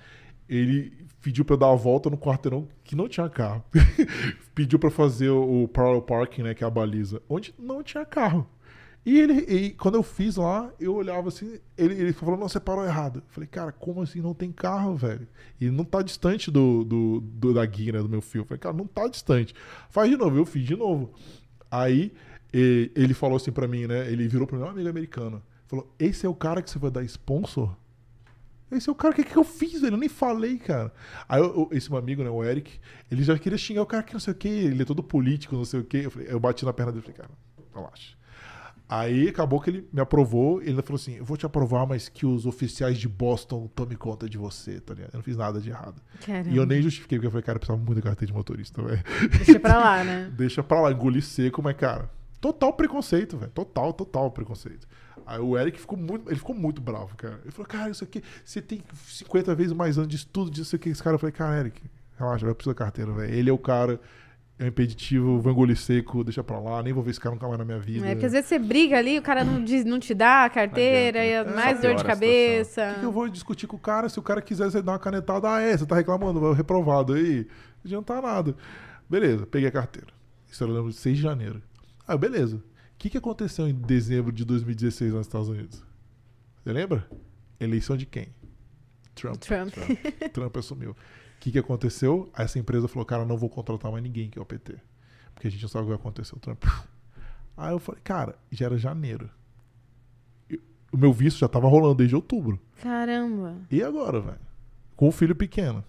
ele 0.47 1.05
pediu 1.21 1.45
pra 1.45 1.53
eu 1.55 1.59
dar 1.59 1.71
a 1.71 1.75
volta 1.75 2.09
no 2.09 2.17
quarteirão 2.17 2.67
que 2.83 2.95
não 2.95 3.07
tinha 3.07 3.29
carro. 3.29 3.63
pediu 4.53 4.79
pra 4.79 4.89
fazer 4.89 5.29
o 5.29 5.67
parallel 5.67 6.01
parking, 6.01 6.43
né, 6.43 6.53
que 6.53 6.63
é 6.63 6.67
a 6.67 6.69
baliza, 6.69 7.21
onde 7.29 7.53
não 7.57 7.83
tinha 7.83 8.05
carro. 8.05 8.47
E 9.09 9.19
ele, 9.19 9.33
e 9.51 9.69
quando 9.71 9.95
eu 9.95 10.03
fiz 10.03 10.35
lá, 10.35 10.71
eu 10.79 10.93
olhava 10.93 11.29
assim, 11.29 11.57
ele, 11.75 11.95
ele 11.95 12.13
falou, 12.13 12.37
não, 12.37 12.47
você 12.47 12.59
parou 12.59 12.85
errado. 12.85 13.23
Eu 13.25 13.29
falei, 13.29 13.47
cara, 13.47 13.71
como 13.71 14.03
assim 14.03 14.21
não 14.21 14.35
tem 14.35 14.51
carro, 14.51 14.95
velho? 14.95 15.27
E 15.59 15.67
não 15.71 15.83
tá 15.83 16.03
distante 16.03 16.51
do, 16.51 16.83
do, 16.83 17.19
do 17.19 17.51
da 17.51 17.65
guia, 17.65 17.93
né, 17.93 17.99
do 18.03 18.07
meu 18.07 18.21
fio. 18.21 18.41
Eu 18.41 18.45
falei, 18.45 18.59
cara, 18.59 18.75
não 18.77 18.85
tá 18.85 19.07
distante. 19.07 19.55
Faz 19.89 20.11
de 20.11 20.15
novo, 20.15 20.37
eu 20.37 20.45
fiz 20.45 20.63
de 20.63 20.75
novo. 20.75 21.11
Aí 21.71 22.13
e, 22.53 22.91
ele 22.95 23.15
falou 23.15 23.37
assim 23.37 23.51
pra 23.51 23.67
mim, 23.67 23.87
né? 23.87 24.11
Ele 24.11 24.27
virou 24.27 24.45
pro 24.45 24.57
meu 24.59 24.67
amigo 24.67 24.87
americano. 24.87 25.41
Falou, 25.65 25.91
esse 25.97 26.27
é 26.27 26.29
o 26.29 26.35
cara 26.35 26.61
que 26.61 26.69
você 26.69 26.77
vai 26.77 26.91
dar 26.91 27.03
sponsor? 27.05 27.75
Esse 28.71 28.89
é 28.89 28.91
o 28.91 28.95
cara, 28.95 29.13
o 29.13 29.15
que, 29.15 29.23
que 29.23 29.35
eu 29.37 29.43
fiz, 29.43 29.81
velho? 29.81 29.95
Eu 29.95 29.97
nem 29.99 30.07
falei, 30.09 30.59
cara. 30.59 30.93
Aí 31.27 31.41
eu- 31.41 31.67
esse 31.71 31.89
meu 31.89 31.97
amigo, 31.97 32.23
né, 32.23 32.29
o 32.29 32.43
Eric, 32.43 32.79
ele 33.09 33.23
já 33.23 33.39
queria 33.39 33.57
xingar 33.57 33.81
o 33.81 33.87
cara 33.87 34.03
que 34.03 34.13
não 34.13 34.19
sei 34.19 34.33
o 34.33 34.35
que, 34.37 34.47
ele 34.47 34.83
é 34.83 34.85
todo 34.85 35.01
político, 35.01 35.55
não 35.55 35.65
sei 35.65 35.79
o 35.79 35.83
que. 35.83 35.97
Eu, 35.97 36.11
falei- 36.11 36.27
eu 36.29 36.39
bati 36.39 36.63
na 36.63 36.73
perna 36.73 36.91
dele 36.91 37.03
e 37.07 37.11
falei, 37.11 37.17
cara, 37.27 37.31
relaxa. 37.73 38.18
Aí 38.89 39.27
acabou 39.27 39.61
que 39.61 39.69
ele 39.69 39.87
me 39.93 40.01
aprovou, 40.01 40.63
ele 40.63 40.81
falou 40.81 40.95
assim: 40.95 41.17
Eu 41.17 41.23
vou 41.23 41.37
te 41.37 41.45
aprovar, 41.45 41.85
mas 41.85 42.09
que 42.09 42.25
os 42.25 42.47
oficiais 42.47 42.97
de 42.97 43.07
Boston 43.07 43.69
tomem 43.75 43.95
conta 43.95 44.27
de 44.27 44.35
você, 44.35 44.79
tá 44.79 44.95
ligado? 44.95 45.11
Eu 45.13 45.17
não 45.17 45.23
fiz 45.23 45.37
nada 45.37 45.61
de 45.61 45.69
errado. 45.69 46.01
Caramba. 46.25 46.49
E 46.49 46.57
eu 46.57 46.65
nem 46.65 46.81
justifiquei, 46.81 47.19
porque 47.19 47.27
eu 47.27 47.31
falei, 47.31 47.43
cara, 47.43 47.57
eu 47.57 47.59
precisava 47.59 47.79
muito 47.79 47.97
da 47.97 48.01
carteira 48.01 48.31
de 48.31 48.33
motorista, 48.35 48.81
velho. 48.81 49.03
Deixa 49.29 49.59
pra 49.59 49.77
lá, 49.77 50.03
né? 50.03 50.31
Deixa 50.35 50.63
pra 50.63 50.81
lá, 50.81 50.91
engolir 50.91 51.23
seco, 51.23 51.61
mas, 51.61 51.77
cara, 51.77 52.09
total 52.41 52.73
preconceito, 52.73 53.37
velho. 53.37 53.51
Total, 53.51 53.93
total 53.93 54.31
preconceito. 54.31 54.87
Aí 55.23 55.39
o 55.39 55.55
Eric 55.55 55.79
ficou 55.79 55.95
muito, 55.95 56.27
ele 56.27 56.37
ficou 56.37 56.55
muito 56.55 56.81
bravo, 56.81 57.15
cara. 57.15 57.39
Ele 57.43 57.51
falou, 57.51 57.67
cara, 57.67 57.91
isso 57.91 58.03
aqui, 58.03 58.23
você 58.43 58.59
tem 58.59 58.81
50 59.05 59.53
vezes 59.53 59.73
mais 59.73 59.99
anos 59.99 60.09
de 60.09 60.15
estudo 60.15 60.49
disso 60.49 60.75
aqui. 60.75 60.89
Esse 60.89 61.03
cara, 61.03 61.13
eu 61.13 61.19
falei, 61.19 61.33
cara, 61.33 61.59
Eric, 61.59 61.79
relaxa, 62.17 62.43
vai 62.43 62.55
precisar 62.55 62.73
da 62.73 62.79
carteira, 62.79 63.11
velho. 63.11 63.31
Ele 63.31 63.51
é 63.51 63.53
o 63.53 63.57
cara, 63.59 64.01
é 64.59 64.65
um 64.65 64.67
impeditivo, 64.67 65.39
vou 65.39 65.53
engolir 65.53 65.77
seco, 65.77 66.21
deixa 66.21 66.43
pra 66.43 66.59
lá, 66.59 66.83
nem 66.83 66.91
vou 66.91 67.01
ver 67.01 67.11
esse 67.11 67.19
cara 67.19 67.33
nunca 67.33 67.47
mais 67.47 67.57
na 67.57 67.63
minha 67.63 67.79
vida. 67.79 68.05
É, 68.05 68.11
porque 68.11 68.25
às 68.25 68.33
vezes 68.33 68.49
você 68.49 68.59
briga 68.59 68.97
ali, 68.97 69.17
o 69.17 69.21
cara 69.21 69.41
não, 69.45 69.63
diz, 69.63 69.85
não 69.85 69.97
te 69.97 70.13
dá 70.13 70.43
a 70.43 70.49
carteira, 70.49 71.19
é 71.19 71.45
mais 71.45 71.79
dor 71.79 71.95
de 71.95 72.03
cabeça. 72.03 72.93
Que, 72.95 72.99
que 72.99 73.05
eu 73.05 73.11
vou 73.11 73.29
discutir 73.29 73.67
com 73.67 73.77
o 73.77 73.79
cara? 73.79 74.09
Se 74.09 74.19
o 74.19 74.21
cara 74.21 74.41
quiser 74.41 74.69
você 74.69 74.81
dar 74.81 74.91
uma 74.91 74.99
canetada, 74.99 75.49
ah, 75.49 75.61
é, 75.61 75.77
você 75.77 75.85
tá 75.85 75.95
reclamando, 75.95 76.41
vai 76.41 76.53
reprovado 76.53 77.13
aí. 77.13 77.47
Não 77.47 77.85
adianta 77.85 78.21
nada. 78.21 78.53
Beleza, 79.09 79.47
peguei 79.47 79.69
a 79.69 79.71
carteira. 79.71 80.09
Isso 80.51 80.61
eu 80.61 80.67
lembro 80.67 80.89
de 80.89 80.97
6 80.97 81.15
de 81.15 81.23
janeiro. 81.23 81.61
Ah, 82.05 82.17
beleza. 82.17 82.57
O 82.57 82.61
que, 82.97 83.09
que 83.09 83.17
aconteceu 83.17 83.65
em 83.65 83.73
dezembro 83.73 84.29
de 84.29 84.43
2016 84.43 85.13
nos 85.13 85.25
Estados 85.25 85.47
Unidos? 85.47 85.81
Você 86.61 86.73
lembra? 86.73 87.07
Eleição 87.61 87.95
de 87.95 88.05
quem? 88.05 88.27
Trump. 89.15 89.37
Trump. 89.37 89.73
Trump 90.33 90.57
assumiu. 90.57 90.95
O 91.39 91.41
que, 91.41 91.53
que 91.53 91.59
aconteceu? 91.59 92.29
Essa 92.37 92.59
empresa 92.59 92.85
falou, 92.89 93.05
cara, 93.05 93.23
não 93.23 93.37
vou 93.37 93.49
contratar 93.49 93.89
mais 93.89 94.03
ninguém 94.03 94.29
que 94.29 94.37
é 94.37 94.41
o 94.41 94.45
PT. 94.45 94.75
Porque 95.33 95.47
a 95.47 95.49
gente 95.49 95.61
não 95.61 95.69
sabe 95.69 95.83
o 95.83 95.85
que 95.85 95.91
vai 95.91 95.97
acontecer. 95.97 96.35
O 96.35 96.39
Trump. 96.39 96.61
Aí 97.55 97.71
eu 97.71 97.79
falei, 97.79 98.01
cara, 98.03 98.35
já 98.51 98.65
era 98.65 98.77
janeiro. 98.77 99.29
E 100.49 100.59
O 100.91 100.97
meu 100.97 101.13
visto 101.13 101.37
já 101.39 101.47
tava 101.47 101.69
rolando 101.69 101.95
desde 101.95 102.13
outubro. 102.13 102.59
Caramba. 102.81 103.55
E 103.71 103.81
agora, 103.81 104.19
velho? 104.19 104.39
Com 104.97 105.07
o 105.07 105.11
filho 105.13 105.33
pequeno. 105.33 105.81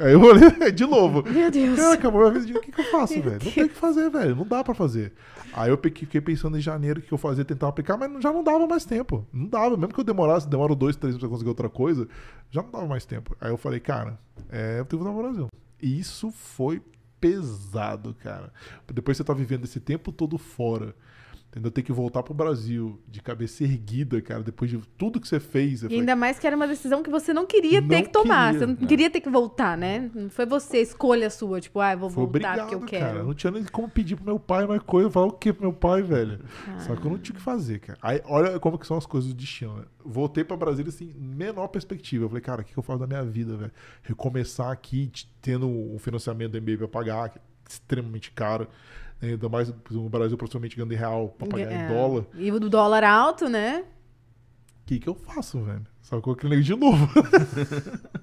Aí 0.00 0.12
eu 0.12 0.20
olhei 0.22 0.70
de 0.72 0.86
novo. 0.86 1.22
Meu 1.28 1.50
Deus. 1.50 1.78
Cara, 1.78 1.94
acabou 1.94 2.26
a 2.26 2.30
vida. 2.30 2.58
O 2.58 2.60
que, 2.60 2.70
que 2.72 2.80
eu 2.80 2.84
faço, 2.90 3.14
Meu 3.14 3.22
velho? 3.22 3.34
Não 3.34 3.38
Deus. 3.40 3.54
tem 3.54 3.64
o 3.64 3.68
que 3.68 3.74
fazer, 3.74 4.10
velho. 4.10 4.36
Não 4.36 4.46
dá 4.46 4.62
pra 4.62 4.74
fazer. 4.74 5.12
Aí 5.52 5.68
eu 5.70 5.76
fiquei 5.76 6.20
pensando 6.20 6.56
em 6.56 6.60
janeiro 6.60 7.00
o 7.00 7.02
que 7.02 7.12
eu 7.12 7.18
fazia, 7.18 7.44
tentar 7.44 7.66
aplicar, 7.68 7.96
mas 7.96 8.22
já 8.22 8.32
não 8.32 8.44
dava 8.44 8.66
mais 8.68 8.84
tempo. 8.84 9.26
Não 9.32 9.46
dava. 9.48 9.76
Mesmo 9.76 9.92
que 9.92 9.98
eu 10.00 10.04
demorasse, 10.04 10.48
demora 10.48 10.74
dois, 10.76 10.94
três 10.96 11.14
meses 11.14 11.20
pra 11.20 11.28
conseguir 11.28 11.48
outra 11.48 11.68
coisa, 11.68 12.06
já 12.50 12.62
não 12.62 12.70
dava 12.70 12.86
mais 12.86 13.04
tempo. 13.04 13.36
Aí 13.40 13.50
eu 13.50 13.56
falei, 13.56 13.80
cara, 13.80 14.18
é, 14.48 14.78
eu 14.78 14.84
tenho 14.84 15.02
que 15.02 15.04
voltar 15.08 15.12
pro 15.12 15.22
Brasil. 15.28 15.48
E 15.82 15.98
isso 15.98 16.30
foi 16.30 16.80
pesado, 17.20 18.14
cara. 18.22 18.52
Depois 18.92 19.16
você 19.16 19.24
tá 19.24 19.32
vivendo 19.34 19.64
esse 19.64 19.80
tempo 19.80 20.12
todo 20.12 20.38
fora. 20.38 20.94
Entendeu? 21.50 21.68
Ter 21.72 21.82
que 21.82 21.92
voltar 21.92 22.22
pro 22.22 22.32
Brasil 22.32 23.00
de 23.08 23.20
cabeça 23.20 23.64
erguida, 23.64 24.22
cara, 24.22 24.40
depois 24.40 24.70
de 24.70 24.78
tudo 24.96 25.20
que 25.20 25.26
você 25.26 25.40
fez. 25.40 25.80
E 25.80 25.82
falei, 25.82 25.98
ainda 25.98 26.14
mais 26.14 26.38
que 26.38 26.46
era 26.46 26.54
uma 26.54 26.68
decisão 26.68 27.02
que 27.02 27.10
você 27.10 27.34
não 27.34 27.44
queria 27.44 27.82
ter 27.82 27.96
Não 27.96 28.02
que 28.04 28.08
tomar. 28.08 28.52
queria, 28.52 28.58
você 28.60 28.66
não 28.66 28.80
né? 28.80 28.86
queria 28.86 29.10
ter 29.10 29.20
que 29.20 29.28
voltar, 29.28 29.76
né? 29.76 30.08
Não 30.14 30.30
foi 30.30 30.46
você, 30.46 30.78
escolha 30.80 31.28
sua. 31.28 31.60
Tipo, 31.60 31.80
ah, 31.80 31.92
eu 31.94 31.98
vou 31.98 32.08
Foi 32.08 32.22
voltar 32.22 32.28
obrigado, 32.52 32.60
porque 32.68 32.74
eu 32.76 32.80
quero. 33.00 33.04
cara. 33.04 33.22
Não 33.24 33.34
tinha 33.34 33.50
nem 33.50 33.64
como 33.64 33.88
pedir 33.88 34.14
pro 34.14 34.24
meu 34.26 34.38
pai 34.38 34.64
mais 34.64 34.80
coisa. 34.82 35.08
Eu 35.08 35.10
falar 35.10 35.26
o 35.26 35.32
que 35.32 35.52
pro 35.52 35.62
meu 35.62 35.72
pai, 35.72 36.02
velho? 36.02 36.38
Ah. 36.68 36.78
Só 36.78 36.94
que 36.94 37.04
eu 37.04 37.10
não 37.10 37.18
tinha 37.18 37.34
o 37.34 37.38
que 37.38 37.42
fazer, 37.42 37.80
cara. 37.80 37.98
Aí, 38.00 38.20
olha 38.26 38.60
como 38.60 38.78
que 38.78 38.86
são 38.86 38.96
as 38.96 39.04
coisas 39.04 39.28
do 39.32 39.36
destino, 39.36 39.74
né? 39.74 39.84
Voltei 40.04 40.44
pra 40.44 40.56
Brasília, 40.56 40.90
assim, 40.90 41.12
menor 41.18 41.66
perspectiva. 41.66 42.26
Eu 42.26 42.28
falei, 42.28 42.42
cara, 42.42 42.62
o 42.62 42.64
que 42.64 42.78
eu 42.78 42.82
faço 42.82 43.00
da 43.00 43.08
minha 43.08 43.24
vida, 43.24 43.56
velho? 43.56 43.72
Recomeçar 44.04 44.70
aqui, 44.70 45.10
tendo 45.42 45.66
um 45.68 45.98
financiamento 45.98 46.52
do 46.52 46.62
MBA 46.62 46.76
pra 46.78 46.86
pagar, 46.86 47.28
que 47.30 47.38
é 47.38 47.42
extremamente 47.68 48.30
caro. 48.30 48.68
Né? 49.20 49.28
Ainda 49.30 49.48
mais 49.48 49.72
no 49.90 50.08
Brasil, 50.08 50.36
provavelmente 50.36 50.76
ganhando 50.76 50.92
em 50.92 50.96
real 50.96 51.28
pra 51.30 51.46
pagar 51.46 51.70
É. 51.72 51.84
em 51.84 51.88
dólar. 51.88 52.24
E 52.34 52.50
o 52.50 52.58
do 52.60 52.68
dólar 52.70 53.04
alto, 53.04 53.48
né? 53.48 53.84
O 54.82 54.86
que 54.86 54.98
que 54.98 55.08
eu 55.08 55.14
faço, 55.14 55.60
velho? 55.62 55.86
Só 56.02 56.20
que 56.20 56.28
eu 56.28 56.34
cliquei 56.34 56.60
de 56.62 56.74
novo. 56.74 57.08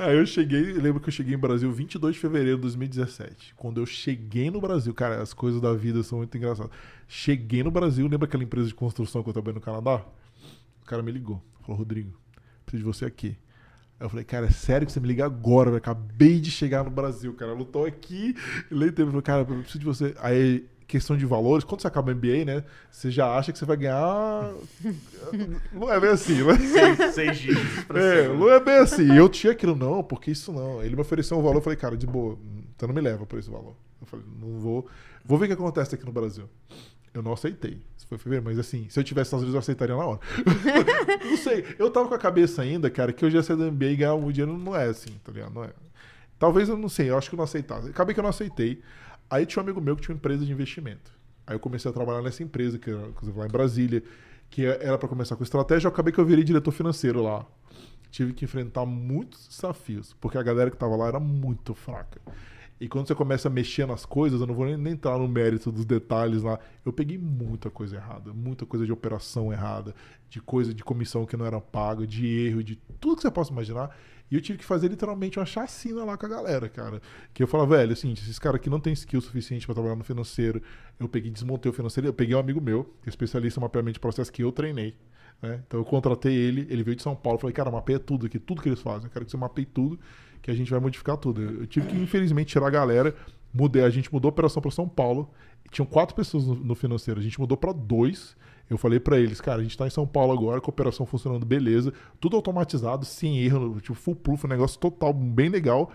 Aí 0.00 0.16
eu 0.16 0.26
cheguei, 0.26 0.72
lembro 0.72 1.00
que 1.00 1.08
eu 1.08 1.12
cheguei 1.12 1.34
em 1.34 1.38
Brasil 1.38 1.70
22 1.70 2.14
de 2.14 2.20
fevereiro 2.20 2.56
de 2.56 2.62
2017. 2.62 3.54
Quando 3.56 3.78
eu 3.80 3.86
cheguei 3.86 4.50
no 4.50 4.60
Brasil, 4.60 4.92
cara, 4.94 5.20
as 5.20 5.32
coisas 5.34 5.60
da 5.60 5.72
vida 5.74 6.02
são 6.02 6.18
muito 6.18 6.36
engraçadas. 6.36 6.72
Cheguei 7.06 7.62
no 7.62 7.70
Brasil, 7.70 8.06
lembra 8.08 8.26
aquela 8.26 8.42
empresa 8.42 8.68
de 8.68 8.74
construção 8.74 9.22
que 9.22 9.28
eu 9.28 9.32
trabalhei 9.32 9.54
no 9.54 9.60
Canadá? 9.60 10.02
O 10.82 10.86
cara 10.86 11.02
me 11.02 11.12
ligou, 11.12 11.42
falou: 11.60 11.78
Rodrigo, 11.78 12.12
preciso 12.64 12.82
de 12.90 12.96
você 12.98 13.04
aqui. 13.04 13.36
Aí 14.04 14.06
eu 14.06 14.10
falei, 14.10 14.24
cara, 14.26 14.44
é 14.44 14.50
sério 14.50 14.86
que 14.86 14.92
você 14.92 15.00
me 15.00 15.08
liga 15.08 15.24
agora, 15.24 15.70
velho? 15.70 15.78
Acabei 15.78 16.38
de 16.38 16.50
chegar 16.50 16.84
no 16.84 16.90
Brasil, 16.90 17.32
cara. 17.32 17.52
Eu 17.52 17.56
não 17.56 17.64
tô 17.64 17.86
aqui. 17.86 18.36
Ele 18.70 18.92
teve, 18.92 19.08
falou, 19.08 19.22
cara, 19.22 19.40
eu 19.40 19.46
preciso 19.46 19.78
de 19.78 19.86
você. 19.86 20.14
Aí, 20.18 20.66
questão 20.86 21.16
de 21.16 21.24
valores, 21.24 21.64
quando 21.64 21.80
você 21.80 21.86
acaba 21.86 22.12
o 22.12 22.14
MBA, 22.14 22.44
né? 22.44 22.64
Você 22.90 23.10
já 23.10 23.34
acha 23.34 23.50
que 23.50 23.58
você 23.58 23.64
vai 23.64 23.78
ganhar. 23.78 24.52
não 25.72 25.90
é 25.90 25.98
bem 25.98 26.10
assim, 26.10 26.42
né? 26.42 26.54
Seis, 26.58 27.14
seis 27.14 27.38
dígitos 27.38 27.84
pra 27.84 27.98
É, 27.98 28.22
cima. 28.24 28.34
não 28.34 28.50
é 28.50 28.60
bem 28.60 28.74
assim. 28.76 29.10
Eu 29.16 29.26
tinha 29.26 29.54
aquilo, 29.54 29.74
não, 29.74 30.02
porque 30.04 30.30
isso 30.30 30.52
não. 30.52 30.82
Ele 30.82 30.94
me 30.94 31.00
ofereceu 31.00 31.38
um 31.38 31.42
valor, 31.42 31.56
eu 31.56 31.62
falei, 31.62 31.78
cara, 31.78 31.96
de 31.96 32.06
boa, 32.06 32.38
então 32.76 32.86
não 32.86 32.94
me 32.94 33.00
leva 33.00 33.24
por 33.24 33.38
esse 33.38 33.48
valor. 33.48 33.74
Eu 34.02 34.06
falei, 34.06 34.26
não 34.38 34.60
vou. 34.60 34.86
Vou 35.24 35.38
ver 35.38 35.46
o 35.46 35.48
que 35.48 35.54
acontece 35.54 35.94
aqui 35.94 36.04
no 36.04 36.12
Brasil. 36.12 36.44
Eu 37.14 37.22
não 37.22 37.32
aceitei. 37.32 37.80
Foi 38.08 38.18
fevereiro, 38.18 38.44
mas 38.44 38.58
assim, 38.58 38.86
se 38.90 39.00
eu 39.00 39.04
tivesse 39.04 39.28
Estados 39.28 39.44
Unidos, 39.44 39.54
eu 39.54 39.60
aceitaria 39.60 39.96
na 39.96 40.04
hora. 40.04 40.20
não 41.24 41.36
sei. 41.38 41.64
Eu 41.78 41.90
tava 41.90 42.08
com 42.08 42.14
a 42.14 42.18
cabeça 42.18 42.60
ainda, 42.60 42.90
cara, 42.90 43.12
que 43.12 43.24
eu 43.24 43.30
já 43.30 43.42
saí 43.42 43.56
do 43.56 43.72
MBA 43.72 43.86
e 43.86 43.96
ganhar 43.96 44.16
muito 44.16 44.34
dinheiro 44.34 44.58
não 44.58 44.76
é 44.76 44.86
assim, 44.86 45.12
tá 45.24 45.32
ligado? 45.32 45.54
Não 45.54 45.64
é. 45.64 45.70
Talvez 46.38 46.68
eu 46.68 46.76
não 46.76 46.88
sei, 46.88 47.08
eu 47.08 47.16
acho 47.16 47.30
que 47.30 47.34
eu 47.34 47.38
não 47.38 47.44
aceitasse. 47.44 47.88
Acabei 47.88 48.12
que 48.12 48.20
eu 48.20 48.22
não 48.22 48.30
aceitei. 48.30 48.82
Aí 49.30 49.46
tinha 49.46 49.62
um 49.62 49.64
amigo 49.64 49.80
meu 49.80 49.96
que 49.96 50.02
tinha 50.02 50.12
uma 50.12 50.18
empresa 50.18 50.44
de 50.44 50.52
investimento. 50.52 51.10
Aí 51.46 51.54
eu 51.54 51.60
comecei 51.60 51.90
a 51.90 51.94
trabalhar 51.94 52.20
nessa 52.20 52.42
empresa, 52.42 52.78
que 52.78 52.90
era, 52.90 53.06
inclusive 53.08 53.38
lá 53.38 53.46
em 53.46 53.50
Brasília, 53.50 54.02
que 54.50 54.66
era 54.66 54.98
para 54.98 55.08
começar 55.08 55.36
com 55.36 55.42
estratégia. 55.42 55.86
Eu 55.86 55.92
acabei 55.92 56.12
que 56.12 56.18
eu 56.18 56.26
virei 56.26 56.44
diretor 56.44 56.72
financeiro 56.72 57.22
lá. 57.22 57.46
Tive 58.10 58.32
que 58.32 58.44
enfrentar 58.44 58.84
muitos 58.84 59.48
desafios, 59.48 60.14
porque 60.20 60.36
a 60.36 60.42
galera 60.42 60.70
que 60.70 60.76
tava 60.76 60.94
lá 60.94 61.08
era 61.08 61.20
muito 61.20 61.74
fraca. 61.74 62.20
E 62.84 62.88
quando 62.88 63.08
você 63.08 63.14
começa 63.14 63.48
a 63.48 63.50
mexer 63.50 63.86
nas 63.86 64.04
coisas, 64.04 64.42
eu 64.42 64.46
não 64.46 64.54
vou 64.54 64.66
nem, 64.66 64.76
nem 64.76 64.92
entrar 64.92 65.18
no 65.18 65.26
mérito 65.26 65.72
dos 65.72 65.86
detalhes 65.86 66.42
lá. 66.42 66.58
Eu 66.84 66.92
peguei 66.92 67.16
muita 67.16 67.70
coisa 67.70 67.96
errada, 67.96 68.30
muita 68.34 68.66
coisa 68.66 68.84
de 68.84 68.92
operação 68.92 69.50
errada, 69.50 69.94
de 70.28 70.38
coisa 70.38 70.74
de 70.74 70.84
comissão 70.84 71.24
que 71.24 71.34
não 71.34 71.46
era 71.46 71.58
paga, 71.62 72.06
de 72.06 72.26
erro, 72.26 72.62
de 72.62 72.76
tudo 73.00 73.16
que 73.16 73.22
você 73.22 73.30
possa 73.30 73.50
imaginar. 73.50 73.96
E 74.30 74.34
eu 74.34 74.40
tive 74.42 74.58
que 74.58 74.66
fazer 74.66 74.88
literalmente 74.88 75.38
uma 75.38 75.46
chacina 75.46 76.04
lá 76.04 76.18
com 76.18 76.26
a 76.26 76.28
galera, 76.28 76.68
cara. 76.68 77.00
Que 77.32 77.42
eu 77.42 77.46
falava, 77.46 77.74
velho, 77.74 77.96
seguinte, 77.96 78.20
esses 78.20 78.38
caras 78.38 78.56
aqui 78.56 78.68
não 78.68 78.78
tem 78.78 78.92
skill 78.92 79.22
suficiente 79.22 79.64
para 79.64 79.76
trabalhar 79.76 79.96
no 79.96 80.04
financeiro. 80.04 80.60
Eu 81.00 81.08
peguei, 81.08 81.30
desmontei 81.30 81.70
o 81.70 81.72
financeiro, 81.72 82.08
eu 82.08 82.12
peguei 82.12 82.36
um 82.36 82.38
amigo 82.38 82.60
meu, 82.60 82.94
que 83.02 83.08
especialista 83.08 83.58
em 83.58 83.62
mapeamento 83.62 83.94
de 83.94 84.00
processo 84.00 84.30
que 84.30 84.44
eu 84.44 84.52
treinei. 84.52 84.94
né? 85.40 85.62
Então 85.66 85.80
eu 85.80 85.86
contratei 85.86 86.34
ele, 86.34 86.66
ele 86.68 86.82
veio 86.82 86.96
de 86.96 87.02
São 87.02 87.16
Paulo, 87.16 87.38
falei, 87.38 87.54
cara, 87.54 87.70
mapeia 87.70 87.98
tudo 87.98 88.26
aqui, 88.26 88.38
tudo 88.38 88.60
que 88.60 88.68
eles 88.68 88.82
fazem. 88.82 89.06
Eu 89.06 89.10
quero 89.10 89.24
que 89.24 89.30
você 89.30 89.38
mapeie 89.38 89.64
tudo, 89.64 89.98
que 90.44 90.50
a 90.50 90.54
gente 90.54 90.70
vai 90.70 90.78
modificar 90.78 91.16
tudo. 91.16 91.40
Eu 91.40 91.66
tive 91.66 91.86
que, 91.86 91.96
infelizmente, 91.96 92.48
tirar 92.48 92.66
a 92.66 92.70
galera. 92.70 93.14
Mudei, 93.52 93.82
a 93.82 93.88
gente 93.88 94.12
mudou 94.12 94.28
a 94.28 94.32
operação 94.32 94.60
para 94.60 94.70
São 94.70 94.86
Paulo. 94.86 95.30
Tinham 95.70 95.86
quatro 95.86 96.14
pessoas 96.14 96.46
no, 96.46 96.54
no 96.54 96.74
financeiro, 96.74 97.18
a 97.18 97.22
gente 97.22 97.40
mudou 97.40 97.56
para 97.56 97.72
dois. 97.72 98.36
Eu 98.68 98.76
falei 98.76 99.00
para 99.00 99.18
eles, 99.18 99.40
cara, 99.40 99.60
a 99.60 99.62
gente 99.62 99.76
tá 99.76 99.86
em 99.86 99.90
São 99.90 100.06
Paulo 100.06 100.32
agora, 100.32 100.60
com 100.60 100.70
a 100.70 100.74
operação 100.74 101.06
funcionando 101.06 101.46
beleza, 101.46 101.92
tudo 102.20 102.36
automatizado, 102.36 103.04
sem 103.06 103.38
erro, 103.38 103.80
tipo 103.80 103.94
full 103.94 104.14
proof, 104.16 104.44
um 104.44 104.48
negócio 104.48 104.78
total 104.78 105.12
bem 105.14 105.48
legal. 105.48 105.90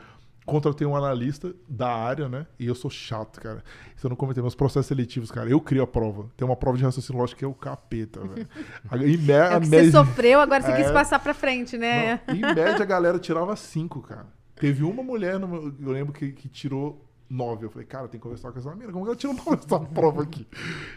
Contratei 0.46 0.88
um 0.88 0.96
analista 0.96 1.54
da 1.68 1.90
área, 1.94 2.28
né? 2.28 2.48
E 2.60 2.66
eu 2.66 2.74
sou 2.74 2.90
chato, 2.90 3.40
cara. 3.40 3.64
Isso 3.96 4.08
eu 4.08 4.10
não 4.10 4.16
comentei. 4.18 4.42
Meus 4.42 4.56
processos 4.56 4.88
seletivos, 4.88 5.30
cara, 5.30 5.48
eu 5.48 5.62
crio 5.62 5.84
a 5.84 5.88
prova. 5.88 6.26
Tem 6.36 6.44
uma 6.48 6.56
prova 6.56 6.76
de 6.76 6.84
raciocínio 6.84 7.22
lógico 7.22 7.38
que 7.38 7.46
é 7.46 7.48
o 7.48 7.54
capeta, 7.54 8.20
velho. 8.22 8.48
Em 9.06 9.16
me- 9.18 9.32
É 9.32 9.60
média- 9.60 9.84
você 9.84 9.92
sofreu, 9.92 10.40
agora 10.40 10.64
você 10.64 10.72
É. 10.72 10.76
quis 10.78 10.90
passar 10.92 11.20
pra 11.20 11.36
frente, 11.36 11.78
né? 11.78 12.20
não, 12.28 12.36
em 12.36 12.40
média, 12.42 12.82
a 12.82 12.86
galera 12.86 13.20
tirava 13.20 13.56
cinco, 13.56 14.02
cara. 14.02 14.26
Teve 14.60 14.84
uma 14.84 15.02
mulher, 15.02 15.40
meu- 15.40 15.74
eu 15.82 15.92
lembro, 15.92 16.14
que, 16.14 16.32
que 16.32 16.48
tirou 16.48 17.04
nove. 17.30 17.66
Eu 17.66 17.70
falei, 17.70 17.88
cara, 17.88 18.08
tem 18.08 18.20
que 18.20 18.24
conversar 18.24 18.52
com 18.52 18.60
essa 18.60 18.70
menina. 18.72 18.92
Como 18.92 19.06
que 19.06 19.10
ela 19.10 19.16
tirou 19.18 19.36
nove 19.36 19.52
nessa 19.56 19.80
prova 19.80 20.24
aqui? 20.24 20.46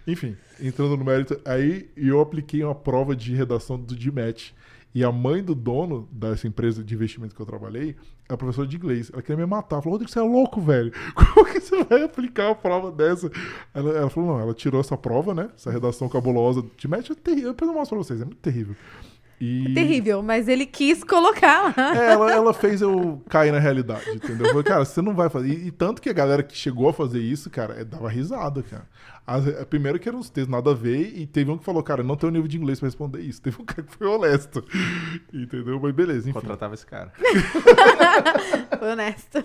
Enfim, 0.06 0.36
entrando 0.60 0.96
no 0.96 1.04
mérito. 1.04 1.40
Aí 1.44 1.88
eu 1.96 2.20
apliquei 2.20 2.62
uma 2.64 2.74
prova 2.74 3.14
de 3.16 3.34
redação 3.34 3.78
do 3.78 3.94
DMAT. 3.94 4.54
E 4.94 5.02
a 5.02 5.10
mãe 5.10 5.42
do 5.42 5.54
dono 5.54 6.06
dessa 6.12 6.46
empresa 6.46 6.84
de 6.84 6.94
investimento 6.94 7.34
que 7.34 7.40
eu 7.40 7.46
trabalhei 7.46 7.96
é 8.28 8.36
professora 8.36 8.68
de 8.68 8.76
inglês. 8.76 9.10
Ela 9.10 9.22
queria 9.22 9.38
me 9.38 9.46
matar. 9.50 9.80
Falou, 9.80 9.92
Rodrigo, 9.92 10.10
você 10.10 10.18
é 10.18 10.22
louco, 10.22 10.60
velho. 10.60 10.92
Como 11.32 11.46
que 11.46 11.60
você 11.60 11.82
vai 11.84 12.02
aplicar 12.02 12.48
uma 12.48 12.54
prova 12.54 12.92
dessa? 12.92 13.30
Ela, 13.72 13.90
ela 13.96 14.10
falou, 14.10 14.34
não, 14.34 14.40
ela 14.40 14.52
tirou 14.52 14.80
essa 14.82 14.94
prova, 14.96 15.34
né? 15.34 15.48
Essa 15.56 15.70
redação 15.70 16.10
cabulosa 16.10 16.60
do 16.60 16.70
DMAT 16.76 17.10
é 17.10 17.14
terrível. 17.14 17.54
Eu 17.58 17.72
mostro 17.72 17.96
pra 17.96 18.04
vocês, 18.04 18.20
é 18.20 18.24
muito 18.24 18.36
terrível. 18.40 18.76
E... 19.44 19.74
Terrível, 19.74 20.22
mas 20.22 20.46
ele 20.46 20.64
quis 20.64 21.02
colocar 21.02 21.74
lá. 21.76 21.96
É, 21.96 22.12
ela, 22.12 22.30
ela 22.30 22.54
fez 22.54 22.80
eu 22.80 23.20
cair 23.28 23.50
na 23.50 23.58
realidade, 23.58 24.08
entendeu? 24.08 24.46
Eu 24.46 24.50
falei, 24.50 24.62
cara, 24.62 24.84
você 24.84 25.02
não 25.02 25.16
vai 25.16 25.28
fazer. 25.28 25.48
E, 25.48 25.66
e 25.66 25.70
tanto 25.72 26.00
que 26.00 26.08
a 26.08 26.12
galera 26.12 26.44
que 26.44 26.56
chegou 26.56 26.88
a 26.88 26.92
fazer 26.92 27.18
isso, 27.18 27.50
cara, 27.50 27.74
é, 27.80 27.84
dava 27.84 28.08
risada, 28.08 28.62
cara. 28.62 28.86
As, 29.26 29.44
é, 29.48 29.64
primeiro 29.64 29.98
que 29.98 30.08
eram 30.08 30.20
uns 30.20 30.30
textos 30.30 30.48
nada 30.48 30.70
a 30.70 30.74
ver, 30.74 31.18
e 31.18 31.26
teve 31.26 31.50
um 31.50 31.58
que 31.58 31.64
falou, 31.64 31.82
cara, 31.82 32.04
não 32.04 32.14
tenho 32.14 32.30
nível 32.30 32.46
de 32.46 32.56
inglês 32.56 32.78
pra 32.78 32.86
responder 32.86 33.20
isso. 33.20 33.42
Teve 33.42 33.60
um 33.60 33.64
cara 33.64 33.82
que 33.82 33.96
foi 33.96 34.06
honesto. 34.06 34.64
Entendeu? 35.34 35.80
Mas 35.80 35.92
beleza, 35.92 36.30
enfim. 36.30 36.38
Contratava 36.38 36.74
esse 36.74 36.86
cara. 36.86 37.12
Foi 38.78 38.92
honesto. 38.92 39.44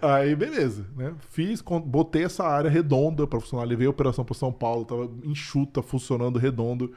Aí, 0.00 0.36
beleza, 0.36 0.86
né? 0.96 1.14
Fiz, 1.30 1.62
botei 1.84 2.24
essa 2.24 2.44
área 2.44 2.70
redonda 2.70 3.26
pra 3.26 3.40
funcionar. 3.40 3.64
Levei 3.64 3.86
a 3.86 3.90
operação 3.90 4.24
pra 4.24 4.34
São 4.34 4.52
Paulo, 4.52 4.84
tava 4.84 5.10
enxuta, 5.24 5.82
funcionando 5.82 6.38
redondo. 6.38 6.92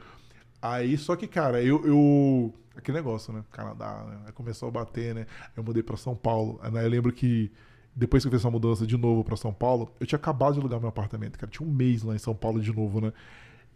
Aí, 0.62 0.96
só 0.96 1.16
que, 1.16 1.26
cara, 1.28 1.62
eu. 1.62 1.84
eu 1.86 2.54
aquele 2.76 2.96
negócio, 2.98 3.32
né? 3.34 3.44
Canadá, 3.50 4.04
né? 4.08 4.20
Aí 4.26 4.32
começou 4.32 4.68
a 4.68 4.72
bater, 4.72 5.14
né? 5.14 5.26
Eu 5.56 5.64
mudei 5.64 5.82
pra 5.82 5.96
São 5.96 6.14
Paulo. 6.16 6.58
Aí, 6.62 6.70
né, 6.70 6.84
eu 6.84 6.88
lembro 6.88 7.12
que 7.12 7.50
depois 7.94 8.22
que 8.22 8.28
eu 8.28 8.32
fiz 8.32 8.40
essa 8.40 8.50
mudança 8.50 8.86
de 8.86 8.96
novo 8.96 9.24
pra 9.24 9.36
São 9.36 9.52
Paulo, 9.52 9.92
eu 10.00 10.06
tinha 10.06 10.16
acabado 10.18 10.54
de 10.54 10.60
alugar 10.60 10.80
meu 10.80 10.88
apartamento, 10.88 11.38
cara. 11.38 11.50
Tinha 11.50 11.68
um 11.68 11.72
mês 11.72 12.02
lá 12.02 12.14
em 12.14 12.18
São 12.18 12.34
Paulo 12.34 12.60
de 12.60 12.72
novo, 12.74 13.00
né? 13.00 13.12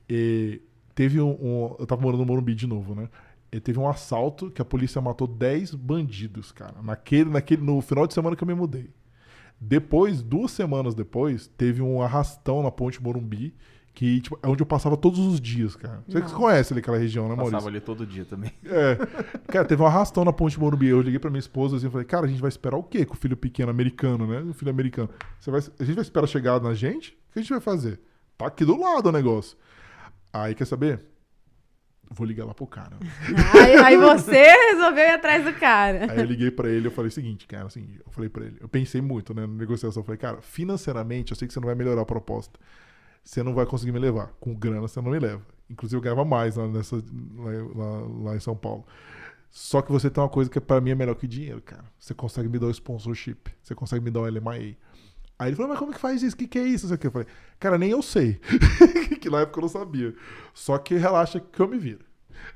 E 0.09 0.63
teve 0.95 1.21
um, 1.21 1.31
um- 1.33 1.77
Eu 1.79 1.87
tava 1.87 2.01
morando 2.03 2.21
no 2.21 2.27
Morumbi 2.27 2.55
de 2.55 2.67
novo, 2.67 2.95
né? 2.95 3.09
E 3.53 3.61
teve 3.61 3.79
um 3.79 3.89
assalto 3.89 4.51
que 4.51 4.63
a 4.63 4.65
polícia 4.65 5.01
matou 5.01 5.27
10 5.27 5.75
bandidos, 5.75 6.53
cara. 6.53 6.83
Naquele, 6.83 7.31
naquele, 7.31 7.63
no 7.63 7.81
final 7.81 8.07
de 8.07 8.15
semana 8.15 8.37
que 8.37 8.43
eu 8.43 8.49
me 8.49 8.55
mudei. 8.55 8.91
Depois, 9.61 10.23
duas 10.23 10.51
semanas 10.51 10.95
depois, 10.95 11.47
teve 11.57 11.81
um 11.83 12.03
arrastão 12.03 12.63
na 12.63 12.71
Ponte 12.71 13.03
Morumbi, 13.03 13.55
que 13.97 14.21
tipo, 14.21 14.39
é 14.43 14.47
onde 14.47 14.63
eu 14.63 14.67
passava 14.67 14.95
todos 14.95 15.19
os 15.19 15.41
dias, 15.41 15.75
cara. 15.75 16.05
Você 16.07 16.21
que 16.21 16.31
conhece 16.31 16.71
ali 16.71 16.81
aquela 16.81 16.99
região, 16.99 17.31
né, 17.31 17.31
Passava 17.31 17.51
Maurício? 17.51 17.69
ali 17.71 17.81
todo 17.81 18.07
dia 18.07 18.27
também. 18.27 18.53
É. 18.67 18.99
Cara, 19.49 19.65
teve 19.65 19.83
um 19.83 19.87
arrastão 19.87 20.23
na 20.23 20.35
Ponte 20.35 20.61
Morumbi. 20.61 20.89
Eu 20.89 21.01
liguei 21.01 21.19
pra 21.19 21.31
minha 21.31 21.41
esposa 21.41 21.79
assim, 21.79 21.87
e 21.87 21.91
falei, 21.91 22.07
cara, 22.07 22.27
a 22.27 22.29
gente 22.29 22.43
vai 22.43 22.51
esperar 22.51 22.77
o 22.77 22.83
quê 22.83 23.07
com 23.07 23.15
o 23.15 23.17
filho 23.17 23.39
pequeno 23.39 23.71
americano, 23.71 24.27
né? 24.27 24.41
O 24.43 24.53
filho 24.53 24.71
americano. 24.71 25.09
Você 25.41 25.51
vai, 25.51 25.61
a 25.61 25.85
gente 25.85 25.95
vai 25.95 26.03
esperar 26.03 26.27
chegar 26.27 26.61
na 26.61 26.75
gente? 26.75 27.13
O 27.31 27.33
que 27.33 27.39
a 27.39 27.43
gente 27.43 27.49
vai 27.49 27.61
fazer? 27.61 27.99
Tá 28.37 28.49
aqui 28.49 28.67
do 28.67 28.79
lado 28.79 29.09
o 29.09 29.13
negócio. 29.13 29.57
Aí, 30.31 30.55
quer 30.55 30.67
saber? 30.67 31.01
Vou 32.11 32.27
ligar 32.27 32.45
lá 32.45 32.53
pro 32.53 32.67
cara. 32.67 32.99
Aí, 33.59 33.77
aí 33.77 33.97
você 33.97 34.43
resolveu 34.73 35.05
ir 35.05 35.15
atrás 35.15 35.43
do 35.43 35.55
cara. 35.55 36.13
Aí 36.13 36.19
eu 36.19 36.25
liguei 36.25 36.51
pra 36.51 36.69
ele 36.69 36.85
e 36.85 36.89
eu 36.89 36.93
falei 36.93 37.09
o 37.09 37.13
seguinte, 37.13 37.47
cara, 37.47 37.65
assim, 37.65 37.89
eu 38.05 38.13
falei 38.13 38.29
pra 38.29 38.45
ele, 38.45 38.59
eu 38.61 38.69
pensei 38.69 39.01
muito, 39.01 39.33
né, 39.33 39.47
na 39.47 39.55
negociação, 39.55 40.03
eu 40.03 40.05
falei, 40.05 40.19
cara, 40.19 40.43
financeiramente 40.43 41.33
eu 41.33 41.37
sei 41.37 41.49
que 41.49 41.55
você 41.55 41.61
não 41.61 41.67
vai 41.67 41.75
melhorar 41.75 42.03
a 42.03 42.05
proposta. 42.05 42.61
Você 43.27 43.43
não 43.43 43.53
vai 43.55 43.67
conseguir 43.67 43.91
me 43.93 43.99
levar. 43.99 44.29
Com 44.41 44.55
grana 44.55 44.81
você 44.83 45.01
não 45.03 45.11
me 45.11 45.19
leva. 45.19 45.43
Inclusive 45.69 45.99
eu 45.99 46.01
ganhava 46.01 46.25
mais 46.25 46.55
lá, 46.55 46.69
nessa, 46.69 46.95
lá, 46.97 47.51
lá- 47.75 48.09
lá 48.31 48.37
em 48.37 48.41
São 48.41 48.57
Paulo. 48.57 48.87
Só 49.51 49.83
que 49.83 49.91
você 49.91 50.09
tem 50.09 50.23
uma 50.23 50.29
coisa 50.31 50.49
que 50.49 50.61
pra 50.61 50.81
mim 50.81 50.91
é 50.91 50.95
melhor 50.95 51.17
que 51.17 51.27
dinheiro, 51.27 51.61
cara. 51.61 51.85
Você 51.99 52.15
consegue 52.15 52.49
me 52.49 52.57
dar 52.59 52.67
o 52.67 52.71
sponsorship. 52.71 53.51
Você 53.63 53.75
consegue 53.75 54.05
me 54.05 54.11
dar 54.13 54.21
o 54.21 54.27
LMIA. 54.27 54.77
Aí 55.39 55.49
ele 55.49 55.57
falou, 55.57 55.71
mas 55.71 55.79
como 55.79 55.93
que 55.93 55.99
faz 55.99 56.23
isso? 56.23 56.37
O 56.37 56.39
que, 56.39 56.47
que 56.47 56.59
é 56.59 56.63
isso? 56.65 56.87
Eu 56.95 57.11
falei, 57.11 57.27
cara, 57.59 57.77
nem 57.77 57.91
eu 57.91 58.01
sei. 58.01 58.41
que 59.21 59.29
na 59.29 59.41
época 59.41 59.59
eu 59.59 59.63
não 59.63 59.69
sabia. 59.69 60.15
Só 60.55 60.79
que 60.79 60.95
relaxa 60.95 61.41
que 61.41 61.61
eu 61.61 61.69
me 61.69 61.79
viro. 61.79 62.06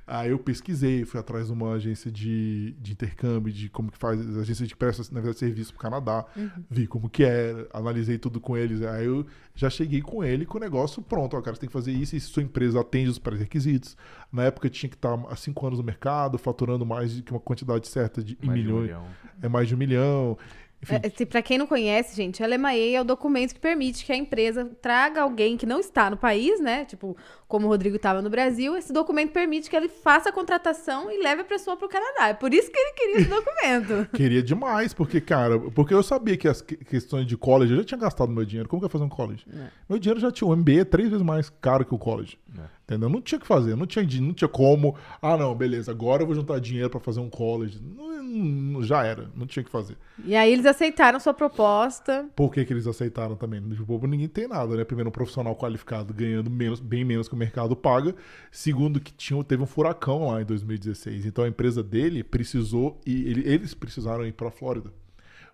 Aí 0.06 0.30
eu 0.30 0.38
pesquisei, 0.38 1.04
fui 1.04 1.18
atrás 1.20 1.46
de 1.46 1.52
uma 1.52 1.72
agência 1.72 2.10
de, 2.10 2.74
de 2.80 2.92
intercâmbio, 2.92 3.52
de 3.52 3.68
como 3.68 3.90
que 3.90 3.98
faz, 3.98 4.20
agência 4.38 4.66
de 4.66 4.76
presta, 4.76 5.02
na 5.12 5.20
verdade, 5.20 5.38
serviço 5.38 5.72
pro 5.72 5.82
Canadá. 5.82 6.24
Vi 6.70 6.86
como 6.86 7.08
que 7.08 7.24
era, 7.24 7.68
analisei 7.72 8.18
tudo 8.18 8.40
com 8.40 8.56
eles. 8.56 8.82
Aí 8.82 9.06
eu 9.06 9.26
já 9.54 9.68
cheguei 9.70 10.00
com 10.02 10.24
ele 10.24 10.44
com 10.46 10.58
o 10.58 10.60
negócio 10.60 11.02
pronto. 11.02 11.36
Ó, 11.36 11.40
cara, 11.42 11.54
você 11.54 11.60
tem 11.60 11.68
que 11.68 11.72
fazer 11.72 11.92
isso 11.92 12.16
e 12.16 12.20
se 12.20 12.26
sua 12.28 12.42
empresa 12.42 12.80
atende 12.80 13.10
os 13.10 13.18
pré-requisitos. 13.18 13.96
Na 14.32 14.44
época 14.44 14.68
tinha 14.68 14.88
que 14.88 14.96
estar 14.96 15.14
há 15.28 15.36
cinco 15.36 15.66
anos 15.66 15.78
no 15.78 15.84
mercado, 15.84 16.38
faturando 16.38 16.84
mais 16.86 17.12
de 17.12 17.22
que 17.22 17.30
uma 17.30 17.40
quantidade 17.40 17.86
certa 17.88 18.22
de 18.22 18.36
Mais 18.42 18.42
de 18.42 18.48
um 18.48 18.52
milhões. 18.64 18.82
milhão. 18.86 19.06
É 19.42 19.48
mais 19.48 19.68
de 19.68 19.74
um 19.74 19.78
milhão. 19.78 20.38
Enfim, 20.82 20.98
É, 21.02 21.10
se- 21.10 21.26
Pra 21.26 21.42
quem 21.42 21.58
não 21.58 21.66
conhece, 21.66 22.16
gente, 22.16 22.42
a 22.42 22.46
LMAE 22.46 22.94
é 22.94 23.00
o 23.00 23.04
documento 23.04 23.52
que 23.54 23.60
permite 23.60 24.04
que 24.04 24.12
a 24.12 24.16
empresa 24.16 24.64
traga 24.80 25.20
alguém 25.22 25.56
que 25.56 25.66
não 25.66 25.78
está 25.78 26.08
no 26.08 26.16
país, 26.16 26.58
né? 26.60 26.84
Tipo, 26.86 27.14
como 27.46 27.66
o 27.66 27.68
Rodrigo 27.68 27.96
estava 27.96 28.22
no 28.22 28.30
Brasil, 28.30 28.74
esse 28.76 28.90
documento 28.92 29.30
permite 29.32 29.68
que 29.68 29.76
ele 29.76 29.88
faça 29.88 30.30
a 30.30 30.32
contratação 30.32 31.10
e 31.12 31.22
leve 31.22 31.42
a 31.42 31.44
pessoa 31.44 31.76
para 31.76 31.86
o 31.86 31.88
Canadá. 31.88 32.28
É 32.28 32.34
por 32.34 32.54
isso 32.54 32.70
que 32.70 32.78
ele 32.78 32.92
queria 32.94 33.16
esse 33.18 33.28
documento. 33.28 34.08
Queria 34.12 34.42
demais, 34.42 34.94
porque, 34.94 35.20
cara, 35.20 35.58
porque 35.58 35.92
eu 35.92 36.02
sabia 36.02 36.36
que 36.36 36.48
as 36.48 36.62
que- 36.62 36.76
questões 36.76 37.26
de 37.26 37.36
college, 37.36 37.72
eu 37.74 37.78
já 37.80 37.84
tinha 37.84 37.98
gastado 37.98 38.32
meu 38.32 38.44
dinheiro. 38.46 38.68
Como 38.68 38.80
que 38.80 38.84
eu 38.84 38.88
ia 38.88 38.90
fazer 38.92 39.04
um 39.04 39.08
college? 39.08 39.44
É. 39.52 39.66
Meu 39.88 39.98
dinheiro 39.98 40.18
já 40.18 40.30
tinha. 40.30 40.48
O 40.48 40.56
MBA 40.56 40.80
é 40.80 40.84
três 40.84 41.10
vezes 41.10 41.24
mais 41.24 41.50
caro 41.50 41.84
que 41.84 41.94
o 41.94 41.98
college. 41.98 42.38
É. 42.58 42.62
Entendeu? 42.91 43.09
Não 43.09 43.20
tinha 43.22 43.38
o 43.38 43.41
que 43.41 43.47
fazer, 43.47 43.76
não 43.76 43.86
tinha, 43.86 44.05
não 44.20 44.34
tinha 44.34 44.49
como. 44.49 44.97
Ah, 45.22 45.36
não, 45.36 45.55
beleza, 45.55 45.93
agora 45.93 46.24
eu 46.24 46.26
vou 46.26 46.34
juntar 46.34 46.59
dinheiro 46.59 46.91
pra 46.91 46.99
fazer 46.99 47.20
um 47.20 47.30
college. 47.30 47.80
Não, 47.80 48.20
não- 48.20 48.82
já 48.82 49.05
era, 49.05 49.30
não 49.36 49.47
tinha 49.47 49.62
o 49.62 49.64
que 49.64 49.70
fazer. 49.70 49.97
E 50.24 50.34
aí 50.34 50.53
eles 50.53 50.66
aceitaram 50.66 51.20
sua 51.20 51.32
proposta. 51.32 52.28
Por 52.34 52.53
que, 52.53 52.64
que 52.64 52.72
eles 52.72 52.88
aceitaram 52.88 53.36
também? 53.36 53.61
De 53.62 53.76
bobo 53.76 54.09
ninguém 54.09 54.26
tem 54.26 54.49
nada, 54.49 54.74
né? 54.74 54.82
Primeiro, 54.82 55.09
um 55.09 55.12
profissional 55.12 55.55
qualificado 55.55 56.12
ganhando 56.12 56.51
menos, 56.51 56.80
bem 56.80 57.05
menos 57.05 57.28
que 57.28 57.34
o 57.34 57.38
mercado 57.38 57.76
paga. 57.76 58.12
Segundo, 58.51 58.99
que 58.99 59.12
tinha, 59.12 59.43
teve 59.45 59.62
um 59.62 59.66
furacão 59.66 60.26
lá 60.26 60.43
em 60.43 60.45
2016. 60.45 61.26
Então 61.26 61.45
a 61.45 61.49
empresa 61.49 61.84
dele 61.84 62.24
precisou 62.24 63.01
e 63.07 63.28
ele- 63.30 63.49
eles 63.49 63.72
precisaram 63.72 64.26
ir 64.26 64.32
pra 64.32 64.51
Flórida 64.51 64.93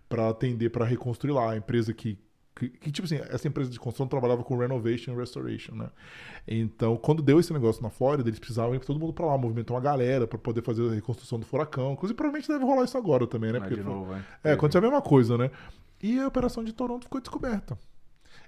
para 0.09 0.31
atender, 0.31 0.71
para 0.71 0.87
reconstruir 0.87 1.33
lá. 1.33 1.53
A 1.53 1.57
empresa 1.59 1.93
que, 1.93 2.17
que, 2.57 2.71
que, 2.71 2.91
tipo 2.91 3.05
assim, 3.05 3.17
essa 3.29 3.47
empresa 3.47 3.71
de 3.71 3.79
construção 3.79 4.09
trabalhava 4.09 4.43
com 4.43 4.57
renovation 4.57 5.13
and 5.13 5.17
restoration, 5.17 5.75
né? 5.75 5.91
Então, 6.49 6.97
quando 6.97 7.23
deu 7.23 7.39
esse 7.39 7.53
negócio 7.53 7.83
na 7.83 7.91
Flórida, 7.91 8.29
eles 8.31 8.39
precisavam 8.39 8.75
ir 8.75 8.81
todo 8.81 8.99
mundo 8.99 9.13
pra 9.13 9.27
lá, 9.27 9.37
movimentar 9.37 9.77
uma 9.77 9.83
galera 9.83 10.27
para 10.27 10.39
poder 10.39 10.63
fazer 10.63 10.89
a 10.89 10.95
reconstrução 10.95 11.39
do 11.39 11.45
furacão. 11.45 11.93
Inclusive, 11.93 12.17
provavelmente 12.17 12.49
deve 12.49 12.65
rolar 12.65 12.85
isso 12.85 12.97
agora 12.97 13.27
também, 13.27 13.53
né? 13.53 13.61
Porque 13.61 13.75
de 13.75 13.83
novo, 13.83 14.15
é. 14.15 14.25
é, 14.43 14.53
aconteceu 14.53 14.79
a 14.79 14.83
mesma 14.83 15.03
coisa, 15.03 15.37
né? 15.37 15.51
E 16.03 16.19
a 16.19 16.27
operação 16.27 16.65
de 16.65 16.73
Toronto 16.73 17.05
ficou 17.05 17.21
descoberta. 17.21 17.79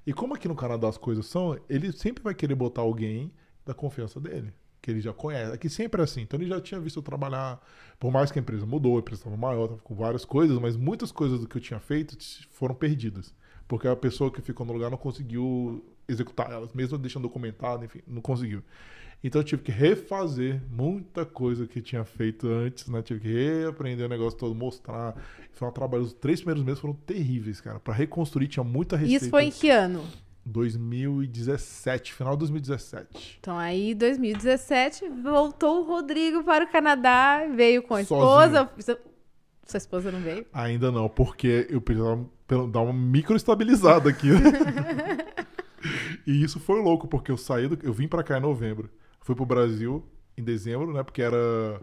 E 0.06 0.12
como 0.14 0.34
aqui 0.34 0.48
no 0.48 0.54
Canadá 0.54 0.88
as 0.88 0.96
coisas 0.96 1.26
são, 1.26 1.58
ele 1.68 1.92
sempre 1.92 2.24
vai 2.24 2.34
querer 2.34 2.54
botar 2.54 2.80
alguém 2.80 3.30
da 3.66 3.74
confiança 3.74 4.18
dele, 4.18 4.54
que 4.80 4.90
ele 4.90 5.02
já 5.02 5.12
conhece. 5.12 5.52
Aqui 5.52 5.68
sempre 5.68 6.00
é 6.00 6.04
assim. 6.04 6.22
Então 6.22 6.40
ele 6.40 6.48
já 6.48 6.58
tinha 6.62 6.80
visto 6.80 6.98
eu 6.98 7.02
trabalhar, 7.02 7.60
por 8.00 8.10
mais 8.10 8.30
que 8.30 8.38
a 8.38 8.42
empresa 8.42 8.64
mudou, 8.64 8.96
a 8.96 9.00
empresa 9.00 9.20
estava 9.20 9.36
maior, 9.36 9.64
estava 9.64 9.82
com 9.82 9.94
várias 9.94 10.24
coisas, 10.24 10.58
mas 10.58 10.76
muitas 10.76 11.12
coisas 11.12 11.40
do 11.40 11.46
que 11.46 11.58
eu 11.58 11.60
tinha 11.60 11.78
feito 11.78 12.16
foram 12.50 12.74
perdidas. 12.74 13.34
Porque 13.68 13.86
a 13.86 13.94
pessoa 13.94 14.32
que 14.32 14.40
ficou 14.40 14.66
no 14.66 14.72
lugar 14.72 14.90
não 14.90 14.96
conseguiu 14.96 15.84
executar 16.08 16.50
elas, 16.50 16.72
mesmo 16.72 16.96
deixando 16.96 17.24
documentado, 17.24 17.84
enfim, 17.84 18.00
não 18.06 18.22
conseguiu. 18.22 18.62
Então 19.22 19.40
eu 19.40 19.44
tive 19.44 19.62
que 19.62 19.72
refazer 19.72 20.62
muita 20.70 21.26
coisa 21.26 21.66
que 21.66 21.82
tinha 21.82 22.04
feito 22.04 22.48
antes, 22.48 22.88
né? 22.88 23.02
Tive 23.02 23.20
que 23.20 23.28
reaprender 23.28 24.06
o 24.06 24.08
negócio 24.08 24.38
todo, 24.38 24.54
mostrar. 24.54 25.14
Foi 25.52 25.68
um 25.68 25.72
trabalho. 25.72 26.04
Os 26.04 26.12
três 26.12 26.40
primeiros 26.40 26.62
meses 26.64 26.80
foram 26.80 26.94
terríveis, 26.94 27.60
cara. 27.60 27.80
Pra 27.80 27.92
reconstruir 27.92 28.46
tinha 28.46 28.64
muita 28.64 28.96
receita. 28.96 29.24
Isso 29.24 29.30
foi 29.30 29.44
em 29.44 29.50
que 29.50 29.70
ano? 29.70 30.04
2017, 30.46 32.14
final 32.14 32.34
de 32.34 32.38
2017. 32.38 33.38
Então 33.40 33.58
aí, 33.58 33.94
2017, 33.94 35.08
voltou 35.22 35.80
o 35.80 35.84
Rodrigo 35.84 36.42
para 36.42 36.64
o 36.64 36.68
Canadá, 36.68 37.46
veio 37.54 37.82
com 37.82 37.94
a 37.94 38.04
Sozinho. 38.04 38.68
Sua 39.68 39.76
esposa 39.76 40.10
não 40.10 40.20
veio? 40.20 40.46
Ainda 40.50 40.90
não, 40.90 41.10
porque 41.10 41.66
eu 41.68 41.78
precisava 41.78 42.26
dar 42.72 42.80
uma 42.80 42.92
microestabilizada 42.92 44.08
aqui. 44.08 44.28
e 46.26 46.42
isso 46.42 46.58
foi 46.58 46.80
louco, 46.80 47.06
porque 47.06 47.30
eu 47.30 47.36
saí 47.36 47.68
do, 47.68 47.78
eu 47.82 47.92
vim 47.92 48.08
pra 48.08 48.22
cá 48.22 48.38
em 48.38 48.40
novembro. 48.40 48.88
Fui 49.20 49.34
pro 49.34 49.44
Brasil 49.44 50.02
em 50.38 50.42
dezembro, 50.42 50.94
né? 50.94 51.02
Porque 51.02 51.20
era 51.20 51.78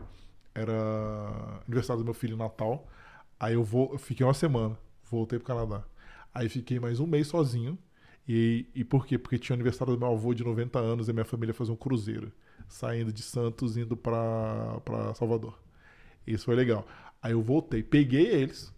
era 0.55 1.61
aniversário 1.67 2.01
do 2.01 2.05
meu 2.05 2.15
filho 2.15 2.35
Natal. 2.35 2.87
Aí 3.39 3.53
eu 3.53 3.63
vou, 3.63 3.91
eu 3.91 3.99
fiquei 3.99 4.25
uma 4.25 4.33
semana, 4.33 4.75
voltei 5.11 5.37
pro 5.37 5.47
Canadá. 5.47 5.83
Aí 6.33 6.49
fiquei 6.49 6.79
mais 6.79 6.99
um 6.99 7.05
mês 7.05 7.27
sozinho. 7.27 7.77
E, 8.27 8.65
e 8.73 8.83
por 8.83 9.05
quê? 9.05 9.19
Porque 9.19 9.37
tinha 9.37 9.55
aniversário 9.55 9.93
do 9.93 9.99
meu 9.99 10.11
avô 10.11 10.33
de 10.33 10.43
90 10.43 10.79
anos 10.79 11.07
e 11.07 11.13
minha 11.13 11.25
família 11.25 11.53
fazia 11.53 11.71
um 11.71 11.77
cruzeiro, 11.77 12.31
saindo 12.67 13.13
de 13.13 13.21
Santos 13.21 13.77
indo 13.77 13.95
pra 13.95 15.13
Salvador. 15.13 15.59
Isso 16.25 16.45
foi 16.45 16.55
legal. 16.55 16.87
Aí 17.25 17.31
eu 17.31 17.41
voltei, 17.41 17.81
peguei 17.81 18.27
eles, 18.27 18.71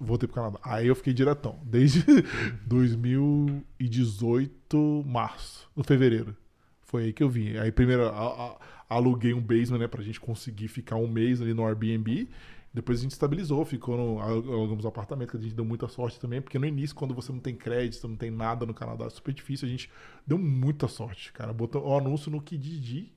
voltei 0.00 0.26
pro 0.26 0.34
Canadá. 0.34 0.58
Aí 0.64 0.88
eu 0.88 0.96
fiquei 0.96 1.12
diretão, 1.12 1.60
desde 1.64 2.02
2018, 2.66 5.04
março, 5.06 5.70
no 5.76 5.84
fevereiro. 5.84 6.36
Foi 6.82 7.04
aí 7.04 7.12
que 7.12 7.22
eu 7.22 7.28
vim. 7.28 7.56
Aí 7.56 7.70
primeiro 7.70 8.08
a- 8.08 8.10
a- 8.10 8.56
aluguei 8.88 9.32
um 9.32 9.40
basement, 9.40 9.78
né, 9.78 9.86
pra 9.86 10.02
gente 10.02 10.18
conseguir 10.20 10.66
ficar 10.68 10.96
um 10.96 11.06
mês 11.06 11.40
ali 11.40 11.54
no 11.54 11.64
Airbnb. 11.64 12.28
Depois 12.72 12.98
a 12.98 13.02
gente 13.02 13.12
estabilizou, 13.12 13.64
ficou 13.64 13.96
no 13.96 14.18
alguns 14.20 14.84
apartamentos 14.84 15.30
que 15.30 15.36
a 15.36 15.40
gente 15.40 15.54
deu 15.54 15.64
muita 15.64 15.86
sorte 15.86 16.18
também, 16.18 16.42
porque 16.42 16.58
no 16.58 16.66
início, 16.66 16.96
quando 16.96 17.14
você 17.14 17.30
não 17.30 17.38
tem 17.38 17.54
crédito, 17.54 18.08
não 18.08 18.16
tem 18.16 18.32
nada 18.32 18.66
no 18.66 18.74
Canadá, 18.74 19.04
é 19.04 19.10
super 19.10 19.32
difícil. 19.32 19.68
A 19.68 19.70
gente 19.70 19.88
deu 20.26 20.36
muita 20.36 20.88
sorte, 20.88 21.32
cara. 21.32 21.52
Botou 21.52 21.86
o 21.86 21.96
anúncio 21.96 22.28
no 22.32 22.40
Kijiji, 22.40 23.12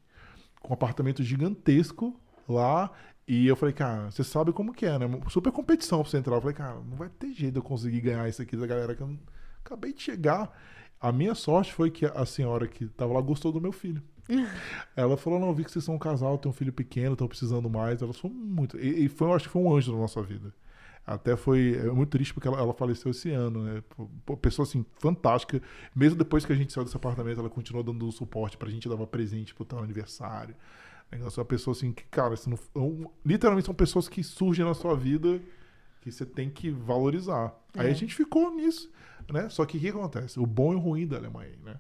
com 0.62 0.70
um 0.70 0.74
apartamento 0.76 1.24
gigantesco 1.24 2.16
lá. 2.48 2.92
E 3.28 3.46
eu 3.46 3.58
falei, 3.58 3.74
cara, 3.74 4.10
você 4.10 4.24
sabe 4.24 4.54
como 4.54 4.74
que 4.74 4.86
é, 4.86 4.98
né? 4.98 5.06
Super 5.30 5.52
competição 5.52 6.02
pra 6.02 6.10
você 6.10 6.18
entrar. 6.18 6.36
Eu 6.36 6.42
falei, 6.42 6.56
cara, 6.56 6.76
não 6.76 6.96
vai 6.96 7.10
ter 7.10 7.34
jeito 7.34 7.54
de 7.54 7.60
eu 7.60 7.64
conseguir 7.64 8.00
ganhar 8.00 8.28
isso 8.30 8.42
aqui 8.42 8.56
da 8.56 8.66
galera 8.66 8.96
que 8.96 9.02
eu 9.02 9.18
acabei 9.66 9.92
de 9.94 10.02
chegar. 10.02 10.50
A 11.00 11.12
minha 11.12 11.36
sorte 11.36 11.74
foi 11.74 11.92
que 11.92 12.06
a 12.06 12.26
senhora 12.26 12.68
que 12.68 12.88
tava 12.88 13.14
lá 13.14 13.22
gostou 13.22 13.52
do 13.52 13.60
meu 13.60 13.74
filho. 13.74 14.02
ela 14.96 15.18
falou: 15.18 15.40
Não, 15.40 15.54
vi 15.54 15.66
que 15.66 15.72
vocês 15.72 15.84
são 15.84 15.96
um 15.96 16.00
casal, 16.00 16.38
tem 16.38 16.50
um 16.50 16.54
filho 16.54 16.72
pequeno, 16.72 17.14
estão 17.14 17.28
precisando 17.28 17.70
mais. 17.70 18.02
Ela 18.02 18.14
falou 18.14 18.36
muito. 18.36 18.78
E, 18.80 19.06
e, 19.06 19.10
foi, 19.10 19.28
eu 19.28 19.34
acho 19.34 19.46
que 19.46 19.52
foi 19.52 19.62
um 19.62 19.76
anjo 19.76 19.92
na 19.92 20.00
nossa 20.00 20.22
vida. 20.22 20.54
Até 21.06 21.38
foi 21.38 21.76
é 21.76 21.92
muito 21.92 22.10
triste 22.10 22.34
porque 22.34 22.48
ela, 22.48 22.60
ela 22.60 22.74
faleceu 22.74 23.12
esse 23.12 23.32
ano, 23.32 23.64
né? 23.64 23.84
Pô, 24.26 24.36
pessoa 24.36 24.66
assim, 24.66 24.86
fantástica. 25.00 25.62
Mesmo 25.96 26.18
depois 26.18 26.46
que 26.46 26.52
a 26.52 26.56
gente 26.56 26.74
saiu 26.74 26.84
desse 26.84 26.98
apartamento, 26.98 27.40
ela 27.40 27.50
continuou 27.50 27.84
dando 27.84 28.12
suporte 28.12 28.58
pra 28.58 28.70
gente, 28.70 28.90
dava 28.90 29.08
presente 29.08 29.54
pro 29.54 29.64
tal 29.64 29.84
aniversário. 29.84 30.56
É 31.12 31.18
uma 31.18 31.46
pessoa 31.46 31.76
assim 31.76 31.94
que, 31.94 32.04
cara, 32.06 32.36
não, 32.46 33.12
literalmente 33.26 33.66
são 33.66 33.74
pessoas 33.74 34.10
que 34.10 34.24
surgem 34.24 34.66
na 34.66 34.74
sua 34.74 34.96
vida 34.96 35.42
que 36.02 36.12
você 36.12 36.26
tem 36.26 36.50
que 36.50 36.70
valorizar. 36.70 37.54
É. 37.74 37.82
Aí 37.82 37.92
a 37.92 37.94
gente 37.94 38.14
ficou 38.14 38.54
nisso 38.54 38.92
né? 39.32 39.50
Só 39.50 39.66
que 39.66 39.78
o 39.78 39.82
que 39.82 39.90
acontece? 39.90 40.40
O 40.40 40.46
bom 40.46 40.74
e 40.74 40.76
o 40.76 40.80
ruim 40.80 41.08
da 41.08 41.18
Alemanha, 41.18 41.58
né? 41.64 41.80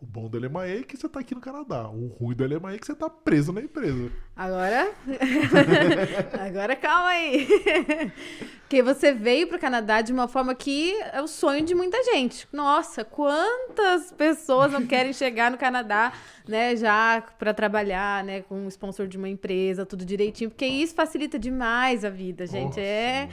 O 0.00 0.06
bom 0.06 0.28
da 0.28 0.36
Alemanha 0.36 0.80
é 0.80 0.82
que 0.82 0.96
você 0.96 1.08
tá 1.08 1.20
aqui 1.20 1.34
no 1.34 1.40
Canadá. 1.40 1.88
O 1.88 2.08
ruim 2.08 2.34
da 2.34 2.44
Alemanha 2.44 2.76
é 2.76 2.78
que 2.78 2.86
você 2.86 2.94
tá 2.94 3.08
preso 3.08 3.52
na 3.52 3.60
empresa. 3.60 4.10
Agora. 4.34 4.90
Agora 6.40 6.74
calma 6.74 7.08
aí. 7.08 7.46
Porque 8.62 8.82
você 8.82 9.12
veio 9.12 9.46
para 9.46 9.58
o 9.58 9.60
Canadá 9.60 10.00
de 10.00 10.10
uma 10.10 10.26
forma 10.26 10.54
que 10.54 10.98
é 11.12 11.20
o 11.20 11.28
sonho 11.28 11.62
de 11.62 11.74
muita 11.74 12.02
gente. 12.04 12.48
Nossa, 12.50 13.04
quantas 13.04 14.10
pessoas 14.12 14.72
não 14.72 14.86
querem 14.86 15.12
chegar 15.12 15.50
no 15.50 15.58
Canadá, 15.58 16.14
né, 16.48 16.74
já 16.74 17.22
para 17.38 17.52
trabalhar, 17.52 18.24
né, 18.24 18.40
com 18.40 18.64
um 18.64 18.68
sponsor 18.68 19.06
de 19.06 19.18
uma 19.18 19.28
empresa, 19.28 19.84
tudo 19.84 20.06
direitinho, 20.06 20.48
porque 20.48 20.64
isso 20.64 20.94
facilita 20.94 21.38
demais 21.38 22.02
a 22.02 22.08
vida, 22.08 22.46
gente. 22.46 22.64
Nossa. 22.64 22.80
É, 22.80 23.28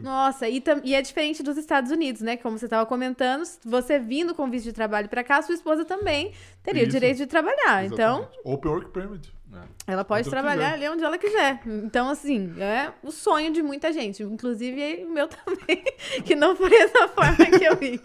nossa, 0.00 0.48
e, 0.48 0.62
e 0.84 0.94
é 0.94 1.02
diferente 1.02 1.42
dos 1.42 1.56
Estados 1.56 1.90
Unidos, 1.90 2.22
né, 2.22 2.36
como 2.36 2.56
você 2.56 2.66
estava 2.66 2.86
comentando, 2.86 3.42
você 3.64 3.98
vindo 3.98 4.32
com 4.32 4.48
visto 4.48 4.66
de 4.66 4.72
trabalho 4.72 5.08
para 5.08 5.24
cá, 5.24 5.42
sua 5.42 5.56
esposa 5.56 5.84
também 5.84 6.30
teria 6.62 6.82
isso. 6.82 6.90
o 6.90 6.92
direito 6.92 7.16
de 7.16 7.26
trabalhar. 7.26 7.84
Então, 7.84 8.18
Exatamente. 8.20 8.38
Então, 8.38 8.52
Open 8.52 8.70
Work 8.70 8.90
Permit. 8.92 9.34
É. 9.54 9.92
Ela 9.92 10.04
pode 10.04 10.28
trabalhar 10.28 10.72
ali 10.72 10.88
onde 10.88 11.04
ela 11.04 11.16
quiser. 11.16 11.60
Então, 11.66 12.08
assim, 12.08 12.52
é 12.60 12.92
o 13.02 13.12
sonho 13.12 13.52
de 13.52 13.62
muita 13.62 13.92
gente, 13.92 14.22
inclusive 14.22 15.04
o 15.04 15.10
meu 15.10 15.28
também, 15.28 15.84
que 16.24 16.34
não 16.34 16.56
foi 16.56 16.74
essa 16.74 17.08
forma 17.08 17.46
que 17.58 17.64
eu 17.64 17.76
vi. 17.76 18.00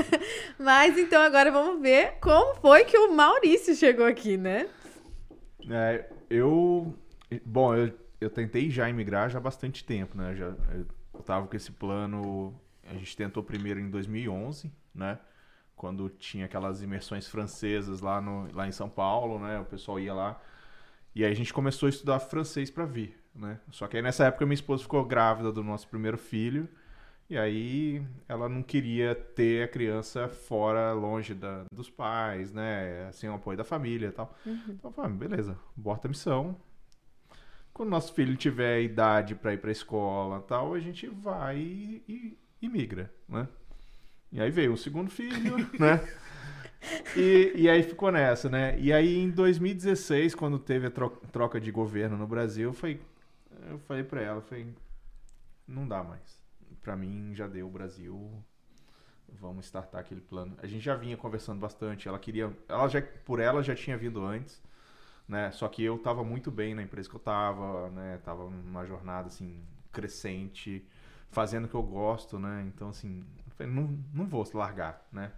Mas 0.58 0.96
então 0.96 1.20
agora 1.22 1.50
vamos 1.50 1.80
ver 1.82 2.18
como 2.20 2.54
foi 2.56 2.84
que 2.84 2.96
o 2.96 3.12
Maurício 3.12 3.74
chegou 3.74 4.06
aqui, 4.06 4.36
né? 4.36 4.68
É, 5.68 6.08
eu. 6.30 6.94
Bom, 7.44 7.74
eu, 7.74 7.92
eu 8.20 8.30
tentei 8.30 8.70
já 8.70 8.88
imigrar 8.88 9.28
já 9.28 9.38
há 9.38 9.40
bastante 9.40 9.84
tempo, 9.84 10.16
né? 10.16 10.34
Já, 10.34 10.46
eu 10.72 10.86
tava 11.24 11.46
com 11.46 11.56
esse 11.56 11.72
plano. 11.72 12.58
A 12.88 12.94
gente 12.94 13.16
tentou 13.16 13.42
primeiro 13.42 13.80
em 13.80 13.90
2011, 13.90 14.72
né? 14.94 15.18
Quando 15.74 16.08
tinha 16.08 16.46
aquelas 16.46 16.82
imersões 16.82 17.26
francesas 17.26 18.00
lá, 18.00 18.20
no, 18.20 18.48
lá 18.54 18.66
em 18.66 18.72
São 18.72 18.88
Paulo, 18.88 19.38
né? 19.38 19.58
O 19.58 19.64
pessoal 19.64 19.98
ia 19.98 20.14
lá. 20.14 20.40
E 21.16 21.24
aí 21.24 21.32
a 21.32 21.34
gente 21.34 21.50
começou 21.50 21.86
a 21.86 21.90
estudar 21.90 22.20
francês 22.20 22.70
para 22.70 22.84
vir, 22.84 23.18
né? 23.34 23.58
Só 23.70 23.86
que 23.86 23.96
aí 23.96 24.02
nessa 24.02 24.26
época 24.26 24.44
minha 24.44 24.52
esposa 24.52 24.82
ficou 24.82 25.02
grávida 25.02 25.50
do 25.50 25.64
nosso 25.64 25.88
primeiro 25.88 26.18
filho. 26.18 26.68
E 27.30 27.38
aí 27.38 28.06
ela 28.28 28.50
não 28.50 28.62
queria 28.62 29.14
ter 29.14 29.64
a 29.64 29.68
criança 29.68 30.28
fora, 30.28 30.92
longe 30.92 31.32
da, 31.32 31.64
dos 31.72 31.88
pais, 31.88 32.52
né? 32.52 33.06
Assim, 33.08 33.28
o 33.28 33.32
apoio 33.34 33.56
da 33.56 33.64
família 33.64 34.08
e 34.08 34.12
tal. 34.12 34.36
Uhum. 34.44 34.60
Então, 34.68 34.92
falei, 34.92 35.10
ah, 35.10 35.14
beleza, 35.14 35.58
bota 35.74 36.06
a 36.06 36.10
missão. 36.10 36.54
Quando 37.72 37.88
nosso 37.88 38.12
filho 38.12 38.36
tiver 38.36 38.82
idade 38.82 39.34
para 39.34 39.54
ir 39.54 39.58
para 39.58 39.72
escola 39.72 40.42
tal, 40.42 40.74
a 40.74 40.80
gente 40.80 41.06
vai 41.06 41.56
e, 41.56 42.04
e, 42.06 42.38
e 42.60 42.68
migra, 42.68 43.10
né? 43.26 43.48
E 44.30 44.38
aí 44.38 44.50
veio 44.50 44.74
o 44.74 44.76
segundo 44.76 45.10
filho, 45.10 45.56
né? 45.80 46.06
E, 47.16 47.52
e 47.54 47.68
aí 47.68 47.82
ficou 47.82 48.10
nessa, 48.10 48.48
né? 48.48 48.78
E 48.78 48.92
aí 48.92 49.18
em 49.18 49.30
2016, 49.30 50.34
quando 50.34 50.58
teve 50.58 50.86
a 50.86 50.90
troca 50.90 51.60
de 51.60 51.70
governo 51.70 52.16
no 52.16 52.26
Brasil, 52.26 52.72
foi, 52.72 53.00
eu 53.68 53.78
falei 53.80 54.04
pra 54.04 54.20
ela, 54.20 54.40
falei, 54.40 54.66
não 55.66 55.86
dá 55.86 56.02
mais. 56.02 56.40
Pra 56.82 56.96
mim 56.96 57.34
já 57.34 57.46
deu 57.48 57.66
o 57.66 57.70
Brasil, 57.70 58.30
vamos 59.40 59.66
startar 59.66 60.00
aquele 60.00 60.20
plano. 60.20 60.56
A 60.62 60.66
gente 60.66 60.84
já 60.84 60.94
vinha 60.94 61.16
conversando 61.16 61.58
bastante, 61.58 62.08
ela 62.08 62.18
queria, 62.18 62.52
ela 62.68 62.88
já, 62.88 63.02
por 63.02 63.40
ela 63.40 63.62
já 63.62 63.74
tinha 63.74 63.96
vindo 63.96 64.24
antes, 64.24 64.62
né? 65.28 65.50
Só 65.52 65.68
que 65.68 65.82
eu 65.82 65.98
tava 65.98 66.22
muito 66.22 66.50
bem 66.50 66.74
na 66.74 66.82
empresa 66.82 67.08
que 67.08 67.16
eu 67.16 67.20
tava, 67.20 67.90
né? 67.90 68.18
Tava 68.24 68.48
numa 68.48 68.84
jornada 68.86 69.28
assim 69.28 69.62
crescente, 69.92 70.86
fazendo 71.30 71.64
o 71.64 71.68
que 71.68 71.74
eu 71.74 71.82
gosto, 71.82 72.38
né? 72.38 72.64
Então 72.68 72.90
assim, 72.90 73.24
não, 73.58 73.98
não 74.12 74.26
vou 74.26 74.46
largar, 74.54 75.04
né? 75.10 75.32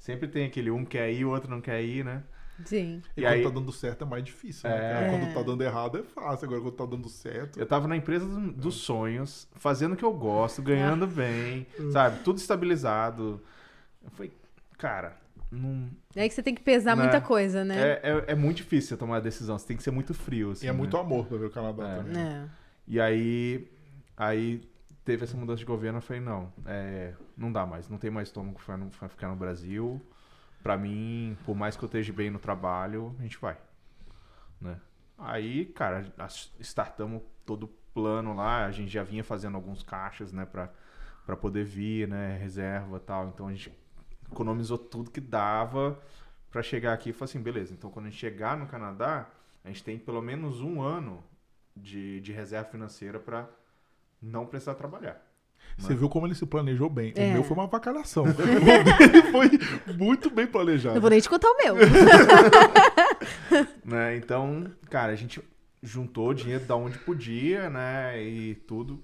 Sempre 0.00 0.26
tem 0.26 0.46
aquele 0.46 0.70
um 0.70 0.82
quer 0.82 1.12
ir, 1.12 1.26
o 1.26 1.30
outro 1.30 1.50
não 1.50 1.60
quer 1.60 1.82
ir, 1.82 2.02
né? 2.02 2.22
Sim. 2.64 3.02
E, 3.14 3.20
e 3.20 3.22
quando 3.22 3.32
aí... 3.34 3.42
tá 3.42 3.50
dando 3.50 3.70
certo 3.70 4.04
é 4.04 4.06
mais 4.06 4.24
difícil, 4.24 4.68
né? 4.68 5.06
É... 5.06 5.10
Quando 5.10 5.34
tá 5.34 5.42
dando 5.42 5.62
errado 5.62 5.98
é 5.98 6.02
fácil, 6.02 6.46
agora 6.46 6.62
quando 6.62 6.74
tá 6.74 6.86
dando 6.86 7.08
certo. 7.08 7.60
Eu 7.60 7.66
tava 7.66 7.86
na 7.86 7.96
empresa 7.96 8.26
dos 8.26 8.76
sonhos, 8.76 9.46
fazendo 9.56 9.92
o 9.92 9.96
que 9.96 10.04
eu 10.04 10.12
gosto, 10.12 10.62
ganhando 10.62 11.06
bem, 11.06 11.66
sabe? 11.92 12.22
Tudo 12.24 12.38
estabilizado. 12.38 13.42
Eu 14.02 14.10
falei, 14.10 14.32
cara, 14.78 15.16
não. 15.52 15.90
É 16.16 16.22
aí 16.22 16.28
que 16.30 16.34
você 16.34 16.42
tem 16.42 16.54
que 16.54 16.62
pesar 16.62 16.96
né? 16.96 17.02
muita 17.02 17.20
coisa, 17.20 17.62
né? 17.62 17.78
É, 17.78 18.00
é, 18.02 18.24
é, 18.28 18.34
muito 18.34 18.56
difícil 18.58 18.88
você 18.88 18.96
tomar 18.96 19.18
a 19.18 19.20
decisão, 19.20 19.58
você 19.58 19.66
tem 19.66 19.76
que 19.76 19.82
ser 19.82 19.90
muito 19.90 20.14
frio. 20.14 20.52
Assim, 20.52 20.64
e 20.64 20.68
é 20.68 20.72
né? 20.72 20.78
muito 20.78 20.96
amor 20.96 21.26
pra 21.26 21.36
ver 21.36 21.46
o 21.46 21.50
Canadá 21.50 21.88
é. 21.88 21.96
também. 21.96 22.22
É. 22.22 22.44
E 22.88 22.98
aí, 22.98 23.70
aí 24.16 24.62
teve 25.10 25.24
essa 25.24 25.36
mudança 25.36 25.58
de 25.58 25.64
governo, 25.64 25.98
eu 25.98 26.02
falei, 26.02 26.22
não, 26.22 26.52
é, 26.64 27.14
não 27.36 27.50
dá 27.50 27.66
mais, 27.66 27.88
não 27.88 27.98
tem 27.98 28.12
mais 28.12 28.28
estômago 28.28 28.60
para 28.96 29.08
ficar 29.08 29.26
no 29.26 29.34
Brasil. 29.34 30.00
Para 30.62 30.76
mim, 30.76 31.36
por 31.44 31.56
mais 31.56 31.76
que 31.76 31.82
eu 31.82 31.86
esteja 31.86 32.12
bem 32.12 32.30
no 32.30 32.38
trabalho, 32.38 33.16
a 33.18 33.22
gente 33.22 33.36
vai, 33.38 33.58
né? 34.60 34.80
Aí, 35.18 35.66
cara, 35.66 36.06
startamos 36.60 37.22
todo 37.44 37.64
o 37.64 37.68
plano 37.92 38.34
lá, 38.34 38.66
a 38.66 38.70
gente 38.70 38.88
já 38.88 39.02
vinha 39.02 39.24
fazendo 39.24 39.56
alguns 39.56 39.82
caixas, 39.82 40.32
né, 40.32 40.46
para 40.46 41.36
poder 41.36 41.64
vir, 41.64 42.06
né, 42.06 42.36
reserva 42.36 43.00
tal. 43.00 43.30
Então 43.30 43.48
a 43.48 43.52
gente 43.52 43.76
economizou 44.30 44.78
tudo 44.78 45.10
que 45.10 45.20
dava 45.20 46.00
para 46.52 46.62
chegar 46.62 46.92
aqui 46.92 47.10
e 47.10 47.12
falou 47.12 47.24
assim, 47.24 47.42
beleza, 47.42 47.72
então 47.74 47.90
quando 47.90 48.06
a 48.06 48.10
gente 48.10 48.20
chegar 48.20 48.56
no 48.56 48.68
Canadá, 48.68 49.28
a 49.64 49.68
gente 49.68 49.82
tem 49.82 49.98
pelo 49.98 50.22
menos 50.22 50.60
um 50.60 50.80
ano 50.80 51.20
de, 51.76 52.20
de 52.20 52.32
reserva 52.32 52.70
financeira 52.70 53.18
para 53.18 53.48
não 54.22 54.46
precisar 54.46 54.74
trabalhar. 54.74 55.20
Você 55.78 55.94
viu 55.94 56.08
como 56.08 56.26
ele 56.26 56.34
se 56.34 56.44
planejou 56.44 56.90
bem. 56.90 57.12
É. 57.16 57.30
O 57.30 57.32
meu 57.32 57.44
foi 57.44 57.56
uma 57.56 57.66
vacalhação. 57.66 58.24
o 58.28 58.32
dele 58.32 59.22
foi 59.30 59.50
muito 59.94 60.30
bem 60.30 60.46
planejado. 60.46 60.94
Não 60.94 61.00
vou 61.00 61.10
nem 61.10 61.20
te 61.20 61.28
contar 61.28 61.48
o 61.48 61.56
meu. 61.56 61.76
né? 63.84 64.16
Então, 64.16 64.70
cara, 64.90 65.12
a 65.12 65.16
gente 65.16 65.42
juntou 65.82 66.34
dinheiro 66.34 66.64
da 66.66 66.76
onde 66.76 66.98
podia, 66.98 67.70
né? 67.70 68.22
E 68.22 68.54
tudo. 68.54 69.02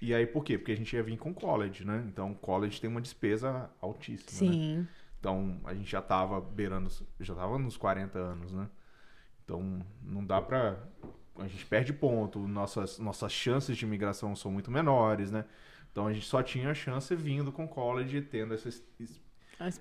E 0.00 0.14
aí, 0.14 0.26
por 0.26 0.44
quê? 0.44 0.58
Porque 0.58 0.72
a 0.72 0.76
gente 0.76 0.94
ia 0.94 1.02
vir 1.02 1.16
com 1.16 1.34
college, 1.34 1.84
né? 1.84 2.04
Então, 2.06 2.34
college 2.34 2.80
tem 2.80 2.90
uma 2.90 3.00
despesa 3.00 3.70
altíssima. 3.80 4.50
Né? 4.50 4.56
Sim. 4.56 4.76
Né? 4.78 4.88
Então, 5.18 5.60
a 5.64 5.74
gente 5.74 5.90
já 5.90 6.00
tava 6.00 6.40
beirando, 6.40 6.88
já 7.18 7.34
tava 7.34 7.58
nos 7.58 7.76
40 7.76 8.18
anos, 8.18 8.52
né? 8.52 8.68
Então, 9.44 9.84
não 10.02 10.24
dá 10.24 10.40
pra 10.40 10.78
a 11.38 11.46
gente 11.46 11.64
perde 11.66 11.92
ponto, 11.92 12.38
nossas, 12.46 12.98
nossas 12.98 13.32
chances 13.32 13.76
de 13.76 13.84
imigração 13.84 14.34
são 14.34 14.50
muito 14.50 14.70
menores, 14.70 15.30
né? 15.30 15.44
Então 15.90 16.06
a 16.06 16.12
gente 16.12 16.26
só 16.26 16.42
tinha 16.42 16.70
a 16.70 16.74
chance 16.74 17.14
vindo 17.14 17.50
com 17.50 17.66
college, 17.66 18.20
tendo 18.22 18.54
essa 18.54 18.68
experiência. 18.68 19.28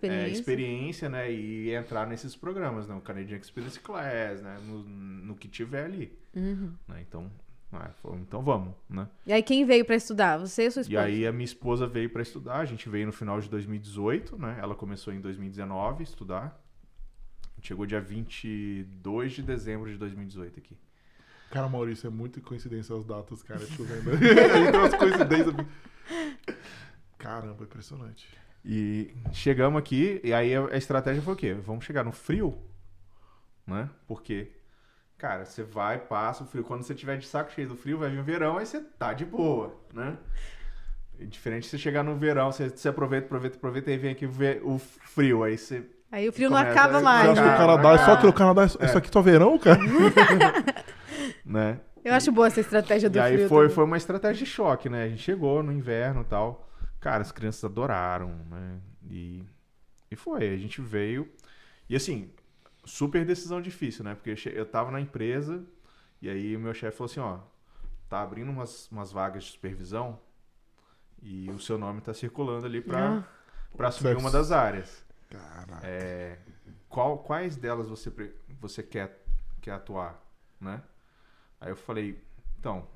É, 0.01 0.29
experiência, 0.29 1.09
né? 1.09 1.31
E 1.31 1.71
entrar 1.71 2.07
nesses 2.07 2.35
programas, 2.35 2.87
né? 2.87 2.95
O 2.95 3.01
Canadian 3.01 3.37
Experience 3.37 3.79
Class, 3.79 4.41
né? 4.41 4.57
No, 4.65 4.83
no 4.83 5.35
que 5.35 5.47
tiver 5.47 5.85
ali. 5.85 6.17
Uhum. 6.35 6.73
Né? 6.87 7.05
Então, 7.07 7.29
ah, 7.71 7.91
então 8.21 8.41
vamos, 8.41 8.73
né? 8.89 9.07
E 9.25 9.33
aí 9.33 9.43
quem 9.43 9.65
veio 9.65 9.85
para 9.85 9.95
estudar? 9.95 10.37
Você 10.37 10.63
e 10.63 10.71
sua 10.71 10.81
esposa? 10.81 10.93
E 10.93 10.97
aí 10.97 11.27
a 11.27 11.31
minha 11.31 11.45
esposa 11.45 11.85
veio 11.85 12.09
para 12.09 12.21
estudar. 12.21 12.57
A 12.57 12.65
gente 12.65 12.89
veio 12.89 13.05
no 13.05 13.13
final 13.13 13.39
de 13.39 13.49
2018, 13.49 14.37
né? 14.37 14.57
Ela 14.61 14.73
começou 14.73 15.13
em 15.13 15.19
2019 15.19 15.99
a 15.99 16.03
estudar. 16.03 16.63
Chegou 17.61 17.85
dia 17.85 17.99
22 17.99 19.33
de 19.33 19.43
dezembro 19.43 19.91
de 19.91 19.97
2018 19.97 20.59
aqui. 20.59 20.77
Cara, 21.51 21.69
Maurício, 21.69 22.07
é 22.07 22.09
muito 22.09 22.41
coincidência 22.41 22.95
as 22.95 23.05
datas, 23.05 23.41
cara. 23.41 23.61
Tô 23.75 23.83
vendo. 23.83 24.11
Tem 24.19 24.79
umas 24.79 24.93
coincidências. 24.93 25.55
Caramba, 27.17 27.63
impressionante. 27.63 28.27
E 28.63 29.13
chegamos 29.31 29.79
aqui, 29.79 30.19
e 30.23 30.33
aí 30.33 30.53
a 30.55 30.75
estratégia 30.75 31.21
foi 31.21 31.33
o 31.33 31.37
quê? 31.37 31.53
Vamos 31.53 31.85
chegar 31.85 32.03
no 32.03 32.11
frio, 32.11 32.57
né? 33.65 33.89
Porque 34.05 34.51
Cara, 35.17 35.45
você 35.45 35.63
vai, 35.63 35.97
passa 35.97 36.43
o 36.43 36.47
frio. 36.47 36.63
Quando 36.63 36.83
você 36.83 36.93
tiver 36.93 37.17
de 37.17 37.25
saco 37.25 37.51
cheio 37.51 37.67
do 37.67 37.75
frio, 37.75 37.97
vai 37.97 38.09
vir 38.09 38.19
o 38.19 38.23
verão, 38.23 38.57
aí 38.57 38.65
você 38.65 38.79
tá 38.79 39.13
de 39.13 39.25
boa, 39.25 39.75
né? 39.91 40.15
É 41.19 41.25
diferente 41.25 41.63
de 41.63 41.69
você 41.69 41.77
chegar 41.79 42.03
no 42.03 42.15
verão, 42.15 42.51
você, 42.51 42.69
você 42.69 42.87
aproveita, 42.87 43.25
aproveita, 43.25 43.57
aproveita, 43.57 43.89
aí 43.89 43.97
vem 43.97 44.11
aqui 44.11 44.27
ver 44.27 44.61
o 44.63 44.77
frio, 44.77 45.43
aí 45.43 45.57
você. 45.57 45.83
Aí 46.11 46.29
o 46.29 46.31
frio 46.31 46.51
não 46.51 46.57
acaba 46.57 46.99
Você 46.99 47.03
mais. 47.03 47.29
acha 47.31 47.41
que 47.41 47.49
o 47.49 47.57
Canadá 47.57 47.93
é 47.93 47.97
só 47.97 48.15
que 48.15 48.27
o 48.27 48.33
Canadá 48.33 48.61
é... 48.61 48.65
Isso 48.65 48.97
aqui 48.97 49.09
só 49.11 49.21
verão, 49.21 49.57
cara? 49.57 49.79
né? 51.45 51.79
Eu 52.03 52.13
acho 52.13 52.31
boa 52.31 52.47
essa 52.47 52.59
estratégia 52.61 53.09
do 53.09 53.17
E 53.17 53.19
aí 53.19 53.35
frio. 53.35 53.49
foi, 53.49 53.63
também. 53.65 53.75
foi 53.75 53.83
uma 53.83 53.97
estratégia 53.97 54.45
de 54.45 54.49
choque, 54.49 54.87
né? 54.89 55.03
A 55.03 55.09
gente 55.09 55.21
chegou 55.21 55.61
no 55.61 55.71
inverno 55.71 56.21
e 56.21 56.25
tal. 56.25 56.69
Cara, 56.99 57.21
as 57.21 57.31
crianças 57.31 57.63
adoraram, 57.63 58.29
né? 58.49 58.79
E, 59.09 59.43
e 60.09 60.15
foi, 60.15 60.49
a 60.53 60.57
gente 60.57 60.79
veio. 60.81 61.29
E 61.89 61.95
assim, 61.95 62.31
super 62.85 63.25
decisão 63.25 63.61
difícil, 63.61 64.03
né? 64.05 64.15
Porque 64.15 64.49
eu 64.49 64.65
tava 64.65 64.89
na 64.91 65.01
empresa 65.01 65.63
e 66.21 66.29
aí 66.29 66.55
o 66.55 66.59
meu 66.59 66.73
chefe 66.73 66.97
falou 66.97 67.09
assim, 67.11 67.19
ó, 67.19 67.39
tá 68.09 68.21
abrindo 68.21 68.49
umas, 68.51 68.89
umas 68.91 69.11
vagas 69.11 69.43
de 69.43 69.51
supervisão 69.51 70.19
e 71.21 71.49
o 71.51 71.59
seu 71.59 71.77
nome 71.77 71.99
tá 72.01 72.13
circulando 72.13 72.65
ali 72.65 72.79
pra, 72.81 73.17
Ah. 73.17 73.23
pra 73.75 73.87
assumir 73.89 74.15
uma 74.15 74.31
das 74.31 74.51
áreas. 74.51 75.03
Caraca. 75.29 75.81
É, 75.85 76.37
qual, 76.87 77.17
quais 77.19 77.57
delas 77.57 77.87
você, 77.89 78.11
você 78.61 78.81
quer, 78.81 79.21
quer 79.61 79.71
atuar, 79.71 80.21
né? 80.59 80.81
Aí 81.59 81.69
eu 81.69 81.75
falei, 81.75 82.21
então, 82.59 82.87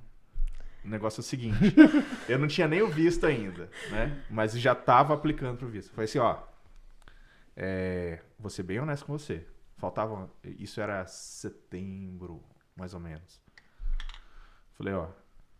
o 0.83 0.87
negócio 0.87 1.19
é 1.19 1.21
o 1.21 1.23
seguinte, 1.23 1.75
eu 2.29 2.37
não 2.39 2.47
tinha 2.47 2.67
nem 2.67 2.81
o 2.81 2.87
visto 2.89 3.25
ainda, 3.25 3.69
né? 3.89 4.23
Mas 4.29 4.53
já 4.59 4.75
tava 4.75 5.13
aplicando 5.13 5.57
pro 5.57 5.67
visto. 5.67 5.89
Eu 5.89 5.95
falei 5.95 6.05
assim, 6.05 6.19
ó, 6.19 6.37
é, 7.55 8.21
vou 8.39 8.49
ser 8.49 8.63
bem 8.63 8.79
honesto 8.79 9.05
com 9.05 9.17
você. 9.17 9.45
Faltava, 9.77 10.29
isso 10.43 10.79
era 10.79 11.05
setembro, 11.07 12.43
mais 12.75 12.93
ou 12.93 12.99
menos. 12.99 13.41
Falei, 14.73 14.93
ó, 14.93 15.07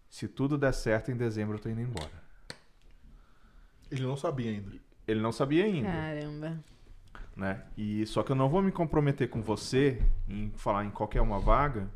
se 0.09 0.27
tudo 0.27 0.57
der 0.57 0.73
certo 0.73 1.11
em 1.11 1.17
dezembro 1.17 1.55
eu 1.55 1.59
tô 1.61 1.69
indo 1.69 1.81
embora. 1.81 2.21
Ele 3.89 4.03
não 4.03 4.15
sabia 4.15 4.51
ainda. 4.51 4.71
Ele 5.07 5.19
não 5.19 5.31
sabia 5.31 5.65
ainda. 5.65 5.89
Caramba. 5.89 6.63
né? 7.35 7.63
E 7.77 8.05
só 8.05 8.23
que 8.23 8.31
eu 8.31 8.35
não 8.35 8.49
vou 8.49 8.61
me 8.61 8.71
comprometer 8.71 9.29
com 9.29 9.41
você 9.41 10.01
em 10.27 10.51
falar 10.55 10.85
em 10.85 10.91
qualquer 10.91 11.21
uma 11.21 11.39
vaga, 11.39 11.89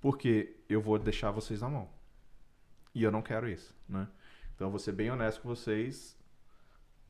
porque 0.00 0.56
eu 0.68 0.80
vou 0.80 0.98
deixar 0.98 1.30
vocês 1.30 1.60
na 1.60 1.68
mão. 1.68 1.88
E 2.94 3.02
eu 3.02 3.12
não 3.12 3.22
quero 3.22 3.48
isso, 3.48 3.74
né? 3.88 4.08
Então 4.54 4.66
eu 4.66 4.70
vou 4.70 4.78
ser 4.80 4.92
bem 4.92 5.10
honesto 5.10 5.40
com 5.40 5.48
vocês, 5.48 6.16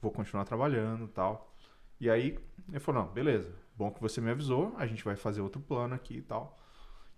vou 0.01 0.11
continuar 0.11 0.45
trabalhando, 0.45 1.05
e 1.05 1.09
tal. 1.09 1.55
E 2.01 2.11
aí 2.11 2.39
ele 2.69 2.81
falou: 2.81 3.05
"Não, 3.05 3.13
beleza. 3.13 3.55
Bom 3.77 3.91
que 3.91 4.01
você 4.01 4.21
me 4.21 4.31
avisou, 4.31 4.75
a 4.77 4.87
gente 4.87 5.05
vai 5.05 5.17
fazer 5.17 5.41
outro 5.41 5.61
plano 5.61 5.95
aqui 5.95 6.19
e 6.19 6.23
tal". 6.23 6.59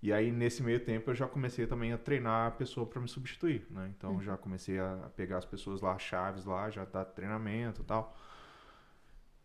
E 0.03 0.13
aí 0.13 0.33
nesse 0.33 0.63
meio 0.63 0.81
tempo 0.85 1.11
eu 1.11 1.15
já 1.15 1.29
comecei 1.29 1.67
também 1.67 1.93
a 1.93 1.99
treinar 1.99 2.49
a 2.49 2.51
pessoa 2.51 2.85
para 2.87 3.01
me 3.01 3.09
substituir, 3.09 3.67
né? 3.71 3.93
Então 3.97 4.15
eu 4.15 4.23
já 4.23 4.37
comecei 4.37 4.79
a 4.81 5.11
pegar 5.17 5.39
as 5.39 5.45
pessoas 5.45 5.81
lá, 5.81 5.99
chaves 5.99 6.45
lá, 6.45 6.69
já 6.71 6.85
dar 6.85 7.05
treinamento 7.05 7.83
e 7.83 7.85
tal. 7.85 8.17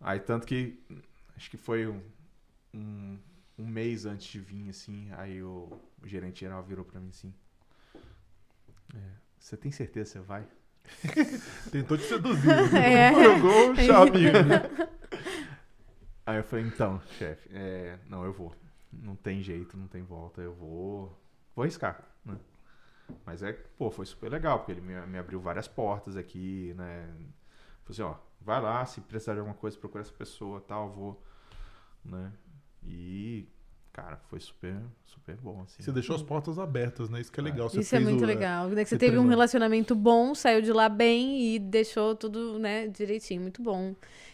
Aí 0.01 0.19
tanto 0.19 0.47
que 0.47 0.83
acho 1.35 1.49
que 1.49 1.57
foi 1.57 1.87
um, 1.87 2.01
um, 2.73 3.19
um 3.57 3.65
mês 3.67 4.05
antes 4.05 4.27
de 4.27 4.39
vir, 4.39 4.69
assim, 4.69 5.09
aí 5.13 5.41
o, 5.41 5.69
o 6.01 6.07
gerente 6.07 6.41
geral 6.41 6.63
virou 6.63 6.85
pra 6.85 6.99
mim 6.99 7.09
assim. 7.09 7.33
"É, 8.93 8.99
Você 9.39 9.57
tem 9.57 9.71
certeza 9.71 10.11
que 10.13 10.19
você 10.19 10.25
vai? 10.25 10.47
Tentou 11.71 11.97
te 11.97 12.03
seduzir. 12.03 12.47
É. 12.77 13.11
Jogou 13.23 13.71
o 13.71 13.75
chave. 13.75 14.25
Aí 16.25 16.37
eu 16.37 16.43
falei, 16.43 16.65
então, 16.65 17.01
chefe, 17.17 17.49
é, 17.53 17.97
não, 18.07 18.23
eu 18.25 18.33
vou. 18.33 18.53
Não 18.91 19.15
tem 19.15 19.41
jeito, 19.41 19.77
não 19.77 19.87
tem 19.87 20.03
volta, 20.03 20.41
eu 20.41 20.53
vou. 20.53 21.17
Vou 21.55 21.63
arriscar, 21.63 22.03
né? 22.25 22.37
Mas 23.25 23.41
é, 23.41 23.53
pô, 23.53 23.89
foi 23.89 24.05
super 24.05 24.29
legal, 24.29 24.59
porque 24.59 24.73
ele 24.73 24.81
me, 24.81 24.93
me 25.07 25.17
abriu 25.17 25.39
várias 25.39 25.67
portas 25.67 26.17
aqui, 26.17 26.73
né? 26.75 27.07
Falei 27.83 27.89
assim, 27.89 28.01
ó, 28.01 28.15
vai 28.41 28.61
lá, 28.61 28.85
se 28.85 28.99
precisar 29.01 29.33
de 29.33 29.39
alguma 29.39 29.55
coisa, 29.55 29.77
procura 29.77 30.01
essa 30.03 30.11
pessoa 30.11 30.59
tal, 30.61 30.89
vou. 30.91 31.23
Né? 32.03 32.31
E, 32.83 33.47
cara, 33.91 34.17
foi 34.29 34.39
super, 34.39 34.75
super 35.05 35.35
bom, 35.37 35.61
assim. 35.63 35.81
Você 35.83 35.91
deixou 35.91 36.15
as 36.15 36.21
portas 36.23 36.57
abertas, 36.59 37.09
né? 37.09 37.19
Isso 37.19 37.31
que 37.31 37.39
é 37.39 37.43
legal. 37.43 37.69
Você 37.69 37.79
Isso 37.81 37.95
é 37.95 37.99
muito 37.99 38.23
o- 38.23 38.27
legal. 38.27 38.67
Né, 38.69 38.83
que 38.83 38.89
Você 38.89 38.95
você 38.95 38.99
teve 38.99 39.17
um 39.17 39.27
relacionamento 39.27 39.93
bom, 39.95 40.33
saiu 40.33 40.61
de 40.61 40.71
lá 40.71 40.87
bem 40.87 41.55
e 41.55 41.59
deixou 41.59 42.15
tudo, 42.15 42.57
né, 42.59 42.87
direitinho. 42.87 43.41
Muito 43.41 43.61
bom. 43.61 43.93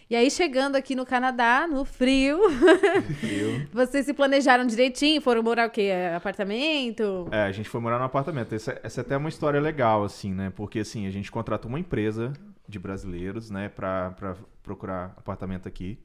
E 0.09 0.15
aí, 0.15 0.29
chegando 0.29 0.75
aqui 0.75 0.93
no 0.95 1.05
Canadá, 1.05 1.65
no 1.67 1.83
frio, 1.85 2.37
Eu, 3.23 3.65
vocês 3.71 4.05
se 4.05 4.13
planejaram 4.13 4.67
direitinho? 4.67 5.19
Foram 5.21 5.41
morar 5.41 5.67
o 5.67 5.71
quê? 5.71 5.89
Apartamento? 6.15 7.27
É, 7.31 7.43
a 7.43 7.51
gente 7.51 7.67
foi 7.69 7.81
morar 7.81 7.97
no 7.97 8.03
apartamento. 8.05 8.53
Essa, 8.53 8.79
essa 8.83 8.99
é 8.99 9.03
até 9.03 9.17
uma 9.17 9.29
história 9.29 9.59
legal, 9.59 10.03
assim, 10.03 10.31
né? 10.33 10.51
Porque, 10.55 10.79
assim, 10.79 11.07
a 11.07 11.09
gente 11.09 11.31
contratou 11.31 11.67
uma 11.69 11.79
empresa 11.79 12.33
de 12.67 12.77
brasileiros, 12.77 13.49
né? 13.49 13.69
Pra, 13.69 14.11
pra 14.11 14.35
procurar 14.61 15.13
apartamento 15.17 15.67
aqui. 15.67 15.97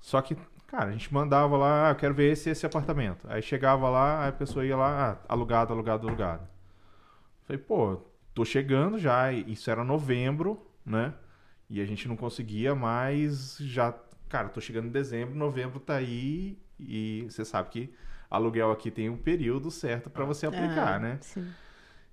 Só 0.00 0.20
que, 0.20 0.36
cara, 0.74 0.90
a 0.90 0.92
gente 0.92 1.12
mandava 1.14 1.56
lá, 1.56 1.88
ah, 1.88 1.90
eu 1.92 1.94
quero 1.94 2.14
ver 2.14 2.32
esse 2.32 2.50
esse 2.50 2.66
apartamento. 2.66 3.24
Aí 3.28 3.40
chegava 3.40 3.88
lá, 3.88 4.24
aí 4.24 4.28
a 4.30 4.32
pessoa 4.32 4.66
ia 4.66 4.76
lá, 4.76 5.12
ah, 5.12 5.32
alugado, 5.32 5.72
alugado, 5.72 6.06
alugado. 6.08 6.48
Falei, 7.44 7.62
pô, 7.62 8.00
tô 8.34 8.44
chegando 8.44 8.98
já. 8.98 9.32
Isso 9.32 9.70
era 9.70 9.84
novembro, 9.84 10.66
né? 10.84 11.14
E 11.70 11.80
a 11.80 11.84
gente 11.84 12.08
não 12.08 12.16
conseguia 12.16 12.74
mais 12.74 13.56
já... 13.60 13.94
Cara, 14.28 14.48
tô 14.48 14.60
chegando 14.60 14.86
em 14.88 14.90
dezembro, 14.90 15.34
novembro 15.34 15.78
tá 15.78 15.94
aí 15.94 16.58
e 16.78 17.24
você 17.30 17.44
sabe 17.44 17.68
que 17.70 17.94
aluguel 18.28 18.72
aqui 18.72 18.90
tem 18.90 19.08
um 19.08 19.16
período 19.16 19.70
certo 19.70 20.10
pra 20.10 20.24
você 20.24 20.46
aplicar, 20.46 20.94
Ah, 20.96 20.98
né? 20.98 21.18
Sim. 21.20 21.46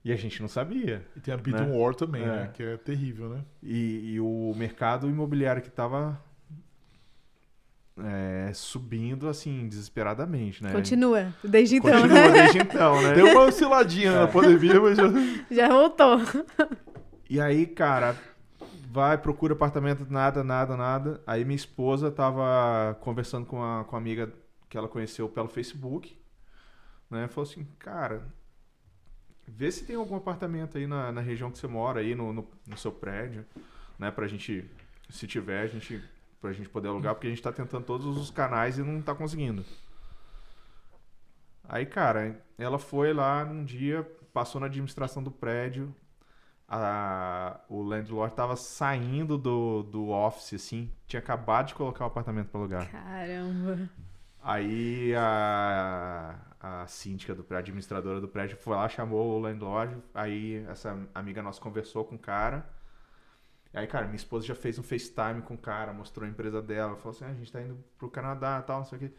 E 0.03 0.11
a 0.11 0.15
gente 0.15 0.39
não 0.41 0.47
sabia. 0.47 1.03
E 1.15 1.19
tem 1.19 1.33
a 1.33 1.37
Beaton 1.37 1.65
Né? 1.65 1.77
War 1.77 1.95
também, 1.95 2.23
É. 2.23 2.25
né? 2.27 2.51
Que 2.53 2.61
é 2.63 2.77
terrível, 2.77 3.29
né? 3.29 3.43
E, 3.63 4.13
e 4.13 4.19
o 4.19 4.53
mercado 4.55 5.09
imobiliário 5.09 5.61
que 5.61 5.69
tava 5.71 6.21
é, 7.97 8.51
subindo 8.53 9.27
assim 9.27 9.67
desesperadamente, 9.67 10.63
né? 10.63 10.71
Continua, 10.71 11.33
desde 11.43 11.77
então, 11.77 12.01
Continua 12.01 12.29
né? 12.29 12.31
desde 12.31 12.59
então, 12.59 13.01
né? 13.01 13.13
Deu 13.13 13.27
uma 13.27 13.45
osciladinha 13.45 14.21
na 14.21 14.27
pandemia, 14.27 14.79
mas 14.79 14.97
já... 14.97 15.03
Já 15.49 15.67
voltou. 15.69 16.19
E 17.29 17.39
aí, 17.39 17.65
cara, 17.65 18.15
vai, 18.91 19.17
procura 19.17 19.53
apartamento, 19.53 20.05
nada, 20.09 20.43
nada, 20.43 20.75
nada. 20.75 21.21
Aí 21.25 21.45
minha 21.45 21.55
esposa 21.55 22.11
tava 22.11 22.97
conversando 22.99 23.45
com 23.45 23.63
a, 23.63 23.85
com 23.85 23.95
a 23.95 23.99
amiga 23.99 24.33
que 24.69 24.77
ela 24.77 24.87
conheceu 24.87 25.29
pelo 25.29 25.47
Facebook, 25.47 26.17
né? 27.09 27.27
Falou 27.27 27.49
assim, 27.49 27.65
cara, 27.79 28.25
vê 29.47 29.71
se 29.71 29.85
tem 29.85 29.95
algum 29.95 30.15
apartamento 30.15 30.77
aí 30.77 30.87
na, 30.87 31.11
na 31.11 31.21
região 31.21 31.51
que 31.51 31.57
você 31.57 31.67
mora, 31.67 32.01
aí 32.01 32.15
no, 32.15 32.33
no, 32.33 32.47
no 32.67 32.77
seu 32.77 32.91
prédio, 32.91 33.45
né? 33.97 34.11
Pra 34.11 34.27
gente, 34.27 34.69
se 35.09 35.25
tiver, 35.27 35.61
a 35.61 35.67
gente, 35.67 36.03
pra 36.41 36.51
gente 36.51 36.67
poder 36.69 36.87
alugar, 36.89 37.13
porque 37.13 37.27
a 37.27 37.29
gente 37.29 37.41
tá 37.41 37.51
tentando 37.51 37.85
todos 37.85 38.17
os 38.17 38.31
canais 38.31 38.77
e 38.77 38.81
não 38.83 39.01
tá 39.01 39.13
conseguindo. 39.15 39.63
Aí, 41.63 41.85
cara, 41.85 42.43
ela 42.57 42.77
foi 42.77 43.13
lá 43.13 43.45
num 43.45 43.63
dia, 43.63 44.03
passou 44.33 44.59
na 44.59 44.67
administração 44.67 45.23
do 45.23 45.31
prédio, 45.31 45.93
a- 46.67 47.59
o 47.69 47.81
landlord 47.81 48.33
tava 48.35 48.55
saindo 48.55 49.37
do, 49.37 49.83
do 49.83 50.09
office, 50.09 50.53
assim, 50.55 50.91
tinha 51.07 51.19
acabado 51.19 51.67
de 51.67 51.75
colocar 51.75 52.03
o 52.03 52.07
apartamento 52.07 52.47
para 52.49 52.59
alugar. 52.59 52.91
Caramba. 52.91 53.89
Aí 54.43 55.13
a, 55.15 56.35
a 56.59 56.87
síndica 56.87 57.35
do 57.35 57.43
prédio, 57.43 57.69
administradora 57.71 58.19
do 58.19 58.27
prédio, 58.27 58.57
foi 58.57 58.75
lá, 58.75 58.89
chamou 58.89 59.37
o 59.37 59.39
landlord, 59.39 59.95
aí 60.15 60.65
essa 60.67 60.97
amiga 61.13 61.43
nossa 61.43 61.61
conversou 61.61 62.03
com 62.03 62.15
o 62.15 62.19
cara. 62.19 62.67
Aí, 63.73 63.87
cara, 63.87 64.05
minha 64.05 64.17
esposa 64.17 64.45
já 64.45 64.55
fez 64.55 64.77
um 64.77 64.83
FaceTime 64.83 65.41
com 65.43 65.53
o 65.53 65.57
cara, 65.57 65.93
mostrou 65.93 66.25
a 66.27 66.29
empresa 66.29 66.61
dela, 66.61 66.95
falou 66.97 67.11
assim, 67.11 67.23
"Ah, 67.25 67.29
a 67.29 67.33
gente 67.33 67.51
tá 67.51 67.61
indo 67.61 67.81
pro 67.97 68.09
Canadá 68.09 68.59
e 68.61 68.67
tal, 68.67 68.79
não 68.79 68.85
sei 68.85 68.97
o 68.97 69.01
quê. 69.01 69.11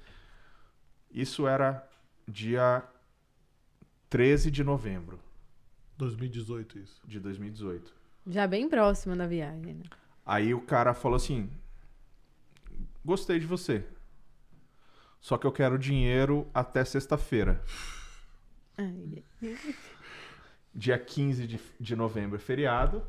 Isso 1.10 1.46
era 1.46 1.88
dia 2.28 2.82
13 4.10 4.50
de 4.50 4.62
novembro 4.62 5.18
2018 5.96 6.78
isso. 6.78 7.00
de 7.06 7.18
2018. 7.18 7.92
Já 8.26 8.46
bem 8.46 8.68
próximo 8.68 9.16
da 9.16 9.26
viagem, 9.26 9.74
né? 9.74 9.84
Aí 10.24 10.52
o 10.54 10.60
cara 10.60 10.94
falou 10.94 11.16
assim: 11.16 11.50
Gostei 13.04 13.38
de 13.38 13.46
você. 13.46 13.84
Só 15.20 15.38
que 15.38 15.46
eu 15.46 15.52
quero 15.52 15.78
dinheiro 15.78 16.48
até 16.52 16.84
sexta-feira. 16.84 17.62
Ai, 18.76 19.22
Dia 20.74 20.98
15 20.98 21.46
de, 21.46 21.60
de 21.78 21.94
novembro 21.96 22.36
é 22.36 22.40
feriado, 22.40 23.06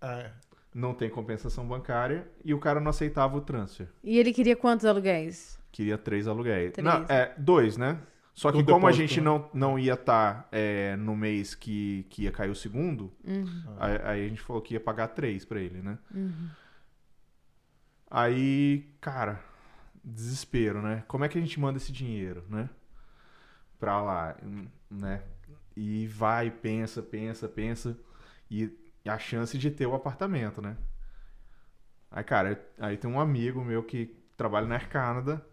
É. 0.00 0.30
não 0.74 0.94
tem 0.94 1.10
compensação 1.10 1.66
bancária 1.66 2.28
e 2.44 2.54
o 2.54 2.58
cara 2.58 2.80
não 2.80 2.90
aceitava 2.90 3.36
o 3.36 3.40
transfer. 3.40 3.88
E 4.02 4.18
ele 4.18 4.32
queria 4.32 4.54
quantos 4.56 4.86
aluguéis? 4.86 5.58
Queria 5.72 5.98
três 5.98 6.26
aluguéis. 6.28 6.72
Três. 6.72 6.84
Não, 6.84 7.04
é, 7.08 7.34
dois, 7.38 7.76
né? 7.76 7.98
Só 8.34 8.52
que 8.52 8.62
Com 8.62 8.72
como 8.72 8.86
a 8.86 8.92
gente 8.92 9.20
né? 9.20 9.24
não, 9.24 9.50
não 9.52 9.78
ia 9.78 9.94
estar 9.94 10.48
no 11.00 11.16
mês 11.16 11.56
que, 11.56 12.06
que 12.08 12.22
ia 12.22 12.30
cair 12.30 12.50
o 12.50 12.54
segundo, 12.54 13.12
Uhum, 13.24 13.64
aí, 13.80 14.00
aí 14.04 14.26
a 14.26 14.28
gente 14.28 14.40
falou 14.40 14.62
que 14.62 14.74
ia 14.74 14.80
pagar 14.80 15.08
três 15.08 15.44
pra 15.44 15.60
ele, 15.60 15.82
né? 15.82 15.98
uhum. 16.14 16.48
Aí, 18.10 18.86
cara, 19.00 19.42
desespero, 20.02 20.80
né? 20.80 21.04
Como 21.08 21.24
é 21.24 21.28
que 21.28 21.36
a 21.36 21.40
gente 21.40 21.58
manda 21.60 21.76
esse 21.78 21.92
dinheiro, 21.92 22.44
né? 22.48 22.70
pra 23.78 24.02
lá, 24.02 24.36
né? 24.90 25.22
E 25.76 26.06
vai, 26.08 26.50
pensa, 26.50 27.00
pensa, 27.00 27.48
pensa. 27.48 27.96
E, 28.50 28.68
e 29.08 29.10
a 29.10 29.18
chance 29.18 29.56
de 29.56 29.70
ter 29.70 29.86
o 29.86 29.94
apartamento, 29.94 30.60
né? 30.60 30.76
Aí, 32.10 32.22
cara, 32.22 32.62
aí 32.78 32.96
tem 32.96 33.10
um 33.10 33.18
amigo 33.20 33.64
meu 33.64 33.82
que 33.82 34.14
trabalha 34.36 34.66
na 34.66 34.74
Air 34.76 34.88
Canada. 34.88 35.44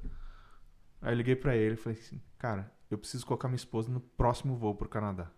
Aí 1.01 1.14
eu 1.14 1.18
liguei 1.18 1.36
pra 1.36 1.56
ele 1.56 1.76
e 1.76 1.78
falei 1.78 1.97
assim, 1.97 2.22
cara, 2.38 2.72
eu 2.91 2.97
preciso 2.97 3.26
colocar 3.26 3.47
minha 3.47 3.56
esposa 3.56 3.89
no 3.91 3.99
próximo 3.99 4.56
voo 4.56 4.76
pro 4.76 4.89
Canadá. 4.89 5.32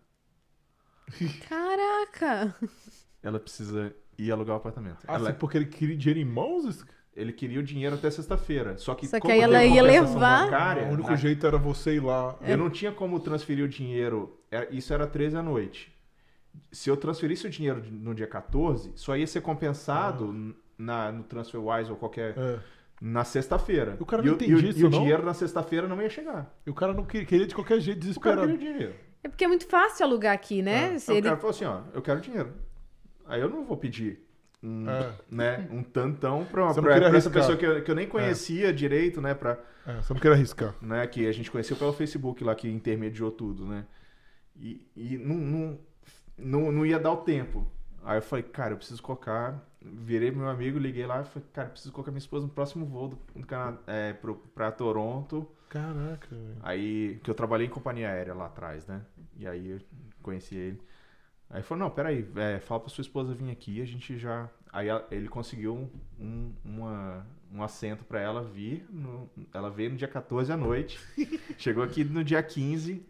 Caraca! 1.47 2.55
Ela 3.21 3.39
precisa 3.39 3.95
ir 4.17 4.31
alugar 4.31 4.55
o 4.55 4.57
apartamento. 4.59 4.99
Ah, 5.07 5.15
Ela- 5.15 5.31
sim, 5.31 5.37
porque 5.39 5.57
ele 5.57 5.65
queria 5.65 5.95
dinheiro 5.97 6.19
em 6.19 6.25
mãos? 6.31 6.83
ele 7.15 7.33
queria 7.33 7.59
o 7.59 7.63
dinheiro 7.63 7.95
até 7.95 8.11
sexta-feira. 8.11 8.77
Só 8.77 8.93
que, 8.93 9.07
Só 9.07 9.19
que 9.19 9.31
aí 9.31 9.41
ela 9.41 9.65
ia 9.65 9.81
levar- 9.81 10.43
bancária, 10.45 10.83
o 10.87 10.91
único 10.91 11.09
na- 11.09 11.15
jeito 11.15 11.47
era 11.47 11.57
você 11.57 11.95
ir 11.95 11.99
lá. 11.99 12.37
Eu 12.41 12.57
não 12.57 12.69
tinha 12.69 12.91
como 12.91 13.19
transferir 13.19 13.65
o 13.65 13.67
dinheiro. 13.67 14.39
é- 14.51 14.67
Isso 14.71 14.93
era 14.93 15.07
13 15.07 15.35
à 15.35 15.41
noite. 15.41 15.96
Se 16.71 16.89
eu 16.89 16.97
transferisse 16.97 17.45
o 17.47 17.49
dinheiro 17.49 17.83
no 17.91 18.13
dia 18.15 18.27
14, 18.27 18.91
só 18.95 19.15
ia 19.15 19.27
ser 19.27 19.41
compensado 19.41 20.31
n- 20.33 20.55
na, 20.77 21.11
no 21.11 21.23
TransferWise 21.23 21.89
ou 21.91 21.97
qualquer. 21.97 22.37
É. 22.37 22.59
Na 22.99 23.23
sexta-feira. 23.23 23.95
O 23.99 24.05
cara 24.07 24.23
e 24.23 24.25
não 24.25 24.33
o, 24.33 24.41
e 24.41 24.53
o- 24.53 24.57
entendia 24.57 24.67
e 24.69 24.69
isso, 24.71 24.87
o 24.87 24.89
não? 24.89 24.99
dinheiro 24.99 25.23
na 25.23 25.33
sexta-feira 25.35 25.87
não 25.87 26.01
ia 26.01 26.09
chegar. 26.09 26.51
E 26.65 26.69
o 26.69 26.73
cara 26.73 26.93
não 26.93 27.05
queria, 27.05 27.27
queria 27.27 27.45
de 27.45 27.53
qualquer 27.53 27.79
jeito, 27.79 27.97
O 27.99 28.19
cara 28.19 28.37
desesperado. 28.37 28.47
queria 28.47 28.55
o 28.55 28.73
dinheiro. 28.73 28.95
É 29.23 29.27
porque 29.29 29.43
é 29.43 29.47
muito 29.47 29.67
fácil 29.67 30.05
alugar 30.05 30.33
aqui, 30.33 30.61
né? 30.63 30.95
É. 30.95 30.99
Se 30.99 31.11
ele... 31.11 31.21
O 31.21 31.23
cara 31.23 31.37
falou 31.37 31.49
assim: 31.51 31.65
ó, 31.65 31.81
eu 31.93 32.01
quero 32.01 32.19
dinheiro. 32.21 32.53
Aí 33.27 33.39
eu 33.39 33.49
não 33.49 33.63
vou 33.65 33.77
pedir 33.77 34.25
um, 34.63 34.89
É. 34.89 35.11
né, 35.29 35.67
um 35.71 35.83
tantão 35.83 36.43
pra, 36.45 36.65
Você 36.69 36.81
não 36.81 36.87
pra, 36.89 36.97
pra 37.09 37.17
essa 37.17 37.29
pessoa 37.29 37.55
que 37.55 37.65
eu, 37.65 37.83
que 37.83 37.91
eu 37.91 37.95
nem 37.95 38.07
conhecia 38.07 38.73
direito, 38.73 39.21
né? 39.21 39.35
Pra, 39.35 39.59
É, 39.85 40.01
você 40.01 40.13
não 40.13 40.19
queria 40.19 40.35
arriscar. 40.35 40.73
né, 40.81 41.05
que 41.05 41.27
a 41.27 41.31
gente 41.31 41.51
conheceu 41.51 41.77
pelo 41.77 41.93
Facebook 41.93 42.43
lá, 42.43 42.55
que 42.55 42.67
intermediou 42.67 43.29
tudo, 43.29 43.63
né? 43.67 43.85
E, 44.59 44.81
e 44.95 45.17
não, 45.19 45.35
não, 45.35 45.79
não, 46.37 46.71
não 46.71 46.85
ia 46.85 46.99
dar 46.99 47.11
o 47.11 47.17
tempo. 47.17 47.67
Aí 48.03 48.17
eu 48.17 48.21
falei, 48.21 48.43
cara, 48.43 48.73
eu 48.73 48.77
preciso 48.77 49.01
colocar. 49.01 49.63
Virei 49.81 50.31
pro 50.31 50.39
meu 50.41 50.49
amigo, 50.49 50.77
liguei 50.79 51.05
lá 51.05 51.21
e 51.21 51.25
falei, 51.25 51.47
cara, 51.53 51.67
eu 51.67 51.71
preciso 51.71 51.93
colocar 51.93 52.11
minha 52.11 52.19
esposa 52.19 52.45
no 52.45 52.51
próximo 52.51 52.85
voo 52.85 53.09
do, 53.09 53.19
do 53.35 53.45
Canadá, 53.47 53.79
é, 53.87 54.13
pro, 54.13 54.35
pra 54.35 54.71
Toronto. 54.71 55.47
Caraca, 55.69 56.27
velho. 56.35 56.57
Aí, 56.61 57.19
que 57.23 57.29
eu 57.29 57.35
trabalhei 57.35 57.67
em 57.67 57.69
companhia 57.69 58.09
aérea 58.09 58.33
lá 58.33 58.45
atrás, 58.47 58.85
né? 58.87 59.01
E 59.37 59.47
aí 59.47 59.69
eu 59.71 59.79
conheci 60.21 60.55
ele. 60.55 60.81
Aí 61.49 61.61
falou, 61.63 61.85
não, 61.85 61.89
peraí, 61.89 62.27
é, 62.35 62.59
fala 62.59 62.81
pra 62.81 62.89
sua 62.89 63.01
esposa 63.01 63.33
vir 63.33 63.49
aqui, 63.51 63.81
a 63.81 63.85
gente 63.85 64.17
já... 64.17 64.49
Aí 64.73 64.87
ele 65.11 65.29
conseguiu 65.29 65.73
um, 65.75 65.89
um, 66.19 66.53
uma- 66.65 67.25
um 67.51 67.63
assento 67.63 68.03
pra 68.03 68.19
ela 68.19 68.43
vir, 68.43 68.85
no- 68.89 69.29
ela 69.53 69.69
veio 69.69 69.91
no 69.91 69.95
dia 69.95 70.07
14 70.09 70.51
à 70.51 70.57
noite, 70.57 70.99
chegou 71.57 71.83
aqui 71.83 72.03
no 72.03 72.21
dia 72.23 72.43
15, 72.43 73.01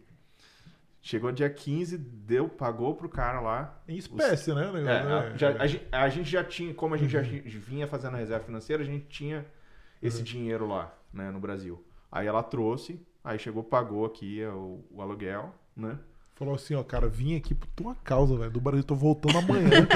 chegou 1.08 1.32
dia 1.32 1.48
15, 1.48 1.96
deu, 1.96 2.50
pagou 2.50 2.94
pro 2.94 3.08
cara 3.08 3.40
lá, 3.40 3.80
Em 3.88 3.96
espécie, 3.96 4.52
né? 4.52 4.70
o 4.70 4.76
é, 4.76 4.80
negócio, 4.80 5.08
a, 5.08 5.30
né? 5.30 5.38
já- 5.38 5.56
a 5.58 5.66
gen- 5.66 5.80
a 5.90 6.08
gente 6.10 6.28
já 6.28 6.44
tinha, 6.44 6.74
como 6.74 6.94
a 6.94 6.98
gente 6.98 7.10
já 7.10 7.22
ti- 7.24 7.40
vinha 7.40 7.86
fazendo 7.86 8.14
a 8.14 8.18
reserva 8.18 8.44
financeira, 8.44 8.82
a 8.82 8.86
gente 8.86 9.06
tinha 9.06 9.46
esse 10.02 10.22
dinheiro 10.22 10.66
lá, 10.68 10.94
né, 11.10 11.30
no 11.30 11.40
Brasil. 11.40 11.82
Aí 12.12 12.26
ela 12.26 12.42
trouxe, 12.42 13.00
aí 13.24 13.38
chegou, 13.38 13.64
pagou 13.64 14.04
aqui 14.04 14.42
é, 14.42 14.50
o, 14.50 14.84
o 14.90 15.00
aluguel, 15.00 15.54
né? 15.74 15.98
Falou 16.34 16.54
assim, 16.54 16.74
ó, 16.74 16.82
cara, 16.84 17.08
vim 17.08 17.34
aqui 17.36 17.54
por 17.54 17.66
tua 17.68 17.94
causa, 18.04 18.36
velho. 18.36 18.50
Do 18.50 18.60
Brasil, 18.60 18.84
tô 18.84 18.94
voltando 18.94 19.38
amanhã. 19.38 19.88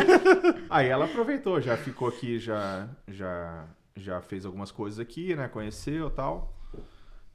Aí 0.70 0.88
ela 0.88 1.04
aproveitou, 1.04 1.60
já 1.60 1.76
ficou 1.76 2.08
aqui, 2.08 2.38
já, 2.38 2.88
já, 3.06 3.66
já 3.94 4.20
fez 4.22 4.44
algumas 4.46 4.72
coisas 4.72 4.98
aqui, 4.98 5.36
né? 5.36 5.46
Conheceu 5.46 6.08
e 6.08 6.10
tal. 6.10 6.53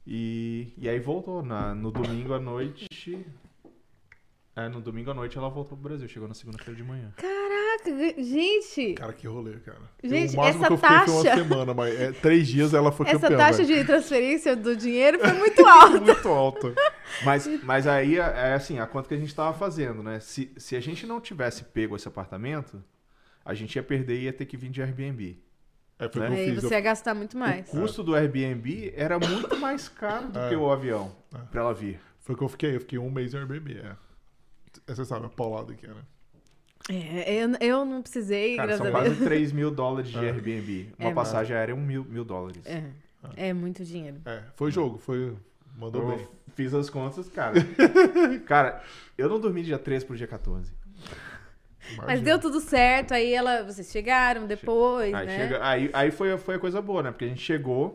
E, 0.06 0.72
e 0.76 0.88
aí 0.88 0.98
voltou. 0.98 1.42
Na, 1.42 1.74
no 1.74 1.90
domingo 1.90 2.32
à 2.34 2.40
noite. 2.40 2.86
É, 4.56 4.68
no 4.68 4.80
domingo 4.80 5.10
à 5.10 5.14
noite 5.14 5.38
ela 5.38 5.48
voltou 5.48 5.78
pro 5.78 5.88
Brasil. 5.88 6.08
Chegou 6.08 6.28
na 6.28 6.34
segunda-feira 6.34 6.76
de 6.76 6.82
manhã. 6.82 7.12
Caraca, 7.16 8.22
gente! 8.22 8.94
cara, 8.94 9.12
que 9.12 9.26
rolê, 9.26 9.52
cara. 9.60 9.78
Gente, 10.02 10.36
o 10.36 10.42
essa 10.42 10.66
que 10.66 10.72
eu 10.72 10.76
fiquei 10.76 10.98
foi 10.98 11.14
uma 11.14 11.22
taxa- 11.24 11.34
semana, 11.36 11.72
mas 11.74 11.98
é, 11.98 12.12
três 12.12 12.48
dias 12.48 12.74
ela 12.74 12.90
foi 12.92 13.06
Essa 13.06 13.20
campeã, 13.20 13.36
taxa 13.38 13.64
velho. 13.64 13.78
de 13.80 13.84
transferência 13.86 14.56
do 14.56 14.76
dinheiro 14.76 15.18
foi 15.20 15.32
muito 15.38 15.64
alta. 15.66 16.00
Muito 16.00 16.28
alta. 16.28 16.74
Mas, 17.24 17.46
mas 17.62 17.86
aí 17.86 18.18
é 18.18 18.20
é 18.50 18.52
assim, 18.54 18.78
a 18.78 18.86
conta 18.86 19.08
que 19.08 19.14
a 19.14 19.18
gente 19.18 19.34
tava 19.34 19.56
fazendo, 19.56 20.02
né? 20.02 20.18
Se, 20.20 20.50
se 20.56 20.76
a 20.76 20.80
gente 20.80 21.06
não 21.06 21.20
tivesse 21.20 21.64
pego 21.64 21.94
esse 21.96 22.08
apartamento, 22.08 22.82
a 23.44 23.54
gente 23.54 23.76
ia 23.76 23.82
perder 23.82 24.18
e 24.18 24.22
ia 24.24 24.32
ter 24.32 24.44
que 24.46 24.56
vir 24.56 24.68
de 24.70 24.82
Airbnb. 24.82 25.38
É, 26.00 26.08
foi 26.08 26.22
o 26.22 26.24
Né? 26.30 26.34
que 26.36 26.40
eu 26.42 26.46
Aí 26.46 26.54
fiz. 26.54 26.62
você 26.64 26.74
ia 26.74 26.80
gastar 26.80 27.14
muito 27.14 27.34
O 27.34 27.38
mais. 27.38 27.68
custo 27.68 28.02
do 28.02 28.14
Airbnb 28.14 28.92
era 28.96 29.18
muito 29.18 29.56
mais 29.58 29.88
caro 29.88 30.28
do 30.28 30.38
É. 30.38 30.48
que 30.48 30.56
o 30.56 30.70
avião 30.70 31.12
É. 31.34 31.38
pra 31.50 31.60
ela 31.60 31.74
vir. 31.74 32.00
Foi 32.20 32.34
o 32.34 32.38
que 32.38 32.44
eu 32.44 32.48
fiquei. 32.48 32.76
Eu 32.76 32.80
fiquei 32.80 32.98
um 32.98 33.10
mês 33.10 33.34
em 33.34 33.38
Airbnb, 33.38 33.76
é. 33.78 33.96
É, 34.86 34.94
Você 34.94 35.04
sabe 35.04 35.26
a 35.26 35.28
paulada 35.28 35.74
que 35.74 35.84
era. 35.86 35.96
É, 36.88 37.34
eu, 37.44 37.50
eu 37.60 37.84
não 37.84 38.00
precisei, 38.02 38.56
Cara, 38.56 38.76
são 38.76 38.90
quase 38.90 39.14
3 39.22 39.52
mil 39.52 39.70
dólares 39.70 40.10
de 40.10 40.16
É. 40.18 40.30
Airbnb. 40.30 40.92
É, 40.98 41.06
Uma 41.06 41.14
passagem 41.14 41.54
aérea 41.54 41.72
é 41.72 41.74
um 41.74 41.80
mil, 41.80 42.04
mil 42.04 42.24
dólares. 42.24 42.64
É, 42.66 42.84
é 43.36 43.52
muito 43.52 43.84
dinheiro. 43.84 44.16
É, 44.24 44.42
foi 44.56 44.70
jogo, 44.70 44.96
foi. 44.98 45.36
Mandou 45.76 46.02
Eu 46.10 46.16
bem. 46.16 46.28
fiz 46.54 46.72
as 46.74 46.88
contas, 46.90 47.28
cara. 47.28 47.54
cara, 48.46 48.82
eu 49.16 49.28
não 49.28 49.38
dormi 49.38 49.62
dia 49.62 49.78
13 49.78 50.04
pro 50.06 50.16
dia 50.16 50.26
14. 50.26 50.72
Mas 51.96 52.04
Imagina. 52.04 52.24
deu 52.24 52.38
tudo 52.38 52.60
certo, 52.60 53.12
aí 53.14 53.32
ela, 53.32 53.62
vocês 53.64 53.90
chegaram 53.90 54.46
depois, 54.46 55.12
Aí, 55.14 55.26
né? 55.26 55.36
chega- 55.36 55.66
aí, 55.66 55.90
aí 55.92 56.10
foi, 56.10 56.36
foi 56.38 56.54
a 56.56 56.58
coisa 56.58 56.80
boa, 56.80 57.02
né? 57.02 57.10
Porque 57.10 57.24
a 57.24 57.28
gente 57.28 57.40
chegou, 57.42 57.94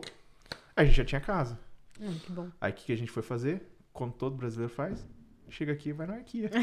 a 0.74 0.84
gente 0.84 0.96
já 0.96 1.04
tinha 1.04 1.20
casa. 1.20 1.58
Hum, 2.00 2.14
que 2.24 2.32
bom. 2.32 2.48
Aí 2.60 2.70
o 2.72 2.74
que, 2.74 2.84
que 2.86 2.92
a 2.92 2.96
gente 2.96 3.10
foi 3.10 3.22
fazer? 3.22 3.62
Como 3.92 4.12
todo 4.12 4.36
brasileiro 4.36 4.72
faz? 4.72 5.06
Chega 5.48 5.72
aqui 5.72 5.90
e 5.90 5.92
vai 5.92 6.06
na 6.06 6.18
IKEA. 6.18 6.50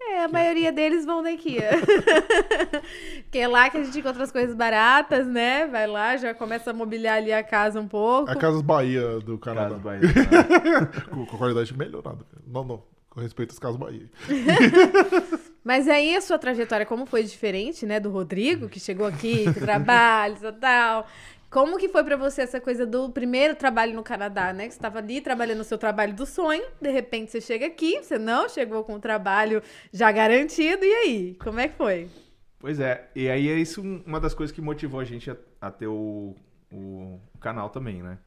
É, 0.00 0.22
a 0.22 0.28
maioria 0.28 0.70
deles 0.72 1.04
vão 1.04 1.20
na 1.22 1.32
IKEA. 1.32 1.70
Porque 3.24 3.38
é 3.38 3.48
lá 3.48 3.68
que 3.68 3.76
a 3.76 3.82
gente 3.84 3.98
encontra 3.98 4.22
as 4.22 4.30
coisas 4.30 4.54
baratas, 4.54 5.26
né? 5.26 5.66
Vai 5.66 5.86
lá, 5.88 6.16
já 6.16 6.32
começa 6.32 6.70
a 6.70 6.72
mobiliar 6.72 7.16
ali 7.16 7.32
a 7.32 7.42
casa 7.42 7.80
um 7.80 7.88
pouco. 7.88 8.30
A 8.30 8.36
Casas 8.36 8.62
Bahia 8.62 9.18
do 9.18 9.36
Canadá. 9.38 9.70
Casa 9.70 9.80
Bahia. 9.80 10.00
né? 10.02 10.86
Com, 11.10 11.26
com 11.26 11.36
qualidade 11.36 11.76
melhorada. 11.76 12.24
Não, 12.46 12.64
não. 12.64 12.82
Com 13.16 13.22
respeito 13.22 13.52
às 13.52 13.58
Casas 13.58 13.78
Bahia. 13.78 14.10
Mas 15.64 15.88
aí 15.88 16.14
a 16.14 16.20
sua 16.20 16.38
trajetória, 16.38 16.84
como 16.84 17.06
foi 17.06 17.22
diferente, 17.22 17.86
né, 17.86 17.98
do 17.98 18.10
Rodrigo, 18.10 18.68
que 18.68 18.78
chegou 18.78 19.06
aqui, 19.06 19.46
com 19.54 19.58
trabalhos 19.58 20.42
e 20.42 20.52
tal. 20.52 21.08
Como 21.48 21.78
que 21.78 21.88
foi 21.88 22.04
pra 22.04 22.18
você 22.18 22.42
essa 22.42 22.60
coisa 22.60 22.84
do 22.84 23.08
primeiro 23.08 23.56
trabalho 23.56 23.94
no 23.94 24.02
Canadá, 24.02 24.52
né? 24.52 24.66
Que 24.66 24.72
você 24.72 24.76
estava 24.76 24.98
ali 24.98 25.22
trabalhando 25.22 25.60
o 25.60 25.64
seu 25.64 25.78
trabalho 25.78 26.12
do 26.12 26.26
sonho, 26.26 26.62
de 26.78 26.90
repente 26.90 27.30
você 27.30 27.40
chega 27.40 27.64
aqui, 27.64 28.02
você 28.02 28.18
não 28.18 28.50
chegou 28.50 28.84
com 28.84 28.96
o 28.96 29.00
trabalho 29.00 29.62
já 29.90 30.12
garantido, 30.12 30.84
e 30.84 30.92
aí? 30.92 31.36
Como 31.42 31.58
é 31.58 31.68
que 31.68 31.74
foi? 31.74 32.10
Pois 32.58 32.78
é, 32.78 33.08
e 33.16 33.30
aí 33.30 33.48
é 33.48 33.54
isso 33.54 33.80
uma 33.80 34.20
das 34.20 34.34
coisas 34.34 34.54
que 34.54 34.60
motivou 34.60 35.00
a 35.00 35.04
gente 35.04 35.30
a, 35.30 35.36
a 35.58 35.70
ter 35.70 35.86
o, 35.86 36.36
o 36.70 37.18
canal 37.40 37.70
também, 37.70 38.02
né? 38.02 38.18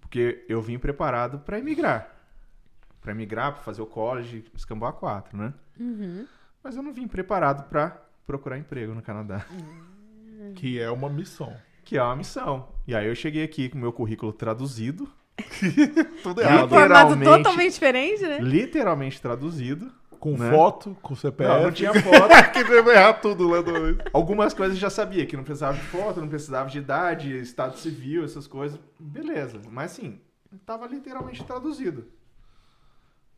Porque 0.00 0.44
eu 0.48 0.62
vim 0.62 0.78
preparado 0.78 1.40
pra 1.40 1.58
emigrar. 1.58 2.17
Pra 3.08 3.14
emigrar, 3.14 3.54
pra 3.54 3.62
fazer 3.62 3.80
o 3.80 3.86
college, 3.86 4.44
escambar 4.54 4.92
4, 4.92 5.34
né? 5.34 5.54
Uhum. 5.80 6.26
Mas 6.62 6.76
eu 6.76 6.82
não 6.82 6.92
vim 6.92 7.08
preparado 7.08 7.66
pra 7.70 8.02
procurar 8.26 8.58
emprego 8.58 8.92
no 8.94 9.00
Canadá, 9.00 9.46
Que 10.54 10.78
é 10.78 10.90
uma 10.90 11.08
missão. 11.08 11.56
que 11.86 11.96
é 11.96 12.02
uma 12.02 12.14
missão. 12.16 12.68
E 12.86 12.94
aí 12.94 13.06
eu 13.08 13.14
cheguei 13.14 13.42
aqui 13.42 13.70
com 13.70 13.78
meu 13.78 13.94
currículo 13.94 14.30
traduzido, 14.30 15.08
Tudo 16.22 16.42
Um 16.42 16.44
errado. 16.44 16.68
formato 16.68 17.14
Literalmente. 17.14 17.24
totalmente 17.24 17.72
diferente, 17.72 18.22
né? 18.24 18.38
literalmente 18.40 19.22
traduzido. 19.22 19.90
Com 20.20 20.36
Né? 20.36 20.50
foto, 20.50 20.94
com 21.00 21.14
CPF. 21.14 21.50
Não, 21.50 21.62
não 21.62 21.72
tinha 21.72 21.94
foto. 21.94 22.28
que 22.52 22.82
vai 22.82 22.94
errar 22.94 23.14
tudo 23.14 23.48
lá 23.48 23.62
do... 23.62 23.72
Algumas 24.12 24.52
coisas 24.52 24.76
eu 24.76 24.80
já 24.82 24.90
sabia, 24.90 25.24
que 25.24 25.34
não 25.34 25.44
precisava 25.44 25.78
de 25.78 25.84
foto, 25.84 26.20
não 26.20 26.28
precisava 26.28 26.68
de 26.68 26.76
idade, 26.78 27.38
estado 27.38 27.78
civil, 27.78 28.22
essas 28.24 28.46
coisas. 28.46 28.78
Beleza. 29.00 29.62
Mas 29.70 29.92
assim, 29.92 30.20
tava 30.66 30.86
literalmente 30.86 31.42
traduzido. 31.44 32.04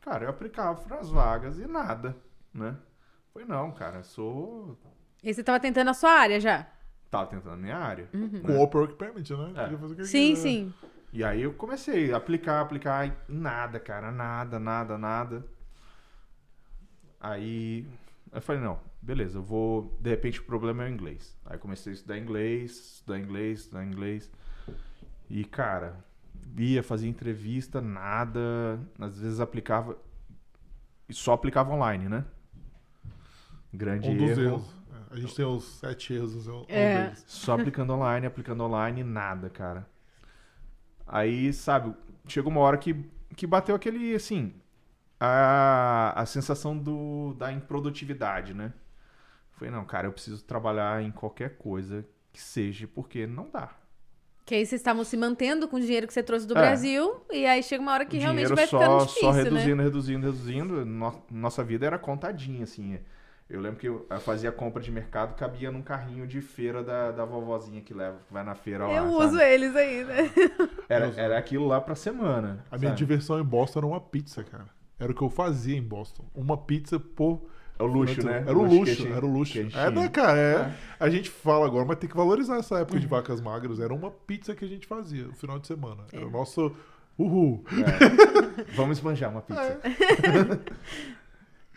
Cara, 0.01 0.25
eu 0.25 0.31
aplicava 0.31 0.81
para 0.81 0.99
as 0.99 1.11
vagas 1.11 1.59
e 1.59 1.67
nada, 1.67 2.17
né? 2.53 2.77
Foi 3.33 3.45
não, 3.45 3.71
cara, 3.73 3.99
eu 3.99 4.05
sou. 4.05 4.79
E 5.23 5.33
você 5.33 5.43
tava 5.45 5.61
tentando 5.61 5.91
a 5.91 5.95
sua 5.95 6.11
área 6.13 6.41
já? 6.41 6.67
Tava 7.11 7.27
tentando 7.27 7.55
a 7.55 7.57
minha 7.57 7.77
área. 7.77 8.09
Com 8.45 8.53
o 8.53 8.63
Open 8.63 8.81
Work 8.81 8.95
Permit, 8.97 9.33
né? 9.35 9.53
É. 9.57 9.63
Podia 9.65 9.79
fazer 9.79 9.93
o 9.95 9.97
que 9.97 10.05
Sim, 10.07 10.31
quiser. 10.31 10.43
sim. 10.43 10.75
E 11.13 11.25
aí 11.25 11.43
eu 11.43 11.53
comecei 11.53 12.13
a 12.13 12.17
aplicar, 12.17 12.61
aplicar, 12.61 13.07
e 13.07 13.13
nada, 13.29 13.81
cara, 13.81 14.11
nada, 14.13 14.59
nada, 14.59 14.97
nada. 14.97 15.45
Aí 17.19 17.87
eu 18.33 18.41
falei, 18.41 18.63
não, 18.63 18.81
beleza, 19.03 19.39
eu 19.39 19.43
vou. 19.43 19.97
De 20.01 20.09
repente 20.09 20.41
o 20.41 20.45
problema 20.45 20.85
é 20.85 20.87
o 20.87 20.93
inglês. 20.93 21.37
Aí 21.45 21.59
comecei 21.59 21.93
a 21.93 21.95
estudar 21.95 22.17
inglês, 22.17 22.71
estudar 22.97 23.19
inglês, 23.19 23.61
estudar 23.61 23.85
inglês. 23.85 24.31
E, 25.29 25.45
cara, 25.45 26.03
ia 26.59 26.83
fazer 26.83 27.09
entrevista, 27.09 27.81
nada. 27.81 28.81
Às 28.99 29.19
vezes 29.21 29.41
aplicava. 29.41 29.97
E 31.09 31.15
só 31.15 31.33
aplicava 31.33 31.73
online, 31.73 32.09
né? 32.09 32.25
Grande 33.73 34.09
Um 34.09 34.17
dos 34.17 34.31
erro. 34.39 34.41
erros. 34.43 34.75
É, 35.11 35.15
A 35.15 35.17
gente 35.19 35.35
tem 35.35 35.45
os 35.45 35.65
sete 35.65 36.15
erros. 36.15 36.47
É. 36.69 37.05
deles. 37.05 37.25
Só 37.27 37.55
aplicando 37.55 37.93
online, 37.93 38.27
aplicando 38.27 38.63
online, 38.65 39.03
nada, 39.05 39.49
cara. 39.51 39.89
Aí, 41.07 41.53
sabe, 41.53 41.95
chegou 42.29 42.51
uma 42.53 42.61
hora 42.61 42.79
que 42.79 42.95
que 43.37 43.47
bateu 43.47 43.75
aquele, 43.77 44.15
assim, 44.15 44.53
a, 45.21 46.13
a 46.21 46.27
sensação 46.27 46.77
do, 46.79 47.35
da 47.35 47.53
improdutividade, 47.53 48.55
né? 48.55 48.75
Falei, 49.53 49.73
não, 49.73 49.85
cara, 49.87 50.09
eu 50.09 50.13
preciso 50.13 50.45
trabalhar 50.45 51.03
em 51.03 51.13
qualquer 51.13 51.59
coisa 51.59 52.07
que 52.33 52.41
seja, 52.41 52.89
porque 52.89 53.27
não 53.27 53.51
dá. 53.51 53.71
Que 54.51 54.57
aí 54.57 54.67
vocês 54.67 54.81
estavam 54.81 55.05
se 55.05 55.17
mantendo 55.17 55.69
com 55.69 55.77
o 55.77 55.81
dinheiro 55.81 56.09
que 56.09 56.13
você 56.13 56.25
trouxe 56.25 56.45
do 56.45 56.59
É. 56.59 56.61
Brasil, 56.61 57.21
e 57.31 57.47
aí 57.47 57.63
chega 57.63 57.81
uma 57.81 57.93
hora 57.93 58.05
que 58.05 58.17
O 58.17 58.21
realmente 58.21 58.49
dinheiro 58.49 58.57
vai 58.57 58.67
só, 58.67 58.81
ficando 58.81 58.99
difícil, 59.07 59.21
só 59.21 59.33
né? 59.33 59.43
reduzindo, 59.45 59.83
reduzindo, 59.85 60.27
reduzindo. 60.27 60.85
No- 60.85 61.23
nossa 61.31 61.63
vida 61.63 61.87
era 61.87 61.97
contadinha, 61.97 62.65
assim. 62.65 62.99
Eu 63.49 63.61
lembro 63.61 63.79
que 63.79 63.89
eu 63.89 64.09
fazia 64.19 64.51
compra 64.51 64.83
de 64.83 64.91
mercado, 64.91 65.37
cabia 65.37 65.71
num 65.71 65.83
carrinho 65.83 66.27
de 66.27 66.41
feira 66.41 66.83
da, 66.83 67.13
da 67.13 67.25
vovozinha 67.25 67.81
que 67.81 67.95
leva, 67.95 68.17
vai 68.29 68.43
na 68.43 68.57
feira 68.57 68.89
lá. 68.89 68.93
Eu 68.93 69.05
sabe? 69.13 69.25
uso 69.25 69.41
eles 69.41 69.77
ainda. 69.77 70.15
Era, 70.89 71.07
era 71.17 71.39
aquilo 71.39 71.69
lá 71.69 71.81
pra 71.81 71.95
semana. 71.95 72.65
A 72.73 72.77
minha 72.77 72.89
sabe? 72.91 72.99
diversão 72.99 73.39
em 73.39 73.45
Boston 73.45 73.79
era 73.79 73.87
uma 73.87 74.01
pizza, 74.01 74.43
cara. 74.43 74.67
Era 74.99 75.13
o 75.13 75.15
que 75.15 75.23
eu 75.23 75.31
fazia 75.31 75.77
em 75.77 75.83
Boston. 75.83 76.25
Uma 76.35 76.57
pizza 76.57 76.99
por. 76.99 77.41
É 77.81 77.83
o 77.83 77.87
luxo, 77.87 78.23
né? 78.27 78.45
Era 78.47 78.59
o 78.59 78.63
luxo, 78.63 78.95
gente- 78.95 79.11
era 79.11 79.25
o 79.27 79.33
luxo. 79.33 79.59
É, 79.59 79.91
né, 79.91 80.09
cara? 80.09 80.39
é- 80.39 80.75
A 80.99 81.09
gente 81.09 81.31
fala 81.31 81.65
agora, 81.67 81.85
mas 81.87 81.99
tem 81.99 82.09
que 82.11 82.17
valorizar 82.17 82.57
essa 82.59 82.79
época 82.81 83.01
de 83.01 83.07
vacas 83.07 83.41
magras. 83.41 83.81
Era 83.81 83.95
uma 83.95 84.11
pizza 84.11 84.55
que 84.55 84.65
a 84.65 84.69
gente 84.69 84.87
fazia 84.87 85.25
no 85.25 85.33
final 85.35 85.59
de 85.59 85.67
semana. 85.67 86.05
Era 86.13 86.27
o 86.27 86.31
nosso. 86.31 86.75
Uhul. 87.19 87.65
É. 87.71 88.73
Vamos 88.77 88.99
esbanjar 88.99 89.31
uma 89.31 89.41
pizza. 89.43 89.63
É. 89.63 89.81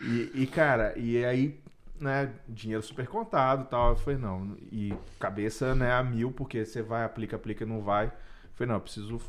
e, 0.04 0.42
e, 0.42 0.46
cara, 0.46 0.92
e 0.98 1.24
aí, 1.24 1.60
né, 2.00 2.32
dinheiro 2.48 2.82
super 2.82 3.06
contado 3.06 3.62
e 3.64 3.66
tal. 3.68 3.90
Eu 3.90 3.96
falei, 3.96 4.18
não. 4.18 4.56
E 4.70 4.94
cabeça, 5.18 5.74
né, 5.74 5.92
a 5.92 6.02
mil, 6.02 6.30
porque 6.32 6.64
você 6.64 6.82
vai, 6.82 7.04
aplica, 7.04 7.36
aplica, 7.36 7.64
não 7.64 7.80
vai. 7.80 8.06
Eu 8.06 8.50
falei, 8.54 8.68
não, 8.68 8.76
eu 8.76 8.80
preciso 8.80 9.20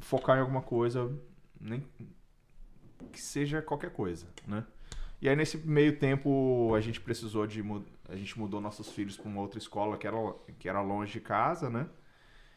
focar 0.00 0.36
em 0.38 0.40
alguma 0.40 0.62
coisa, 0.62 1.10
nem 1.60 1.84
que 3.12 3.20
seja 3.20 3.60
qualquer 3.60 3.90
coisa, 3.90 4.26
né? 4.46 4.64
E 5.22 5.28
aí, 5.28 5.36
nesse 5.36 5.56
meio 5.56 5.96
tempo, 6.00 6.74
a 6.74 6.80
gente 6.80 7.00
precisou 7.00 7.46
de. 7.46 7.62
A 8.08 8.16
gente 8.16 8.36
mudou 8.36 8.60
nossos 8.60 8.90
filhos 8.90 9.16
para 9.16 9.28
uma 9.28 9.40
outra 9.40 9.56
escola 9.56 9.96
que 9.96 10.04
era, 10.04 10.16
que 10.58 10.68
era 10.68 10.82
longe 10.82 11.12
de 11.12 11.20
casa, 11.20 11.70
né? 11.70 11.88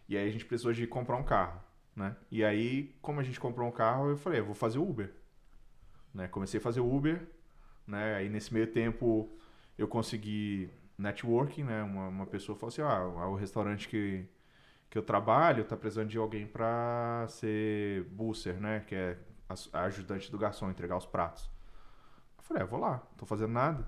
E 0.10 0.18
aí 0.18 0.28
a 0.28 0.32
gente 0.32 0.46
precisou 0.46 0.74
de 0.74 0.88
comprar 0.88 1.16
um 1.16 1.24
carro, 1.24 1.62
né? 1.96 2.16
E 2.32 2.44
aí, 2.44 2.96
como 3.04 3.20
a 3.20 3.24
gente 3.24 3.40
comprou 3.40 3.68
um 3.68 3.72
carro, 3.72 4.10
eu 4.10 4.18
falei, 4.18 4.40
eu 4.40 4.46
vou 4.46 4.56
fazer 4.56 4.80
Uber. 4.80 5.14
Né? 6.12 6.28
Comecei 6.28 6.60
a 6.60 6.64
fazer 6.64 6.80
Uber, 6.80 7.22
né? 7.86 8.16
Aí 8.16 8.30
nesse 8.30 8.52
meio 8.52 8.66
tempo 8.66 9.30
eu 9.78 9.88
consegui 9.88 10.72
networking, 10.98 11.64
né? 11.64 11.84
Uma, 11.84 12.08
uma 12.08 12.26
pessoa 12.26 12.58
falou 12.58 12.70
assim, 12.70 12.82
ah, 12.82 13.28
o 13.28 13.36
restaurante 13.36 13.88
que, 13.88 14.26
que 14.90 14.98
eu 14.98 15.04
trabalho 15.04 15.66
tá 15.66 15.78
precisando 15.78 16.10
de 16.10 16.18
alguém 16.18 16.48
para 16.48 17.28
ser 17.30 18.06
busser, 18.06 18.60
né? 18.60 18.80
Que 18.88 18.96
é 18.96 19.18
a 19.72 19.84
ajudante 19.84 20.32
do 20.32 20.38
garçom, 20.40 20.72
entregar 20.72 20.98
os 20.98 21.06
pratos. 21.06 21.55
Eu 22.46 22.48
falei, 22.48 22.64
é, 22.64 22.66
vou 22.66 22.80
lá, 22.80 22.92
não 22.92 23.18
tô 23.18 23.26
fazendo 23.26 23.52
nada. 23.52 23.88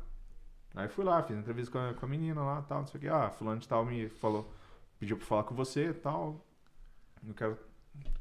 Aí 0.76 0.88
fui 0.88 1.06
lá, 1.06 1.22
fiz 1.22 1.38
entrevista 1.38 1.72
com 1.72 1.80
a, 1.80 1.94
com 1.94 2.06
a 2.06 2.10
menina 2.10 2.44
lá, 2.44 2.62
tal, 2.64 2.80
não 2.80 2.88
sei 2.88 2.98
o 2.98 3.02
que. 3.02 3.08
Ah, 3.08 3.30
fulano 3.30 3.60
de 3.60 3.68
tal 3.68 3.86
me 3.86 4.10
falou, 4.10 4.52
pediu 5.00 5.16
pra 5.18 5.26
falar 5.26 5.44
com 5.44 5.54
você 5.56 5.90
e 5.90 5.94
tal. 5.94 6.44
Eu 7.26 7.34
quero, 7.34 7.58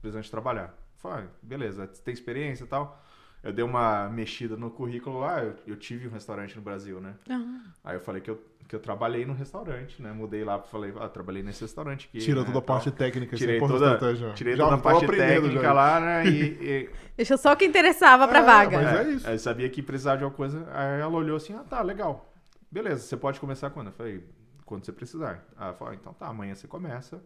precisando 0.01 0.23
de 0.23 0.31
trabalhar. 0.31 0.75
Falei, 0.97 1.25
ah, 1.25 1.29
beleza, 1.43 1.87
tem 1.87 2.13
experiência 2.13 2.65
e 2.65 2.67
tal. 2.67 3.03
Eu 3.43 3.53
dei 3.53 3.65
uma 3.65 4.09
mexida 4.09 4.57
no 4.57 4.71
currículo 4.71 5.21
lá, 5.21 5.43
eu, 5.43 5.57
eu 5.67 5.77
tive 5.77 6.09
um 6.09 6.11
restaurante 6.11 6.55
no 6.57 6.63
Brasil, 6.63 7.01
né? 7.01 7.15
Ah, 7.31 7.63
Aí 7.85 7.97
eu 7.97 8.01
falei 8.01 8.21
que 8.21 8.31
eu, 8.31 8.43
que 8.69 8.75
eu 8.75 8.81
trabalhei 8.81 9.25
no 9.25 9.33
restaurante, 9.33 10.01
né? 10.03 10.13
Mudei 10.13 10.45
lá, 10.45 10.61
falei, 10.61 10.93
ah, 10.99 11.09
trabalhei 11.09 11.43
nesse 11.43 11.63
restaurante 11.63 12.09
aqui. 12.09 12.19
Tira 12.19 12.41
né, 12.41 12.47
toda 12.47 12.59
a 12.59 12.63
parte 12.63 12.91
técnica. 12.91 13.37
Tirei 13.37 13.57
é 13.57 13.61
toda, 13.61 13.75
estratégia. 13.75 14.33
tirei 14.33 14.57
Já 14.57 14.65
toda 14.65 14.77
a 14.77 14.79
parte 14.79 15.07
técnica 15.07 15.63
já. 15.63 15.73
lá, 15.73 16.01
né? 16.01 16.27
E, 16.27 16.43
e- 16.61 16.91
Deixa 17.17 17.37
só 17.37 17.53
o 17.53 17.57
que 17.57 17.65
interessava 17.65 18.27
pra 18.27 18.41
É, 18.41 18.43
vaga. 18.43 18.83
mas 18.83 18.97
é 19.07 19.11
isso. 19.11 19.27
Aí 19.29 19.35
eu 19.35 19.39
sabia 19.39 19.69
que 19.71 19.83
precisava 19.83 20.19
de 20.19 20.25
alguma 20.25 20.37
coisa. 20.37 20.67
Aí 20.73 21.01
ela 21.01 21.13
olhou 21.17 21.37
assim, 21.37 21.55
ah, 21.55 21.65
tá, 21.69 21.81
legal. 21.83 22.33
Beleza, 22.71 23.03
você 23.03 23.17
pode 23.17 23.39
começar 23.39 23.71
quando? 23.71 23.87
Eu 23.89 23.93
falei, 23.93 24.25
quando 24.65 24.85
você 24.85 24.93
precisar. 24.93 25.45
Aí 25.57 25.67
ela 25.69 25.75
falou, 25.75 25.93
ah, 25.93 25.97
então 25.97 26.13
tá, 26.13 26.27
amanhã 26.27 26.55
você 26.55 26.67
começa. 26.67 27.23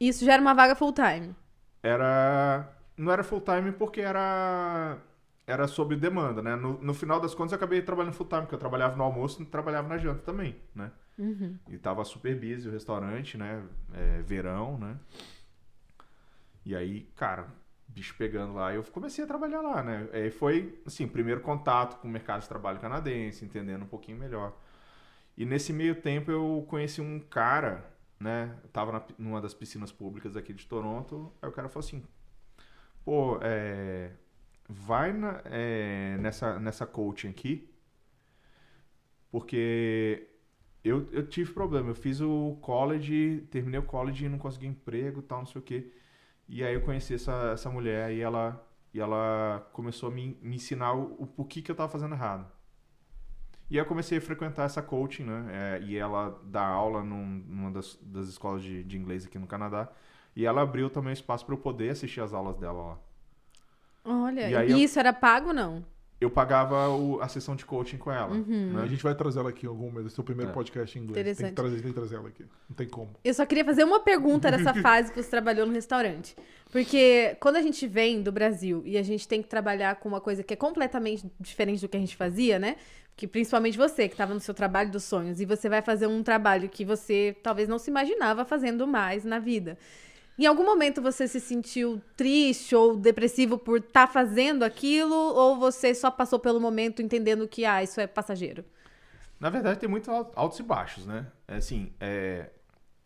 Isso 0.00 0.24
já 0.24 0.32
era 0.32 0.42
uma 0.42 0.54
vaga 0.54 0.74
full 0.74 0.92
time. 0.94 1.34
Era. 1.82 2.68
Não 2.96 3.12
era 3.12 3.22
full 3.22 3.40
time 3.42 3.72
porque 3.72 4.00
era. 4.00 4.96
Era 5.50 5.66
sobre 5.66 5.96
demanda, 5.96 6.40
né? 6.40 6.54
No, 6.54 6.80
no 6.80 6.94
final 6.94 7.18
das 7.18 7.34
contas 7.34 7.52
eu 7.52 7.56
acabei 7.56 7.82
trabalhando 7.82 8.12
full 8.14 8.26
time, 8.26 8.42
porque 8.42 8.54
eu 8.54 8.58
trabalhava 8.58 8.96
no 8.96 9.02
almoço 9.02 9.42
e 9.42 9.44
trabalhava 9.46 9.88
na 9.88 9.98
janta 9.98 10.22
também, 10.22 10.56
né? 10.74 10.92
Uhum. 11.18 11.58
E 11.68 11.76
tava 11.76 12.04
super 12.04 12.34
busy 12.38 12.68
o 12.68 12.72
restaurante, 12.72 13.36
né? 13.36 13.62
É, 13.92 14.22
verão, 14.22 14.78
né? 14.78 14.96
E 16.64 16.76
aí, 16.76 17.10
cara, 17.16 17.48
bicho 17.88 18.14
pegando 18.16 18.54
lá, 18.54 18.72
eu 18.72 18.82
comecei 18.84 19.24
a 19.24 19.26
trabalhar 19.26 19.60
lá, 19.60 19.82
né? 19.82 20.08
Aí 20.12 20.30
foi, 20.30 20.80
assim, 20.86 21.08
primeiro 21.08 21.40
contato 21.40 22.00
com 22.00 22.06
o 22.06 22.10
mercado 22.10 22.42
de 22.42 22.48
trabalho 22.48 22.78
canadense, 22.78 23.44
entendendo 23.44 23.82
um 23.82 23.88
pouquinho 23.88 24.18
melhor. 24.18 24.56
E 25.36 25.44
nesse 25.44 25.72
meio 25.72 25.94
tempo 25.94 26.30
eu 26.30 26.64
conheci 26.68 27.00
um 27.00 27.18
cara, 27.18 27.84
né? 28.18 28.56
Eu 28.62 28.68
tava 28.70 28.92
na, 28.92 29.02
numa 29.18 29.40
das 29.40 29.54
piscinas 29.54 29.90
públicas 29.90 30.36
aqui 30.36 30.52
de 30.52 30.66
Toronto, 30.66 31.32
aí 31.42 31.48
o 31.48 31.52
cara 31.52 31.68
falou 31.68 31.86
assim, 31.86 32.04
pô, 33.04 33.38
é, 33.42 34.12
vai 34.70 35.12
na- 35.12 35.42
é, 35.46 36.16
nessa, 36.18 36.58
nessa 36.60 36.86
coaching 36.86 37.28
aqui, 37.30 37.68
porque 39.30 40.28
eu, 40.84 41.08
eu 41.12 41.26
tive 41.28 41.52
problema. 41.52 41.90
Eu 41.90 41.94
fiz 41.94 42.20
o 42.20 42.58
college, 42.62 43.46
terminei 43.50 43.80
o 43.80 43.84
college 43.84 44.26
e 44.26 44.28
não 44.28 44.38
consegui 44.38 44.66
emprego 44.66 45.22
tal, 45.22 45.40
não 45.40 45.46
sei 45.46 45.60
o 45.60 45.64
quê. 45.64 45.92
E 46.48 46.64
aí 46.64 46.74
eu 46.74 46.82
conheci 46.82 47.14
essa, 47.14 47.52
essa 47.54 47.70
mulher 47.70 48.12
e 48.12 48.20
ela, 48.20 48.66
e 48.94 49.00
ela 49.00 49.68
começou 49.74 50.10
a 50.10 50.12
me, 50.12 50.38
me 50.42 50.56
ensinar 50.56 50.94
o, 50.94 51.26
porquê 51.28 51.62
que 51.62 51.70
eu 51.70 51.76
tava 51.76 51.90
fazendo 51.92 52.14
errado. 52.14 52.50
E 53.70 53.78
aí 53.78 53.84
eu 53.84 53.86
comecei 53.86 54.18
a 54.18 54.20
frequentar 54.20 54.64
essa 54.64 54.82
coaching, 54.82 55.24
né? 55.24 55.78
É, 55.78 55.82
e 55.82 55.96
ela 55.96 56.40
dá 56.44 56.62
aula 56.66 57.02
num- 57.04 57.44
numa 57.46 57.70
das, 57.70 57.96
das 58.02 58.26
escolas 58.28 58.62
de, 58.62 58.82
de 58.84 58.98
inglês 58.98 59.24
aqui 59.26 59.38
no 59.38 59.46
Canadá. 59.46 59.88
E 60.34 60.44
ela 60.46 60.62
abriu 60.62 60.90
também 60.90 61.12
espaço 61.12 61.44
para 61.46 61.54
eu 61.54 61.58
poder 61.58 61.90
assistir 61.90 62.20
as 62.20 62.32
aulas 62.32 62.56
dela 62.56 62.82
lá. 62.82 62.98
Olha, 64.04 64.48
E 64.48 64.52
e, 64.52 64.56
aí 64.56 64.70
eu- 64.70 64.78
isso 64.78 64.98
era 64.98 65.12
pago 65.12 65.48
ou 65.48 65.54
não? 65.54 65.84
Eu 66.20 66.28
pagava 66.30 66.88
o- 66.90 67.18
a 67.22 67.28
sessão 67.28 67.56
de 67.56 67.64
coaching 67.64 67.96
com 67.96 68.12
ela. 68.12 68.34
Uhum. 68.34 68.72
A 68.76 68.82
Né? 68.82 68.88
gente 68.88 69.02
vai 69.02 69.14
trazer 69.14 69.38
ela 69.40 69.48
aqui 69.48 69.64
em 69.64 69.68
algum 69.70 69.86
momento. 69.86 70.06
Esse 70.08 70.20
é 70.20 70.22
o 70.22 70.24
primeiro 70.24 70.50
É. 70.50 70.54
podcast 70.54 70.98
em 70.98 71.02
inglês. 71.02 71.36
Tem 71.38 71.46
que, 71.48 71.52
trazer, 71.54 71.76
tem 71.80 71.88
que 71.88 71.94
trazer 71.94 72.16
ela 72.16 72.28
aqui. 72.28 72.44
Não 72.68 72.76
tem 72.76 72.86
como. 72.86 73.08
Eu 73.24 73.32
só 73.32 73.46
queria 73.46 73.64
fazer 73.64 73.84
uma 73.84 74.00
pergunta 74.00 74.50
dessa 74.50 74.74
fase 74.82 75.10
que 75.10 75.22
você 75.22 75.30
trabalhou 75.30 75.66
no 75.66 75.72
restaurante. 75.72 76.36
Porque 76.70 77.36
quando 77.40 77.56
a 77.56 77.62
gente 77.62 77.86
vem 77.86 78.22
do 78.22 78.30
Brasil 78.30 78.82
e 78.84 78.98
a 78.98 79.02
gente 79.02 79.26
tem 79.26 79.40
que 79.40 79.48
trabalhar 79.48 79.96
com 79.96 80.10
uma 80.10 80.20
coisa 80.20 80.42
que 80.42 80.52
é 80.52 80.56
completamente 80.56 81.26
diferente 81.40 81.80
do 81.80 81.88
que 81.88 81.96
a 81.96 82.00
gente 82.00 82.14
fazia, 82.16 82.58
né? 82.58 82.76
Que 83.16 83.26
principalmente 83.26 83.78
você, 83.78 84.06
que 84.06 84.14
estava 84.14 84.34
no 84.34 84.40
seu 84.40 84.52
trabalho 84.54 84.90
dos 84.90 85.04
sonhos, 85.04 85.40
e 85.40 85.46
você 85.46 85.68
vai 85.70 85.80
fazer 85.82 86.06
um 86.06 86.22
trabalho 86.22 86.68
que 86.68 86.84
você 86.84 87.34
talvez 87.42 87.66
não 87.66 87.78
se 87.78 87.90
imaginava 87.90 88.44
fazendo 88.44 88.86
mais 88.86 89.24
na 89.24 89.38
vida. 89.38 89.78
Em 90.40 90.46
algum 90.46 90.64
momento 90.64 91.02
você 91.02 91.28
se 91.28 91.38
sentiu 91.38 92.00
triste 92.16 92.74
ou 92.74 92.96
depressivo 92.96 93.58
por 93.58 93.76
estar 93.76 94.06
fazendo 94.06 94.62
aquilo, 94.62 95.14
ou 95.14 95.58
você 95.58 95.94
só 95.94 96.10
passou 96.10 96.38
pelo 96.38 96.58
momento 96.58 97.02
entendendo 97.02 97.46
que, 97.46 97.66
ah, 97.66 97.82
isso 97.82 98.00
é 98.00 98.06
passageiro? 98.06 98.64
Na 99.38 99.50
verdade, 99.50 99.78
tem 99.78 99.86
muitos 99.86 100.08
al- 100.08 100.32
altos 100.34 100.58
e 100.58 100.62
baixos, 100.62 101.04
né? 101.04 101.26
É 101.46 101.56
assim, 101.56 101.92
é, 102.00 102.48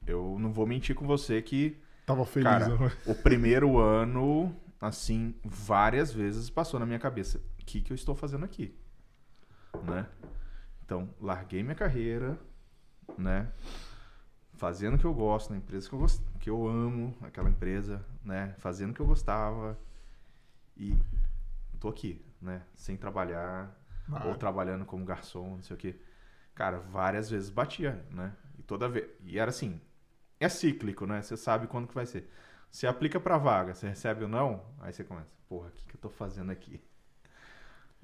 eu 0.07 0.37
não 0.39 0.53
vou 0.53 0.65
mentir 0.65 0.95
com 0.95 1.05
você 1.09 1.43
que 1.43 1.77
Tava 2.07 2.25
feliz, 2.25 2.47
Cara, 2.47 2.69
né? 2.69 2.93
o 3.05 3.17
primeiro 3.17 3.79
ano, 3.79 4.55
assim, 4.81 5.35
várias 5.43 6.13
vezes 6.13 6.49
passou 6.49 6.79
na 6.79 6.87
minha 6.87 7.01
cabeça: 7.01 7.39
o 7.61 7.65
que, 7.67 7.81
que 7.81 7.93
eu 7.93 7.97
estou 7.97 8.15
fazendo 8.15 8.45
aqui? 8.45 8.73
Né? 9.83 10.07
Então, 10.85 11.09
larguei 11.21 11.65
minha 11.65 11.75
carreira, 11.75 12.39
né? 13.19 13.49
Fazendo 14.65 14.95
o 14.97 14.99
que 14.99 15.05
eu 15.05 15.13
gosto, 15.15 15.51
na 15.51 15.59
empresa 15.59 15.89
que 15.89 15.95
eu, 15.95 15.99
gost... 15.99 16.23
que 16.41 16.49
eu 16.51 16.67
amo, 16.67 17.15
aquela 17.23 17.51
empresa, 17.51 18.05
né? 18.25 18.55
Fazendo 18.59 18.93
o 18.93 18.95
que 18.95 19.01
eu 19.01 19.07
gostava. 19.07 19.79
E 20.77 20.99
tô 21.81 21.89
aqui, 21.89 22.25
né? 22.41 22.63
Sem 22.75 22.97
trabalhar, 22.97 23.77
Ah, 24.13 24.21
ou 24.21 24.35
trabalhando 24.37 24.85
como 24.87 25.05
garçom, 25.05 25.57
não 25.57 25.63
sei 25.63 25.77
o 25.77 25.79
quê. 25.79 25.97
Cara, 26.55 26.79
várias 26.81 27.31
vezes 27.31 27.51
batia, 27.51 28.05
né? 28.11 28.35
E 28.59 28.63
toda 28.63 28.89
vez. 28.89 29.09
E 29.25 29.39
era 29.39 29.51
assim, 29.51 29.81
é 30.41 30.49
cíclico, 30.49 31.07
né? 31.07 31.23
Você 31.23 31.37
sabe 31.37 31.67
quando 31.69 31.89
que 31.89 31.95
vai 31.95 32.07
ser. 32.07 32.31
Você 32.71 32.87
aplica 32.87 33.21
pra 33.21 33.39
vaga, 33.39 33.75
você 33.75 33.89
recebe 33.89 34.25
ou 34.25 34.31
não, 34.31 34.65
aí 34.81 34.93
você 34.93 35.05
começa, 35.05 35.29
porra, 35.49 35.69
o 35.69 35.73
que, 35.73 35.87
que 35.87 35.97
eu 35.97 36.01
tô 36.01 36.11
fazendo 36.11 36.53
aqui? 36.53 36.81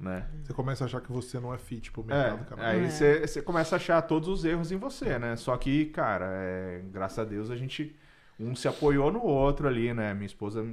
Né? 0.00 0.26
Você 0.42 0.54
começa 0.54 0.82
a 0.82 0.86
achar 0.86 1.02
que 1.02 1.12
você 1.12 1.38
não 1.38 1.52
é 1.52 1.58
fit 1.58 1.92
pro 1.92 2.00
É, 2.08 2.30
mercado, 2.30 2.46
cara. 2.46 2.68
aí 2.70 2.84
É. 2.86 2.88
você, 2.88 3.26
você 3.26 3.42
começa 3.42 3.74
a 3.74 3.76
achar 3.76 4.00
todos 4.00 4.30
os 4.30 4.44
erros 4.46 4.72
em 4.72 4.78
você, 4.78 5.18
né? 5.18 5.36
Só 5.36 5.54
que, 5.58 5.86
cara, 5.86 6.24
é, 6.32 6.82
graças 6.90 7.18
a 7.18 7.24
Deus 7.24 7.50
a 7.50 7.56
gente. 7.56 7.94
Um 8.38 8.54
se 8.56 8.66
apoiou 8.66 9.12
no 9.12 9.22
outro 9.22 9.68
ali, 9.68 9.92
né? 9.92 10.14
Minha 10.14 10.24
esposa 10.24 10.66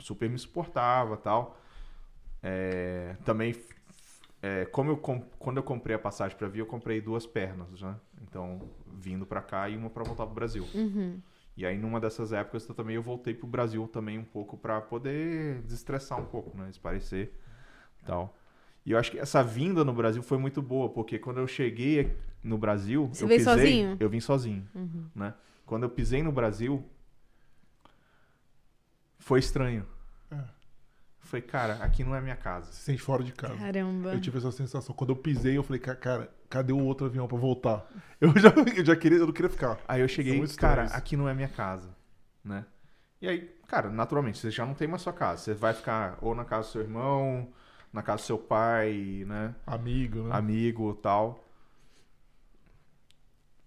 super 0.00 0.28
me 0.28 0.36
suportava 0.36 1.16
tal. 1.16 1.56
É, 2.42 3.14
também, 3.24 3.54
é, 4.42 4.64
como 4.64 4.90
eu, 4.90 4.96
quando 4.96 5.56
eu 5.58 5.62
comprei 5.62 5.94
a 5.94 5.98
passagem 6.00 6.36
pra 6.36 6.48
vir, 6.48 6.58
eu 6.60 6.66
comprei 6.66 7.00
duas 7.00 7.24
pernas, 7.24 7.80
né? 7.80 7.94
Então, 8.22 8.60
vindo 8.92 9.24
pra 9.24 9.40
cá 9.42 9.68
e 9.68 9.76
uma 9.76 9.88
pra 9.90 10.02
voltar 10.02 10.26
pro 10.26 10.34
Brasil. 10.34 10.66
Uhum. 10.74 11.20
E 11.56 11.64
aí, 11.64 11.78
numa 11.78 12.00
dessas 12.00 12.32
épocas, 12.32 12.68
eu 12.68 12.74
também 12.74 12.96
eu 12.96 13.02
voltei 13.02 13.32
pro 13.32 13.46
Brasil 13.46 13.86
também 13.86 14.18
um 14.18 14.24
pouco 14.24 14.56
para 14.58 14.80
poder 14.80 15.62
desestressar 15.62 16.20
um 16.20 16.26
pouco, 16.26 16.56
né? 16.58 16.68
Esparecer 16.68 17.32
e 18.02 18.04
tal. 18.04 18.36
E 18.86 18.92
eu 18.92 18.98
acho 18.98 19.10
que 19.10 19.18
essa 19.18 19.42
vinda 19.42 19.84
no 19.84 19.92
Brasil 19.92 20.22
foi 20.22 20.38
muito 20.38 20.62
boa, 20.62 20.88
porque 20.88 21.18
quando 21.18 21.38
eu 21.40 21.46
cheguei 21.48 22.16
no 22.42 22.56
Brasil, 22.56 23.08
Você 23.12 23.24
eu 23.24 23.28
veio 23.28 23.40
pisei, 23.40 23.54
sozinho? 23.54 23.96
eu 23.98 24.08
vim 24.08 24.20
sozinho, 24.20 24.66
Uhum. 24.74 25.06
né? 25.14 25.34
Quando 25.66 25.82
eu 25.82 25.90
pisei 25.90 26.22
no 26.22 26.30
Brasil, 26.30 26.82
foi 29.18 29.40
estranho. 29.40 29.84
É. 30.30 30.36
Foi, 31.20 31.42
cara, 31.42 31.74
aqui 31.82 32.04
não 32.04 32.14
é 32.14 32.20
minha 32.20 32.36
casa. 32.36 32.70
Se 32.72 32.80
sente 32.82 33.02
fora 33.02 33.24
de 33.24 33.32
casa. 33.32 33.56
Caramba. 33.56 34.12
Eu 34.12 34.20
tive 34.20 34.38
essa 34.38 34.52
sensação. 34.52 34.94
Quando 34.94 35.10
eu 35.10 35.16
pisei, 35.16 35.56
eu 35.56 35.62
falei, 35.64 35.80
"Ca- 35.80 35.96
cara, 35.96 36.32
cadê 36.48 36.72
o 36.72 36.78
outro 36.78 37.06
avião 37.06 37.26
pra 37.26 37.36
voltar? 37.36 37.84
Eu 38.20 38.32
já, 38.38 38.48
eu 38.50 38.84
já 38.84 38.96
queria, 38.96 39.18
eu 39.18 39.26
não 39.26 39.32
queria 39.32 39.50
ficar. 39.50 39.78
Aí 39.86 40.00
eu 40.00 40.08
cheguei, 40.08 40.38
muito 40.38 40.56
cara, 40.56 40.84
isso. 40.84 40.96
aqui 40.96 41.16
não 41.18 41.28
é 41.28 41.34
minha 41.34 41.48
casa, 41.48 41.90
né? 42.42 42.64
E 43.20 43.28
aí, 43.28 43.40
cara, 43.66 43.90
naturalmente, 43.90 44.38
você 44.38 44.50
já 44.50 44.64
não 44.64 44.72
tem 44.72 44.88
mais 44.88 45.02
sua 45.02 45.12
casa. 45.12 45.42
Você 45.42 45.52
vai 45.54 45.74
ficar 45.74 46.16
ou 46.22 46.34
na 46.34 46.42
casa 46.44 46.68
do 46.68 46.72
seu 46.72 46.80
irmão, 46.80 47.46
na 47.92 48.02
casa 48.02 48.22
do 48.22 48.26
seu 48.26 48.38
pai, 48.38 49.24
né? 49.26 49.54
Amigo, 49.66 50.22
né? 50.24 50.34
Amigo 50.34 50.94
tal. 50.94 51.42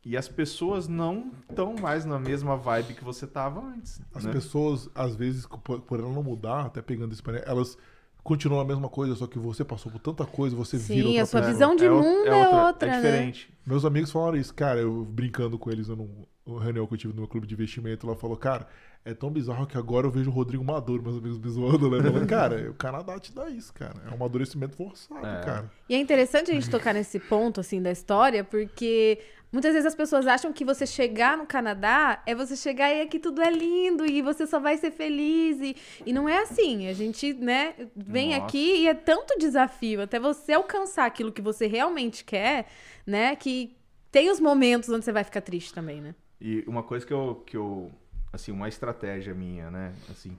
E 0.03 0.15
as 0.15 0.29
pessoas 0.29 0.87
não 0.87 1.31
estão 1.49 1.75
mais 1.75 2.05
na 2.05 2.17
mesma 2.17 2.55
vibe 2.55 2.93
que 2.93 3.03
você 3.03 3.27
tava 3.27 3.59
antes. 3.61 4.01
As 4.15 4.25
né? 4.25 4.31
pessoas, 4.31 4.89
às 4.95 5.15
vezes, 5.15 5.45
por, 5.63 5.81
por 5.81 5.99
ela 5.99 6.09
não 6.11 6.23
mudar, 6.23 6.65
até 6.65 6.81
pegando 6.81 7.13
isso 7.13 7.21
elas 7.45 7.77
continuam 8.23 8.61
a 8.61 8.65
mesma 8.65 8.87
coisa, 8.87 9.15
só 9.15 9.27
que 9.27 9.37
você 9.37 9.63
passou 9.63 9.91
por 9.91 9.99
tanta 9.99 10.25
coisa, 10.25 10.55
você 10.55 10.77
vira 10.77 11.07
Sim, 11.07 11.07
outra 11.07 11.23
a 11.23 11.25
sua 11.25 11.41
visão 11.41 11.75
de 11.75 11.87
o- 11.87 11.95
mundo 12.01 12.27
é 12.27 12.33
outra, 12.33 12.87
é 12.87 12.89
né? 12.89 12.95
diferente. 12.95 13.53
Meus 13.65 13.83
amigos 13.85 14.11
falaram 14.11 14.37
isso, 14.37 14.53
cara, 14.53 14.79
eu 14.79 15.03
brincando 15.05 15.57
com 15.57 15.69
eles 15.69 15.87
num 15.89 16.25
numa 16.45 16.63
reunião 16.63 16.87
que 16.87 16.93
eu 16.95 16.97
tive 16.97 17.13
no 17.13 17.19
meu 17.19 17.27
clube 17.27 17.45
de 17.45 17.53
investimento, 17.53 18.07
ela 18.07 18.15
falou, 18.15 18.35
cara, 18.35 18.67
é 19.05 19.13
tão 19.13 19.31
bizarro 19.31 19.65
que 19.65 19.77
agora 19.77 20.05
eu 20.07 20.11
vejo 20.11 20.29
o 20.29 20.33
Rodrigo 20.33 20.63
Maduro, 20.63 21.01
meus 21.01 21.17
amigos 21.17 21.39
me 21.39 21.49
zoando, 21.49 21.89
né? 21.89 22.01
Falando, 22.03 22.27
cara, 22.27 22.69
o 22.69 22.73
Canadá 22.73 23.17
te 23.19 23.33
dá 23.33 23.49
isso, 23.49 23.73
cara. 23.73 23.95
É 24.05 24.09
um 24.11 24.13
amadurecimento 24.15 24.75
forçado, 24.75 25.25
É. 25.25 25.41
cara. 25.43 25.71
E 25.87 25.95
é 25.95 25.97
interessante 25.97 26.51
a 26.51 26.53
gente 26.53 26.69
tocar 26.69 26.93
nesse 26.93 27.19
ponto, 27.19 27.59
assim, 27.59 27.81
da 27.81 27.91
história, 27.91 28.43
porque 28.43 29.19
muitas 29.51 29.71
vezes 29.73 29.87
as 29.87 29.95
pessoas 29.95 30.27
acham 30.27 30.53
que 30.53 30.63
você 30.63 30.85
chegar 30.85 31.35
no 31.37 31.47
Canadá 31.47 32.21
é 32.27 32.35
você 32.35 32.55
chegar 32.55 32.93
e 32.93 33.01
aqui 33.01 33.17
tudo 33.17 33.41
é 33.41 33.49
lindo 33.49 34.05
e 34.05 34.21
você 34.21 34.45
só 34.45 34.59
vai 34.59 34.77
ser 34.77 34.91
feliz. 34.91 35.59
E, 35.61 35.75
e 36.05 36.13
não 36.13 36.27
é 36.29 36.43
assim. 36.43 36.87
A 36.87 36.93
gente, 36.93 37.33
né, 37.33 37.73
vem 37.95 38.31
Nossa. 38.31 38.43
aqui 38.45 38.81
e 38.83 38.87
é 38.87 38.93
tanto 38.93 39.39
desafio 39.39 40.01
até 40.01 40.19
você 40.19 40.53
alcançar 40.53 41.05
aquilo 41.05 41.31
que 41.31 41.41
você 41.41 41.65
realmente 41.67 42.23
quer, 42.23 42.67
né, 43.07 43.35
que 43.35 43.75
tem 44.11 44.29
os 44.29 44.39
momentos 44.39 44.89
onde 44.89 45.05
você 45.05 45.11
vai 45.11 45.23
ficar 45.23 45.41
triste 45.41 45.73
também, 45.73 46.01
né? 46.01 46.13
E 46.41 46.63
uma 46.67 46.83
coisa 46.83 47.05
que 47.05 47.13
eu, 47.13 47.43
que 47.45 47.57
eu. 47.57 47.91
Assim, 48.31 48.51
uma 48.51 48.67
estratégia 48.67 49.33
minha, 49.33 49.69
né? 49.71 49.93
Assim. 50.09 50.37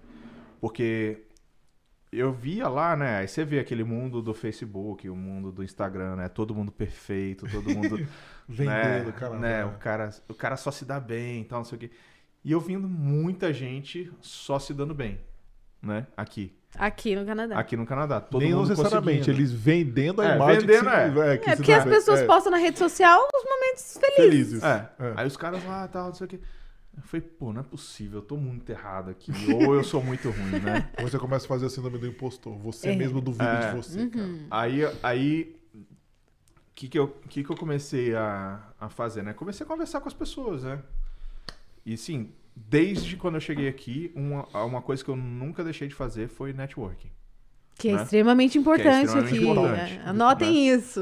Porque 0.61 1.22
eu 2.12 2.32
via 2.32 2.68
lá, 2.68 2.97
né? 2.97 3.18
Aí 3.18 3.28
você 3.28 3.45
vê 3.45 3.59
aquele 3.59 3.84
mundo 3.84 4.20
do 4.22 4.32
Facebook, 4.34 5.09
o 5.09 5.16
mundo 5.16 5.51
do 5.53 5.62
Instagram, 5.64 6.16
né? 6.16 6.28
Todo 6.28 6.55
mundo 6.55 6.70
perfeito, 6.70 7.47
todo 7.51 7.68
mundo. 7.70 8.07
Vendendo, 8.49 9.07
né, 9.07 9.12
cara. 9.16 9.38
né, 9.38 9.64
o 9.64 9.72
cara. 9.78 10.11
O 10.28 10.34
cara 10.34 10.57
só 10.57 10.70
se 10.72 10.84
dá 10.84 10.99
bem 10.99 11.43
e 11.43 11.45
tal, 11.45 11.61
não 11.61 11.64
sei 11.64 11.76
o 11.76 11.80
quê. 11.80 11.91
E 12.45 12.51
eu 12.53 12.61
vindo 12.61 12.88
muita 12.88 13.53
gente 13.53 14.11
só 14.20 14.59
se 14.59 14.72
dando 14.74 14.95
bem, 14.95 15.20
né? 15.82 16.07
Aqui. 16.16 16.53
Aqui 16.76 17.14
no 17.16 17.24
Canadá. 17.26 17.59
Aqui 17.59 17.76
no 17.76 17.84
Canadá. 17.84 18.20
Todo 18.20 18.41
Nem 18.43 18.55
mundo 18.55 18.68
necessariamente, 18.68 19.28
eles 19.28 19.53
vendendo 19.53 20.22
a 20.22 20.26
É, 20.32 20.34
imagem 20.36 20.61
vendendo, 20.61 20.84
que 20.84 20.91
se, 20.91 21.20
é. 21.20 21.38
que 21.38 21.51
É 21.51 21.51
se 21.51 21.57
porque 21.57 21.72
dá 21.72 21.78
as 21.78 21.84
bem. 21.84 21.93
pessoas 21.95 22.20
É, 22.20 22.26
postam 22.26 22.53
na 22.53 22.59
rede 22.59 22.78
social 22.78 23.20
os 23.34 23.45
momentos 23.45 23.99
felizes. 24.01 24.16
felizes. 24.16 24.62
É. 24.62 24.91
É. 25.01 25.12
Aí 25.16 25.26
os 25.26 25.36
caras 25.36 25.64
lá, 25.64 25.86
tal, 25.88 26.07
não 26.09 26.14
sei 26.14 26.26
o 26.26 26.28
quê. 26.30 26.41
Eu 26.97 27.03
falei, 27.05 27.26
pô, 27.26 27.53
não 27.53 27.61
é 27.61 27.64
possível, 27.64 28.18
eu 28.18 28.24
tô 28.24 28.36
muito 28.36 28.68
errado 28.70 29.11
aqui. 29.11 29.32
Ou 29.55 29.74
eu 29.74 29.82
sou 29.84 30.03
muito 30.03 30.28
ruim, 30.30 30.61
né? 30.61 30.91
Você 31.01 31.18
começa 31.18 31.47
a 31.47 31.49
fazer 31.49 31.66
a 31.66 31.70
síndrome 31.70 31.99
do 31.99 32.07
impostor. 32.07 32.57
Você 32.59 32.91
É. 32.91 32.97
mesmo 32.97 33.20
duvida 33.20 33.45
É. 33.45 33.70
de 33.70 33.76
você, 33.76 34.09
cara. 34.09 34.26
Uhum. 34.26 34.47
Aí, 34.51 34.80
aí 35.03 35.57
o 35.74 35.78
que, 36.74 36.88
que, 36.88 36.99
eu, 36.99 37.09
que, 37.28 37.45
que 37.45 37.51
eu 37.51 37.57
comecei 37.57 38.14
a, 38.14 38.61
a 38.78 38.88
fazer, 38.88 39.22
né? 39.22 39.32
Comecei 39.32 39.64
a 39.64 39.68
conversar 39.68 40.01
com 40.01 40.09
as 40.09 40.14
pessoas, 40.14 40.64
né? 40.64 40.82
E 41.86 41.97
sim, 41.97 42.32
desde 42.57 43.16
quando 43.16 43.36
eu 43.36 43.41
cheguei 43.41 43.68
aqui, 43.68 44.12
uma, 44.14 44.47
uma 44.64 44.82
coisa 44.82 45.03
que 45.03 45.11
eu 45.11 45.16
nunca 45.16 45.62
deixei 45.64 45.88
de 45.88 45.95
fazer 45.95 46.28
foi 46.28 46.53
networking. 46.53 47.11
Que 47.78 47.88
é 47.88 47.97
Né? 47.97 48.03
extremamente 48.03 48.59
importante 48.59 49.07
extremamente 49.07 49.34
aqui. 49.36 49.45
importante, 49.49 49.95
né? 49.95 50.03
Anotem 50.05 50.68
isso. 50.68 51.01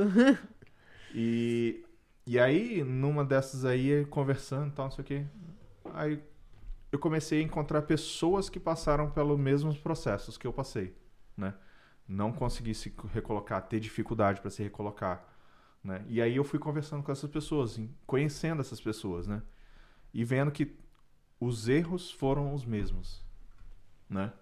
E, 1.15 1.83
e 2.27 2.39
aí, 2.39 2.85
numa 2.85 3.25
dessas 3.25 3.65
aí, 3.65 4.05
conversando 4.11 4.69
e 4.69 4.73
tal, 4.73 4.85
não 4.87 4.93
sei 4.93 5.03
o 5.03 5.07
quê, 5.07 5.25
aí 5.99 6.23
eu 6.91 6.99
comecei 6.99 7.41
a 7.41 7.43
encontrar 7.43 7.83
pessoas 7.83 8.49
que 8.49 8.59
passaram 8.59 9.11
pelos 9.11 9.39
mesmos 9.39 9.77
processos 9.77 10.39
que 10.39 10.47
eu 10.47 10.53
passei, 10.53 10.97
né? 11.37 11.55
Não 12.07 12.33
consegui 12.33 12.75
se 12.75 12.95
recolocar, 13.13 13.61
ter 13.63 13.81
dificuldade 13.81 14.41
para 14.41 14.51
se 14.51 14.63
recolocar, 14.63 15.27
né? 15.85 16.03
E 16.09 16.23
aí 16.23 16.37
eu 16.37 16.45
fui 16.45 16.59
conversando 16.59 17.03
com 17.03 17.13
essas 17.13 17.29
pessoas, 17.29 17.79
conhecendo 18.07 18.61
essas 18.61 18.81
pessoas, 18.81 19.27
né? 19.27 19.43
E 20.15 20.25
vendo 20.25 20.51
que 20.51 20.79
os 21.39 21.69
erros 21.69 22.11
foram 22.11 22.55
os 22.55 22.65
mesmos, 22.65 23.23
né? 24.09 24.33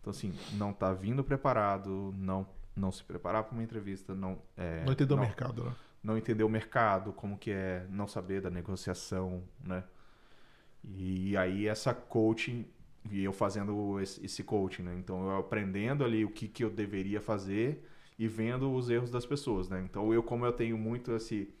Então 0.00 0.10
assim, 0.10 0.32
não 0.52 0.72
tá 0.72 0.92
vindo 0.92 1.24
preparado, 1.24 2.14
não 2.16 2.46
não 2.76 2.92
se 2.92 3.02
preparar 3.02 3.42
para 3.42 3.54
uma 3.54 3.62
entrevista, 3.64 4.14
não 4.14 4.40
é, 4.56 4.84
Não 4.84 4.92
entendeu 4.92 5.16
o 5.16 5.20
mercado, 5.20 5.64
né? 5.64 5.74
não 6.00 6.16
entender 6.16 6.44
o 6.44 6.48
mercado, 6.48 7.12
como 7.12 7.36
que 7.36 7.50
é, 7.50 7.84
não 7.90 8.06
saber 8.06 8.40
da 8.40 8.48
negociação, 8.48 9.42
né? 9.60 9.82
E 10.84 11.36
aí 11.36 11.66
essa 11.66 11.94
coaching, 11.94 12.64
e 13.10 13.22
eu 13.22 13.32
fazendo 13.32 14.00
esse, 14.00 14.42
coaching, 14.42 14.82
né? 14.82 14.96
Então 14.98 15.30
eu 15.30 15.36
aprendendo 15.38 16.04
ali 16.04 16.24
o 16.24 16.30
que, 16.30 16.48
que 16.48 16.64
eu 16.64 16.70
deveria 16.70 17.20
fazer 17.20 17.84
e 18.18 18.26
vendo 18.26 18.72
os 18.72 18.90
erros 18.90 19.10
das 19.10 19.26
pessoas, 19.26 19.68
né? 19.68 19.82
Então 19.84 20.12
eu, 20.12 20.22
como 20.22 20.44
eu 20.46 20.52
tenho 20.52 20.76
muito 20.78 21.12
esse, 21.14 21.52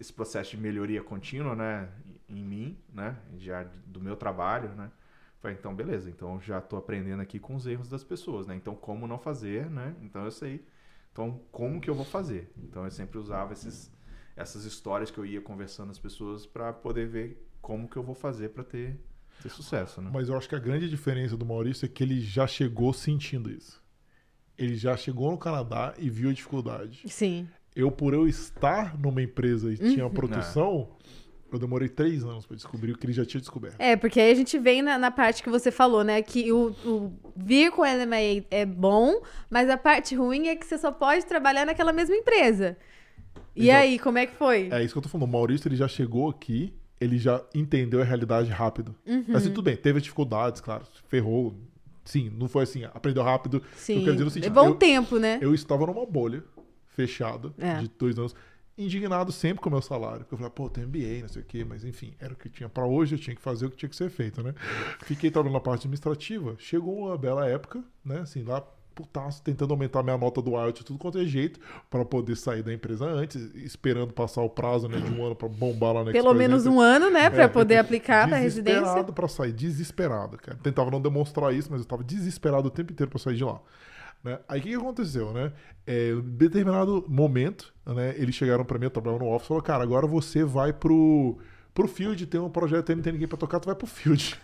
esse 0.00 0.12
processo 0.12 0.52
de 0.52 0.56
melhoria 0.58 1.02
contínua, 1.02 1.54
né? 1.54 1.88
Em 2.28 2.44
mim, 2.44 2.78
né? 2.92 3.16
Já 3.38 3.64
do 3.86 4.00
meu 4.00 4.16
trabalho, 4.16 4.70
né? 4.70 4.90
Falei, 5.40 5.56
então 5.58 5.74
beleza, 5.74 6.08
então 6.10 6.40
já 6.40 6.58
estou 6.58 6.78
aprendendo 6.78 7.20
aqui 7.20 7.38
com 7.38 7.54
os 7.54 7.66
erros 7.66 7.88
das 7.88 8.02
pessoas, 8.02 8.46
né? 8.46 8.56
Então 8.56 8.74
como 8.74 9.06
não 9.06 9.18
fazer, 9.18 9.70
né? 9.70 9.94
Então 10.02 10.24
eu 10.24 10.30
sei 10.30 10.64
então, 11.16 11.40
como 11.50 11.80
que 11.80 11.88
eu 11.88 11.94
vou 11.94 12.04
fazer? 12.04 12.52
Então, 12.58 12.84
eu 12.84 12.90
sempre 12.90 13.16
usava 13.16 13.54
esses, 13.54 13.90
essas 14.36 14.66
histórias 14.66 15.10
que 15.10 15.16
eu 15.16 15.24
ia 15.24 15.40
conversando 15.40 15.90
as 15.90 15.98
pessoas 15.98 16.44
para 16.44 16.74
poder 16.74 17.08
ver 17.08 17.45
como 17.66 17.88
que 17.88 17.96
eu 17.96 18.02
vou 18.04 18.14
fazer 18.14 18.50
para 18.50 18.62
ter, 18.62 18.96
ter 19.42 19.48
sucesso, 19.48 20.00
né? 20.00 20.08
Mas 20.14 20.28
eu 20.28 20.36
acho 20.36 20.48
que 20.48 20.54
a 20.54 20.58
grande 20.60 20.88
diferença 20.88 21.36
do 21.36 21.44
Maurício 21.44 21.84
é 21.84 21.88
que 21.88 22.00
ele 22.04 22.20
já 22.20 22.46
chegou 22.46 22.92
sentindo 22.92 23.50
isso. 23.50 23.82
Ele 24.56 24.76
já 24.76 24.96
chegou 24.96 25.32
no 25.32 25.36
Canadá 25.36 25.92
e 25.98 26.08
viu 26.08 26.30
a 26.30 26.32
dificuldade. 26.32 27.02
Sim. 27.08 27.48
Eu, 27.74 27.90
por 27.90 28.14
eu 28.14 28.28
estar 28.28 28.96
numa 28.96 29.20
empresa 29.20 29.72
e 29.72 29.76
tinha 29.76 30.04
Uhum. 30.06 30.12
produção, 30.12 30.96
eu 31.52 31.58
demorei 31.58 31.88
três 31.88 32.22
anos 32.22 32.46
pra 32.46 32.54
descobrir 32.54 32.92
o 32.92 32.96
que 32.98 33.04
ele 33.04 33.12
já 33.12 33.24
tinha 33.24 33.40
descoberto. 33.40 33.80
É, 33.80 33.96
porque 33.96 34.20
aí 34.20 34.30
a 34.30 34.34
gente 34.36 34.56
vem 34.60 34.80
na, 34.80 34.96
na 34.96 35.10
parte 35.10 35.42
que 35.42 35.50
você 35.50 35.72
falou, 35.72 36.04
né? 36.04 36.22
Que 36.22 36.52
o, 36.52 36.68
o 36.84 37.12
vir 37.36 37.72
com 37.72 37.82
o 37.82 37.84
LMA 37.84 38.46
é 38.48 38.64
bom, 38.64 39.20
mas 39.50 39.68
a 39.68 39.76
parte 39.76 40.14
ruim 40.14 40.46
é 40.46 40.54
que 40.54 40.64
você 40.64 40.78
só 40.78 40.92
pode 40.92 41.26
trabalhar 41.26 41.66
naquela 41.66 41.92
mesma 41.92 42.14
empresa. 42.14 42.76
E 43.56 43.70
Exato. 43.70 43.82
aí, 43.82 43.98
como 43.98 44.18
é 44.18 44.26
que 44.26 44.36
foi? 44.36 44.68
É 44.70 44.84
isso 44.84 44.94
que 44.94 44.98
eu 44.98 45.02
tô 45.02 45.08
falando. 45.08 45.24
O 45.28 45.32
Maurício, 45.32 45.66
ele 45.66 45.74
já 45.76 45.88
chegou 45.88 46.30
aqui, 46.30 46.72
ele 47.00 47.18
já 47.18 47.42
entendeu 47.54 48.00
a 48.00 48.04
realidade 48.04 48.50
rápido. 48.50 48.94
Assim, 49.34 49.48
tudo 49.48 49.62
bem, 49.62 49.76
teve 49.76 50.00
dificuldades, 50.00 50.60
claro, 50.60 50.84
ferrou. 51.08 51.54
Sim, 52.04 52.30
não 52.30 52.48
foi 52.48 52.62
assim, 52.62 52.84
aprendeu 52.84 53.22
rápido. 53.22 53.62
Sim. 53.76 54.00
quero 54.00 54.12
dizer 54.12 54.24
no 54.24 54.30
sentido, 54.30 54.48
Levou 54.50 54.64
um 54.64 54.68
eu- 54.68 54.74
tempo, 54.76 55.18
né? 55.18 55.38
Eu 55.42 55.52
estava 55.54 55.84
numa 55.86 56.06
bolha 56.06 56.42
fechada 56.88 57.52
É. 57.58 57.80
de 57.80 57.88
dois 57.98 58.16
anos, 58.18 58.34
indignado 58.78 59.32
sempre 59.32 59.60
com 59.62 59.68
o 59.68 59.72
meu 59.72 59.82
salário. 59.82 60.20
Porque 60.20 60.34
eu 60.34 60.38
falei, 60.38 60.52
pô, 60.54 60.68
tem 60.70 60.84
MBA, 60.84 61.22
não 61.22 61.28
sei 61.28 61.42
o 61.42 61.44
quê, 61.44 61.64
mas 61.64 61.84
enfim, 61.84 62.14
era 62.20 62.32
o 62.32 62.36
que 62.36 62.48
tinha 62.48 62.68
pra 62.68 62.86
hoje, 62.86 63.14
eu 63.14 63.18
tinha 63.18 63.34
que 63.34 63.42
fazer 63.42 63.66
o 63.66 63.70
que 63.70 63.76
tinha 63.76 63.88
que 63.88 63.96
ser 63.96 64.08
feito, 64.10 64.42
né? 64.42 64.54
Fiquei 65.02 65.30
trabalhando 65.30 65.54
na 65.54 65.60
parte 65.60 65.80
administrativa. 65.80 66.54
Chegou 66.58 67.06
uma 67.06 67.18
bela 67.18 67.46
época, 67.48 67.82
né? 68.04 68.20
Assim, 68.20 68.42
lá 68.44 68.62
putaço, 68.96 69.42
tentando 69.42 69.72
aumentar 69.72 70.02
minha 70.02 70.16
nota 70.16 70.40
do 70.42 70.52
IELTS 70.52 70.80
de 70.80 70.84
tudo 70.86 70.98
quanto 70.98 71.18
é 71.18 71.24
jeito, 71.24 71.60
para 71.90 72.04
poder 72.04 72.34
sair 72.36 72.62
da 72.62 72.72
empresa 72.72 73.04
antes, 73.04 73.54
esperando 73.54 74.12
passar 74.12 74.40
o 74.42 74.48
prazo 74.48 74.88
né, 74.88 74.98
de 74.98 75.12
um 75.12 75.24
ano 75.24 75.36
para 75.36 75.48
bombar 75.48 75.92
lá 75.92 76.02
na 76.04 76.10
Pelo 76.10 76.32
menos 76.34 76.66
um 76.66 76.80
ano, 76.80 77.10
né? 77.10 77.28
Pra 77.30 77.44
É. 77.44 77.48
poder 77.48 77.76
aplicar 77.76 78.26
pra 78.26 78.38
residência. 78.38 78.80
Desesperado 78.80 79.12
pra 79.12 79.28
sair, 79.28 79.52
desesperado, 79.52 80.38
cara. 80.38 80.58
Tentava 80.62 80.90
não 80.90 81.00
demonstrar 81.00 81.54
isso, 81.54 81.68
mas 81.70 81.82
eu 81.82 81.86
tava 81.86 82.02
desesperado 82.02 82.66
o 82.68 82.70
tempo 82.70 82.92
inteiro 82.92 83.10
pra 83.10 83.18
sair 83.18 83.36
de 83.36 83.44
lá. 83.44 83.60
Né? 84.24 84.38
Aí 84.48 84.58
o 84.58 84.62
que, 84.62 84.70
que 84.70 84.74
aconteceu, 84.74 85.32
né? 85.32 85.52
É, 85.86 86.10
em 86.10 86.20
determinado 86.20 87.04
momento, 87.06 87.72
né, 87.84 88.14
eles 88.16 88.34
chegaram 88.34 88.64
pra 88.64 88.78
mim, 88.78 88.86
eu 88.86 88.90
trabalhava 88.90 89.22
no 89.22 89.30
office, 89.30 89.44
e 89.44 89.48
falaram, 89.48 89.64
cara, 89.64 89.82
agora 89.84 90.06
você 90.06 90.42
vai 90.42 90.72
pro, 90.72 91.38
Pro 91.76 91.86
Field 91.86 92.26
tem 92.26 92.40
um 92.40 92.48
projeto 92.48 92.96
não 92.96 93.02
tem 93.02 93.12
ninguém 93.12 93.28
pra 93.28 93.36
tocar, 93.36 93.60
tu 93.60 93.66
vai 93.66 93.74
pro 93.74 93.86
Field. 93.86 94.40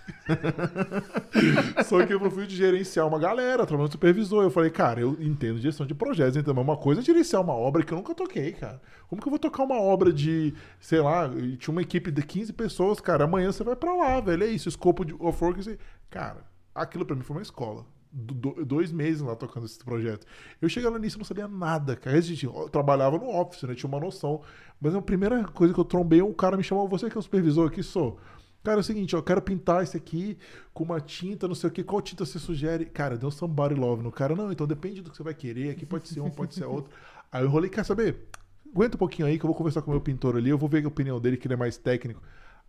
Só 1.82 2.04
que 2.04 2.18
pro 2.18 2.30
Field 2.30 2.54
gerenciar 2.54 3.08
uma 3.08 3.18
galera, 3.18 3.64
trabalhando 3.64 3.90
supervisor. 3.90 4.42
Eu 4.42 4.50
falei, 4.50 4.68
cara, 4.70 5.00
eu 5.00 5.16
entendo 5.18 5.58
gestão 5.58 5.86
de 5.86 5.94
projetos, 5.94 6.36
então 6.36 6.52
uma 6.52 6.76
coisa 6.76 7.00
é 7.00 7.04
gerenciar 7.04 7.40
uma 7.40 7.54
obra 7.54 7.82
que 7.82 7.90
eu 7.90 7.96
nunca 7.96 8.14
toquei, 8.14 8.52
cara. 8.52 8.82
Como 9.08 9.22
que 9.22 9.26
eu 9.26 9.30
vou 9.30 9.38
tocar 9.38 9.62
uma 9.62 9.80
obra 9.80 10.12
de, 10.12 10.52
sei 10.78 11.00
lá, 11.00 11.26
tinha 11.58 11.72
uma 11.72 11.80
equipe 11.80 12.10
de 12.10 12.22
15 12.22 12.52
pessoas, 12.52 13.00
cara, 13.00 13.24
amanhã 13.24 13.50
você 13.50 13.64
vai 13.64 13.76
pra 13.76 13.94
lá, 13.94 14.20
velho. 14.20 14.44
É 14.44 14.48
isso, 14.48 14.68
escopo 14.68 15.02
de 15.02 15.14
off-work. 15.18 15.78
Cara, 16.10 16.44
aquilo 16.74 17.06
pra 17.06 17.16
mim 17.16 17.22
foi 17.22 17.36
uma 17.36 17.42
escola 17.42 17.86
do, 18.12 18.64
dois 18.64 18.92
meses 18.92 19.22
lá 19.22 19.34
tocando 19.34 19.64
esse 19.64 19.78
projeto. 19.78 20.26
Eu 20.60 20.68
chegava 20.68 20.98
no 20.98 21.02
início 21.02 21.18
não 21.18 21.24
sabia 21.24 21.48
nada, 21.48 21.96
cara. 21.96 22.16
Eu 22.16 22.68
trabalhava 22.68 23.16
no 23.18 23.28
office, 23.34 23.62
né? 23.62 23.74
Tinha 23.74 23.88
uma 23.88 23.98
noção. 23.98 24.42
Mas 24.80 24.94
a 24.94 25.00
primeira 25.00 25.44
coisa 25.44 25.72
que 25.72 25.80
eu 25.80 25.84
trombei, 25.84 26.20
um 26.20 26.32
cara 26.32 26.56
me 26.56 26.62
chamou, 26.62 26.86
você 26.88 27.08
que 27.08 27.16
é 27.16 27.20
o 27.20 27.22
supervisor 27.22 27.68
aqui, 27.68 27.82
sou. 27.82 28.18
Cara, 28.62 28.78
é 28.78 28.80
o 28.80 28.84
seguinte, 28.84 29.14
eu 29.14 29.22
quero 29.22 29.42
pintar 29.42 29.82
esse 29.82 29.96
aqui 29.96 30.38
com 30.72 30.84
uma 30.84 31.00
tinta, 31.00 31.48
não 31.48 31.54
sei 31.54 31.68
o 31.68 31.72
que, 31.72 31.82
qual 31.82 32.00
tinta 32.00 32.24
você 32.24 32.38
sugere? 32.38 32.84
Cara, 32.84 33.16
deu 33.16 33.30
somebody 33.30 33.74
love 33.74 34.02
no 34.02 34.12
cara. 34.12 34.36
Não, 34.36 34.52
então 34.52 34.66
depende 34.66 35.00
do 35.00 35.10
que 35.10 35.16
você 35.16 35.22
vai 35.22 35.34
querer, 35.34 35.70
aqui 35.70 35.84
pode 35.84 36.08
ser 36.08 36.20
um, 36.20 36.30
pode 36.30 36.54
ser 36.54 36.64
outro. 36.64 36.92
Aí 37.30 37.42
eu 37.42 37.50
rolei, 37.50 37.68
quer 37.68 37.84
saber? 37.84 38.28
Aguenta 38.72 38.96
um 38.96 38.98
pouquinho 38.98 39.26
aí 39.26 39.36
que 39.36 39.44
eu 39.44 39.48
vou 39.48 39.56
conversar 39.56 39.82
com 39.82 39.90
o 39.90 39.94
meu 39.94 40.00
pintor 40.00 40.36
ali, 40.36 40.48
eu 40.48 40.58
vou 40.58 40.68
ver 40.68 40.84
a 40.84 40.88
opinião 40.88 41.20
dele, 41.20 41.36
que 41.36 41.46
ele 41.46 41.54
é 41.54 41.56
mais 41.56 41.76
técnico. 41.76 42.22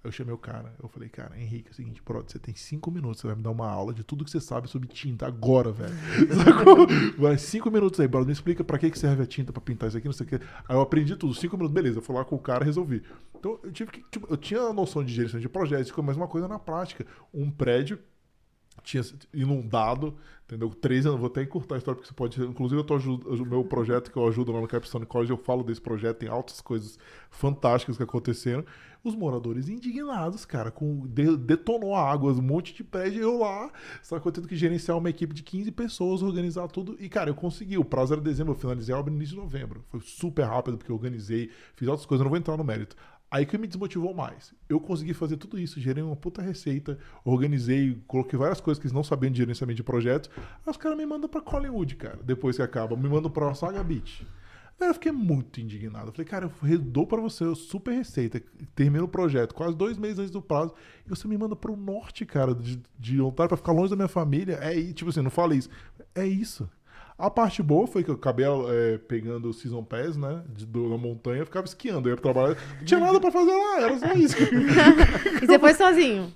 Eu 0.03 0.11
chamei 0.11 0.33
o 0.33 0.37
cara, 0.37 0.73
eu 0.83 0.89
falei, 0.89 1.07
cara, 1.07 1.39
Henrique, 1.39 1.69
é 1.69 1.71
o 1.71 1.73
seguinte, 1.73 2.01
pronto, 2.01 2.29
você 2.29 2.37
tem 2.37 2.53
cinco 2.53 2.91
minutos, 2.91 3.21
você 3.21 3.27
vai 3.27 3.37
me 3.37 3.41
dar 3.41 3.51
uma 3.51 3.69
aula 3.69 3.93
de 3.93 4.03
tudo 4.03 4.25
que 4.25 4.31
você 4.31 4.41
sabe 4.41 4.69
sobre 4.69 4.89
tinta 4.89 5.25
agora, 5.25 5.71
velho. 5.71 5.93
vai, 7.17 7.37
cinco 7.37 7.71
minutos 7.71 8.01
aí, 8.01 8.07
brother, 8.07 8.27
me 8.27 8.33
explica 8.33 8.65
pra 8.65 8.77
que, 8.77 8.91
que 8.91 8.99
serve 8.99 9.23
a 9.23 9.25
tinta 9.25 9.53
pra 9.53 9.61
pintar 9.61 9.87
isso 9.87 9.97
aqui, 9.97 10.05
não 10.05 10.13
sei 10.13 10.25
o 10.25 10.29
que. 10.29 10.35
Aí 10.35 10.75
eu 10.75 10.81
aprendi 10.81 11.15
tudo, 11.15 11.33
cinco 11.33 11.55
minutos, 11.55 11.73
beleza, 11.73 11.99
eu 11.99 12.01
fui 12.01 12.13
lá 12.13 12.25
com 12.25 12.35
o 12.35 12.39
cara 12.39 12.65
resolvi. 12.65 13.01
Então 13.33 13.57
eu 13.63 13.71
tive 13.71 13.91
que, 13.91 14.03
tipo, 14.11 14.27
eu 14.29 14.35
tinha 14.35 14.59
a 14.59 14.73
noção 14.73 15.05
de 15.05 15.13
gestão 15.13 15.39
de 15.39 15.47
projetos, 15.47 15.91
mas 16.03 16.17
uma 16.17 16.27
coisa 16.27 16.49
na 16.49 16.59
prática. 16.59 17.05
Um 17.33 17.49
prédio 17.49 17.97
tinha 18.83 19.03
inundado, 19.33 20.15
entendeu? 20.45 20.69
Três 20.69 21.05
anos, 21.05 21.19
vou 21.19 21.27
até 21.27 21.41
encurtar 21.41 21.75
a 21.75 21.77
história, 21.77 21.95
porque 21.95 22.07
você 22.07 22.13
pode. 22.13 22.41
Inclusive, 22.41 22.81
eu 22.81 22.83
tô 22.83 22.95
o 22.97 23.45
meu 23.45 23.63
projeto 23.63 24.11
que 24.11 24.17
eu 24.17 24.27
ajudo 24.27 24.51
lá 24.51 24.61
no 24.61 24.67
Capstone 24.67 25.05
College, 25.05 25.31
eu 25.31 25.37
falo 25.37 25.63
desse 25.63 25.81
projeto, 25.81 26.17
tem 26.17 26.29
altas 26.29 26.61
coisas 26.61 26.99
fantásticas 27.29 27.97
que 27.97 28.03
aconteceram. 28.03 28.63
Os 29.03 29.15
moradores 29.15 29.67
indignados, 29.67 30.45
cara, 30.45 30.71
com 30.71 31.05
detonou 31.05 31.93
a 31.93 32.09
água, 32.09 32.31
um 32.31 32.41
monte 32.41 32.73
de 32.73 32.85
prédio, 32.85 33.21
eu 33.21 33.37
lá, 33.37 33.69
só 34.01 34.15
eu 34.15 34.31
tendo 34.31 34.47
que 34.47 34.55
gerenciar 34.55 34.97
uma 34.97 35.09
equipe 35.09 35.33
de 35.33 35.43
15 35.43 35.71
pessoas, 35.73 36.21
organizar 36.21 36.69
tudo. 36.69 36.95
E, 36.97 37.09
cara, 37.09 37.29
eu 37.29 37.35
consegui. 37.35 37.77
O 37.77 37.83
prazo 37.83 38.13
era 38.13 38.21
dezembro, 38.21 38.53
eu 38.53 38.57
finalizei 38.57 38.95
a 38.95 38.97
obra 38.97 39.11
no 39.11 39.17
início 39.17 39.35
de 39.35 39.41
novembro. 39.41 39.83
Foi 39.89 39.99
super 39.99 40.43
rápido, 40.43 40.77
porque 40.77 40.89
eu 40.89 40.95
organizei, 40.95 41.51
fiz 41.75 41.87
outras 41.87 42.05
coisas, 42.05 42.21
eu 42.21 42.23
não 42.23 42.29
vou 42.29 42.37
entrar 42.37 42.55
no 42.55 42.63
mérito. 42.63 42.95
Aí 43.33 43.47
que 43.47 43.57
me 43.57 43.65
desmotivou 43.65 44.13
mais. 44.13 44.53
Eu 44.69 44.79
consegui 44.79 45.11
fazer 45.11 45.37
tudo 45.37 45.57
isso, 45.57 45.81
gerei 45.81 46.03
uma 46.03 46.15
puta 46.15 46.39
receita, 46.39 46.99
organizei, 47.25 47.99
coloquei 48.05 48.37
várias 48.37 48.61
coisas 48.61 48.79
que 48.79 48.85
eles 48.85 48.93
não 48.93 49.03
sabiam 49.03 49.31
de 49.31 49.39
gerenciamento 49.39 49.77
de 49.77 49.83
projetos. 49.83 50.29
Aí 50.37 50.69
os 50.69 50.77
caras 50.77 50.95
me 50.95 51.03
mandam 51.03 51.27
pra 51.27 51.41
Collingwood, 51.41 51.95
cara, 51.95 52.19
depois 52.23 52.57
que 52.57 52.61
acaba. 52.61 52.95
Me 52.95 53.09
mandam 53.09 53.31
pra 53.31 53.51
Saga 53.55 53.83
Beach. 53.83 54.23
Aí 54.79 54.87
eu 54.87 54.93
fiquei 54.93 55.11
muito 55.11 55.59
indignado. 55.59 56.11
Falei, 56.11 56.27
cara, 56.27 56.51
eu 56.61 56.77
dou 56.77 57.07
pra 57.07 57.19
você 57.19 57.43
eu 57.43 57.55
super 57.55 57.95
receita, 57.95 58.39
termino 58.75 59.05
o 59.05 59.07
projeto 59.07 59.55
quase 59.55 59.75
dois 59.75 59.97
meses 59.97 60.19
antes 60.19 60.31
do 60.31 60.39
prazo, 60.39 60.71
e 61.03 61.09
você 61.09 61.27
me 61.27 61.35
manda 61.35 61.55
pro 61.55 61.75
norte, 61.75 62.27
cara, 62.27 62.53
de, 62.53 62.79
de 62.99 63.19
Ontário 63.19 63.49
pra 63.49 63.57
ficar 63.57 63.71
longe 63.71 63.89
da 63.89 63.95
minha 63.95 64.07
família. 64.07 64.59
É, 64.61 64.93
tipo 64.93 65.09
assim, 65.09 65.23
não 65.23 65.31
falei 65.31 65.57
isso. 65.57 65.71
É 66.13 66.23
isso. 66.23 66.69
A 67.23 67.29
parte 67.29 67.63
boa 67.63 67.87
foi 67.87 68.03
que 68.03 68.11
eu 68.11 68.15
acabei 68.15 68.45
é, 68.45 68.97
pegando 68.97 69.47
o 69.47 69.53
Season 69.53 69.81
Pass, 69.81 70.17
né? 70.17 70.43
De, 70.49 70.65
do, 70.65 70.89
na 70.89 70.97
montanha, 70.97 71.45
ficava 71.45 71.65
esquiando. 71.65 72.09
Eu 72.09 72.15
ia 72.15 72.21
trabalhar. 72.21 72.57
Não 72.79 72.83
tinha 72.85 72.99
nada 72.99 73.17
pra 73.17 73.31
fazer 73.31 73.55
lá, 73.55 73.79
era 73.79 73.97
só 73.97 74.11
isso. 74.11 74.35
e 75.41 75.47
você 75.47 75.57
foi 75.57 75.73
sozinho? 75.73 76.33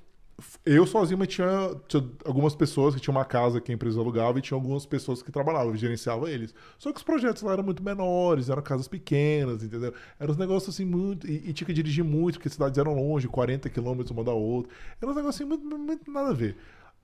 Eu 0.65 0.87
sozinho, 0.87 1.17
mas 1.17 1.27
tinha, 1.27 1.75
tinha, 1.89 2.09
algumas 2.23 2.55
pessoas 2.55 2.95
que 2.95 3.01
tinham 3.01 3.17
uma 3.17 3.25
casa 3.25 3.59
que 3.59 3.69
a 3.69 3.75
empresa 3.75 3.99
alugava 3.99 4.39
e 4.39 4.41
tinha 4.41 4.55
algumas 4.55 4.85
pessoas 4.85 5.21
que 5.21 5.29
trabalhavam, 5.29 5.71
eu 5.71 5.75
gerenciava 5.75 6.31
eles. 6.31 6.55
Só 6.77 6.93
que 6.93 6.99
os 6.99 7.03
projetos 7.03 7.41
lá 7.41 7.51
eram 7.51 7.63
muito 7.63 7.83
menores, 7.83 8.49
eram 8.49 8.61
casas 8.61 8.87
pequenas, 8.87 9.63
entendeu? 9.63 9.93
Eram 10.17 10.31
uns 10.31 10.37
negócios 10.37 10.73
assim 10.73 10.85
muito. 10.85 11.27
E, 11.27 11.49
e 11.49 11.53
tinha 11.53 11.65
que 11.65 11.73
dirigir 11.73 12.05
muito, 12.05 12.35
porque 12.35 12.47
as 12.47 12.53
cidades 12.53 12.77
eram 12.77 12.93
longe, 12.93 13.27
40 13.27 13.69
quilômetros 13.69 14.11
uma 14.11 14.23
da 14.23 14.31
outra. 14.31 14.71
Era 15.01 15.11
um 15.11 15.13
negócio 15.13 15.43
assim, 15.43 15.49
muito, 15.49 15.65
muito 15.65 16.09
nada 16.09 16.29
a 16.29 16.33
ver. 16.33 16.55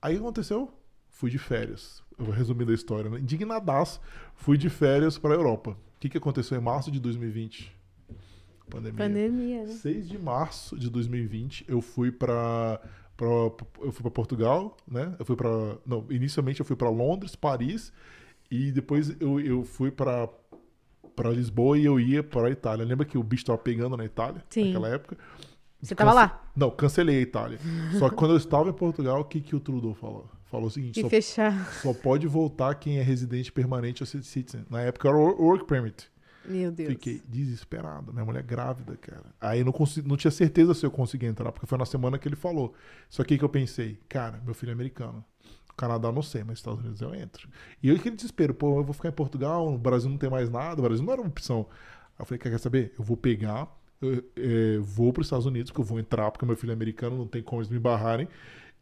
Aí 0.01 0.13
o 0.13 0.19
que 0.19 0.23
aconteceu? 0.23 0.71
Fui 1.13 1.29
de 1.29 1.37
férias 1.37 2.03
eu 2.17 2.25
vou 2.25 2.33
resumir 2.33 2.69
a 2.69 2.73
história, 2.73 3.09
né? 3.09 3.19
indignadaço, 3.19 3.99
fui 4.35 4.57
de 4.57 4.69
férias 4.69 5.17
para 5.17 5.33
a 5.33 5.37
Europa. 5.37 5.71
O 5.71 5.99
que, 5.99 6.09
que 6.09 6.17
aconteceu 6.17 6.57
em 6.57 6.61
março 6.61 6.91
de 6.91 6.99
2020? 6.99 7.73
Pandemia. 8.69 8.97
Pandemia, 8.97 9.63
né? 9.63 9.73
6 9.73 10.09
de 10.09 10.17
março 10.17 10.77
de 10.77 10.89
2020, 10.89 11.65
eu 11.67 11.81
fui 11.81 12.11
para 12.11 12.81
eu 13.19 13.91
fui 13.91 14.01
para 14.01 14.11
Portugal, 14.11 14.75
né? 14.87 15.15
Eu 15.19 15.25
fui 15.25 15.35
para 15.35 15.77
não, 15.85 16.05
inicialmente 16.09 16.59
eu 16.59 16.65
fui 16.65 16.75
para 16.75 16.89
Londres, 16.89 17.35
Paris 17.35 17.93
e 18.49 18.71
depois 18.71 19.15
eu, 19.21 19.39
eu 19.39 19.63
fui 19.63 19.91
para 19.91 20.27
para 21.15 21.29
Lisboa 21.29 21.77
e 21.77 21.85
eu 21.85 21.99
ia 21.99 22.23
para 22.23 22.47
a 22.47 22.51
Itália. 22.51 22.83
Lembra 22.83 23.05
que 23.05 23.17
o 23.17 23.23
bicho 23.23 23.43
estava 23.43 23.57
pegando 23.59 23.95
na 23.95 24.03
Itália 24.03 24.43
Sim. 24.49 24.73
naquela 24.73 24.89
época? 24.89 25.17
Você 25.79 25.93
estava 25.93 26.11
lá? 26.13 26.43
Não, 26.55 26.71
cancelei 26.71 27.19
a 27.19 27.21
Itália. 27.21 27.59
Só 27.99 28.09
que 28.09 28.15
quando 28.15 28.31
eu 28.31 28.37
estava 28.37 28.69
em 28.69 28.73
Portugal, 28.73 29.21
o 29.21 29.25
que 29.25 29.39
que 29.41 29.55
o 29.55 29.59
Trudeau 29.59 29.93
falou? 29.93 30.27
Falou 30.53 30.67
o 30.67 30.71
seguinte: 30.71 31.01
só, 31.01 31.09
fechar. 31.09 31.73
só 31.81 31.93
pode 31.93 32.27
voltar 32.27 32.75
quem 32.75 32.99
é 32.99 33.01
residente 33.01 33.51
permanente 33.51 34.03
ou 34.03 34.07
citizen. 34.07 34.63
Na 34.69 34.81
época 34.81 35.09
era 35.09 35.17
work 35.17 35.65
permit. 35.65 36.11
Meu 36.45 36.71
Deus. 36.71 36.89
Fiquei 36.89 37.21
desesperado. 37.27 38.13
Minha 38.13 38.25
mulher 38.25 38.43
grávida, 38.43 38.95
cara. 38.97 39.25
Aí 39.39 39.63
não, 39.63 39.71
consegui, 39.71 40.07
não 40.07 40.17
tinha 40.17 40.29
certeza 40.29 40.73
se 40.73 40.85
eu 40.85 40.91
conseguia 40.91 41.29
entrar, 41.29 41.51
porque 41.51 41.65
foi 41.65 41.77
na 41.77 41.85
semana 41.85 42.19
que 42.19 42.27
ele 42.27 42.35
falou. 42.35 42.73
Só 43.09 43.23
que 43.23 43.37
que 43.37 43.43
eu 43.43 43.49
pensei, 43.49 43.97
cara, 44.07 44.41
meu 44.45 44.53
filho 44.53 44.69
é 44.69 44.73
americano. 44.73 45.23
Canadá 45.75 46.11
não 46.11 46.21
sei, 46.21 46.43
mas 46.43 46.59
Estados 46.59 46.81
Unidos 46.81 47.01
eu 47.01 47.15
entro. 47.15 47.49
E 47.81 47.89
eu 47.89 47.95
aquele 47.95 48.15
desespero, 48.15 48.53
pô, 48.53 48.79
eu 48.79 48.83
vou 48.83 48.93
ficar 48.93 49.09
em 49.09 49.13
Portugal, 49.13 49.71
no 49.71 49.77
Brasil 49.77 50.09
não 50.09 50.17
tem 50.17 50.29
mais 50.29 50.49
nada, 50.49 50.79
o 50.79 50.83
Brasil 50.83 51.03
não 51.03 51.13
era 51.13 51.21
uma 51.21 51.29
opção. 51.29 51.65
Aí 51.69 52.19
eu 52.19 52.25
falei, 52.25 52.37
quer 52.37 52.59
saber? 52.59 52.93
Eu 52.99 53.03
vou 53.03 53.17
pegar, 53.17 53.67
eu, 53.99 54.23
eu, 54.35 54.83
vou 54.83 55.11
para 55.11 55.21
os 55.21 55.27
Estados 55.27 55.47
Unidos, 55.47 55.71
porque 55.71 55.81
eu 55.81 55.85
vou 55.85 55.99
entrar, 55.99 56.29
porque 56.29 56.45
meu 56.45 56.55
filho 56.55 56.71
é 56.71 56.73
americano, 56.73 57.17
não 57.17 57.27
tem 57.27 57.41
como 57.41 57.61
eles 57.61 57.71
me 57.71 57.79
barrarem. 57.79 58.27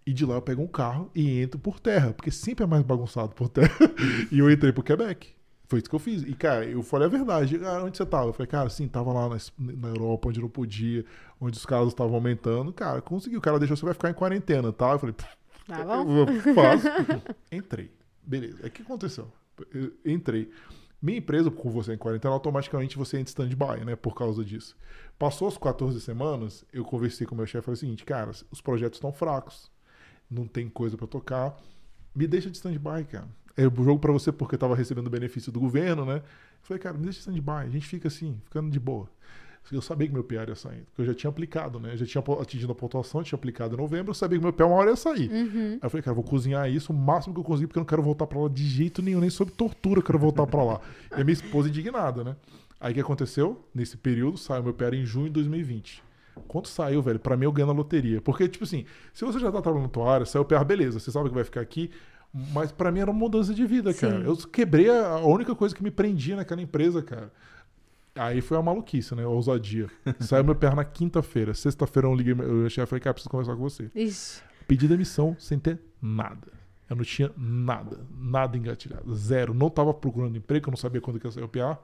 E 0.05 0.13
de 0.13 0.25
lá 0.25 0.35
eu 0.35 0.41
pego 0.41 0.61
um 0.61 0.67
carro 0.67 1.11
e 1.13 1.41
entro 1.41 1.59
por 1.59 1.79
terra, 1.79 2.11
porque 2.13 2.31
sempre 2.31 2.63
é 2.63 2.67
mais 2.67 2.83
bagunçado 2.83 3.35
por 3.35 3.49
terra. 3.49 3.77
e 4.31 4.39
eu 4.39 4.49
entrei 4.49 4.71
pro 4.71 4.83
Quebec. 4.83 5.29
Foi 5.67 5.79
isso 5.79 5.89
que 5.89 5.95
eu 5.95 5.99
fiz. 5.99 6.23
E, 6.23 6.33
cara, 6.33 6.65
eu 6.65 6.83
falei 6.83 7.07
a 7.07 7.09
verdade. 7.09 7.57
Ah, 7.63 7.83
onde 7.83 7.95
você 7.95 8.05
tava? 8.05 8.27
Eu 8.27 8.33
falei, 8.33 8.47
cara, 8.47 8.69
sim, 8.69 8.89
tava 8.89 9.13
lá 9.13 9.29
na, 9.29 9.37
na 9.57 9.87
Europa, 9.87 10.27
onde 10.27 10.41
não 10.41 10.49
podia, 10.49 11.05
onde 11.39 11.55
os 11.57 11.65
casos 11.65 11.93
estavam 11.93 12.15
aumentando. 12.15 12.73
Cara, 12.73 13.01
consegui. 13.01 13.37
O 13.37 13.41
cara 13.41 13.57
deixou, 13.57 13.77
você 13.77 13.85
vai 13.85 13.93
ficar 13.93 14.09
em 14.09 14.13
quarentena, 14.13 14.73
tá? 14.73 14.91
Eu 14.91 14.99
falei, 14.99 15.15
tá 15.15 15.85
bom. 15.85 16.25
Eu 16.27 16.55
faço. 16.55 16.87
Entrei. 17.49 17.89
Beleza. 18.21 18.67
O 18.67 18.69
que 18.69 18.81
aconteceu? 18.81 19.31
Eu 19.73 19.93
entrei. 20.03 20.51
Minha 21.01 21.19
empresa, 21.19 21.49
com 21.49 21.69
você 21.69 21.93
em 21.93 21.97
quarentena, 21.97 22.33
automaticamente 22.33 22.97
você 22.97 23.17
entra 23.17 23.45
em 23.45 23.47
stand-by, 23.47 23.85
né? 23.85 23.95
Por 23.95 24.13
causa 24.13 24.43
disso. 24.43 24.75
Passou 25.17 25.47
as 25.47 25.57
14 25.57 26.01
semanas, 26.01 26.65
eu 26.73 26.83
conversei 26.83 27.25
com 27.25 27.33
o 27.33 27.37
meu 27.37 27.45
chefe 27.45 27.59
e 27.59 27.65
falei 27.65 27.75
o 27.75 27.79
seguinte, 27.79 28.03
cara, 28.03 28.31
os 28.51 28.61
projetos 28.61 28.97
estão 28.97 29.13
fracos 29.13 29.71
não 30.31 30.47
tem 30.47 30.69
coisa 30.69 30.97
para 30.97 31.07
tocar, 31.07 31.55
me 32.15 32.25
deixa 32.25 32.49
de 32.49 32.57
stand-by, 32.57 33.03
cara. 33.09 33.27
É 33.57 33.67
o 33.67 33.83
jogo 33.83 33.99
para 33.99 34.11
você 34.11 34.31
porque 34.31 34.57
tava 34.57 34.75
recebendo 34.75 35.09
benefício 35.09 35.51
do 35.51 35.59
governo, 35.59 36.05
né? 36.05 36.17
Eu 36.17 36.21
falei, 36.63 36.81
cara, 36.81 36.97
me 36.97 37.03
deixa 37.03 37.17
de 37.17 37.29
stand-by, 37.29 37.67
a 37.67 37.69
gente 37.69 37.85
fica 37.85 38.07
assim, 38.07 38.39
ficando 38.45 38.69
de 38.69 38.79
boa. 38.79 39.09
Eu 39.71 39.81
sabia 39.81 40.07
que 40.07 40.13
meu 40.13 40.23
PR 40.23 40.49
ia 40.49 40.55
sair, 40.55 40.83
porque 40.85 41.01
eu 41.01 41.05
já 41.05 41.13
tinha 41.13 41.29
aplicado, 41.29 41.79
né? 41.79 41.93
Eu 41.93 41.97
já 41.97 42.05
tinha 42.05 42.23
atingido 42.41 42.71
a 42.71 42.75
pontuação, 42.75 43.23
tinha 43.23 43.37
aplicado 43.37 43.75
em 43.75 43.77
novembro, 43.77 44.09
eu 44.09 44.13
sabia 44.13 44.37
que 44.37 44.43
meu 44.43 44.51
PR 44.51 44.63
uma 44.63 44.75
hora 44.75 44.89
ia 44.89 44.95
sair. 44.95 45.31
Uhum. 45.31 45.73
Aí 45.73 45.79
eu 45.81 45.89
falei, 45.89 46.01
cara, 46.01 46.15
vou 46.15 46.23
cozinhar 46.23 46.69
isso 46.69 46.91
o 46.91 46.95
máximo 46.95 47.33
que 47.33 47.39
eu 47.39 47.43
conseguir, 47.43 47.67
porque 47.67 47.77
eu 47.77 47.81
não 47.81 47.87
quero 47.87 48.01
voltar 48.01 48.27
para 48.27 48.39
lá 48.39 48.49
de 48.49 48.67
jeito 48.67 49.01
nenhum, 49.01 49.21
nem 49.21 49.29
sob 49.29 49.51
tortura 49.51 49.99
eu 49.99 50.03
quero 50.03 50.19
voltar 50.19 50.47
para 50.47 50.63
lá. 50.63 50.81
e 51.15 51.21
a 51.21 51.23
minha 51.23 51.33
esposa 51.33 51.69
indignada, 51.69 52.23
né? 52.23 52.35
Aí 52.79 52.91
o 52.91 52.95
que 52.95 53.01
aconteceu? 53.01 53.63
Nesse 53.73 53.95
período, 53.95 54.37
saiu 54.37 54.63
meu 54.63 54.73
PR 54.73 54.95
em 54.95 55.05
junho 55.05 55.27
de 55.27 55.33
2020. 55.33 56.03
Quanto 56.47 56.67
saiu, 56.67 57.01
velho? 57.01 57.19
Pra 57.19 57.37
mim 57.37 57.45
eu 57.45 57.51
ganho 57.51 57.67
na 57.67 57.73
loteria. 57.73 58.21
Porque, 58.21 58.47
tipo 58.47 58.63
assim, 58.63 58.85
se 59.13 59.23
você 59.23 59.39
já 59.39 59.51
tá 59.51 59.61
trabalhando 59.61 59.87
na 59.87 59.89
tua 59.89 60.11
área, 60.11 60.25
saiu 60.25 60.43
o 60.43 60.45
PR, 60.45 60.63
beleza, 60.63 60.99
você 60.99 61.11
sabe 61.11 61.29
que 61.29 61.35
vai 61.35 61.43
ficar 61.43 61.61
aqui. 61.61 61.91
Mas 62.33 62.71
para 62.71 62.91
mim 62.91 62.99
era 63.01 63.11
uma 63.11 63.19
mudança 63.19 63.53
de 63.53 63.65
vida, 63.65 63.93
cara. 63.93 64.19
Sim. 64.19 64.25
Eu 64.25 64.37
quebrei 64.47 64.89
a, 64.89 65.17
única 65.17 65.53
coisa 65.53 65.75
que 65.75 65.83
me 65.83 65.91
prendia 65.91 66.35
naquela 66.35 66.61
empresa, 66.61 67.01
cara. 67.01 67.31
Aí 68.15 68.41
foi 68.41 68.57
a 68.57 68.61
maluquice, 68.61 69.13
né? 69.15 69.23
A 69.23 69.27
ousadia. 69.27 69.89
Saiu 70.19 70.43
meu 70.43 70.55
PR 70.55 70.75
na 70.75 70.83
quinta-feira. 70.83 71.53
Sexta-feira 71.53 72.07
eu 72.07 72.15
liguei, 72.15 72.33
eu 72.33 72.69
chefe 72.69 72.83
e 72.83 72.89
falei, 72.89 73.01
cara, 73.01 73.13
preciso 73.13 73.29
conversar 73.29 73.55
com 73.55 73.61
você. 73.61 73.89
Isso. 73.93 74.41
Pedi 74.67 74.87
demissão 74.87 75.35
sem 75.37 75.59
ter 75.59 75.79
nada. 76.01 76.47
Eu 76.89 76.95
não 76.95 77.03
tinha 77.03 77.31
nada, 77.37 77.99
nada 78.17 78.57
engatilhado. 78.57 79.13
Zero. 79.15 79.53
Não 79.53 79.69
tava 79.69 79.93
procurando 79.93 80.37
emprego, 80.37 80.67
eu 80.67 80.71
não 80.71 80.77
sabia 80.77 80.99
quando 80.99 81.19
que 81.19 81.27
ia 81.27 81.31
sair 81.31 81.43
o 81.43 81.47
PR. 81.47 81.77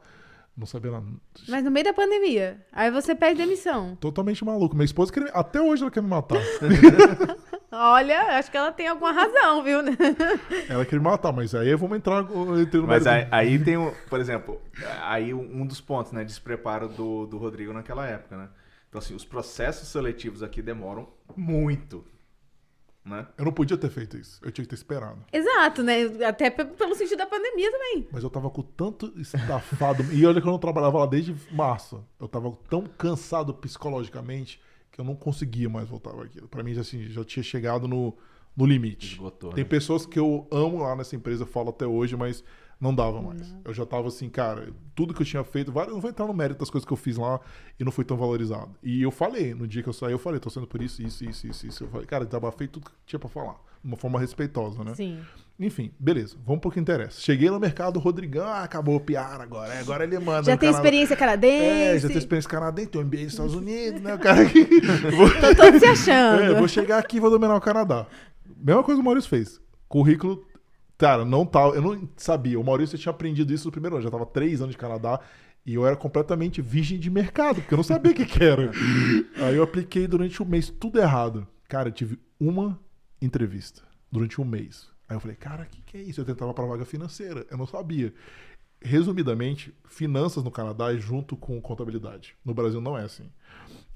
Não 0.57 0.65
sabia 0.65 0.89
nada. 0.89 1.05
Mas 1.47 1.63
no 1.63 1.69
meio 1.69 1.83
da 1.83 1.93
pandemia. 1.93 2.65
Aí 2.71 2.89
você 2.89 3.13
pede 3.13 3.37
demissão. 3.37 3.95
Totalmente 3.97 4.43
maluco. 4.43 4.75
Minha 4.75 4.85
esposa, 4.85 5.13
quer... 5.13 5.29
até 5.31 5.61
hoje 5.61 5.83
ela 5.83 5.91
quer 5.91 6.01
me 6.01 6.09
matar. 6.09 6.41
Olha, 7.71 8.39
acho 8.39 8.49
que 8.49 8.57
ela 8.57 8.71
tem 8.71 8.87
alguma 8.87 9.11
razão, 9.11 9.61
viu? 9.63 9.79
ela 10.67 10.83
quer 10.83 10.95
me 10.95 11.03
matar, 11.03 11.31
mas 11.31 11.53
aí 11.53 11.75
vamos 11.75 11.97
entrar 11.97 12.23
no 12.23 12.87
Mas 12.87 13.05
aí, 13.05 13.27
aí, 13.29 13.59
tem, 13.59 13.77
um, 13.77 13.93
por 14.09 14.19
exemplo, 14.19 14.59
aí 15.03 15.31
um 15.31 15.63
dos 15.63 15.79
pontos, 15.79 16.11
né, 16.11 16.23
despreparo 16.23 16.87
do, 16.87 17.27
do 17.27 17.37
Rodrigo 17.37 17.71
naquela 17.71 18.07
época, 18.07 18.35
né? 18.35 18.49
Então, 18.89 18.97
assim, 18.97 19.13
os 19.13 19.25
processos 19.25 19.89
seletivos 19.89 20.41
aqui 20.41 20.61
demoram 20.61 21.07
muito. 21.35 22.03
Né? 23.07 23.25
Eu 23.37 23.45
não 23.45 23.51
podia 23.53 23.77
ter 23.77 23.89
feito 23.89 24.17
isso. 24.17 24.39
Eu 24.43 24.51
tinha 24.51 24.65
que 24.65 24.69
ter 24.69 24.75
esperado. 24.75 25.23
Exato, 25.31 25.81
né? 25.81 26.01
Até 26.27 26.49
pe- 26.49 26.65
pelo 26.65 26.93
sentido 26.93 27.19
da 27.19 27.25
pandemia 27.25 27.71
também. 27.71 28.07
Mas 28.11 28.21
eu 28.23 28.29
tava 28.29 28.49
com 28.49 28.61
tanto 28.61 29.13
estafado. 29.17 30.03
e 30.13 30.25
olha 30.25 30.41
que 30.41 30.47
eu 30.47 30.51
não 30.51 30.59
trabalhava 30.59 30.97
lá 30.99 31.05
desde 31.05 31.33
março. 31.51 32.03
Eu 32.19 32.27
tava 32.27 32.51
tão 32.69 32.83
cansado 32.97 33.53
psicologicamente 33.53 34.59
que 34.91 34.99
eu 34.99 35.05
não 35.05 35.15
conseguia 35.15 35.69
mais 35.69 35.87
voltar 35.87 36.11
para 36.11 36.25
aquilo. 36.25 36.47
Pra 36.47 36.63
mim, 36.63 36.73
já, 36.73 36.81
assim, 36.81 37.03
já 37.09 37.23
tinha 37.23 37.43
chegado 37.43 37.87
no, 37.87 38.13
no 38.55 38.65
limite. 38.65 39.13
Esgotou, 39.13 39.53
Tem 39.53 39.63
né? 39.63 39.69
pessoas 39.69 40.05
que 40.05 40.19
eu 40.19 40.47
amo 40.51 40.79
lá 40.79 40.95
nessa 40.95 41.15
empresa, 41.15 41.43
eu 41.43 41.47
falo 41.47 41.69
até 41.69 41.85
hoje, 41.85 42.15
mas 42.17 42.43
não 42.79 42.93
dava 42.93 43.21
mais. 43.21 43.55
Eu 43.65 43.73
já 43.73 43.85
tava 43.85 44.07
assim, 44.07 44.29
cara, 44.29 44.69
tudo 44.95 45.13
que 45.13 45.21
eu 45.21 45.25
tinha 45.25 45.43
feito, 45.43 45.71
vários, 45.71 45.93
não 45.93 46.01
vou 46.01 46.09
entrar 46.09 46.25
no 46.27 46.33
mérito 46.33 46.59
das 46.59 46.69
coisas 46.69 46.85
que 46.85 46.93
eu 46.93 46.97
fiz 46.97 47.17
lá 47.17 47.39
e 47.79 47.83
não 47.83 47.91
foi 47.91 48.05
tão 48.05 48.15
valorizado. 48.17 48.69
E 48.83 49.01
eu 49.01 49.11
falei, 49.11 49.53
no 49.53 49.67
dia 49.67 49.81
que 49.81 49.89
eu 49.89 49.93
saí, 49.93 50.11
eu 50.11 50.19
falei, 50.19 50.39
tô 50.39 50.49
sendo 50.49 50.67
por 50.67 50.81
isso, 50.81 51.01
isso, 51.01 51.23
isso, 51.25 51.47
isso, 51.47 51.67
isso. 51.67 51.83
Eu 51.83 51.87
falei, 51.89 52.05
cara, 52.05 52.25
desabafei 52.25 52.67
tudo 52.67 52.85
que 52.85 52.91
tinha 53.05 53.19
pra 53.19 53.29
falar. 53.29 53.55
De 53.83 53.87
uma 53.91 53.97
forma 53.97 54.19
respeitosa, 54.19 54.83
né? 54.83 54.93
Sim. 54.95 55.19
Enfim, 55.59 55.91
beleza, 55.99 56.35
vamos 56.45 56.61
pro 56.61 56.69
que 56.69 56.79
interessa. 56.79 57.19
Cheguei 57.19 57.49
no 57.49 57.59
mercado, 57.59 57.97
o 57.97 57.99
Rodrigão, 57.99 58.45
ah, 58.47 58.61
acabou 58.63 58.95
o 58.95 58.99
piar 58.99 59.39
agora. 59.41 59.73
é, 59.73 59.79
Agora 59.79 60.03
ele 60.03 60.17
manda. 60.19 60.43
Já 60.43 60.57
tem 60.57 60.69
Canadá. 60.69 60.77
experiência 60.77 61.13
É, 61.13 61.17
canadense. 61.17 61.99
já 61.99 62.07
tem 62.09 62.17
experiência 62.17 62.49
canadense, 62.49 62.89
tem 62.89 63.01
um 63.01 63.05
MBA 63.05 63.17
nos 63.23 63.31
Estados 63.33 63.55
Unidos, 63.55 64.01
né? 64.01 64.13
O 64.13 64.19
cara 64.19 64.45
que. 64.45 64.65
Tô 65.41 65.55
todo 65.55 65.79
se 65.79 65.85
achando. 65.85 66.41
É, 66.43 66.53
vou 66.53 66.67
chegar 66.67 66.99
aqui 66.99 67.17
e 67.17 67.19
vou 67.19 67.29
dominar 67.31 67.55
o 67.55 67.61
Canadá. 67.61 68.05
Mesma 68.55 68.83
coisa 68.83 68.99
que 68.99 69.01
o 69.01 69.05
Maurício 69.05 69.29
fez. 69.29 69.59
Currículo, 69.87 70.43
cara, 70.97 71.23
não 71.23 71.45
tá. 71.45 71.61
Eu 71.61 71.81
não 71.81 72.09
sabia. 72.15 72.59
O 72.59 72.63
Maurício 72.63 72.97
tinha 72.97 73.11
aprendido 73.11 73.53
isso 73.53 73.65
no 73.65 73.71
primeiro 73.71 73.95
ano. 73.95 74.03
Já 74.03 74.11
tava 74.11 74.25
três 74.25 74.61
anos 74.61 74.73
de 74.73 74.77
Canadá. 74.77 75.19
E 75.65 75.73
eu 75.73 75.85
era 75.85 75.97
completamente 75.97 76.61
virgem 76.61 76.97
de 76.97 77.09
mercado, 77.09 77.55
porque 77.55 77.73
eu 77.73 77.77
não 77.77 77.83
sabia 77.83 78.13
o 78.13 78.15
que, 78.15 78.25
que 78.25 78.41
era. 78.41 78.71
Aí 79.45 79.57
eu 79.57 79.63
apliquei 79.63 80.07
durante 80.07 80.41
um 80.41 80.45
mês, 80.45 80.69
tudo 80.69 80.97
errado. 80.97 81.45
Cara, 81.67 81.89
eu 81.89 81.91
tive 81.91 82.17
uma 82.39 82.79
entrevista 83.21 83.83
durante 84.09 84.39
um 84.39 84.45
mês. 84.45 84.89
Aí 85.09 85.15
eu 85.15 85.19
falei, 85.19 85.35
cara, 85.35 85.63
o 85.63 85.65
que, 85.65 85.81
que 85.81 85.97
é 85.97 86.01
isso? 86.01 86.21
Eu 86.21 86.25
tentava 86.25 86.53
pra 86.53 86.65
vaga 86.65 86.85
financeira. 86.85 87.45
Eu 87.51 87.57
não 87.57 87.65
sabia. 87.65 88.13
Resumidamente, 88.81 89.73
finanças 89.85 90.41
no 90.43 90.51
Canadá 90.51 90.93
é 90.93 90.97
junto 90.97 91.35
com 91.35 91.59
contabilidade. 91.61 92.35
No 92.45 92.53
Brasil 92.53 92.79
não 92.79 92.97
é 92.97 93.03
assim. 93.03 93.29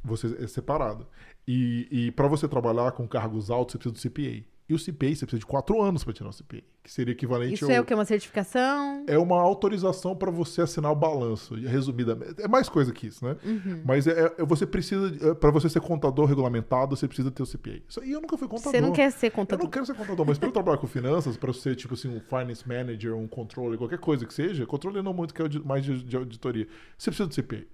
Você 0.03 0.35
é 0.43 0.47
separado. 0.47 1.07
E, 1.47 1.87
e 1.89 2.11
para 2.11 2.27
você 2.27 2.47
trabalhar 2.47 2.91
com 2.91 3.07
cargos 3.07 3.49
altos, 3.49 3.73
você 3.73 3.77
precisa 3.77 4.09
do 4.09 4.13
CPA. 4.13 4.45
E 4.71 4.73
o 4.73 4.77
CPA, 4.77 5.07
você 5.13 5.25
precisa 5.25 5.39
de 5.39 5.45
quatro 5.45 5.81
anos 5.81 6.01
para 6.01 6.13
tirar 6.13 6.29
o 6.29 6.33
CPA, 6.33 6.63
que 6.81 6.89
seria 6.89 7.11
equivalente 7.11 7.55
Isso 7.55 7.65
ao... 7.65 7.71
é 7.71 7.81
o 7.81 7.83
que? 7.83 7.93
Uma 7.93 8.05
certificação? 8.05 9.03
É 9.05 9.17
uma 9.17 9.41
autorização 9.41 10.15
para 10.15 10.31
você 10.31 10.61
assinar 10.61 10.89
o 10.93 10.95
balanço, 10.95 11.55
resumidamente. 11.55 12.41
É 12.41 12.47
mais 12.47 12.69
coisa 12.69 12.93
que 12.93 13.07
isso, 13.07 13.25
né? 13.25 13.35
Uhum. 13.43 13.81
Mas 13.83 14.07
é, 14.07 14.33
é- 14.37 14.45
você 14.45 14.65
precisa, 14.65 15.35
para 15.35 15.51
você 15.51 15.67
ser 15.69 15.81
contador 15.81 16.25
regulamentado, 16.25 16.95
você 16.95 17.05
precisa 17.05 17.29
ter 17.29 17.43
o 17.43 17.45
CPA. 17.45 17.81
Isso 17.85 17.99
aí 17.99 18.13
eu 18.13 18.21
nunca 18.21 18.37
fui 18.37 18.47
contador. 18.47 18.71
Você 18.71 18.79
não 18.79 18.93
quer 18.93 19.11
ser 19.11 19.27
Eu 19.27 19.31
contador? 19.31 19.65
não 19.65 19.69
quero 19.69 19.85
ser 19.85 19.93
contador, 19.93 20.25
mas 20.25 20.37
para 20.37 20.47
eu 20.47 20.53
trabalhar 20.53 20.77
com 20.77 20.87
finanças, 20.87 21.35
para 21.35 21.49
eu 21.49 21.53
ser 21.53 21.75
tipo 21.75 21.93
assim, 21.93 22.07
um 22.07 22.21
finance 22.21 22.65
manager, 22.65 23.13
um 23.13 23.27
controller, 23.27 23.77
qualquer 23.77 23.99
coisa 23.99 24.25
que 24.25 24.33
seja, 24.33 24.65
controller 24.65 25.03
não 25.03 25.13
muito, 25.13 25.33
que 25.33 25.41
é 25.41 25.49
mais 25.65 25.83
de, 25.83 26.01
de 26.01 26.15
auditoria, 26.15 26.65
você 26.97 27.11
precisa 27.11 27.27
do 27.27 27.35
CPA. 27.35 27.65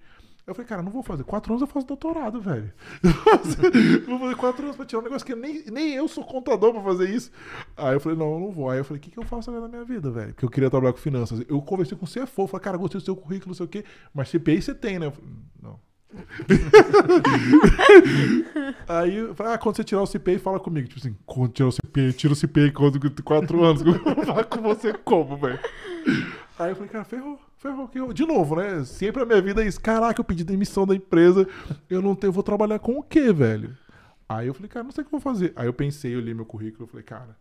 Eu 0.48 0.56
falei, 0.56 0.66
cara, 0.66 0.82
não 0.82 0.90
vou 0.90 1.04
fazer. 1.04 1.26
Quatro 1.26 1.52
anos 1.52 1.62
eu 1.62 1.68
faço 1.68 1.86
doutorado, 1.86 2.40
velho. 2.40 2.72
vou 4.08 4.18
fazer 4.18 4.36
quatro 4.38 4.64
anos 4.64 4.78
pra 4.78 4.86
tirar 4.86 5.02
um 5.02 5.04
negócio 5.04 5.28
que 5.28 5.36
nem, 5.36 5.66
nem 5.66 5.94
eu 5.94 6.08
sou 6.08 6.24
contador 6.24 6.72
pra 6.72 6.82
fazer 6.82 7.10
isso. 7.10 7.30
Aí 7.76 7.94
eu 7.94 8.00
falei, 8.00 8.18
não, 8.18 8.36
eu 8.36 8.40
não 8.40 8.52
vou. 8.52 8.70
Aí 8.70 8.78
eu 8.78 8.86
falei, 8.86 8.98
o 8.98 9.04
que, 9.04 9.12
que 9.12 9.20
eu 9.20 9.26
faço 9.26 9.50
agora 9.50 9.66
na 9.66 9.70
minha 9.70 9.84
vida, 9.84 10.10
velho? 10.10 10.30
Porque 10.30 10.46
eu 10.46 10.50
queria 10.50 10.70
trabalhar 10.70 10.94
com 10.94 11.00
finanças. 11.00 11.44
Eu 11.50 11.62
conversei 11.62 11.98
com 11.98 12.06
o 12.06 12.08
CFO, 12.08 12.48
falei, 12.48 12.64
cara, 12.64 12.78
gostei 12.78 13.02
do 13.02 13.04
seu 13.04 13.14
currículo, 13.14 13.50
não 13.50 13.56
sei 13.56 13.66
o 13.66 13.70
quê, 13.70 13.84
mas 14.14 14.32
CPA 14.32 14.62
você 14.62 14.74
tem, 14.74 14.98
né? 14.98 15.08
Eu 15.08 15.12
falei, 15.12 15.30
não. 15.62 15.87
Aí 18.88 19.18
ah, 19.40 19.58
quando 19.58 19.76
você 19.76 19.84
tirar 19.84 20.02
o 20.02 20.08
CPA, 20.08 20.40
fala 20.40 20.60
comigo. 20.60 20.88
Tipo 20.88 21.00
assim, 21.00 21.16
quando 21.26 21.52
tirar 21.52 21.70
o 21.70 21.74
CPA, 21.74 22.12
tira 22.16 22.34
o 22.34 22.36
CPA 22.36 22.72
quando 22.74 23.24
quatro 23.24 23.64
anos. 23.64 23.82
Falar 24.26 24.46
com 24.46 24.62
você 24.62 24.94
como, 24.94 25.38
velho? 25.38 25.60
Aí 26.58 26.72
eu 26.72 26.76
falei, 26.76 26.90
cara, 26.90 27.04
ferrou, 27.04 27.40
ferrou. 27.58 28.14
De 28.14 28.26
novo, 28.26 28.56
né? 28.56 28.84
Sempre 28.86 29.22
a 29.22 29.26
minha 29.26 29.42
vida 29.42 29.64
é 29.64 29.68
isso. 29.68 29.80
Caraca, 29.82 30.20
eu 30.20 30.26
pedi 30.26 30.44
demissão 30.44 30.88
da 30.88 30.96
empresa. 30.96 31.48
Eu 31.90 32.02
não 32.02 32.16
tenho, 32.16 32.34
vou 32.34 32.44
trabalhar 32.44 32.80
com 32.80 32.98
o 32.98 33.04
quê, 33.04 33.32
velho? 33.34 33.78
Aí 34.28 34.48
eu 34.48 34.54
falei, 34.54 34.70
cara, 34.70 34.84
não 34.84 34.92
sei 34.92 35.04
o 35.04 35.06
que 35.06 35.14
eu 35.14 35.20
vou 35.20 35.34
fazer. 35.34 35.54
Aí 35.56 35.68
eu 35.68 35.74
pensei, 35.74 36.16
eu 36.16 36.20
li 36.20 36.34
meu 36.34 36.46
currículo, 36.46 36.84
eu 36.84 36.88
falei, 36.88 37.04
cara. 37.04 37.38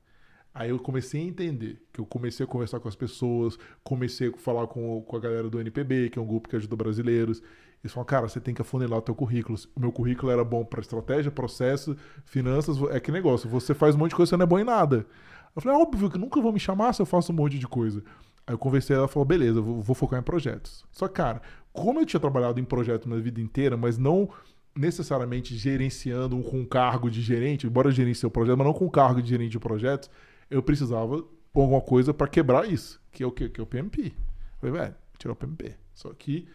Aí 0.54 0.70
eu 0.70 0.78
comecei 0.78 1.20
a 1.20 1.24
entender, 1.24 1.82
que 1.92 2.00
eu 2.00 2.06
comecei 2.06 2.44
a 2.44 2.48
conversar 2.48 2.80
com 2.80 2.88
as 2.88 2.96
pessoas, 2.96 3.58
comecei 3.84 4.30
a 4.30 4.32
falar 4.38 4.66
com, 4.66 5.02
com 5.02 5.16
a 5.16 5.20
galera 5.20 5.50
do 5.50 5.60
NPB, 5.60 6.08
que 6.08 6.18
é 6.18 6.22
um 6.22 6.26
grupo 6.26 6.48
que 6.48 6.56
ajuda 6.56 6.74
brasileiros. 6.74 7.42
Eles 7.82 7.92
falaram, 7.92 8.06
cara, 8.06 8.28
você 8.28 8.40
tem 8.40 8.54
que 8.54 8.62
afunilar 8.62 8.98
o 8.98 9.02
teu 9.02 9.14
currículo. 9.14 9.58
O 9.74 9.80
meu 9.80 9.92
currículo 9.92 10.32
era 10.32 10.44
bom 10.44 10.64
para 10.64 10.80
estratégia, 10.80 11.30
processo, 11.30 11.96
finanças, 12.24 12.76
é 12.90 12.98
que 12.98 13.12
negócio. 13.12 13.48
Você 13.48 13.74
faz 13.74 13.94
um 13.94 13.98
monte 13.98 14.10
de 14.10 14.16
coisa, 14.16 14.30
você 14.30 14.36
não 14.36 14.44
é 14.44 14.46
bom 14.46 14.58
em 14.58 14.64
nada. 14.64 15.06
Eu 15.54 15.62
falei, 15.62 15.78
óbvio 15.78 16.10
que 16.10 16.18
nunca 16.18 16.40
vão 16.40 16.52
me 16.52 16.60
chamar 16.60 16.92
se 16.92 17.00
eu 17.00 17.06
faço 17.06 17.32
um 17.32 17.36
monte 17.36 17.58
de 17.58 17.66
coisa. 17.66 18.02
Aí 18.46 18.54
eu 18.54 18.58
conversei, 18.58 18.94
ela 18.94 19.08
falou, 19.08 19.24
beleza, 19.24 19.60
vou, 19.60 19.80
vou 19.80 19.94
focar 19.94 20.20
em 20.20 20.22
projetos. 20.22 20.84
Só 20.90 21.08
que, 21.08 21.14
cara, 21.14 21.40
como 21.72 22.00
eu 22.00 22.06
tinha 22.06 22.20
trabalhado 22.20 22.60
em 22.60 22.64
projetos 22.64 23.06
minha 23.06 23.20
vida 23.20 23.40
inteira, 23.40 23.76
mas 23.76 23.98
não 23.98 24.28
necessariamente 24.74 25.56
gerenciando 25.56 26.38
com 26.42 26.64
cargo 26.64 27.10
de 27.10 27.22
gerente, 27.22 27.66
embora 27.66 27.88
eu 27.88 27.92
gerencie 27.92 28.26
o 28.26 28.30
projeto, 28.30 28.58
mas 28.58 28.66
não 28.66 28.74
com 28.74 28.88
cargo 28.90 29.22
de 29.22 29.28
gerente 29.28 29.52
de 29.52 29.58
projetos, 29.58 30.10
eu 30.50 30.62
precisava 30.62 31.24
alguma 31.54 31.80
coisa 31.80 32.12
para 32.12 32.28
quebrar 32.28 32.68
isso, 32.70 33.00
que 33.10 33.22
é 33.22 33.26
o 33.26 33.32
quê? 33.32 33.48
Que 33.48 33.60
é 33.60 33.64
o 33.64 33.66
PMP. 33.66 34.06
Eu 34.08 34.12
falei, 34.60 34.80
velho, 34.80 34.94
tirar 35.18 35.32
o 35.32 35.36
PMP. 35.36 35.74
Só 35.94 36.12
que 36.12 36.46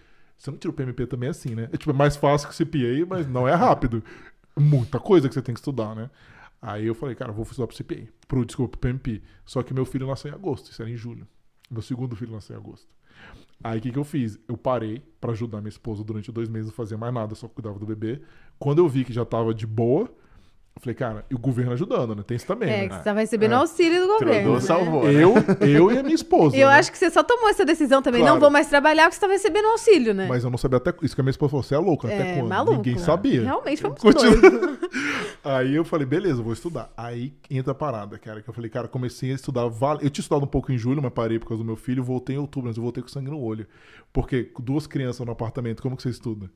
você 0.41 0.49
não 0.49 0.57
tira 0.57 0.71
o 0.71 0.73
PMP 0.73 1.05
também 1.05 1.29
assim, 1.29 1.53
né? 1.53 1.69
É, 1.71 1.77
tipo, 1.77 1.91
é 1.91 1.93
mais 1.93 2.15
fácil 2.15 2.49
que 2.49 2.55
o 2.55 2.65
CPA, 2.65 3.05
mas 3.07 3.27
não 3.27 3.47
é 3.47 3.53
rápido. 3.53 4.03
Muita 4.57 4.99
coisa 4.99 5.27
que 5.27 5.35
você 5.35 5.41
tem 5.41 5.53
que 5.53 5.59
estudar, 5.59 5.95
né? 5.95 6.09
Aí 6.59 6.87
eu 6.87 6.95
falei, 6.95 7.13
cara, 7.13 7.31
vou 7.31 7.43
estudar 7.43 7.67
pro 7.67 7.77
CPA, 7.77 8.07
pro, 8.27 8.43
desculpa, 8.43 8.75
pro 8.75 8.89
PMP. 8.89 9.21
Só 9.45 9.61
que 9.61 9.71
meu 9.71 9.85
filho 9.85 10.07
nasceu 10.07 10.31
em 10.31 10.33
agosto, 10.33 10.71
isso 10.71 10.81
era 10.81 10.89
em 10.89 10.97
julho. 10.97 11.27
Meu 11.69 11.83
segundo 11.83 12.15
filho 12.15 12.31
nasceu 12.31 12.55
em 12.55 12.59
agosto. 12.59 12.87
Aí 13.63 13.77
o 13.77 13.81
que, 13.81 13.91
que 13.91 13.99
eu 13.99 14.03
fiz? 14.03 14.39
Eu 14.47 14.57
parei 14.57 15.03
pra 15.19 15.31
ajudar 15.31 15.59
minha 15.59 15.69
esposa 15.69 16.03
durante 16.03 16.31
dois 16.31 16.49
meses, 16.49 16.69
não 16.69 16.73
fazia 16.73 16.97
mais 16.97 17.13
nada, 17.13 17.35
só 17.35 17.47
cuidava 17.47 17.77
do 17.77 17.85
bebê. 17.85 18.19
Quando 18.57 18.79
eu 18.79 18.89
vi 18.89 19.05
que 19.05 19.13
já 19.13 19.23
tava 19.23 19.53
de 19.53 19.67
boa, 19.67 20.11
falei, 20.79 20.95
cara, 20.95 21.25
e 21.29 21.35
o 21.35 21.37
governo 21.37 21.73
ajudando, 21.73 22.15
né? 22.15 22.23
Tem 22.25 22.35
isso 22.37 22.45
também, 22.47 22.69
É, 22.69 22.77
né? 22.83 22.87
que 22.89 22.95
você 22.95 23.03
tava 23.03 23.19
recebendo 23.19 23.51
É. 23.51 23.55
auxílio 23.55 24.01
do 24.01 24.07
governo. 24.07 24.31
Trudeau 24.33 24.53
né? 24.55 24.59
salvou, 24.61 25.03
né? 25.03 25.13
Eu, 25.13 25.33
eu 25.67 25.91
e 25.91 25.97
a 25.99 26.03
minha 26.03 26.15
esposa. 26.15 26.55
Eu 26.55 26.67
né? 26.69 26.73
acho 26.75 26.91
que 26.91 26.97
você 26.97 27.11
só 27.11 27.21
tomou 27.23 27.49
essa 27.49 27.63
decisão 27.65 28.01
também. 28.01 28.21
Claro. 28.21 28.35
Não 28.35 28.39
vou 28.41 28.49
mais 28.49 28.67
trabalhar 28.67 29.03
porque 29.03 29.15
você 29.15 29.21
tava 29.21 29.33
recebendo 29.33 29.65
auxílio, 29.67 30.13
né? 30.13 30.27
Mas 30.27 30.43
eu 30.43 30.49
não 30.49 30.57
sabia 30.57 30.77
até. 30.77 30.93
Isso 31.03 31.13
que 31.13 31.21
a 31.21 31.23
minha 31.23 31.31
esposa 31.31 31.51
falou, 31.51 31.63
você 31.63 31.75
é 31.75 31.77
louco, 31.77 32.07
até 32.07 32.31
É, 32.31 32.35
quando? 32.35 32.47
maluco. 32.49 32.77
Ninguém 32.77 32.97
sabia. 32.97 33.43
Realmente 33.43 33.81
foi 33.81 33.89
muito 33.91 34.01
Continua. 34.01 34.35
doido. 34.49 34.79
Aí 35.43 35.75
eu 35.75 35.83
falei, 35.83 36.05
beleza, 36.05 36.41
vou 36.41 36.53
estudar. 36.53 36.91
Aí 36.95 37.33
entra 37.49 37.71
a 37.71 37.75
parada, 37.75 38.17
cara, 38.17 38.41
que 38.41 38.49
eu 38.49 38.53
falei, 38.53 38.69
cara, 38.69 38.87
comecei 38.87 39.31
a 39.31 39.35
estudar. 39.35 39.67
vale- 39.67 39.99
Eu 40.05 40.09
tinha 40.09 40.21
estudado 40.21 40.43
um 40.43 40.47
pouco 40.47 40.71
em 40.71 40.77
julho, 40.77 41.01
mas 41.01 41.11
parei 41.13 41.37
por 41.39 41.47
causa 41.47 41.63
do 41.63 41.67
meu 41.67 41.75
filho, 41.75 42.03
voltei 42.03 42.35
em 42.35 42.39
outubro, 42.39 42.67
mas 42.69 42.77
eu 42.77 42.83
voltei 42.83 43.01
com 43.03 43.09
sangue 43.09 43.29
no 43.29 43.39
olho. 43.39 43.67
Porque 44.13 44.51
duas 44.59 44.87
crianças 44.87 45.25
no 45.25 45.31
apartamento, 45.31 45.81
como 45.81 45.95
que 45.97 46.03
você 46.03 46.09
estuda? 46.09 46.49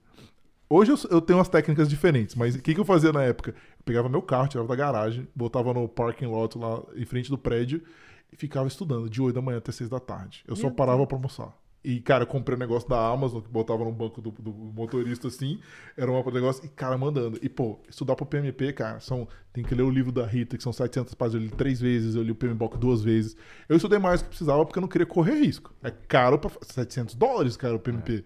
Hoje 0.69 0.91
eu, 0.91 0.97
eu 1.11 1.21
tenho 1.21 1.37
umas 1.37 1.49
técnicas 1.49 1.87
diferentes, 1.87 2.35
mas 2.35 2.55
o 2.55 2.61
que, 2.61 2.73
que 2.73 2.79
eu 2.79 2.85
fazia 2.85 3.11
na 3.11 3.23
época? 3.23 3.51
Eu 3.51 3.83
pegava 3.83 4.09
meu 4.09 4.21
carro, 4.21 4.47
tirava 4.47 4.67
da 4.67 4.75
garagem, 4.75 5.27
botava 5.35 5.73
no 5.73 5.87
parking 5.87 6.25
lot 6.25 6.57
lá 6.57 6.81
em 6.95 7.05
frente 7.05 7.29
do 7.29 7.37
prédio 7.37 7.83
e 8.31 8.35
ficava 8.35 8.67
estudando 8.67 9.09
de 9.09 9.21
8 9.21 9.35
da 9.35 9.41
manhã 9.41 9.59
até 9.59 9.71
6 9.71 9.89
da 9.89 9.99
tarde. 9.99 10.43
Eu 10.47 10.55
só 10.55 10.67
Meu 10.67 10.75
parava 10.75 11.05
pra 11.05 11.17
almoçar. 11.17 11.55
E, 11.85 12.01
cara, 12.01 12.23
eu 12.23 12.27
comprei 12.27 12.55
um 12.55 12.59
negócio 12.59 12.89
da 12.89 12.97
Amazon, 12.97 13.41
que 13.41 13.47
botava 13.47 13.85
no 13.85 13.91
banco 13.91 14.19
do, 14.19 14.31
do 14.31 14.51
motorista 14.51 15.27
assim, 15.27 15.59
era 15.95 16.11
um 16.11 16.31
negócio, 16.31 16.65
e, 16.65 16.67
cara, 16.67 16.97
mandando. 16.97 17.37
E, 17.43 17.47
pô, 17.47 17.79
estudar 17.87 18.15
pro 18.15 18.25
PMP, 18.25 18.73
cara, 18.73 18.99
são, 18.99 19.27
tem 19.53 19.63
que 19.63 19.75
ler 19.75 19.83
o 19.83 19.89
livro 19.91 20.11
da 20.11 20.25
Rita, 20.25 20.57
que 20.57 20.63
são 20.63 20.73
700 20.73 21.13
páginas, 21.13 21.43
eu 21.43 21.47
li 21.47 21.55
três 21.55 21.79
vezes, 21.79 22.15
eu 22.15 22.23
li 22.23 22.31
o 22.31 22.35
PMBOK 22.35 22.75
duas 22.79 23.03
vezes. 23.03 23.37
Eu 23.69 23.75
estudei 23.75 23.99
mais 23.99 24.19
do 24.19 24.23
que 24.23 24.29
precisava 24.29 24.65
porque 24.65 24.79
eu 24.79 24.81
não 24.81 24.87
queria 24.87 25.05
correr 25.05 25.35
risco. 25.35 25.75
É 25.83 25.91
caro 25.91 26.39
pra. 26.39 26.49
700 26.59 27.13
dólares, 27.13 27.55
cara, 27.55 27.75
o 27.75 27.79
PMP. 27.79 28.25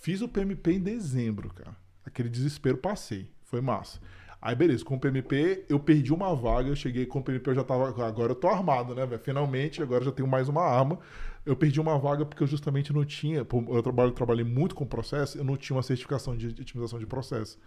Fiz 0.00 0.20
o 0.22 0.28
PMP 0.28 0.72
em 0.72 0.80
dezembro, 0.80 1.52
cara. 1.52 1.76
Aquele 2.04 2.28
desespero 2.28 2.78
passei. 2.78 3.30
Foi 3.42 3.60
massa. 3.60 4.00
Aí, 4.40 4.54
beleza, 4.54 4.84
com 4.84 4.94
o 4.94 5.00
PMP 5.00 5.64
eu 5.68 5.80
perdi 5.80 6.12
uma 6.12 6.34
vaga. 6.34 6.68
Eu 6.68 6.76
cheguei 6.76 7.04
com 7.04 7.18
o 7.18 7.22
PMP, 7.22 7.50
eu 7.50 7.54
já 7.56 7.64
tava. 7.64 7.88
Agora 8.06 8.32
eu 8.32 8.36
tô 8.36 8.46
armado, 8.48 8.94
né, 8.94 9.04
velho? 9.04 9.20
Finalmente, 9.20 9.82
agora 9.82 10.02
eu 10.02 10.06
já 10.06 10.12
tenho 10.12 10.28
mais 10.28 10.48
uma 10.48 10.62
arma. 10.62 11.00
Eu 11.44 11.56
perdi 11.56 11.80
uma 11.80 11.98
vaga 11.98 12.24
porque 12.24 12.42
eu 12.42 12.46
justamente 12.46 12.92
não 12.92 13.04
tinha. 13.04 13.38
Eu 13.38 13.82
trabalho, 13.82 14.12
trabalhei 14.12 14.44
muito 14.44 14.74
com 14.74 14.86
processo, 14.86 15.36
eu 15.36 15.44
não 15.44 15.56
tinha 15.56 15.76
uma 15.76 15.82
certificação 15.82 16.36
de, 16.36 16.52
de 16.52 16.62
otimização 16.62 16.98
de 16.98 17.06
processo. 17.06 17.58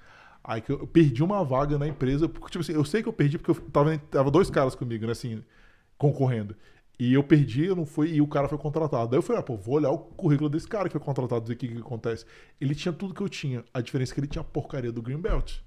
Aí 0.43 0.61
que 0.61 0.71
eu, 0.71 0.79
eu 0.79 0.87
perdi 0.87 1.21
uma 1.21 1.43
vaga 1.43 1.77
na 1.77 1.87
empresa, 1.87 2.29
porque, 2.29 2.49
tipo 2.49 2.61
assim, 2.61 2.73
eu 2.73 2.85
sei 2.85 3.03
que 3.03 3.09
eu 3.09 3.13
perdi 3.13 3.37
porque 3.37 3.51
eu 3.51 3.69
tava, 3.69 3.97
tava 3.97 4.31
dois 4.31 4.49
caras 4.49 4.73
comigo, 4.73 5.05
né, 5.05 5.11
assim, 5.11 5.43
concorrendo. 5.97 6.55
E 7.01 7.15
eu 7.15 7.23
perdi, 7.23 7.65
eu 7.65 7.75
não 7.75 7.83
fui, 7.83 8.13
e 8.13 8.21
o 8.21 8.27
cara 8.27 8.47
foi 8.47 8.59
contratado. 8.59 9.15
Aí 9.15 9.17
eu 9.17 9.23
falei, 9.23 9.39
ah, 9.39 9.43
pô, 9.43 9.57
vou 9.57 9.73
olhar 9.73 9.89
o 9.89 9.97
currículo 9.97 10.47
desse 10.47 10.67
cara 10.67 10.87
que 10.87 10.91
foi 10.91 11.01
contratado, 11.01 11.47
ver 11.47 11.55
o 11.55 11.57
que, 11.57 11.67
que 11.67 11.79
acontece. 11.79 12.27
Ele 12.59 12.75
tinha 12.75 12.93
tudo 12.93 13.11
que 13.11 13.21
eu 13.21 13.27
tinha. 13.27 13.65
A 13.73 13.81
diferença 13.81 14.11
é 14.11 14.13
que 14.13 14.19
ele 14.19 14.27
tinha 14.27 14.43
a 14.43 14.45
porcaria 14.45 14.91
do 14.91 15.01
Greenbelt. 15.01 15.61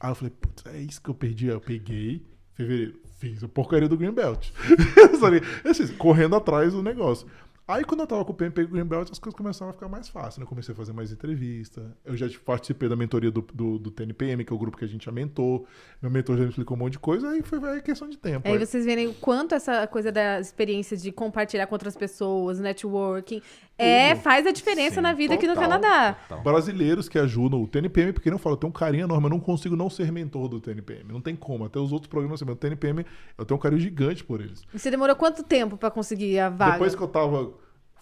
Aí 0.00 0.10
eu 0.10 0.16
falei, 0.16 0.32
putz, 0.32 0.66
é 0.66 0.80
isso 0.80 1.00
que 1.00 1.08
eu 1.08 1.14
perdi. 1.14 1.46
Aí 1.46 1.54
eu 1.54 1.60
peguei, 1.60 2.26
fevereiro, 2.54 2.98
fiz 3.20 3.44
a 3.44 3.46
porcaria 3.46 3.88
do 3.88 3.96
Greenbelt. 3.96 4.50
Assim, 5.64 5.94
correndo 5.94 6.34
atrás 6.34 6.72
do 6.72 6.82
negócio. 6.82 7.28
Aí 7.66 7.82
quando 7.82 8.00
eu 8.00 8.06
tava 8.06 8.22
com 8.26 8.32
o 8.32 8.34
PMP 8.34 8.60
e 8.60 8.64
o 8.64 8.68
Greenbelt, 8.68 9.10
as 9.10 9.18
coisas 9.18 9.36
começaram 9.36 9.70
a 9.70 9.72
ficar 9.72 9.88
mais 9.88 10.06
fáceis, 10.06 10.36
né? 10.36 10.44
Eu 10.44 10.46
comecei 10.46 10.74
a 10.74 10.76
fazer 10.76 10.92
mais 10.92 11.10
entrevista. 11.10 11.96
Eu 12.04 12.14
já 12.14 12.28
participei 12.44 12.90
da 12.90 12.96
mentoria 12.96 13.30
do, 13.30 13.40
do, 13.40 13.78
do 13.78 13.90
TNPM, 13.90 14.44
que 14.44 14.52
é 14.52 14.56
o 14.56 14.58
grupo 14.58 14.76
que 14.76 14.84
a 14.84 14.88
gente 14.88 15.06
já 15.06 15.12
mentou. 15.12 15.66
Meu 16.02 16.10
mentor 16.10 16.36
já 16.36 16.42
me 16.42 16.50
explicou 16.50 16.76
um 16.76 16.80
monte 16.80 16.92
de 16.92 16.98
coisa, 16.98 17.30
aí 17.30 17.42
foi 17.42 17.58
aí 17.66 17.80
questão 17.80 18.06
de 18.06 18.18
tempo. 18.18 18.46
Aí 18.46 18.58
vocês 18.58 18.84
verem 18.84 19.06
o 19.06 19.14
quanto 19.14 19.54
essa 19.54 19.86
coisa 19.86 20.12
da 20.12 20.38
experiência 20.38 20.94
de 20.94 21.10
compartilhar 21.10 21.66
com 21.66 21.74
outras 21.74 21.96
pessoas, 21.96 22.60
networking, 22.60 23.40
é, 23.76 24.14
faz 24.14 24.46
a 24.46 24.52
diferença 24.52 24.96
Sim, 24.96 25.00
na 25.00 25.12
vida 25.12 25.34
aqui 25.34 25.46
no 25.46 25.54
total, 25.54 25.68
Canadá. 25.70 26.12
total. 26.28 26.42
Brasileiros 26.44 27.08
que 27.08 27.18
ajudam 27.18 27.62
o 27.62 27.66
TNPM, 27.66 28.12
porque 28.12 28.30
não 28.30 28.38
falo, 28.38 28.54
eu 28.54 28.58
tenho 28.58 28.70
um 28.70 28.72
carinho 28.72 29.04
enorme, 29.04 29.26
eu 29.26 29.30
não 29.30 29.40
consigo 29.40 29.74
não 29.74 29.90
ser 29.90 30.12
mentor 30.12 30.48
do 30.48 30.60
TNPM. 30.60 31.12
Não 31.12 31.20
tem 31.20 31.34
como. 31.34 31.64
Até 31.64 31.78
os 31.78 31.92
outros 31.92 32.08
programas, 32.08 32.38
assim, 32.40 32.44
mas 32.44 32.54
o 32.54 32.58
TNPM, 32.58 33.04
eu 33.36 33.44
tenho 33.44 33.58
um 33.58 33.60
carinho 33.60 33.80
gigante 33.80 34.22
por 34.22 34.40
eles. 34.40 34.62
E 34.72 34.78
você 34.78 34.90
demorou 34.90 35.16
quanto 35.16 35.42
tempo 35.42 35.76
pra 35.76 35.90
conseguir 35.90 36.38
a 36.38 36.48
vaga? 36.48 36.72
Depois 36.72 36.94
que 36.94 37.02
eu 37.02 37.08
tava 37.08 37.52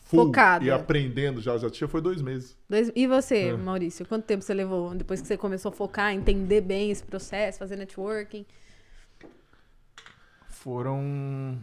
full 0.05 0.27
Focado. 0.27 0.65
e 0.65 0.71
aprendendo 0.71 1.41
já, 1.41 1.57
já 1.57 1.71
tinha, 1.71 1.89
foi 1.89 2.03
dois 2.03 2.21
meses. 2.21 2.55
Dois- 2.69 2.93
E 2.95 3.07
você, 3.07 3.49
É. 3.49 3.57
Maurício, 3.57 4.05
quanto 4.05 4.25
tempo 4.25 4.43
você 4.45 4.53
levou 4.53 4.95
depois 4.95 5.23
que 5.23 5.27
você 5.27 5.37
começou 5.39 5.71
a 5.71 5.73
focar, 5.73 6.13
entender 6.13 6.61
bem 6.61 6.91
esse 6.91 7.03
processo, 7.03 7.59
fazer 7.59 7.77
networking? 7.77 8.45
Foram 10.49 11.59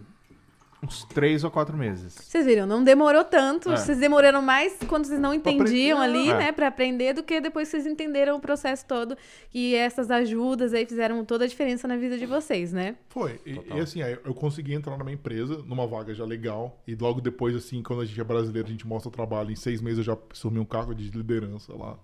uns 0.81 1.03
três 1.03 1.43
ou 1.43 1.51
quatro 1.51 1.75
meses. 1.75 2.13
Vocês 2.13 2.45
viram, 2.45 2.65
não 2.65 2.83
demorou 2.83 3.23
tanto. 3.23 3.71
É. 3.71 3.77
Vocês 3.77 3.97
demoraram 3.97 4.41
mais 4.41 4.77
quando 4.87 5.05
vocês 5.05 5.19
não 5.19 5.33
entendiam 5.33 5.99
ali, 5.99 6.29
é. 6.29 6.37
né, 6.37 6.51
pra 6.51 6.67
aprender, 6.67 7.13
do 7.13 7.23
que 7.23 7.41
depois 7.41 7.67
que 7.67 7.71
vocês 7.71 7.85
entenderam 7.85 8.37
o 8.37 8.39
processo 8.39 8.85
todo. 8.85 9.17
E 9.53 9.75
essas 9.75 10.09
ajudas 10.09 10.73
aí 10.73 10.85
fizeram 10.85 11.23
toda 11.25 11.45
a 11.45 11.47
diferença 11.47 11.87
na 11.87 11.97
vida 11.97 12.17
de 12.17 12.25
vocês, 12.25 12.71
né? 12.71 12.95
Foi. 13.09 13.39
E, 13.45 13.59
e 13.75 13.79
assim, 13.79 14.01
aí 14.01 14.17
eu 14.23 14.33
consegui 14.33 14.73
entrar 14.73 14.97
numa 14.97 15.11
empresa, 15.11 15.57
numa 15.65 15.85
vaga 15.85 16.13
já 16.13 16.23
legal. 16.23 16.81
E 16.87 16.95
logo 16.95 17.19
depois, 17.19 17.55
assim, 17.55 17.83
quando 17.83 18.01
a 18.01 18.05
gente 18.05 18.19
é 18.19 18.23
brasileiro, 18.23 18.67
a 18.67 18.71
gente 18.71 18.87
mostra 18.87 19.09
o 19.09 19.11
trabalho. 19.11 19.51
Em 19.51 19.55
seis 19.55 19.81
meses 19.81 19.99
eu 19.99 20.03
já 20.05 20.17
assumi 20.31 20.59
um 20.59 20.65
cargo 20.65 20.95
de 20.95 21.09
liderança 21.09 21.73
lá. 21.73 21.97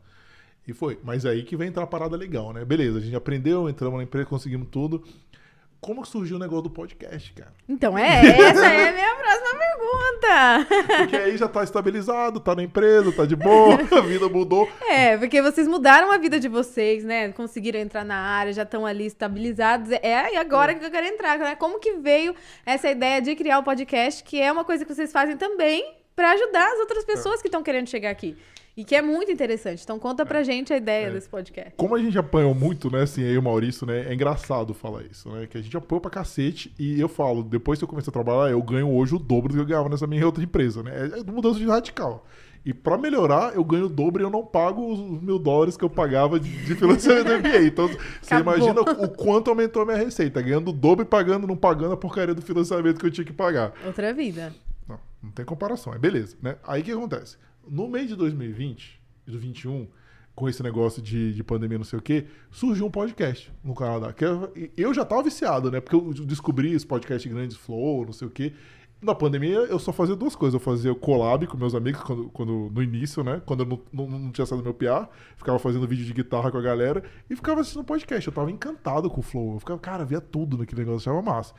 E 0.68 0.74
foi. 0.74 1.00
Mas 1.04 1.26
aí 1.26 1.44
que 1.44 1.56
vem 1.56 1.70
entrar 1.70 1.84
a 1.84 1.88
parada 1.88 2.18
legal, 2.18 2.52
né? 2.52 2.66
Beleza, 2.66 2.98
a 2.98 3.02
gente 3.02 3.16
aprendeu, 3.16 3.70
entramos 3.70 3.98
na 3.98 4.04
empresa, 4.04 4.26
conseguimos 4.26 4.68
tudo. 4.70 5.04
Como 5.86 6.04
surgiu 6.04 6.38
o 6.38 6.40
negócio 6.40 6.64
do 6.64 6.72
podcast, 6.72 7.32
cara? 7.34 7.54
Então, 7.70 7.96
é, 7.96 8.26
essa 8.26 8.66
é 8.66 8.90
a 8.90 8.92
minha 8.92 9.16
próxima 9.18 9.60
pergunta. 9.60 10.98
Porque 10.98 11.16
aí 11.16 11.38
já 11.38 11.48
tá 11.48 11.64
estabilizado, 11.64 12.40
tá 12.40 12.56
na 12.56 12.64
empresa, 12.64 13.12
tá 13.12 13.24
de 13.24 13.36
boa, 13.36 13.76
a 13.96 14.02
vida 14.02 14.28
mudou. 14.28 14.68
É, 14.90 15.16
porque 15.16 15.44
vocês 15.44 15.68
mudaram 15.68 16.12
a 16.12 16.18
vida 16.18 16.40
de 16.40 16.48
vocês, 16.48 17.04
né? 17.04 17.32
Conseguiram 17.34 17.80
entrar 17.80 18.04
na 18.04 18.16
área, 18.16 18.52
já 18.52 18.64
estão 18.64 18.84
ali 18.84 19.06
estabilizados. 19.06 19.92
É 19.92 20.34
e 20.34 20.38
agora 20.38 20.74
que 20.74 20.84
eu 20.84 20.90
quero 20.90 21.06
entrar, 21.06 21.38
né? 21.38 21.56
Como 21.56 21.80
que 21.80 21.94
veio 21.98 22.34
essa 22.66 22.90
ideia 22.90 23.22
de 23.22 23.36
criar 23.36 23.60
o 23.60 23.64
podcast, 23.64 24.24
que 24.24 24.42
é 24.42 24.52
uma 24.52 24.64
coisa 24.64 24.84
que 24.84 24.92
vocês 24.92 25.12
fazem 25.12 25.38
também 25.38 25.98
pra 26.16 26.32
ajudar 26.32 26.66
as 26.66 26.80
outras 26.80 27.06
pessoas 27.06 27.44
que 27.44 27.48
estão 27.48 27.62
querendo 27.62 27.88
chegar 27.88 28.10
aqui. 28.10 28.36
E 28.78 28.84
que 28.84 28.94
é 28.96 29.02
muito 29.02 29.32
interessante. 29.32 29.82
Então 29.84 29.98
conta 29.98 30.26
pra 30.26 30.44
gente 30.44 30.74
a 30.74 30.78
ideia 30.78 31.08
É. 31.08 31.12
desse 31.12 31.30
podcast. 31.30 31.74
Como 31.78 31.96
a 31.96 32.00
gente 32.00 32.18
apanhou 32.18 32.54
muito, 32.54 32.92
né, 32.92 33.04
assim, 33.04 33.24
aí 33.24 33.38
o 33.38 33.42
Maurício, 33.44 33.88
né, 33.88 34.08
é 34.10 34.14
engraçado 34.14 34.74
falar 34.74 35.04
isso, 35.04 35.30
né, 35.30 35.48
que 35.48 35.58
a 35.58 35.62
gente 35.62 35.76
apanhou 35.78 36.02
pra 36.02 36.12
cacete 36.12 36.74
e 36.78 37.00
eu 37.00 37.08
falo, 37.08 37.42
depois 37.42 37.80
que 37.80 37.86
eu 37.86 37.88
comecei 37.88 38.12
a 38.12 38.14
trabalhar, 38.14 38.52
eu 38.52 38.62
ganho 38.62 38.90
hoje 38.92 39.16
o 39.16 39.20
dobro 39.20 39.50
do 39.50 39.56
que 39.56 39.62
eu 39.62 39.66
ganhava 39.66 39.88
nessa 39.88 40.06
minha 40.06 40.26
outra 40.26 40.44
empresa, 40.44 40.84
né, 40.84 40.92
é 41.18 41.32
mudança 41.32 41.58
de 41.58 41.66
radical. 41.66 42.26
E 42.66 42.74
pra 42.74 42.98
melhorar, 42.98 43.54
eu 43.56 43.64
ganho 43.64 43.86
o 43.86 43.90
dobro 43.90 44.24
e 44.24 44.26
eu 44.26 44.30
não 44.32 44.44
pago 44.44 44.92
os 44.92 45.22
mil 45.22 45.38
dólares 45.38 45.78
que 45.78 45.86
eu 45.86 45.90
pagava 45.90 46.40
de, 46.40 46.50
de 46.66 46.74
financiamento 46.76 47.28
do 47.28 47.38
MBA. 47.38 47.62
Então, 47.68 47.88
você 47.88 48.34
Acabou. 48.34 48.56
imagina 48.58 48.82
o 48.82 49.08
quanto 49.08 49.52
aumentou 49.52 49.84
a 49.84 49.86
minha 49.86 49.98
receita, 50.00 50.42
ganhando 50.42 50.70
o 50.70 50.74
dobro 50.74 51.06
e 51.06 51.08
pagando, 51.08 51.46
não 51.46 51.56
pagando 51.56 51.94
a 51.94 51.98
porcaria 51.98 52.34
do 52.34 52.42
financiamento 52.42 53.00
que 53.00 53.06
eu 53.06 53.12
tinha 53.12 53.24
que 53.24 53.32
pagar. 53.32 53.72
Outra 53.86 54.12
vida. 54.16 54.52
Não, 54.90 55.00
não 55.22 55.30
tem 55.30 55.46
comparação, 55.46 55.94
é 55.94 56.00
beleza, 56.00 56.36
né? 56.42 56.56
Aí 56.68 56.82
o 56.82 56.84
que 56.84 56.92
acontece? 56.92 57.38
No 57.70 57.88
mês 57.88 58.08
de 58.08 58.16
2020, 58.16 59.00
do 59.26 59.40
21, 59.40 59.88
com 60.36 60.50
esse 60.50 60.62
negócio 60.62 61.02
de, 61.02 61.34
de 61.34 61.44
pandemia, 61.44 61.78
não 61.78 61.86
sei 61.86 61.98
o 62.00 62.02
quê, 62.02 62.26
surgiu 62.52 62.86
um 62.86 62.92
podcast 62.92 63.52
no 63.64 63.74
Canadá. 63.74 64.12
Que 64.14 64.26
eu, 64.26 64.52
eu 64.76 64.94
já 64.94 65.06
tava 65.06 65.24
viciado, 65.24 65.72
né? 65.72 65.80
Porque 65.80 65.96
eu 65.96 66.14
descobri 66.26 66.74
esse 66.74 66.86
podcast 66.86 67.28
grandes 67.30 67.56
flow, 67.58 68.06
não 68.06 68.14
sei 68.14 68.28
o 68.28 68.32
quê. 68.32 68.54
Na 69.02 69.14
pandemia, 69.14 69.58
eu 69.60 69.78
só 69.78 69.92
fazia 69.94 70.16
duas 70.16 70.36
coisas. 70.36 70.54
Eu 70.54 70.60
fazia 70.60 70.94
collab 70.96 71.46
com 71.48 71.58
meus 71.58 71.76
amigos 71.76 72.02
quando, 72.02 72.30
quando- 72.30 72.72
no 72.74 72.82
início, 72.82 73.24
né? 73.24 73.42
Quando 73.46 73.62
eu 73.62 73.66
não, 73.66 73.82
não, 73.94 74.20
não 74.20 74.32
tinha 74.32 74.46
saído 74.46 74.64
do 74.64 74.66
meu 74.66 74.74
PA. 74.74 75.08
Ficava 75.38 75.60
fazendo 75.60 75.88
vídeo 75.88 76.06
de 76.06 76.14
guitarra 76.14 76.50
com 76.52 76.58
a 76.58 76.62
galera 76.62 77.04
e 77.30 77.36
ficava 77.36 77.62
assistindo 77.62 77.84
podcast. 77.84 78.26
Eu 78.28 78.34
tava 78.34 78.50
encantado 78.52 79.10
com 79.10 79.20
o 79.20 79.24
flow. 79.24 79.54
Eu 79.56 79.60
ficava, 79.60 79.80
cara, 79.80 80.04
via 80.06 80.20
tudo 80.22 80.58
naquele 80.58 80.82
negócio, 80.82 81.12
achava 81.12 81.22
massa. 81.22 81.54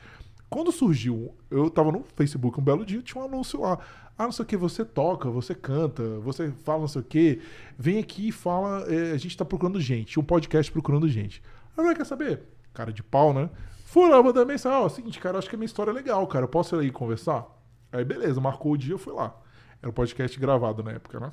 Quando 0.49 0.71
surgiu, 0.71 1.33
eu 1.51 1.69
tava 1.69 1.91
no 1.91 2.03
Facebook 2.15 2.59
um 2.59 2.63
belo 2.63 2.85
dia, 2.85 3.01
tinha 3.01 3.21
um 3.21 3.25
anúncio 3.25 3.61
lá. 3.61 3.79
Ah, 4.17 4.23
não 4.25 4.31
sei 4.31 4.43
o 4.43 4.45
que, 4.47 4.57
você 4.57 4.83
toca, 4.83 5.29
você 5.29 5.53
canta, 5.53 6.01
você 6.19 6.51
fala 6.63 6.79
não 6.81 6.87
sei 6.87 7.01
o 7.01 7.05
que. 7.05 7.39
Vem 7.77 7.99
aqui 7.99 8.29
e 8.29 8.31
fala, 8.31 8.83
é, 8.91 9.11
a 9.11 9.17
gente 9.17 9.37
tá 9.37 9.45
procurando 9.45 9.79
gente, 9.79 10.19
um 10.19 10.23
podcast 10.23 10.71
procurando 10.71 11.07
gente. 11.07 11.41
Aí 11.77 11.85
eu 11.85 11.95
quer 11.95 12.05
saber? 12.05 12.41
Cara 12.73 12.91
de 12.91 13.03
pau, 13.03 13.33
né? 13.33 13.49
Fui 13.85 14.09
lá, 14.09 14.21
mandei 14.21 14.43
mensagem, 14.43 14.77
ó, 14.79 14.89
seguinte, 14.89 15.19
cara, 15.19 15.37
acho 15.37 15.47
que 15.47 15.55
a 15.55 15.57
minha 15.57 15.67
história 15.67 15.91
é 15.91 15.93
legal, 15.93 16.25
cara, 16.27 16.45
eu 16.45 16.49
posso 16.49 16.75
ir 16.75 16.79
aí 16.79 16.91
conversar? 16.91 17.45
Aí 17.91 18.03
beleza, 18.03 18.41
marcou 18.41 18.71
o 18.73 18.77
dia, 18.77 18.93
eu 18.93 18.97
fui 18.97 19.13
lá. 19.13 19.35
Era 19.81 19.89
um 19.89 19.93
podcast 19.93 20.37
gravado 20.39 20.81
na 20.83 20.91
época, 20.91 21.19
né? 21.19 21.31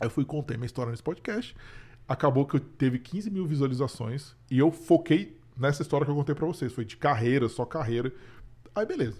Aí 0.00 0.06
eu 0.06 0.10
fui 0.10 0.24
contei 0.24 0.56
minha 0.56 0.66
história 0.66 0.90
nesse 0.90 1.02
podcast. 1.02 1.54
Acabou 2.08 2.46
que 2.46 2.56
eu 2.56 2.60
teve 2.60 2.98
15 2.98 3.30
mil 3.30 3.46
visualizações 3.46 4.34
e 4.50 4.58
eu 4.58 4.72
foquei 4.72 5.38
nessa 5.56 5.82
história 5.82 6.04
que 6.06 6.10
eu 6.10 6.16
contei 6.16 6.34
pra 6.34 6.46
vocês. 6.46 6.72
Foi 6.72 6.84
de 6.84 6.96
carreira, 6.96 7.48
só 7.48 7.64
carreira. 7.66 8.10
Aí 8.74 8.86
beleza. 8.86 9.18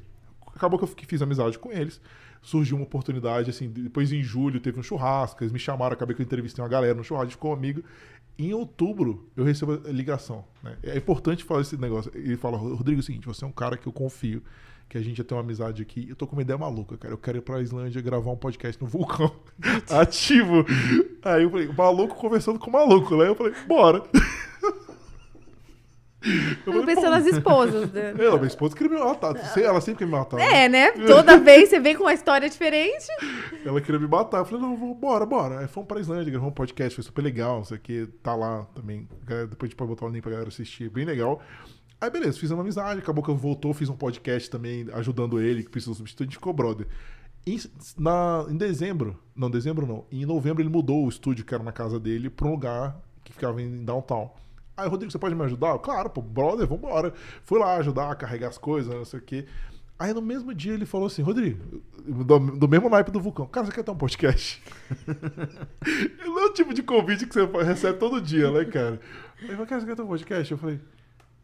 Acabou 0.56 0.78
que 0.78 0.84
eu 0.84 0.88
fi- 0.88 1.04
fiz 1.06 1.20
amizade 1.22 1.58
com 1.58 1.70
eles. 1.70 2.00
Surgiu 2.42 2.76
uma 2.76 2.84
oportunidade, 2.84 3.50
assim, 3.50 3.68
depois 3.68 4.12
em 4.12 4.22
julho 4.22 4.60
teve 4.60 4.80
um 4.80 4.82
churrasco, 4.82 5.42
eles 5.42 5.52
me 5.52 5.58
chamaram, 5.58 5.92
acabei 5.92 6.16
que 6.16 6.22
eu 6.22 6.24
entrevistei 6.24 6.62
uma 6.62 6.70
galera 6.70 6.94
no 6.94 7.04
churrasco, 7.04 7.32
ficou 7.32 7.52
amigo. 7.52 7.82
Em 8.38 8.54
outubro, 8.54 9.28
eu 9.36 9.44
recebo 9.44 9.82
a 9.86 9.90
ligação. 9.90 10.44
Né? 10.62 10.74
É 10.82 10.96
importante 10.96 11.44
falar 11.44 11.60
esse 11.60 11.76
negócio. 11.76 12.10
Ele 12.14 12.38
fala, 12.38 12.56
Rodrigo, 12.56 13.00
é 13.00 13.02
o 13.02 13.04
seguinte, 13.04 13.26
você 13.26 13.44
é 13.44 13.48
um 13.48 13.52
cara 13.52 13.76
que 13.76 13.86
eu 13.86 13.92
confio, 13.92 14.42
que 14.88 14.96
a 14.96 15.02
gente 15.02 15.18
já 15.18 15.24
tem 15.24 15.36
uma 15.36 15.44
amizade 15.44 15.82
aqui. 15.82 16.06
Eu 16.08 16.16
tô 16.16 16.26
com 16.26 16.34
uma 16.34 16.42
ideia 16.42 16.58
maluca, 16.58 16.96
cara. 16.96 17.12
Eu 17.12 17.18
quero 17.18 17.38
ir 17.38 17.42
pra 17.42 17.60
Islândia 17.60 18.00
gravar 18.00 18.30
um 18.30 18.36
podcast 18.36 18.80
no 18.82 18.88
vulcão 18.88 19.30
ativo. 19.90 20.64
Aí 21.22 21.42
eu 21.42 21.50
falei, 21.50 21.68
maluco 21.68 22.16
conversando 22.16 22.58
com 22.58 22.70
maluco, 22.70 23.16
né? 23.16 23.28
Eu 23.28 23.34
falei, 23.34 23.52
bora. 23.68 24.02
Eu 26.66 26.84
pensando 26.84 27.04
"Bom." 27.04 27.10
nas 27.10 27.26
esposas. 27.26 27.92
né? 27.92 28.14
Ela, 28.18 28.36
minha 28.36 28.46
esposa 28.46 28.76
queria 28.76 28.96
me 28.98 29.02
matar. 29.02 29.34
Ela 29.56 29.80
sempre 29.80 30.00
quer 30.00 30.04
me 30.06 30.12
matar. 30.12 30.38
É, 30.38 30.68
né? 30.68 30.92
Toda 30.92 31.38
vez 31.40 31.68
você 31.68 31.80
vem 31.80 31.96
com 31.96 32.04
uma 32.04 32.12
história 32.12 32.48
diferente. 32.48 33.06
Ela 33.64 33.80
queria 33.80 33.98
me 33.98 34.06
matar. 34.06 34.38
Eu 34.38 34.44
falei, 34.44 34.62
não, 34.62 34.76
vou, 34.76 34.94
bora, 34.94 35.24
bora. 35.24 35.60
Aí 35.60 35.68
fomos 35.68 35.88
pra 35.88 36.00
Islândia, 36.00 36.30
gravamos 36.30 36.52
um 36.52 36.54
podcast, 36.54 36.94
foi 36.94 37.04
super 37.04 37.22
legal, 37.22 37.58
não 37.58 37.64
sei 37.64 37.76
o 37.76 37.80
que. 37.80 38.06
Tá 38.22 38.34
lá 38.34 38.66
também. 38.74 39.08
Depois 39.22 39.56
a 39.62 39.66
gente 39.66 39.76
pode 39.76 39.88
botar 39.88 40.06
o 40.06 40.08
link 40.08 40.22
pra 40.22 40.32
galera 40.32 40.48
assistir, 40.48 40.90
bem 40.90 41.04
legal. 41.04 41.40
Aí 42.00 42.08
beleza, 42.08 42.38
fiz 42.38 42.50
uma 42.50 42.62
amizade, 42.62 42.98
acabou 43.00 43.22
que 43.22 43.30
eu 43.30 43.36
voltou, 43.36 43.74
fiz 43.74 43.90
um 43.90 43.96
podcast 43.96 44.48
também, 44.48 44.86
ajudando 44.94 45.38
ele, 45.38 45.62
que 45.62 45.68
precisou 45.68 45.94
substituir, 45.94 46.24
a 46.24 46.28
gente 46.28 46.36
ficou 46.36 46.52
brother. 46.52 46.86
Em, 47.46 47.58
na, 47.98 48.46
em 48.48 48.56
dezembro, 48.56 49.18
não, 49.36 49.50
dezembro 49.50 49.86
não, 49.86 50.06
em 50.10 50.24
novembro 50.24 50.62
ele 50.62 50.70
mudou 50.70 51.04
o 51.04 51.08
estúdio 51.10 51.44
que 51.44 51.54
era 51.54 51.62
na 51.62 51.72
casa 51.72 52.00
dele 52.00 52.30
pra 52.30 52.46
um 52.46 52.52
lugar 52.52 52.98
que 53.22 53.34
ficava 53.34 53.60
em 53.60 53.84
downtown. 53.84 54.30
Aí, 54.80 54.88
Rodrigo, 54.88 55.12
você 55.12 55.18
pode 55.18 55.34
me 55.34 55.44
ajudar? 55.44 55.70
Eu, 55.70 55.78
Claro, 55.78 56.10
pô, 56.10 56.22
brother, 56.22 56.66
vambora. 56.66 57.12
Fui 57.44 57.58
lá 57.58 57.76
ajudar, 57.76 58.14
carregar 58.16 58.48
as 58.48 58.58
coisas, 58.58 58.94
não 58.94 59.04
sei 59.04 59.18
o 59.20 59.22
quê. 59.22 59.46
Aí 60.00 60.14
no 60.14 60.22
mesmo 60.22 60.54
dia 60.54 60.72
ele 60.72 60.86
falou 60.86 61.08
assim, 61.08 61.20
Rodrigo, 61.20 61.82
do, 61.98 62.38
do 62.38 62.66
mesmo 62.66 62.88
naipe 62.88 63.10
do 63.10 63.20
vulcão, 63.20 63.46
cara, 63.46 63.66
você 63.66 63.72
quer 63.72 63.82
ter 63.82 63.90
um 63.90 63.96
podcast? 63.96 64.62
Não 66.24 66.38
é 66.38 66.46
o 66.46 66.54
tipo 66.54 66.72
de 66.72 66.82
convite 66.82 67.26
que 67.26 67.34
você 67.34 67.44
recebe 67.62 67.98
todo 67.98 68.18
dia, 68.18 68.50
né, 68.50 68.64
cara? 68.64 68.98
Ele 69.42 69.52
falou, 69.52 69.66
cara, 69.66 69.78
você 69.78 69.86
quer 69.86 69.96
ter 69.96 70.00
um 70.00 70.06
podcast? 70.06 70.50
Eu 70.50 70.56
falei, 70.56 70.80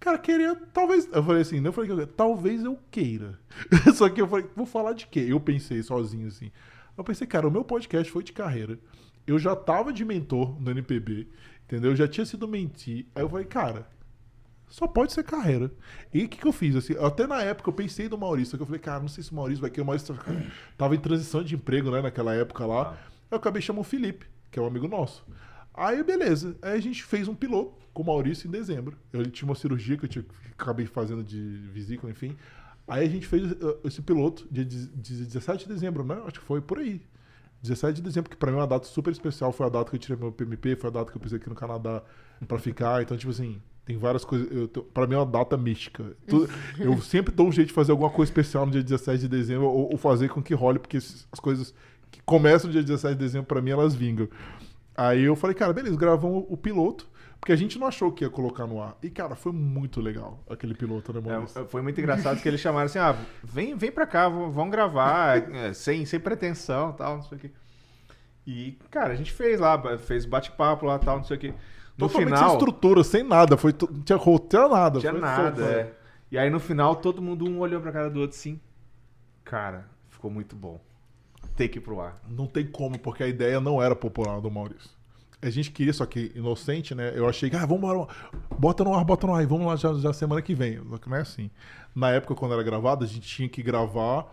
cara, 0.00 0.16
queria, 0.16 0.54
talvez. 0.72 1.06
Eu 1.12 1.22
falei 1.22 1.42
assim, 1.42 1.60
não 1.60 1.70
falei, 1.70 1.94
que 1.94 2.06
talvez 2.06 2.64
eu 2.64 2.78
queira. 2.90 3.38
Só 3.94 4.08
que 4.08 4.22
eu 4.22 4.26
falei, 4.26 4.46
vou 4.56 4.64
falar 4.64 4.94
de 4.94 5.06
quê? 5.06 5.26
Eu 5.28 5.38
pensei 5.38 5.82
sozinho 5.82 6.28
assim. 6.28 6.50
Eu 6.96 7.04
pensei, 7.04 7.26
cara, 7.26 7.46
o 7.46 7.50
meu 7.50 7.62
podcast 7.62 8.10
foi 8.10 8.22
de 8.22 8.32
carreira. 8.32 8.78
Eu 9.26 9.38
já 9.38 9.54
tava 9.54 9.92
de 9.92 10.02
mentor 10.02 10.58
no 10.58 10.70
NPB, 10.70 11.28
entendeu? 11.66 11.90
Eu 11.92 11.96
já 11.96 12.08
tinha 12.08 12.24
sido 12.26 12.48
mentir. 12.48 13.06
Aí 13.14 13.22
eu 13.22 13.28
falei, 13.28 13.44
cara, 13.44 13.86
só 14.68 14.86
pode 14.86 15.12
ser 15.12 15.22
carreira. 15.22 15.70
E 16.12 16.24
o 16.24 16.28
que, 16.28 16.38
que 16.38 16.46
eu 16.46 16.52
fiz? 16.52 16.74
Assim, 16.74 16.94
até 16.98 17.26
na 17.26 17.40
época 17.42 17.68
eu 17.70 17.74
pensei 17.74 18.08
no 18.08 18.18
Maurício, 18.18 18.56
que 18.56 18.62
eu 18.62 18.66
falei, 18.66 18.80
cara, 18.80 19.00
não 19.00 19.08
sei 19.08 19.22
se 19.22 19.30
o 19.32 19.34
Maurício 19.34 19.60
vai 19.60 19.70
querer. 19.70 19.82
O 19.82 19.86
Maurício 19.86 20.14
tava- 20.76 20.94
em 20.94 20.98
transição 21.00 21.42
de 21.44 21.54
emprego, 21.54 21.90
né, 21.90 22.00
naquela 22.02 22.34
época 22.34 22.64
lá. 22.66 22.98
Eu 23.30 23.36
acabei 23.38 23.60
chamando 23.62 23.82
o 23.82 23.84
Felipe, 23.84 24.26
que 24.50 24.58
é 24.58 24.62
um 24.62 24.66
amigo 24.66 24.88
nosso. 24.88 25.24
Aí, 25.74 26.02
beleza. 26.02 26.56
Aí 26.62 26.72
a 26.72 26.80
gente 26.80 27.02
fez 27.04 27.28
um 27.28 27.34
piloto 27.34 27.74
com 27.92 28.02
o 28.02 28.06
Maurício 28.06 28.48
em 28.48 28.50
dezembro. 28.50 28.96
Eu 29.12 29.20
ele 29.20 29.30
tinha 29.30 29.48
uma 29.48 29.54
cirurgia 29.54 29.96
que 29.96 30.04
eu 30.04 30.08
tinha, 30.08 30.22
que 30.24 30.30
acabei 30.58 30.86
fazendo 30.86 31.22
de 31.22 31.38
vesícula, 31.72 32.10
enfim. 32.10 32.36
Aí 32.88 33.04
a 33.04 33.08
gente 33.10 33.26
fez 33.26 33.50
uh, 33.52 33.78
esse 33.84 34.00
piloto 34.00 34.46
dia 34.50 34.64
de- 34.64 34.86
de 34.88 35.24
17 35.26 35.66
de 35.66 35.74
dezembro, 35.74 36.04
né? 36.04 36.14
Acho 36.26 36.40
que 36.40 36.46
foi 36.46 36.60
por 36.60 36.78
aí. 36.78 37.02
17 37.62 37.96
de 37.96 38.02
dezembro, 38.02 38.30
que 38.30 38.36
pra 38.36 38.50
mim 38.50 38.58
é 38.58 38.60
uma 38.60 38.66
data 38.66 38.86
super 38.86 39.10
especial. 39.10 39.52
Foi 39.52 39.66
a 39.66 39.68
data 39.68 39.90
que 39.90 39.96
eu 39.96 40.00
tirei 40.00 40.16
meu 40.16 40.32
PMP, 40.32 40.76
foi 40.76 40.90
a 40.90 40.92
data 40.92 41.10
que 41.10 41.16
eu 41.16 41.20
pisei 41.20 41.38
aqui 41.38 41.48
no 41.48 41.54
Canadá 41.54 42.02
pra 42.46 42.58
ficar. 42.58 43.02
Então, 43.02 43.16
tipo 43.16 43.30
assim, 43.30 43.60
Tem 43.84 43.96
várias 43.96 44.24
coisas. 44.24 44.48
Pra 44.92 45.06
mim 45.06 45.14
é 45.14 45.18
uma 45.18 45.24
data 45.26 45.56
mística. 45.56 46.16
Eu 46.78 47.00
sempre 47.00 47.32
dou 47.32 47.46
um 47.46 47.52
jeito 47.52 47.68
de 47.68 47.74
fazer 47.74 47.92
alguma 47.92 48.10
coisa 48.10 48.30
especial 48.30 48.66
no 48.66 48.72
dia 48.72 48.82
17 48.82 49.20
de 49.20 49.28
dezembro 49.28 49.66
ou, 49.66 49.92
ou 49.92 49.96
fazer 49.96 50.28
com 50.28 50.42
que 50.42 50.52
role, 50.54 50.80
porque 50.80 50.96
as 50.96 51.40
coisas 51.40 51.72
que 52.10 52.20
começam 52.24 52.66
no 52.66 52.72
dia 52.72 52.82
17 52.82 53.14
de 53.14 53.20
dezembro, 53.20 53.46
pra 53.46 53.62
mim, 53.62 53.70
elas 53.70 53.94
vingam. 53.94 54.28
Aí 54.96 55.22
eu 55.22 55.36
falei, 55.36 55.54
cara, 55.54 55.72
beleza, 55.72 55.96
gravamos 55.96 56.44
o 56.48 56.56
piloto, 56.56 57.08
porque 57.46 57.52
a 57.52 57.56
gente 57.56 57.78
não 57.78 57.86
achou 57.86 58.10
que 58.10 58.24
ia 58.24 58.28
colocar 58.30 58.66
no 58.66 58.82
ar. 58.82 58.96
E, 59.00 59.08
cara, 59.08 59.36
foi 59.36 59.52
muito 59.52 60.00
legal 60.00 60.40
aquele 60.50 60.74
piloto, 60.74 61.12
né, 61.12 61.20
Maurício? 61.20 61.62
É, 61.62 61.64
foi 61.64 61.80
muito 61.80 62.00
engraçado 62.00 62.42
que 62.42 62.48
eles 62.48 62.60
chamaram 62.60 62.86
assim, 62.86 62.98
ah, 62.98 63.14
vem, 63.40 63.76
vem 63.76 63.92
pra 63.92 64.04
cá, 64.04 64.28
v- 64.28 64.50
vamos 64.50 64.72
gravar, 64.72 65.38
é, 65.54 65.72
sem, 65.72 66.04
sem 66.04 66.18
pretensão 66.18 66.92
tal, 66.92 67.14
não 67.18 67.22
sei 67.22 67.38
o 67.38 67.40
quê. 67.40 67.50
E, 68.44 68.76
cara, 68.90 69.12
a 69.12 69.14
gente 69.14 69.30
fez 69.30 69.60
lá, 69.60 69.80
fez 69.96 70.24
bate-papo 70.24 70.86
lá 70.86 70.98
tal, 70.98 71.18
não 71.18 71.24
sei 71.24 71.36
o 71.36 71.40
quê. 71.40 71.54
No 71.96 72.08
Totalmente 72.08 72.26
final, 72.34 72.48
sem 72.50 72.58
estrutura, 72.58 73.04
sem 73.04 73.22
nada. 73.22 73.56
Foi, 73.56 73.72
não 73.92 74.02
tinha 74.02 74.18
roteiro, 74.18 74.68
nada. 74.68 74.98
tinha 74.98 75.12
nada, 75.12 75.62
só- 75.62 75.70
é. 75.70 75.92
E 76.32 76.36
aí 76.36 76.50
no 76.50 76.58
final, 76.58 76.96
todo 76.96 77.22
mundo 77.22 77.48
um 77.48 77.60
olhou 77.60 77.80
pra 77.80 77.92
cara 77.92 78.10
do 78.10 78.20
outro 78.22 78.36
assim, 78.36 78.60
cara, 79.44 79.88
ficou 80.10 80.32
muito 80.32 80.56
bom. 80.56 80.80
Tem 81.54 81.68
que 81.68 81.78
ir 81.78 81.80
pro 81.80 82.00
ar. 82.00 82.16
Não 82.28 82.48
tem 82.48 82.66
como, 82.66 82.98
porque 82.98 83.22
a 83.22 83.28
ideia 83.28 83.60
não 83.60 83.80
era 83.80 83.94
popular 83.94 84.40
do 84.40 84.50
Maurício. 84.50 84.90
A 85.46 85.50
gente 85.50 85.70
queria, 85.70 85.92
só 85.92 86.04
que 86.04 86.32
inocente, 86.34 86.94
né? 86.94 87.12
Eu 87.14 87.28
achei 87.28 87.48
que, 87.48 87.56
ah, 87.56 87.60
vamos 87.60 87.78
embora, 87.78 88.08
bota 88.58 88.82
no 88.82 88.94
ar, 88.94 89.04
bota 89.04 89.26
no 89.26 89.34
ar, 89.34 89.42
e 89.42 89.46
vamos 89.46 89.66
lá 89.66 89.76
já, 89.76 89.94
já 89.94 90.12
semana 90.12 90.42
que 90.42 90.54
vem. 90.54 90.80
Não 90.80 91.16
é 91.16 91.20
assim. 91.20 91.50
Na 91.94 92.10
época, 92.10 92.34
quando 92.34 92.52
era 92.52 92.62
gravado, 92.62 93.04
a 93.04 93.06
gente 93.06 93.28
tinha 93.28 93.48
que 93.48 93.62
gravar 93.62 94.26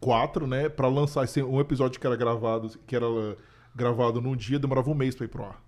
quatro, 0.00 0.46
né? 0.46 0.68
Pra 0.68 0.88
lançar 0.88 1.24
esse, 1.24 1.42
um 1.42 1.60
episódio 1.60 1.98
que 2.00 2.06
era 2.06 2.14
gravado, 2.14 2.70
que 2.86 2.94
era 2.94 3.06
gravado 3.74 4.20
num 4.20 4.36
dia, 4.36 4.58
demorava 4.58 4.88
um 4.90 4.94
mês 4.94 5.14
pra 5.14 5.24
ir 5.24 5.28
pro 5.28 5.44
ar. 5.44 5.60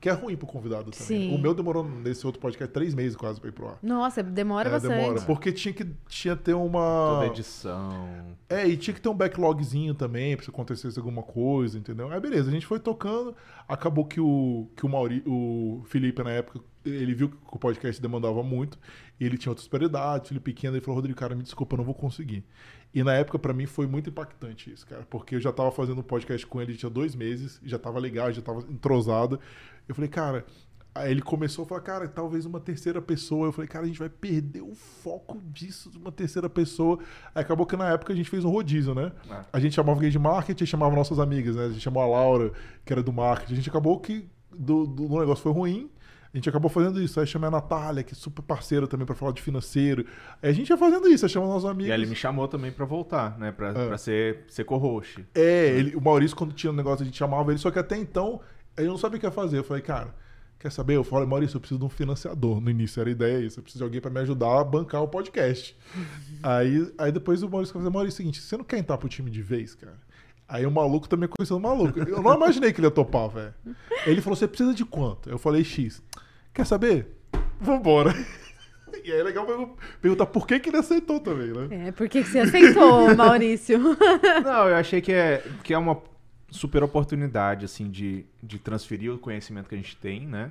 Que 0.00 0.08
é 0.08 0.12
ruim 0.12 0.34
pro 0.34 0.46
convidado 0.46 0.90
também. 0.90 1.28
Sim. 1.28 1.34
O 1.34 1.38
meu 1.38 1.54
demorou 1.54 1.84
nesse 1.84 2.26
outro 2.26 2.40
podcast 2.40 2.72
três 2.72 2.94
meses 2.94 3.14
quase 3.14 3.38
pra 3.38 3.50
ir 3.50 3.52
pro 3.52 3.68
ar. 3.68 3.78
Nossa, 3.82 4.22
demora 4.22 4.68
É, 4.68 4.72
bastante. 4.72 4.94
demora. 4.94 5.20
Porque 5.22 5.52
tinha 5.52 5.74
que 5.74 5.86
tinha 6.08 6.34
ter 6.34 6.54
uma. 6.54 7.20
Toda 7.20 7.26
edição. 7.26 8.08
É, 8.48 8.66
e 8.66 8.76
tinha 8.78 8.94
que 8.94 9.00
ter 9.00 9.10
um 9.10 9.14
backlogzinho 9.14 9.94
também, 9.94 10.34
pra 10.36 10.44
se 10.44 10.50
acontecesse 10.50 10.98
alguma 10.98 11.22
coisa, 11.22 11.78
entendeu? 11.78 12.10
Aí 12.10 12.18
beleza, 12.18 12.48
a 12.48 12.52
gente 12.52 12.66
foi 12.66 12.78
tocando, 12.80 13.34
acabou 13.68 14.06
que 14.06 14.20
o, 14.20 14.68
que 14.74 14.86
o, 14.86 14.88
Mauri, 14.88 15.22
o 15.26 15.82
Felipe, 15.84 16.22
na 16.22 16.30
época, 16.30 16.60
ele 16.84 17.12
viu 17.14 17.28
que 17.28 17.36
o 17.52 17.58
podcast 17.58 18.00
demandava 18.00 18.42
muito, 18.42 18.78
e 19.20 19.26
ele 19.26 19.36
tinha 19.36 19.50
outras 19.50 19.68
prioridades, 19.68 20.28
Felipe 20.28 20.52
pequeno, 20.52 20.76
ele 20.76 20.84
falou, 20.84 20.96
Rodrigo, 20.96 21.18
cara, 21.18 21.34
me 21.34 21.42
desculpa, 21.42 21.74
eu 21.74 21.78
não 21.78 21.84
vou 21.84 21.94
conseguir. 21.94 22.42
E 22.92 23.04
na 23.04 23.12
época, 23.14 23.38
pra 23.38 23.52
mim, 23.52 23.66
foi 23.66 23.86
muito 23.86 24.10
impactante 24.10 24.72
isso, 24.72 24.84
cara, 24.86 25.06
porque 25.08 25.36
eu 25.36 25.40
já 25.40 25.52
tava 25.52 25.70
fazendo 25.70 26.00
um 26.00 26.02
podcast 26.02 26.44
com 26.46 26.60
ele, 26.60 26.74
tinha 26.74 26.90
dois 26.90 27.14
meses, 27.14 27.60
já 27.62 27.78
tava 27.78 28.00
legal, 28.00 28.32
já 28.32 28.42
tava 28.42 28.60
entrosado. 28.68 29.38
Eu 29.90 29.94
falei, 29.94 30.08
cara... 30.08 30.44
Aí 30.92 31.12
ele 31.12 31.22
começou 31.22 31.64
a 31.64 31.68
falar, 31.68 31.80
cara, 31.82 32.08
talvez 32.08 32.44
uma 32.44 32.58
terceira 32.58 33.00
pessoa. 33.00 33.46
Eu 33.46 33.52
falei, 33.52 33.68
cara, 33.68 33.84
a 33.84 33.86
gente 33.86 33.98
vai 34.00 34.08
perder 34.08 34.60
o 34.60 34.74
foco 34.74 35.40
disso 35.44 35.88
de 35.88 35.96
uma 35.96 36.10
terceira 36.10 36.50
pessoa. 36.50 36.98
Aí 37.32 37.42
acabou 37.42 37.64
que 37.64 37.76
na 37.76 37.90
época 37.90 38.12
a 38.12 38.16
gente 38.16 38.28
fez 38.28 38.44
um 38.44 38.50
rodízio, 38.50 38.92
né? 38.92 39.12
É. 39.30 39.40
A 39.52 39.60
gente 39.60 39.72
chamava 39.76 39.96
alguém 39.96 40.10
de 40.10 40.18
marketing 40.18 40.64
e 40.64 40.66
chamava 40.66 40.94
nossas 40.96 41.20
amigas, 41.20 41.54
né? 41.54 41.66
A 41.66 41.68
gente 41.68 41.80
chamou 41.80 42.02
a 42.02 42.06
Laura, 42.08 42.50
que 42.84 42.92
era 42.92 43.04
do 43.04 43.12
marketing. 43.12 43.52
A 43.52 43.56
gente 43.56 43.70
acabou 43.70 44.00
que 44.00 44.28
do, 44.50 44.84
do, 44.84 45.06
do 45.06 45.20
negócio 45.20 45.44
foi 45.44 45.52
ruim. 45.52 45.88
A 46.34 46.36
gente 46.36 46.48
acabou 46.48 46.68
fazendo 46.68 47.00
isso. 47.00 47.20
Aí 47.20 47.26
chamei 47.26 47.46
a 47.46 47.52
Natália, 47.52 48.02
que 48.02 48.12
é 48.12 48.16
super 48.16 48.42
parceira 48.42 48.88
também 48.88 49.06
pra 49.06 49.14
falar 49.14 49.30
de 49.30 49.40
financeiro. 49.42 50.04
Aí 50.42 50.50
a 50.50 50.52
gente 50.52 50.70
ia 50.70 50.76
fazendo 50.76 51.06
isso, 51.06 51.24
aí 51.24 51.28
chamava 51.30 51.52
nossos 51.52 51.70
amigos. 51.70 51.88
E 51.88 51.92
aí 51.92 52.00
ele 52.00 52.10
me 52.10 52.16
chamou 52.16 52.48
também 52.48 52.72
pra 52.72 52.84
voltar, 52.84 53.38
né? 53.38 53.52
Pra, 53.52 53.68
É. 53.68 53.86
pra 53.86 53.96
ser, 53.96 54.40
ser 54.48 54.64
co-host. 54.64 55.24
É, 55.36 55.68
ele, 55.68 55.94
o 55.94 56.00
Maurício, 56.00 56.36
quando 56.36 56.52
tinha 56.52 56.72
um 56.72 56.76
negócio, 56.76 57.04
a 57.04 57.06
gente 57.06 57.16
chamava 57.16 57.52
ele, 57.52 57.60
só 57.60 57.70
que 57.70 57.78
até 57.78 57.96
então 57.96 58.40
ele 58.80 58.90
não 58.90 58.98
sabia 58.98 59.16
o 59.16 59.20
que 59.20 59.26
ia 59.26 59.30
fazer. 59.30 59.58
Eu 59.58 59.64
falei, 59.64 59.82
cara, 59.82 60.14
quer 60.58 60.70
saber? 60.70 60.96
Eu 60.96 61.04
falei, 61.04 61.26
Maurício, 61.26 61.56
eu 61.56 61.60
preciso 61.60 61.78
de 61.78 61.84
um 61.84 61.88
financiador. 61.88 62.60
No 62.60 62.70
início 62.70 63.00
era 63.00 63.08
a 63.08 63.12
ideia 63.12 63.38
isso, 63.44 63.58
eu 63.58 63.62
preciso 63.62 63.80
de 63.82 63.84
alguém 63.84 64.00
pra 64.00 64.10
me 64.10 64.20
ajudar 64.20 64.60
a 64.60 64.64
bancar 64.64 65.02
o 65.02 65.08
podcast. 65.08 65.76
aí, 66.42 66.92
aí 66.98 67.12
depois 67.12 67.42
o 67.42 67.48
Maurício 67.48 67.72
falou, 67.72 67.90
Maurício, 67.90 68.14
é 68.14 68.14
o 68.14 68.16
seguinte, 68.18 68.40
você 68.40 68.56
não 68.56 68.64
quer 68.64 68.78
entrar 68.78 68.98
pro 68.98 69.08
time 69.08 69.30
de 69.30 69.42
vez, 69.42 69.74
cara? 69.74 69.98
Aí 70.48 70.66
o 70.66 70.70
maluco 70.70 71.08
também 71.08 71.28
conheceu 71.28 71.56
o 71.56 71.60
maluco. 71.60 71.98
Eu 72.00 72.20
não 72.22 72.34
imaginei 72.34 72.72
que 72.72 72.80
ele 72.80 72.88
ia 72.88 72.90
topar, 72.90 73.28
velho. 73.28 73.54
Ele 74.04 74.20
falou, 74.20 74.34
você 74.34 74.48
precisa 74.48 74.74
de 74.74 74.84
quanto? 74.84 75.30
Eu 75.30 75.38
falei, 75.38 75.62
X. 75.62 76.02
Quer 76.52 76.66
saber? 76.66 77.06
Vambora. 77.60 78.12
E 79.04 79.10
aí 79.12 79.20
é 79.20 79.22
legal 79.22 79.46
pergun- 79.46 79.76
perguntar 80.02 80.26
por 80.26 80.46
que, 80.46 80.58
que 80.58 80.68
ele 80.68 80.76
aceitou 80.76 81.20
também, 81.20 81.46
né? 81.52 81.86
É, 81.88 81.92
por 81.92 82.08
que, 82.08 82.22
que 82.22 82.28
você 82.28 82.40
aceitou, 82.40 83.14
Maurício? 83.14 83.78
Não, 84.44 84.68
eu 84.68 84.74
achei 84.76 85.00
que 85.00 85.12
é, 85.12 85.42
que 85.62 85.72
é 85.72 85.78
uma 85.78 85.94
super 86.50 86.82
oportunidade, 86.82 87.64
assim, 87.64 87.90
de, 87.90 88.24
de 88.42 88.58
transferir 88.58 89.12
o 89.12 89.18
conhecimento 89.18 89.68
que 89.68 89.74
a 89.74 89.78
gente 89.78 89.96
tem, 89.96 90.26
né? 90.26 90.50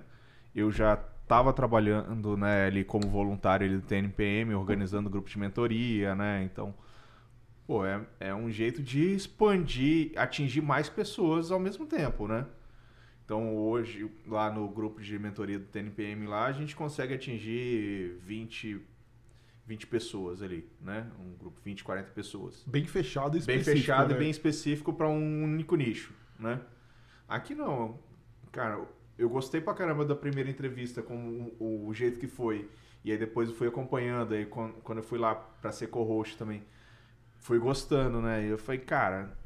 Eu 0.55 0.71
já 0.71 0.99
estava 1.23 1.53
trabalhando, 1.53 2.35
né, 2.35 2.65
ali 2.65 2.83
como 2.83 3.07
voluntário 3.07 3.67
ali 3.67 3.75
do 3.75 3.85
TNPM, 3.85 4.55
organizando 4.55 5.09
grupo 5.09 5.29
de 5.29 5.37
mentoria, 5.37 6.15
né? 6.15 6.43
Então, 6.43 6.73
pô, 7.67 7.85
é, 7.85 8.01
é 8.19 8.33
um 8.33 8.49
jeito 8.49 8.81
de 8.81 9.13
expandir, 9.13 10.11
atingir 10.15 10.61
mais 10.61 10.89
pessoas 10.89 11.51
ao 11.51 11.59
mesmo 11.59 11.85
tempo, 11.85 12.27
né? 12.27 12.45
Então, 13.23 13.55
hoje, 13.55 14.09
lá 14.25 14.51
no 14.51 14.67
grupo 14.67 14.99
de 14.99 15.19
mentoria 15.19 15.59
do 15.59 15.65
TNPM 15.65 16.25
lá, 16.25 16.45
a 16.45 16.51
gente 16.51 16.75
consegue 16.75 17.13
atingir 17.13 18.17
20, 18.23 18.81
20 19.69 19.85
pessoas 19.85 20.41
ali, 20.41 20.67
né? 20.81 21.07
Um 21.19 21.37
grupo 21.37 21.61
20, 21.63 21.83
40 21.83 22.09
pessoas 22.09 22.63
Bem 22.65 22.87
fechado 22.87 23.37
e 23.37 23.41
bem 23.41 23.57
específico, 23.59 23.79
fechado 23.79 24.09
né? 24.09 24.15
e 24.15 24.19
bem 24.19 24.29
específico 24.31 24.91
para 24.91 25.07
um 25.07 25.43
único 25.43 25.75
nicho, 25.75 26.11
né? 26.39 26.59
Aqui 27.27 27.53
não, 27.53 27.99
cara, 28.51 28.83
eu 29.15 29.29
gostei 29.29 29.61
pra 29.61 29.75
caramba 29.75 30.03
da 30.03 30.15
primeira 30.15 30.49
entrevista 30.49 31.03
com 31.03 31.53
o, 31.59 31.87
o 31.87 31.93
jeito 31.93 32.19
que 32.19 32.27
foi 32.27 32.67
e 33.05 33.11
aí 33.11 33.17
depois 33.17 33.49
eu 33.49 33.55
fui 33.55 33.67
acompanhando 33.67 34.33
aí 34.33 34.47
quando, 34.47 34.73
quando 34.81 34.97
eu 34.97 35.03
fui 35.03 35.19
lá 35.19 35.35
para 35.35 35.71
ser 35.71 35.87
co-host 35.87 36.35
também, 36.35 36.63
fui 37.37 37.59
gostando, 37.59 38.19
né? 38.19 38.43
E 38.43 38.49
eu 38.49 38.57
falei, 38.57 38.81
cara, 38.81 39.37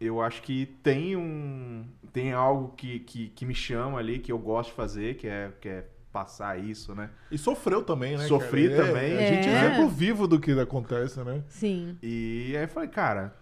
eu 0.00 0.20
acho 0.20 0.42
que 0.42 0.66
tem 0.82 1.14
um 1.14 1.86
tem 2.12 2.32
algo 2.32 2.74
que, 2.74 2.98
que, 2.98 3.28
que 3.28 3.46
me 3.46 3.54
chama 3.54 4.00
ali 4.00 4.18
que 4.18 4.32
eu 4.32 4.38
gosto 4.40 4.70
de 4.70 4.74
fazer, 4.74 5.14
que 5.14 5.28
é 5.28 5.52
que 5.60 5.68
é 5.68 5.86
passar 6.12 6.58
isso, 6.58 6.94
né? 6.94 7.10
E 7.30 7.38
sofreu 7.38 7.82
também, 7.82 8.16
né? 8.16 8.26
Sofri 8.26 8.68
cara? 8.68 8.82
É, 8.82 8.86
também. 8.86 9.16
A 9.16 9.26
gente 9.26 9.48
é 9.48 9.52
É. 9.52 9.66
exemplo 9.66 9.88
vivo 9.88 10.28
do 10.28 10.38
que 10.38 10.52
acontece, 10.60 11.20
né? 11.20 11.42
Sim. 11.48 11.96
E 12.02 12.54
aí 12.56 12.66
falei, 12.66 12.88
cara, 12.88 13.34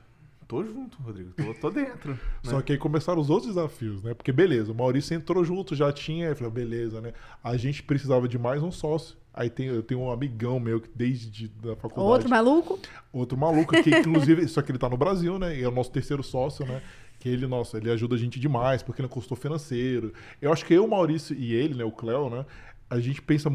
tô 0.46 0.64
junto, 0.64 1.02
Rodrigo, 1.02 1.32
tô, 1.32 1.54
tô 1.54 1.70
dentro. 1.70 2.12
né? 2.44 2.50
Só 2.50 2.62
que 2.62 2.72
aí 2.72 2.78
começaram 2.78 3.20
os 3.20 3.28
outros 3.28 3.54
desafios, 3.54 4.02
né? 4.02 4.14
Porque 4.14 4.32
beleza, 4.32 4.72
o 4.72 4.74
Maurício 4.74 5.14
entrou 5.14 5.44
junto, 5.44 5.74
já 5.74 5.92
tinha, 5.92 6.28
eu 6.28 6.36
falei, 6.36 6.52
beleza, 6.52 7.00
né? 7.00 7.12
A 7.42 7.56
gente 7.56 7.82
precisava 7.82 8.28
de 8.28 8.38
mais 8.38 8.62
um 8.62 8.70
sócio. 8.70 9.18
Aí 9.32 9.48
tem, 9.48 9.66
eu 9.66 9.82
tenho 9.82 10.00
um 10.00 10.10
amigão 10.10 10.58
meu 10.58 10.80
que 10.80 10.88
desde 10.92 11.46
da 11.48 11.76
faculdade. 11.76 12.08
Outro 12.12 12.28
maluco? 12.28 12.78
Outro 13.12 13.38
maluco 13.38 13.80
que, 13.80 13.90
inclusive, 13.90 14.46
só 14.48 14.60
que 14.60 14.72
ele 14.72 14.78
tá 14.78 14.88
no 14.88 14.96
Brasil, 14.96 15.38
né? 15.38 15.56
E 15.56 15.62
é 15.62 15.68
o 15.68 15.70
nosso 15.70 15.90
terceiro 15.92 16.22
sócio, 16.22 16.66
né? 16.66 16.82
Que 17.20 17.28
ele, 17.28 17.46
nossa, 17.46 17.76
ele 17.76 17.90
ajuda 17.90 18.16
a 18.16 18.18
gente 18.18 18.40
demais, 18.40 18.82
porque 18.82 19.00
ele 19.00 19.06
é 19.06 19.10
consultor 19.10 19.38
financeiro. 19.38 20.12
Eu 20.42 20.52
acho 20.52 20.64
que 20.64 20.74
eu, 20.74 20.84
o 20.84 20.88
Maurício 20.90 21.36
e 21.36 21.54
ele, 21.54 21.74
né, 21.74 21.84
o 21.84 21.92
Cléo, 21.92 22.28
né? 22.30 22.44
A 22.88 22.98
gente 22.98 23.20
pensa, 23.22 23.48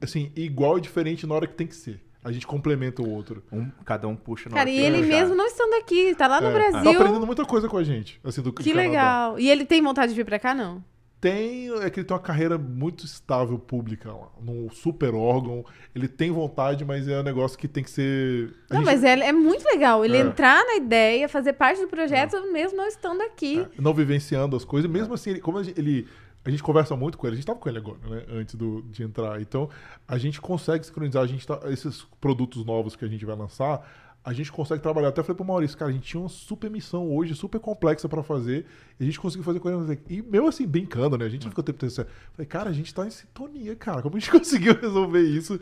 assim, 0.00 0.32
igual 0.36 0.78
e 0.78 0.80
diferente 0.80 1.26
na 1.26 1.34
hora 1.34 1.46
que 1.46 1.54
tem 1.54 1.66
que 1.66 1.74
ser. 1.76 2.00
A 2.24 2.30
gente 2.32 2.46
complementa 2.46 3.02
o 3.02 3.10
outro. 3.10 3.42
Um, 3.52 3.70
cada 3.84 4.06
um 4.08 4.14
puxa 4.16 4.48
na 4.48 4.56
Cara, 4.56 4.70
e 4.70 4.74
que 4.74 4.80
ele 4.80 4.98
puxar. 4.98 5.08
mesmo 5.08 5.34
não 5.34 5.46
estando 5.46 5.74
aqui, 5.74 6.14
tá 6.14 6.26
lá 6.26 6.40
no 6.40 6.46
É, 6.48 6.52
Brasil. 6.52 6.82
Tá 6.84 6.90
aprendendo 6.98 7.26
muita 7.26 7.44
coisa 7.44 7.68
com 7.68 7.76
a 7.76 7.82
gente, 7.84 8.20
assim, 8.24 8.40
do 8.40 8.52
Que 8.52 8.62
Canadá. 8.70 8.80
legal. 8.88 9.38
E 9.38 9.50
ele 9.50 9.64
tem 9.66 9.82
vontade 9.82 10.12
de 10.12 10.16
vir 10.16 10.24
pra 10.24 10.38
cá, 10.38 10.54
não? 10.54 10.82
Tem, 11.20 11.68
é 11.82 11.90
que 11.90 11.98
ele 11.98 12.06
tem 12.06 12.14
uma 12.16 12.22
carreira 12.22 12.56
muito 12.56 13.04
estável 13.04 13.58
pública 13.58 14.12
lá, 14.12 14.28
num 14.40 14.70
super 14.70 15.12
órgão. 15.14 15.64
Ele 15.92 16.06
tem 16.06 16.30
vontade, 16.30 16.84
mas 16.84 17.08
é 17.08 17.18
um 17.18 17.24
negócio 17.24 17.58
que 17.58 17.66
tem 17.66 17.82
que 17.82 17.90
ser. 17.90 18.54
a 18.70 18.74
Não, 18.74 18.80
gente- 18.82 18.86
mas 18.86 19.02
é, 19.02 19.18
é 19.18 19.32
muito 19.32 19.64
legal 19.64 20.04
ele 20.04 20.16
É. 20.16 20.20
entrar 20.20 20.64
na 20.64 20.76
ideia, 20.76 21.28
fazer 21.28 21.54
parte 21.54 21.80
do 21.80 21.88
projeto, 21.88 22.36
mesmo 22.52 22.76
não 22.76 22.86
estando 22.86 23.20
aqui. 23.22 23.60
É, 23.60 23.68
não 23.82 23.92
vivenciando 23.92 24.54
as 24.56 24.64
coisas. 24.64 24.88
Mesmo 24.88 25.12
assim, 25.14 25.30
ele- 25.30 25.40
como 25.40 25.58
ele, 25.58 26.06
a 26.44 26.50
gente 26.50 26.62
conversa 26.62 26.94
muito 26.94 27.18
com 27.18 27.26
ele, 27.26 27.34
a 27.34 27.36
gente 27.36 27.46
tava 27.46 27.58
com 27.58 27.68
ele 27.68 27.78
agora, 27.78 27.98
né? 28.08 28.22
Antes 28.30 28.54
do, 28.54 28.82
de 28.82 29.02
entrar. 29.02 29.40
Então, 29.42 29.68
a 30.06 30.16
gente 30.18 30.40
consegue 30.40 30.86
sincronizar, 30.86 31.24
a 31.24 31.26
gente 31.26 31.44
tá, 31.44 31.60
esses 31.66 32.06
produtos 32.20 32.64
novos 32.64 32.94
que 32.94 33.04
a 33.04 33.08
gente 33.08 33.26
vai 33.26 33.34
lançar, 33.34 34.07
a 34.24 34.32
gente 34.32 34.52
consegue 34.52 34.82
trabalhar. 34.82 35.08
Até 35.08 35.22
falei 35.22 35.36
pro 35.36 35.44
Maurício, 35.44 35.76
cara, 35.76 35.90
a 35.90 35.94
gente 35.94 36.06
tinha 36.06 36.20
uma 36.20 36.28
super 36.28 36.70
missão 36.70 37.10
hoje, 37.10 37.34
super 37.34 37.60
complexa 37.60 38.08
pra 38.08 38.22
fazer, 38.22 38.66
e 38.98 39.02
a 39.02 39.06
gente 39.06 39.18
conseguiu 39.18 39.44
fazer 39.44 39.60
ele. 39.64 40.00
E 40.08 40.22
meu 40.22 40.46
assim, 40.46 40.66
brincando, 40.66 41.16
né? 41.16 41.24
A 41.24 41.28
gente 41.28 41.44
não 41.44 41.50
ficou 41.50 41.64
tempo 41.64 41.78
pensando. 41.78 42.08
Falei, 42.32 42.46
cara, 42.46 42.70
a 42.70 42.72
gente 42.72 42.92
tá 42.92 43.06
em 43.06 43.10
sintonia, 43.10 43.74
cara. 43.76 44.02
Como 44.02 44.16
a 44.16 44.18
gente 44.18 44.30
conseguiu 44.30 44.78
resolver 44.78 45.22
isso? 45.22 45.58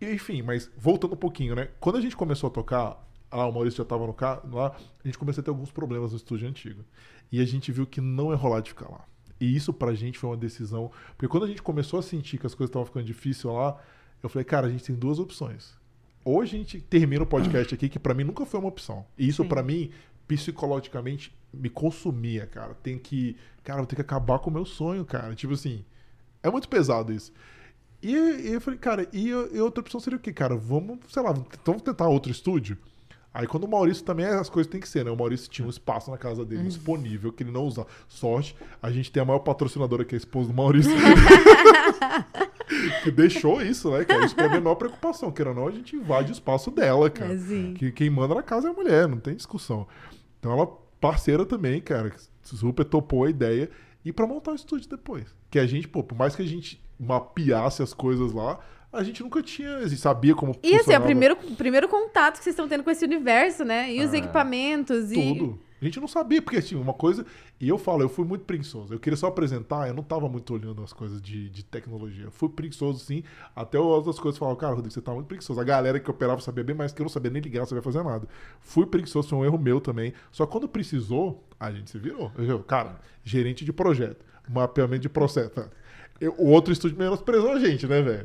E, 0.00 0.12
enfim, 0.12 0.42
mas 0.42 0.70
voltando 0.76 1.14
um 1.14 1.18
pouquinho, 1.18 1.54
né? 1.54 1.68
Quando 1.80 1.96
a 1.96 2.00
gente 2.00 2.16
começou 2.16 2.48
a 2.48 2.50
tocar, 2.50 3.02
ah, 3.30 3.46
o 3.46 3.52
Maurício 3.52 3.78
já 3.78 3.84
tava 3.84 4.06
no 4.06 4.14
carro 4.14 4.54
lá, 4.54 4.76
a 5.02 5.08
gente 5.08 5.18
começou 5.18 5.40
a 5.40 5.44
ter 5.44 5.50
alguns 5.50 5.72
problemas 5.72 6.12
no 6.12 6.16
estúdio 6.16 6.48
antigo. 6.48 6.84
E 7.32 7.40
a 7.40 7.44
gente 7.44 7.72
viu 7.72 7.86
que 7.86 8.00
não 8.00 8.32
é 8.32 8.36
rolar 8.36 8.60
de 8.60 8.70
ficar 8.70 8.88
lá. 8.88 9.04
E 9.40 9.54
isso 9.54 9.72
pra 9.72 9.94
gente 9.94 10.18
foi 10.18 10.30
uma 10.30 10.36
decisão. 10.36 10.90
Porque 11.16 11.28
quando 11.28 11.44
a 11.44 11.48
gente 11.48 11.62
começou 11.62 11.98
a 11.98 12.02
sentir 12.02 12.38
que 12.38 12.46
as 12.46 12.54
coisas 12.54 12.70
estavam 12.70 12.86
ficando 12.86 13.04
difíceis 13.04 13.52
lá, 13.52 13.78
eu 14.22 14.28
falei, 14.28 14.44
cara, 14.44 14.66
a 14.66 14.70
gente 14.70 14.84
tem 14.84 14.94
duas 14.94 15.18
opções. 15.18 15.76
Ou 16.26 16.40
a 16.40 16.44
gente 16.44 16.80
termina 16.80 17.22
o 17.22 17.26
podcast 17.26 17.72
aqui, 17.72 17.88
que 17.88 18.00
pra 18.00 18.12
mim 18.12 18.24
nunca 18.24 18.44
foi 18.44 18.58
uma 18.58 18.68
opção. 18.68 19.06
E 19.16 19.28
isso 19.28 19.44
pra 19.44 19.62
mim, 19.62 19.92
psicologicamente, 20.26 21.32
me 21.54 21.70
consumia, 21.70 22.46
cara. 22.46 22.74
Tem 22.74 22.98
que. 22.98 23.36
Cara, 23.62 23.80
eu 23.80 23.86
tenho 23.86 23.98
que 23.98 24.02
acabar 24.02 24.40
com 24.40 24.50
o 24.50 24.52
meu 24.52 24.64
sonho, 24.64 25.04
cara. 25.04 25.36
Tipo 25.36 25.54
assim. 25.54 25.84
É 26.42 26.50
muito 26.50 26.68
pesado 26.68 27.12
isso. 27.12 27.32
E, 28.02 28.12
e 28.12 28.52
eu 28.54 28.60
falei, 28.60 28.78
cara, 28.78 29.08
e, 29.12 29.28
e 29.28 29.60
outra 29.60 29.80
opção 29.80 30.00
seria 30.00 30.16
o 30.16 30.20
quê, 30.20 30.32
cara? 30.32 30.56
Vamos, 30.56 30.98
sei 31.08 31.22
lá, 31.22 31.32
vamos 31.64 31.82
tentar 31.82 32.08
outro 32.08 32.30
estúdio? 32.32 32.76
Aí 33.36 33.46
quando 33.46 33.64
o 33.64 33.68
Maurício 33.68 34.02
também, 34.02 34.24
as 34.24 34.48
coisas 34.48 34.70
têm 34.70 34.80
que 34.80 34.88
ser, 34.88 35.04
né? 35.04 35.10
O 35.10 35.16
Maurício 35.16 35.50
tinha 35.50 35.66
um 35.66 35.68
espaço 35.68 36.10
na 36.10 36.16
casa 36.16 36.42
dele 36.42 36.62
disponível 36.62 37.30
que 37.30 37.42
ele 37.42 37.50
não 37.50 37.64
usava. 37.64 37.86
Sorte, 38.08 38.56
a 38.80 38.90
gente 38.90 39.12
tem 39.12 39.22
a 39.22 39.26
maior 39.26 39.40
patrocinadora 39.40 40.06
que 40.06 40.14
é 40.14 40.16
a 40.16 40.18
esposa 40.18 40.48
do 40.48 40.54
Maurício. 40.54 40.90
que 43.04 43.10
deixou 43.10 43.60
isso, 43.60 43.90
né, 43.90 44.06
cara? 44.06 44.24
Isso 44.24 44.34
pra 44.34 44.48
mim 44.48 44.54
é 44.54 44.58
a 44.58 44.62
maior 44.62 44.76
preocupação. 44.76 45.30
Queira 45.30 45.50
ou 45.50 45.56
não, 45.56 45.68
a 45.68 45.70
gente 45.70 45.94
invade 45.94 46.30
o 46.30 46.32
espaço 46.32 46.70
dela, 46.70 47.10
cara. 47.10 47.34
É, 47.34 47.36
sim. 47.36 47.74
Que 47.74 47.92
quem 47.92 48.08
manda 48.08 48.34
na 48.34 48.42
casa 48.42 48.68
é 48.68 48.70
a 48.70 48.74
mulher, 48.74 49.06
não 49.06 49.18
tem 49.18 49.36
discussão. 49.36 49.86
Então 50.40 50.52
ela, 50.52 50.66
parceira 50.98 51.44
também, 51.44 51.78
cara, 51.78 52.16
super 52.42 52.86
topou 52.86 53.24
a 53.24 53.28
ideia. 53.28 53.68
E 54.02 54.14
pra 54.14 54.26
montar 54.26 54.52
o 54.52 54.54
estúdio 54.54 54.88
depois. 54.88 55.26
Que 55.50 55.58
a 55.58 55.66
gente, 55.66 55.86
pô, 55.86 56.02
por 56.02 56.16
mais 56.16 56.34
que 56.34 56.40
a 56.40 56.46
gente 56.46 56.82
mapeasse 56.98 57.82
as 57.82 57.92
coisas 57.92 58.32
lá, 58.32 58.58
a 58.96 59.02
gente 59.04 59.22
nunca 59.22 59.42
tinha, 59.42 59.78
assim, 59.78 59.96
sabia 59.96 60.34
como 60.34 60.54
E 60.62 60.74
assim, 60.76 60.92
é 60.92 60.98
o 60.98 61.02
primeiro, 61.02 61.36
primeiro 61.56 61.88
contato 61.88 62.38
que 62.38 62.44
vocês 62.44 62.54
estão 62.54 62.68
tendo 62.68 62.82
com 62.82 62.90
esse 62.90 63.04
universo, 63.04 63.64
né? 63.64 63.92
E 63.92 64.02
os 64.04 64.12
Ah. 64.12 64.16
equipamentos 64.18 65.12
e. 65.12 65.14
tudo. 65.14 65.58
A 65.80 65.84
gente 65.84 66.00
não 66.00 66.08
sabia, 66.08 66.40
porque 66.40 66.56
assim, 66.56 66.74
uma 66.74 66.94
coisa. 66.94 67.24
E 67.60 67.68
eu 67.68 67.76
falo, 67.76 68.00
eu 68.02 68.08
fui 68.08 68.24
muito 68.24 68.46
preguiçoso. 68.46 68.94
Eu 68.94 68.98
queria 68.98 69.16
só 69.16 69.26
apresentar, 69.26 69.86
eu 69.86 69.92
não 69.94 70.02
tava 70.02 70.26
muito 70.26 70.54
olhando 70.54 70.82
as 70.82 70.90
coisas 70.90 71.20
de, 71.20 71.50
de 71.50 71.62
tecnologia. 71.62 72.24
Eu 72.24 72.30
fui 72.30 72.48
preguiçoso, 72.48 72.98
sim. 73.04 73.22
Até 73.54 73.76
as 73.76 73.84
outras 73.84 74.18
coisas 74.18 74.38
falavam, 74.38 74.58
cara, 74.58 74.72
Rodrigo, 74.72 74.90
você 74.92 75.02
tá 75.02 75.12
muito 75.12 75.26
preguiçoso. 75.26 75.60
A 75.60 75.64
galera 75.64 76.00
que 76.00 76.10
operava 76.10 76.40
sabia 76.40 76.64
bem 76.64 76.74
mais 76.74 76.92
que 76.92 77.02
eu 77.02 77.04
não 77.04 77.10
sabia 77.10 77.30
nem 77.30 77.42
ligar, 77.42 77.60
não 77.60 77.66
sabia 77.66 77.82
fazer 77.82 78.02
nada. 78.02 78.26
Fui 78.58 78.86
preguiçoso, 78.86 79.28
foi 79.28 79.38
um 79.38 79.44
erro 79.44 79.58
meu 79.58 79.78
também. 79.78 80.14
Só 80.32 80.46
que 80.46 80.52
quando 80.52 80.66
precisou, 80.66 81.44
a 81.60 81.70
gente 81.70 81.90
se 81.90 81.98
virou. 81.98 82.32
Eu, 82.38 82.60
cara, 82.60 82.98
gerente 83.22 83.62
de 83.62 83.72
projeto, 83.72 84.24
mapeamento 84.48 85.02
de 85.02 85.10
processo. 85.10 85.50
tá? 85.50 85.68
Eu- 86.20 86.34
o 86.38 86.48
outro 86.50 86.72
estúdio 86.72 86.96
menosprezou 86.98 87.52
a 87.52 87.58
gente, 87.58 87.86
né, 87.86 88.00
velho? 88.02 88.24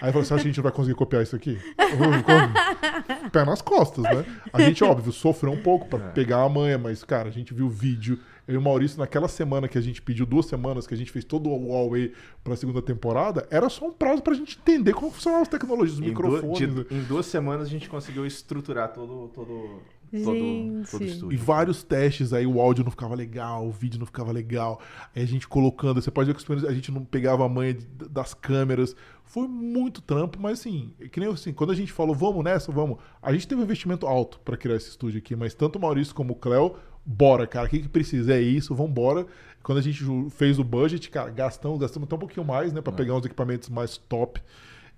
Aí 0.00 0.12
falou, 0.12 0.20
acha 0.22 0.34
que 0.34 0.40
a 0.40 0.44
gente 0.44 0.56
não 0.56 0.62
vai 0.64 0.72
conseguir 0.72 0.94
copiar 0.96 1.22
isso 1.22 1.34
aqui? 1.36 1.58
Como? 1.76 3.30
Pé 3.30 3.44
nas 3.44 3.62
costas, 3.62 4.04
né? 4.04 4.24
A 4.52 4.60
gente, 4.60 4.82
óbvio, 4.84 5.12
sofreu 5.12 5.52
um 5.52 5.62
pouco 5.62 5.86
pra 5.88 5.98
pegar 5.98 6.42
a 6.42 6.48
manha, 6.48 6.76
mas, 6.78 7.02
cara, 7.04 7.28
a 7.28 7.32
gente 7.32 7.54
viu 7.54 7.66
o 7.66 7.70
vídeo. 7.70 8.18
Eu 8.48 8.54
e 8.54 8.56
o 8.58 8.60
Maurício, 8.62 8.98
naquela 8.98 9.28
semana 9.28 9.68
que 9.68 9.78
a 9.78 9.80
gente 9.80 10.02
pediu, 10.02 10.26
duas 10.26 10.46
semanas 10.46 10.84
que 10.86 10.92
a 10.92 10.96
gente 10.96 11.12
fez 11.12 11.24
todo 11.24 11.48
o 11.48 11.68
Huawei 11.70 12.12
pra 12.42 12.56
segunda 12.56 12.82
temporada, 12.82 13.46
era 13.48 13.68
só 13.68 13.86
um 13.86 13.92
prazo 13.92 14.22
pra 14.22 14.34
gente 14.34 14.58
entender 14.60 14.92
como 14.92 15.10
funcionavam 15.12 15.42
as 15.42 15.48
tecnologias, 15.48 15.98
os 15.98 16.04
Em, 16.04 16.08
microfones. 16.08 16.58
de- 16.58 16.66
né? 16.66 16.84
em 16.90 17.02
duas 17.04 17.26
semanas 17.26 17.66
a 17.68 17.70
gente 17.70 17.88
conseguiu 17.88 18.26
estruturar 18.26 18.92
todo, 18.92 19.28
todo, 19.32 19.80
todo, 20.10 20.84
todo 20.90 21.00
o 21.00 21.04
E 21.04 21.06
estúdio. 21.06 21.38
vários 21.38 21.82
testes, 21.82 22.32
aí 22.32 22.46
o 22.46 22.60
áudio 22.60 22.84
não 22.84 22.90
ficava 22.90 23.14
legal, 23.14 23.66
o 23.66 23.70
vídeo 23.70 23.98
não 23.98 24.06
ficava 24.06 24.32
legal. 24.32 24.80
Aí 25.14 25.22
a 25.22 25.26
gente 25.26 25.46
colocando, 25.46 26.00
você 26.02 26.10
pode 26.10 26.32
ver 26.32 26.36
que 26.36 26.66
a 26.66 26.72
gente 26.72 26.90
não 26.90 27.04
pegava 27.04 27.44
a 27.44 27.48
manha 27.48 27.76
das 28.10 28.34
câmeras. 28.34 28.94
Foi 29.24 29.46
muito 29.46 30.00
trampo, 30.02 30.38
mas 30.40 30.60
assim, 30.60 30.92
que 31.12 31.20
nem 31.20 31.28
assim, 31.28 31.52
quando 31.52 31.70
a 31.70 31.74
gente 31.76 31.92
falou, 31.92 32.14
vamos 32.14 32.42
nessa, 32.42 32.72
vamos. 32.72 32.98
A 33.22 33.32
gente 33.32 33.46
teve 33.46 33.60
um 33.60 33.64
investimento 33.64 34.06
alto 34.06 34.40
pra 34.40 34.56
criar 34.56 34.76
esse 34.76 34.88
estúdio 34.90 35.18
aqui, 35.18 35.36
mas 35.36 35.54
tanto 35.54 35.76
o 35.76 35.80
Maurício 35.80 36.14
como 36.14 36.32
o 36.32 36.36
Cléo, 36.36 36.74
bora, 37.06 37.46
cara, 37.46 37.66
o 37.66 37.70
que, 37.70 37.78
que 37.80 37.88
precisa? 37.88 38.34
É 38.34 38.40
isso, 38.40 38.74
vambora. 38.74 39.26
Quando 39.62 39.78
a 39.78 39.82
gente 39.82 40.02
fez 40.30 40.58
o 40.58 40.64
budget, 40.64 41.08
cara, 41.10 41.30
gastamos, 41.30 41.78
gastamos 41.78 42.06
até 42.06 42.16
um 42.16 42.18
pouquinho 42.18 42.44
mais, 42.46 42.72
né, 42.72 42.80
pra 42.80 42.92
pegar 42.92 43.14
uns 43.14 43.24
equipamentos 43.24 43.68
mais 43.68 43.96
top. 43.96 44.42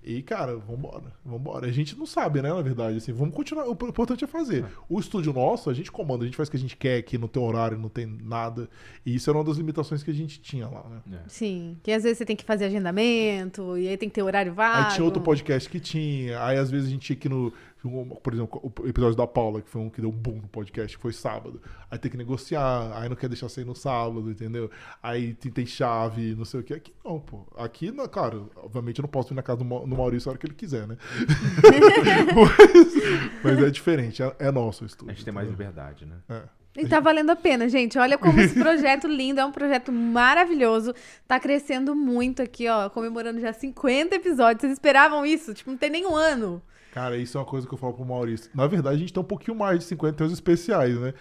E, 0.04 0.20
cara, 0.20 0.56
vambora, 0.56 1.12
vambora. 1.24 1.66
A 1.66 1.72
gente 1.72 1.96
não 1.96 2.06
sabe, 2.06 2.42
né, 2.42 2.52
na 2.52 2.60
verdade, 2.60 2.96
assim, 2.96 3.12
vamos 3.12 3.34
continuar. 3.34 3.66
O 3.68 3.72
importante 3.72 4.24
é 4.24 4.26
fazer. 4.26 4.64
O 4.88 4.98
estúdio 4.98 5.32
nosso, 5.32 5.70
a 5.70 5.74
gente 5.74 5.92
comanda, 5.92 6.24
a 6.24 6.26
gente 6.26 6.36
faz 6.36 6.48
o 6.48 6.50
que 6.50 6.56
a 6.56 6.60
gente 6.60 6.76
quer, 6.76 7.02
que 7.02 7.16
não 7.16 7.28
tem 7.28 7.42
horário, 7.42 7.78
não 7.78 7.88
tem 7.88 8.06
nada. 8.06 8.68
E 9.06 9.14
isso 9.14 9.30
era 9.30 9.38
uma 9.38 9.44
das 9.44 9.56
limitações 9.56 10.02
que 10.02 10.10
a 10.10 10.14
gente 10.14 10.40
tinha 10.40 10.66
lá, 10.66 10.84
né? 10.88 11.18
É. 11.24 11.28
Sim. 11.28 11.76
Que 11.82 11.92
às 11.92 12.02
vezes 12.02 12.18
você 12.18 12.24
tem 12.24 12.34
que 12.34 12.44
fazer 12.44 12.64
agendamento, 12.64 13.78
e 13.78 13.88
aí 13.88 13.96
tem 13.96 14.08
que 14.08 14.14
ter 14.14 14.22
horário 14.22 14.52
vago. 14.52 14.88
Aí 14.88 14.94
tinha 14.94 15.04
outro 15.04 15.22
podcast 15.22 15.68
que 15.68 15.78
tinha, 15.78 16.42
aí 16.44 16.58
às 16.58 16.70
vezes 16.70 16.88
a 16.88 16.90
gente 16.90 17.02
tinha 17.02 17.16
que 17.16 17.28
ir 17.28 17.30
no. 17.30 17.52
Por 17.82 18.32
exemplo, 18.32 18.72
o 18.80 18.86
episódio 18.88 19.16
da 19.16 19.26
Paula, 19.26 19.60
que 19.60 19.68
foi 19.68 19.80
um 19.82 19.90
que 19.90 20.00
deu 20.00 20.10
um 20.10 20.12
boom 20.12 20.36
no 20.36 20.48
podcast, 20.48 20.96
que 20.96 21.02
foi 21.02 21.12
sábado. 21.12 21.60
Aí 21.90 21.98
tem 21.98 22.10
que 22.10 22.16
negociar, 22.16 22.92
aí 22.96 23.08
não 23.08 23.16
quer 23.16 23.28
deixar 23.28 23.48
sair 23.48 23.64
no 23.64 23.74
sábado, 23.74 24.30
entendeu? 24.30 24.70
Aí 25.02 25.34
tem, 25.34 25.50
tem 25.50 25.66
chave, 25.66 26.34
não 26.34 26.44
sei 26.44 26.60
o 26.60 26.62
que. 26.62 26.74
Aqui 26.74 26.92
não, 27.04 27.18
pô. 27.20 27.46
Aqui, 27.56 27.90
não, 27.90 28.06
claro, 28.06 28.50
obviamente 28.56 28.98
eu 28.98 29.02
não 29.02 29.10
posso 29.10 29.32
ir 29.32 29.36
na 29.36 29.42
casa 29.42 29.58
do 29.58 29.64
Ma- 29.64 29.80
do 29.80 29.96
Maurício 29.96 30.28
a 30.28 30.32
hora 30.32 30.38
que 30.38 30.46
ele 30.46 30.54
quiser, 30.54 30.86
né? 30.86 30.96
mas, 32.34 33.42
mas 33.44 33.62
é 33.62 33.70
diferente, 33.70 34.22
é, 34.22 34.34
é 34.38 34.50
nosso 34.50 34.84
o 34.84 34.86
estúdio. 34.86 35.10
A 35.10 35.14
gente 35.14 35.24
tem 35.24 35.34
mais 35.34 35.48
entendeu? 35.48 35.66
liberdade, 35.66 36.06
né? 36.06 36.16
É. 36.28 36.42
E 36.74 36.86
tá 36.88 37.00
valendo 37.00 37.28
a 37.30 37.36
pena, 37.36 37.68
gente. 37.68 37.98
Olha 37.98 38.16
como 38.16 38.40
esse 38.40 38.54
projeto 38.58 39.06
lindo, 39.06 39.38
é 39.40 39.44
um 39.44 39.52
projeto 39.52 39.92
maravilhoso. 39.92 40.94
Tá 41.28 41.38
crescendo 41.38 41.94
muito 41.94 42.40
aqui, 42.40 42.66
ó, 42.66 42.88
comemorando 42.88 43.40
já 43.40 43.52
50 43.52 44.14
episódios. 44.14 44.62
Vocês 44.62 44.72
esperavam 44.72 45.26
isso? 45.26 45.52
Tipo, 45.52 45.70
não 45.70 45.76
tem 45.76 45.90
nem 45.90 46.06
um 46.06 46.16
ano. 46.16 46.62
Cara, 46.92 47.16
isso 47.16 47.38
é 47.38 47.40
uma 47.40 47.46
coisa 47.46 47.66
que 47.66 47.72
eu 47.72 47.78
falo 47.78 47.94
pro 47.94 48.04
Maurício. 48.04 48.50
Na 48.54 48.66
verdade, 48.66 48.96
a 48.96 48.98
gente 48.98 49.14
tem 49.14 49.20
um 49.20 49.26
pouquinho 49.26 49.56
mais 49.56 49.78
de 49.78 49.84
50 49.86 50.14
tem 50.14 50.26
os 50.26 50.32
especiais, 50.32 51.00
né? 51.00 51.14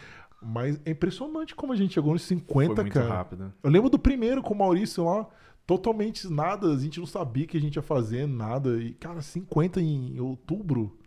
Mas 0.44 0.78
é 0.86 0.92
impressionante 0.92 1.56
como 1.56 1.72
a 1.72 1.76
gente 1.78 1.94
chegou 1.94 2.12
nos 2.12 2.24
50, 2.24 2.76
Foi 2.76 2.84
muito 2.84 2.94
cara. 2.94 3.08
rápido. 3.08 3.54
Eu 3.64 3.70
lembro 3.70 3.90
do 3.90 3.98
primeiro 3.98 4.44
com 4.44 4.54
o 4.54 4.58
Maurício 4.58 5.06
lá, 5.06 5.26
totalmente 5.66 6.30
nada, 6.30 6.74
a 6.74 6.78
gente 6.78 7.00
não 7.00 7.06
sabia 7.08 7.48
que 7.48 7.56
a 7.56 7.62
gente 7.62 7.78
ia 7.78 7.82
fazer 7.82 8.28
nada. 8.28 8.82
E, 8.82 8.92
cara, 8.96 9.22
50 9.22 9.80
em 9.80 10.20
outubro 10.20 10.98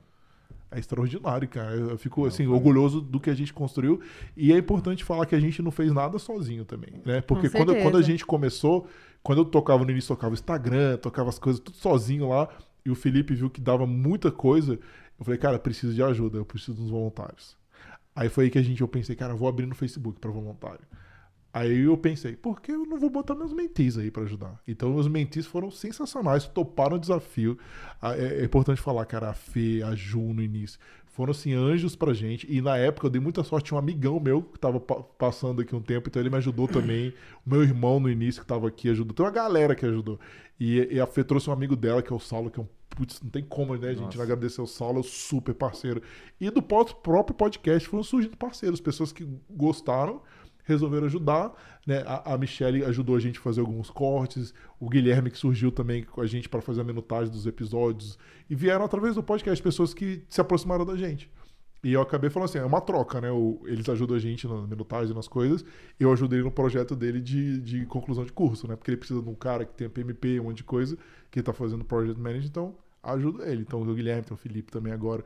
é 0.70 0.78
extraordinário, 0.78 1.46
cara. 1.46 1.74
Eu 1.74 1.98
fico, 1.98 2.24
assim, 2.24 2.46
orgulhoso 2.46 3.02
do 3.02 3.20
que 3.20 3.28
a 3.28 3.34
gente 3.34 3.52
construiu. 3.52 4.00
E 4.34 4.50
é 4.50 4.56
importante 4.56 5.04
falar 5.04 5.26
que 5.26 5.34
a 5.34 5.40
gente 5.40 5.60
não 5.60 5.70
fez 5.70 5.92
nada 5.92 6.18
sozinho 6.18 6.64
também, 6.64 7.02
né? 7.04 7.20
Porque 7.20 7.50
quando, 7.50 7.76
quando 7.76 7.98
a 7.98 8.02
gente 8.02 8.24
começou, 8.24 8.86
quando 9.22 9.38
eu 9.40 9.44
tocava 9.44 9.84
no 9.84 9.90
início, 9.90 10.08
tocava 10.08 10.32
o 10.32 10.34
Instagram, 10.34 10.96
tocava 10.96 11.28
as 11.28 11.38
coisas 11.38 11.60
tudo 11.60 11.76
sozinho 11.76 12.28
lá, 12.28 12.48
e 12.84 12.90
o 12.90 12.94
Felipe 12.94 13.34
viu 13.34 13.50
que 13.50 13.60
dava 13.60 13.86
muita 13.86 14.30
coisa, 14.30 14.74
eu 15.18 15.24
falei, 15.24 15.38
cara, 15.38 15.58
preciso 15.58 15.94
de 15.94 16.02
ajuda, 16.02 16.38
eu 16.38 16.44
preciso 16.44 16.74
dos 16.74 16.90
voluntários. 16.90 17.56
Aí 18.14 18.28
foi 18.28 18.44
aí 18.44 18.50
que 18.50 18.58
a 18.58 18.62
gente, 18.62 18.80
eu 18.80 18.88
pensei, 18.88 19.16
cara, 19.16 19.34
vou 19.34 19.48
abrir 19.48 19.66
no 19.66 19.74
Facebook 19.74 20.20
para 20.20 20.30
voluntário. 20.30 20.86
Aí 21.52 21.82
eu 21.82 21.96
pensei, 21.96 22.34
por 22.34 22.60
que 22.60 22.72
eu 22.72 22.84
não 22.84 22.98
vou 22.98 23.08
botar 23.08 23.34
meus 23.36 23.52
mentis 23.52 23.96
aí 23.96 24.10
pra 24.10 24.24
ajudar? 24.24 24.60
Então 24.66 24.92
meus 24.92 25.06
mentis 25.06 25.46
foram 25.46 25.70
sensacionais, 25.70 26.48
toparam 26.48 26.96
o 26.96 27.00
desafio. 27.00 27.56
Ah, 28.02 28.16
É, 28.16 28.40
é 28.40 28.44
importante 28.44 28.80
falar, 28.80 29.06
cara, 29.06 29.30
a 29.30 29.34
Fê, 29.34 29.80
a 29.84 29.94
Ju 29.94 30.32
no 30.34 30.42
início, 30.42 30.80
foram 31.14 31.30
assim 31.30 31.52
anjos 31.54 31.94
pra 31.96 32.12
gente. 32.12 32.46
E 32.52 32.60
na 32.60 32.76
época 32.76 33.06
eu 33.06 33.10
dei 33.10 33.20
muita 33.20 33.42
sorte, 33.44 33.66
tinha 33.66 33.76
um 33.76 33.78
amigão 33.78 34.18
meu 34.20 34.42
que 34.42 34.58
tava 34.58 34.80
pa- 34.80 35.02
passando 35.02 35.62
aqui 35.62 35.74
um 35.74 35.80
tempo, 35.80 36.08
então 36.08 36.20
ele 36.20 36.30
me 36.30 36.36
ajudou 36.36 36.66
também. 36.68 37.14
O 37.46 37.50
meu 37.50 37.62
irmão 37.62 38.00
no 38.00 38.10
início 38.10 38.42
que 38.42 38.46
tava 38.46 38.68
aqui 38.68 38.88
ajudou. 38.90 39.14
Tem 39.14 39.24
uma 39.24 39.32
galera 39.32 39.74
que 39.74 39.86
ajudou. 39.86 40.18
E, 40.58 40.94
e 40.94 41.00
a 41.00 41.06
Fê 41.06 41.22
trouxe 41.24 41.48
um 41.48 41.52
amigo 41.52 41.74
dela, 41.76 42.02
que 42.02 42.12
é 42.12 42.16
o 42.16 42.20
Saulo, 42.20 42.50
que 42.50 42.58
é 42.60 42.62
um 42.62 42.68
Putz, 42.94 43.20
não 43.20 43.28
tem 43.28 43.42
como, 43.42 43.74
né, 43.74 43.88
gente? 43.88 44.02
Nossa. 44.02 44.16
Não 44.18 44.22
agradecer 44.22 44.62
o 44.62 44.68
Saulo, 44.68 44.98
é 44.98 45.00
um 45.00 45.02
super 45.02 45.52
parceiro. 45.52 46.00
E 46.40 46.48
do 46.48 46.62
próprio 46.62 47.34
podcast 47.36 47.88
foram 47.88 48.04
surgindo 48.04 48.36
parceiros, 48.36 48.80
pessoas 48.80 49.12
que 49.12 49.26
gostaram, 49.50 50.22
resolveram 50.64 51.06
ajudar. 51.06 51.52
Né? 51.86 52.02
A, 52.06 52.34
a 52.34 52.38
Michelle 52.38 52.84
ajudou 52.84 53.16
a 53.16 53.20
gente 53.20 53.38
a 53.38 53.42
fazer 53.42 53.60
alguns 53.60 53.90
cortes, 53.90 54.52
o 54.80 54.88
Guilherme 54.88 55.30
que 55.30 55.38
surgiu 55.38 55.70
também 55.70 56.02
com 56.02 56.20
a 56.20 56.26
gente 56.26 56.48
para 56.48 56.60
fazer 56.60 56.80
a 56.80 56.84
minutagem 56.84 57.32
dos 57.32 57.46
episódios. 57.46 58.18
E 58.48 58.54
vieram 58.54 58.84
através 58.84 59.14
do 59.14 59.22
podcast 59.22 59.62
pessoas 59.62 59.94
que 59.94 60.22
se 60.28 60.40
aproximaram 60.40 60.84
da 60.84 60.96
gente. 60.96 61.30
E 61.82 61.92
eu 61.92 62.00
acabei 62.00 62.30
falando 62.30 62.48
assim, 62.48 62.56
é 62.58 62.64
uma 62.64 62.80
troca, 62.80 63.20
né? 63.20 63.30
O- 63.30 63.60
eles 63.66 63.86
ajudam 63.90 64.16
a 64.16 64.18
gente 64.18 64.48
na 64.48 64.66
minutagem, 64.66 65.14
nas 65.14 65.28
coisas. 65.28 65.62
Eu 66.00 66.10
ajudei 66.14 66.40
no 66.40 66.50
projeto 66.50 66.96
dele 66.96 67.20
de, 67.20 67.60
de 67.60 67.84
conclusão 67.84 68.24
de 68.24 68.32
curso, 68.32 68.66
né? 68.66 68.74
Porque 68.74 68.90
ele 68.90 68.96
precisa 68.96 69.20
de 69.20 69.28
um 69.28 69.34
cara 69.34 69.66
que 69.66 69.74
tenha 69.74 69.90
PMP, 69.90 70.40
um 70.40 70.44
monte 70.44 70.56
de 70.58 70.64
coisa, 70.64 70.96
que 71.30 71.42
tá 71.42 71.52
fazendo 71.52 71.84
Project 71.84 72.18
Manager, 72.18 72.46
então 72.46 72.74
ajuda 73.02 73.46
ele. 73.46 73.60
Então 73.60 73.82
o 73.82 73.94
Guilherme, 73.94 74.22
tem 74.22 74.32
o 74.34 74.36
Felipe 74.38 74.72
também 74.72 74.94
agora. 74.94 75.22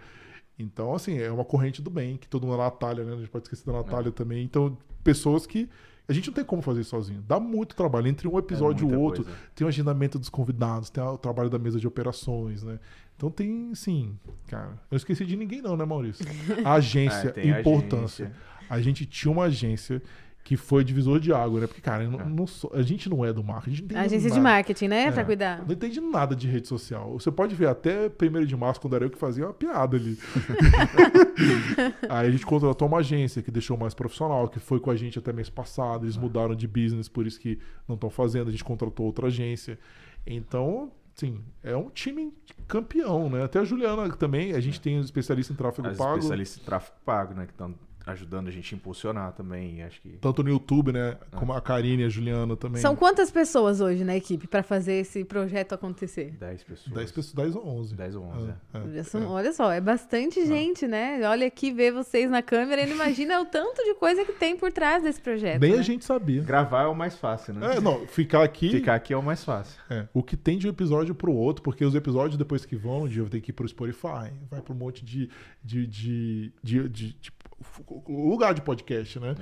Então, 0.58 0.92
assim, 0.92 1.16
é 1.18 1.30
uma 1.30 1.44
corrente 1.44 1.80
do 1.80 1.88
bem, 1.90 2.16
que 2.16 2.26
todo 2.28 2.44
mundo, 2.44 2.60
a 2.60 2.64
Natália, 2.64 3.04
né? 3.04 3.12
A 3.12 3.16
gente 3.18 3.30
pode 3.30 3.44
esquecer 3.44 3.64
da 3.64 3.72
Natália 3.74 4.10
também. 4.10 4.42
Então, 4.44 4.76
pessoas 5.12 5.46
que 5.46 5.68
a 6.06 6.12
gente 6.12 6.26
não 6.28 6.34
tem 6.34 6.44
como 6.44 6.60
fazer 6.62 6.84
sozinho. 6.84 7.22
Dá 7.26 7.38
muito 7.40 7.74
trabalho. 7.76 8.06
Entre 8.08 8.26
um 8.28 8.38
episódio 8.38 8.82
e 8.82 8.86
muita 8.86 8.98
o 8.98 9.02
outro, 9.02 9.24
coisa. 9.24 9.38
tem 9.54 9.64
o 9.64 9.68
agendamento 9.68 10.18
dos 10.18 10.28
convidados, 10.28 10.90
tem 10.90 11.02
o 11.02 11.18
trabalho 11.18 11.50
da 11.50 11.58
mesa 11.58 11.78
de 11.78 11.86
operações, 11.86 12.62
né? 12.62 12.78
Então 13.16 13.30
tem, 13.30 13.74
sim, 13.74 14.16
cara. 14.46 14.78
Eu 14.90 14.96
esqueci 14.96 15.24
de 15.26 15.36
ninguém, 15.36 15.60
não, 15.60 15.76
né, 15.76 15.84
Maurício? 15.84 16.24
A 16.64 16.74
agência, 16.74 17.34
Ah, 17.36 17.40
a 17.40 17.60
importância. 17.60 18.26
agência. 18.26 18.42
A 18.70 18.80
gente 18.80 19.06
tinha 19.06 19.32
uma 19.32 19.44
agência 19.44 20.02
que 20.48 20.56
foi 20.56 20.82
divisor 20.82 21.20
de 21.20 21.30
água, 21.30 21.60
né? 21.60 21.66
Porque, 21.66 21.82
cara, 21.82 22.04
eu 22.04 22.10
não- 22.10 22.20
É. 22.22 22.24
não 22.24 22.46
sou- 22.46 22.70
a 22.72 22.80
gente 22.80 23.06
não 23.10 23.22
é 23.22 23.34
do 23.34 23.44
marketing. 23.44 23.68
A, 23.68 23.70
gente 23.74 23.80
não 23.82 23.86
entende 24.00 24.06
Agência 24.06 24.30
de 24.30 24.36
nada. 24.40 24.48
marketing, 24.56 24.88
né? 24.88 25.12
Pra 25.12 25.20
É. 25.20 25.24
cuidar. 25.26 25.58
Não 25.66 25.74
entende 25.74 26.00
nada 26.00 26.34
de 26.34 26.48
rede 26.48 26.66
social. 26.66 27.12
Você 27.12 27.30
pode 27.30 27.54
ver 27.54 27.68
até 27.68 28.08
1 28.08 28.46
de 28.46 28.56
março, 28.56 28.80
quando 28.80 28.96
era 28.96 29.04
eu 29.04 29.10
que 29.10 29.18
fazia 29.18 29.44
uma 29.44 29.52
piada 29.52 29.98
ali. 29.98 30.16
Aí 32.08 32.28
a 32.28 32.30
gente 32.30 32.46
contratou 32.46 32.88
uma 32.88 32.98
agência 33.00 33.42
que 33.42 33.50
deixou 33.50 33.76
mais 33.76 33.92
profissional, 33.92 34.48
que 34.48 34.58
foi 34.58 34.80
com 34.80 34.90
a 34.90 34.96
gente 34.96 35.18
até 35.18 35.34
mês 35.34 35.50
passado. 35.50 36.06
Eles 36.06 36.16
mudaram 36.16 36.54
de 36.54 36.66
business, 36.66 37.08
por 37.10 37.26
isso 37.26 37.38
que 37.38 37.58
não 37.86 37.94
estão 37.94 38.08
fazendo. 38.08 38.48
A 38.48 38.50
gente 38.50 38.64
contratou 38.64 39.04
outra 39.04 39.26
agência. 39.26 39.78
Então, 40.26 40.90
sim, 41.14 41.40
é 41.62 41.76
um 41.76 41.90
time 41.90 42.32
campeão, 42.66 43.28
né? 43.28 43.44
Até 43.44 43.58
a 43.58 43.64
Juliana 43.64 44.08
também, 44.16 44.52
a 44.54 44.60
gente 44.60 44.80
tem 44.80 44.98
um 44.98 45.02
especialista 45.02 45.52
em 45.52 45.56
tráfego 45.56 45.88
As 45.88 45.98
pago. 45.98 46.16
especialistas 46.16 46.62
em 46.62 46.64
tráfego 46.64 46.96
pago, 47.04 47.34
né? 47.34 47.44
Que 47.46 47.52
estão 47.52 47.74
ajudando 48.12 48.48
a 48.48 48.50
gente 48.50 48.74
a 48.74 48.76
impulsionar 48.76 49.32
também. 49.32 49.82
Acho 49.82 50.00
que 50.00 50.10
Tanto 50.20 50.42
no 50.42 50.48
YouTube, 50.50 50.92
né? 50.92 51.16
Como 51.36 51.52
a 51.52 51.60
Karine 51.60 52.02
e 52.02 52.06
a 52.06 52.08
Juliana 52.08 52.56
também. 52.56 52.80
São 52.80 52.96
quantas 52.96 53.30
pessoas 53.30 53.80
hoje 53.80 54.04
na 54.04 54.16
equipe 54.16 54.46
para 54.46 54.62
fazer 54.62 54.94
esse 54.94 55.24
projeto 55.24 55.74
acontecer? 55.74 56.32
10 56.38 56.62
pessoas. 56.64 56.94
10 56.94 57.12
pessoas, 57.12 57.34
10 57.34 57.56
ou 57.56 57.66
11. 57.66 57.94
10 57.94 58.14
ou 58.16 58.24
11, 58.24 58.50
É, 58.74 58.78
é, 58.78 58.92
Já 58.94 59.04
são- 59.04 59.22
é. 59.22 59.26
Olha 59.26 59.52
só, 59.52 59.70
é 59.72 59.80
bastante 59.80 60.44
gente, 60.46 60.86
né? 60.86 61.20
Olha 61.28 61.46
aqui, 61.46 61.70
ver 61.72 61.92
vocês 61.92 62.30
na 62.30 62.42
câmera 62.42 62.82
e 62.82 62.86
não 62.86 62.94
imagina 62.94 63.40
o 63.40 63.44
tanto 63.44 63.82
de 63.84 63.94
coisa 63.94 64.24
que 64.24 64.32
tem 64.32 64.56
por 64.56 64.72
trás 64.72 65.02
desse 65.02 65.20
projeto. 65.20 65.60
Nem 65.60 65.72
né? 65.72 65.78
a 65.78 65.82
gente 65.82 66.04
sabia. 66.04 66.42
Gravar 66.42 66.82
é 66.84 66.86
o 66.86 66.94
mais 66.94 67.16
fácil, 67.16 67.54
né? 67.54 67.76
É, 67.76 67.80
não, 67.80 68.06
ficar 68.06 68.42
aqui. 68.42 68.70
Ficar 68.70 68.94
aqui 68.94 69.12
é 69.12 69.16
o 69.16 69.22
mais 69.22 69.44
fácil. 69.44 69.80
É, 69.90 70.06
o 70.14 70.22
que 70.22 70.36
tem 70.36 70.58
de 70.58 70.66
um 70.66 70.70
episódio 70.70 71.14
pro 71.14 71.32
outro, 71.32 71.62
porque 71.62 71.84
os 71.84 71.94
episódios 71.94 72.36
depois 72.36 72.64
que 72.64 72.76
vão, 72.76 73.02
um 73.02 73.08
dia 73.08 73.22
eu 73.22 73.28
tenho 73.28 73.42
que 73.42 73.50
ir 73.50 73.54
pro 73.54 73.68
Spotify, 73.68 74.32
vai 74.50 74.60
pra 74.60 74.72
um 74.72 74.76
monte 74.76 75.04
de, 75.04 75.28
de, 75.62 75.86
de, 75.86 76.52
de, 76.62 76.88
de- 76.88 77.12
de- 77.60 78.12
lugar 78.12 78.54
de 78.54 78.62
podcast, 78.62 79.18
né? 79.20 79.34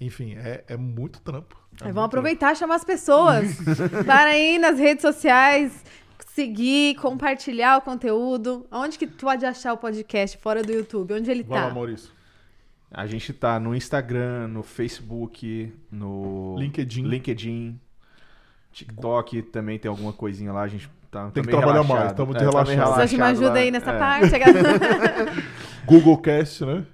Enfim, 0.00 0.34
é, 0.36 0.64
é 0.68 0.76
muito 0.76 1.20
trampo. 1.20 1.56
É 1.80 1.84
muito 1.84 1.94
vamos 1.94 2.06
aproveitar 2.06 2.52
e 2.52 2.56
chamar 2.56 2.76
as 2.76 2.84
pessoas 2.84 3.56
para 4.06 4.36
ir 4.36 4.58
nas 4.60 4.78
redes 4.78 5.02
sociais, 5.02 5.84
seguir, 6.28 6.96
compartilhar 6.96 7.78
o 7.78 7.80
conteúdo. 7.80 8.66
Onde 8.70 8.98
que 8.98 9.06
tu 9.06 9.24
pode 9.24 9.44
achar 9.46 9.72
o 9.72 9.76
podcast 9.76 10.36
fora 10.38 10.62
do 10.62 10.72
YouTube? 10.72 11.14
Onde 11.14 11.30
ele. 11.30 11.42
Vai 11.42 11.60
tá? 11.60 11.66
lá, 11.68 11.74
Maurício. 11.74 12.10
A 12.90 13.06
gente 13.06 13.32
tá 13.32 13.58
no 13.58 13.74
Instagram, 13.74 14.46
no 14.48 14.62
Facebook, 14.62 15.72
no 15.90 16.54
LinkedIn. 16.58 17.02
LinkedIn, 17.02 17.80
TikTok 18.72 19.42
também 19.42 19.78
tem 19.78 19.88
alguma 19.88 20.12
coisinha 20.12 20.52
lá. 20.52 20.62
A 20.62 20.68
gente 20.68 20.88
tá 21.10 21.28
Tem 21.30 21.42
que 21.42 21.50
trabalhar 21.50 21.82
relaxado. 21.82 21.96
mais, 21.96 22.12
É, 22.12 22.14
tá 22.14 22.24
meio 22.24 22.38
relaxado. 22.38 22.64
Precisa 22.94 23.06
de 23.08 23.16
uma 23.16 23.26
relaxado 23.26 23.30
ajuda 23.32 23.50
lá. 23.50 23.58
aí 23.58 23.70
nessa 23.70 23.90
É. 23.90 23.98
parte. 23.98 24.30
Google 25.86 26.18
Cast, 26.18 26.64
né? 26.64 26.84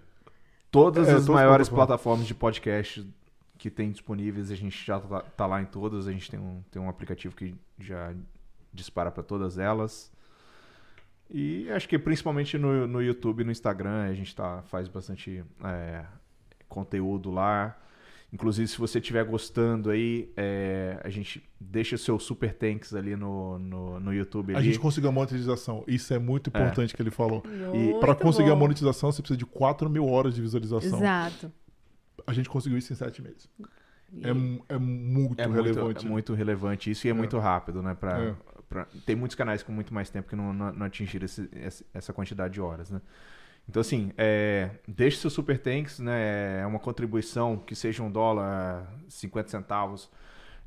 Todas 0.70 1.08
É, 1.08 1.12
as 1.12 1.28
maiores 1.28 1.68
plataformas. 1.68 1.68
plataformas 1.68 2.26
de 2.26 2.34
podcast 2.34 3.06
que 3.58 3.70
tem 3.70 3.90
disponíveis, 3.90 4.50
a 4.50 4.54
gente 4.54 4.84
já 4.86 4.98
tá, 5.00 5.20
tá 5.22 5.46
lá 5.46 5.60
em 5.60 5.66
todas. 5.66 6.06
A 6.08 6.12
gente 6.12 6.30
tem 6.30 6.40
um, 6.40 6.62
tem 6.70 6.80
um 6.80 6.88
aplicativo 6.88 7.34
que 7.34 7.54
já 7.78 8.14
dispara 8.72 9.10
para 9.10 9.22
todas 9.22 9.58
elas. 9.58 10.10
E 11.28 11.70
acho 11.70 11.88
que 11.88 11.98
principalmente 11.98 12.58
no, 12.58 12.86
no 12.86 13.02
YouTube 13.02 13.40
e 13.42 13.44
no 13.44 13.52
Instagram 13.52 14.04
a 14.08 14.14
gente 14.14 14.34
tá, 14.34 14.62
faz 14.62 14.88
bastante 14.88 15.44
é, 15.64 16.04
conteúdo 16.68 17.30
lá. 17.30 17.76
Inclusive, 18.32 18.68
se 18.68 18.78
você 18.78 18.98
estiver 19.00 19.24
gostando 19.24 19.90
aí, 19.90 20.30
é, 20.36 21.00
a 21.02 21.08
gente 21.08 21.42
deixa 21.58 21.96
seu 21.98 22.16
super 22.18 22.54
tanks 22.54 22.94
ali 22.94 23.16
no, 23.16 23.58
no, 23.58 23.98
no 23.98 24.14
YouTube. 24.14 24.54
A 24.54 24.58
ali. 24.58 24.66
gente 24.66 24.78
conseguiu 24.78 25.10
a 25.10 25.12
monetização. 25.12 25.82
Isso 25.88 26.14
é 26.14 26.18
muito 26.18 26.48
importante 26.48 26.94
que 26.94 27.02
ele 27.02 27.10
falou. 27.10 27.42
Muito 27.44 27.98
Pra 27.98 28.14
conseguir 28.14 28.50
a 28.50 28.54
bom. 28.54 28.60
monetização, 28.60 29.10
você 29.10 29.20
precisa 29.20 29.36
de 29.36 29.44
4 29.46 29.90
mil 29.90 30.06
horas 30.08 30.32
de 30.34 30.40
visualização. 30.40 30.98
Exato. 31.00 31.52
A 32.24 32.32
gente 32.32 32.48
conseguiu 32.48 32.78
isso 32.78 32.92
em 32.92 32.96
7 32.96 33.20
meses. 33.20 33.48
É, 34.22 34.74
é 34.74 34.78
muito 34.78 35.40
é 35.40 35.46
relevante. 35.46 35.82
Muito, 35.84 36.06
é 36.06 36.08
muito 36.08 36.34
relevante 36.34 36.90
isso 36.90 37.06
e 37.06 37.10
é, 37.10 37.12
É. 37.12 37.14
muito 37.14 37.36
rápido, 37.38 37.82
né? 37.82 37.94
Pra, 37.94 38.20
É. 38.22 38.34
pra- 38.68 38.86
tem 39.04 39.16
muitos 39.16 39.34
canais 39.34 39.62
com 39.64 39.72
muito 39.72 39.92
mais 39.92 40.08
tempo 40.08 40.28
que 40.28 40.36
não, 40.36 40.52
não, 40.52 40.72
não 40.72 40.86
atingiram 40.86 41.24
esse- 41.24 41.48
essa 41.92 42.12
quantidade 42.12 42.54
de 42.54 42.60
horas, 42.60 42.90
né? 42.90 43.00
Então, 43.68 43.80
assim, 43.80 44.12
é, 44.18 44.70
deixe 44.86 45.18
seu 45.18 45.30
Super 45.30 45.58
Tanks, 45.58 46.00
né? 46.00 46.60
É 46.60 46.66
uma 46.66 46.78
contribuição 46.78 47.56
que 47.56 47.74
seja 47.74 48.02
um 48.02 48.10
dólar, 48.10 48.92
50 49.08 49.48
centavos, 49.48 50.10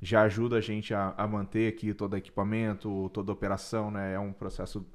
já 0.01 0.21
ajuda 0.23 0.57
a 0.57 0.61
gente 0.61 0.93
a, 0.93 1.13
a 1.17 1.27
manter 1.27 1.67
aqui 1.67 1.93
todo 1.93 2.13
o 2.13 2.17
equipamento, 2.17 3.09
toda 3.13 3.31
a 3.31 3.33
operação, 3.33 3.91
né? 3.91 4.13
É 4.13 4.19
um 4.19 4.31
processo 4.31 4.85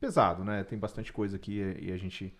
pesado, 0.00 0.42
né? 0.42 0.64
Tem 0.64 0.78
bastante 0.78 1.12
coisa 1.12 1.36
aqui 1.36 1.60
e 1.80 1.92
a 1.92 1.96
gente 1.96 2.34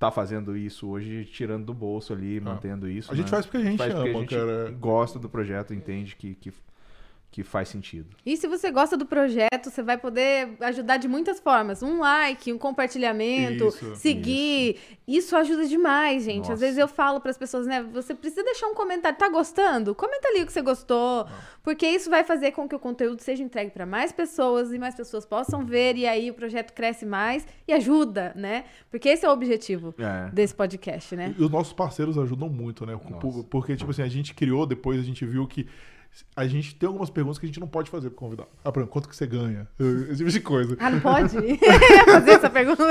tá 0.00 0.10
fazendo 0.10 0.56
isso 0.56 0.88
hoje, 0.88 1.26
tirando 1.26 1.66
do 1.66 1.74
bolso 1.74 2.12
ali, 2.12 2.40
mantendo 2.40 2.88
isso. 2.88 3.12
A 3.12 3.14
gente 3.14 3.26
né? 3.26 3.30
faz 3.30 3.44
porque 3.44 3.58
a 3.58 3.62
gente 3.62 3.76
Faz 3.76 3.92
porque 3.92 4.08
ama, 4.08 4.18
a 4.18 4.20
gente 4.22 4.34
cara. 4.34 4.70
gosta 4.72 5.18
do 5.18 5.28
projeto, 5.28 5.74
entende 5.74 6.16
que, 6.16 6.34
que, 6.34 6.50
que 7.30 7.44
faz 7.44 7.68
sentido. 7.68 8.08
E 8.26 8.36
se 8.36 8.48
você 8.48 8.72
gosta 8.72 8.96
do 8.96 9.06
projeto, 9.06 9.70
você 9.70 9.82
vai 9.82 9.96
poder 9.96 10.56
ajudar 10.60 10.96
de 10.96 11.06
muitas 11.06 11.38
formas. 11.38 11.80
Um 11.80 12.00
like, 12.00 12.52
um 12.52 12.58
compartilhamento, 12.58 13.68
Isso, 13.68 13.94
seguir. 13.94 14.76
Isso. 15.06 15.36
ajuda 15.36 15.64
demais, 15.66 16.24
gente. 16.24 16.40
Nossa. 16.40 16.54
Às 16.54 16.60
vezes 16.60 16.78
eu 16.78 16.88
falo 16.88 17.20
para 17.20 17.30
as 17.30 17.38
pessoas, 17.38 17.66
né? 17.68 17.82
Você 17.92 18.14
precisa 18.14 18.42
deixar 18.42 18.66
um 18.66 18.74
comentário. 18.74 19.16
Tá 19.16 19.28
gostando? 19.28 19.94
Comenta 19.94 20.26
ali 20.28 20.42
o 20.42 20.46
que 20.46 20.52
você 20.52 20.60
gostou. 20.60 21.26
Porque 21.62 21.86
isso 21.86 22.10
vai 22.10 22.24
fazer 22.24 22.50
com 22.50 22.68
que 22.68 22.74
o 22.74 22.78
conteúdo 22.80 23.20
seja 23.20 23.42
entregue 23.44 23.70
para 23.70 23.86
mais 23.86 24.10
pessoas 24.10 24.72
e 24.72 24.78
mais 24.78 24.94
pessoas 24.96 25.24
possam 25.24 25.64
ver. 25.64 25.96
E 25.96 26.06
aí 26.06 26.30
o 26.30 26.34
projeto 26.34 26.72
cresce 26.72 27.06
mais 27.06 27.46
e 27.68 27.72
ajuda, 27.72 28.32
né? 28.34 28.64
Porque 28.90 29.08
esse 29.08 29.24
é 29.24 29.28
o 29.28 29.32
objetivo 29.32 29.94
É. 29.98 30.30
desse 30.32 30.54
podcast, 30.54 31.14
né? 31.14 31.32
E 31.38 31.42
os 31.44 31.50
nossos 31.50 31.72
parceiros 31.72 32.18
ajudam 32.18 32.48
muito, 32.48 32.84
né? 32.84 32.98
Nossa. 33.08 33.44
Porque, 33.44 33.76
tipo 33.76 33.90
assim, 33.92 34.02
a 34.02 34.08
gente 34.08 34.34
criou, 34.34 34.66
depois 34.66 34.98
a 34.98 35.04
gente 35.04 35.24
viu 35.24 35.46
que 35.46 35.68
a 36.36 36.46
gente 36.46 36.74
tem 36.74 36.86
algumas 36.86 37.10
perguntas 37.10 37.38
que 37.38 37.46
a 37.46 37.48
gente 37.48 37.60
não 37.60 37.68
pode 37.68 37.90
fazer 37.90 38.10
pro 38.10 38.18
convidado. 38.18 38.48
Ah, 38.64 38.70
por 38.70 38.80
exemplo, 38.80 38.92
quanto 38.92 39.08
que 39.08 39.16
você 39.16 39.26
ganha? 39.26 39.68
Esse 39.78 40.18
tipo 40.18 40.30
de 40.30 40.40
coisa. 40.40 40.76
Ah, 40.78 40.90
não 40.90 41.00
pode? 41.00 41.36
Fazer 42.04 42.30
essa 42.30 42.50
pergunta. 42.50 42.84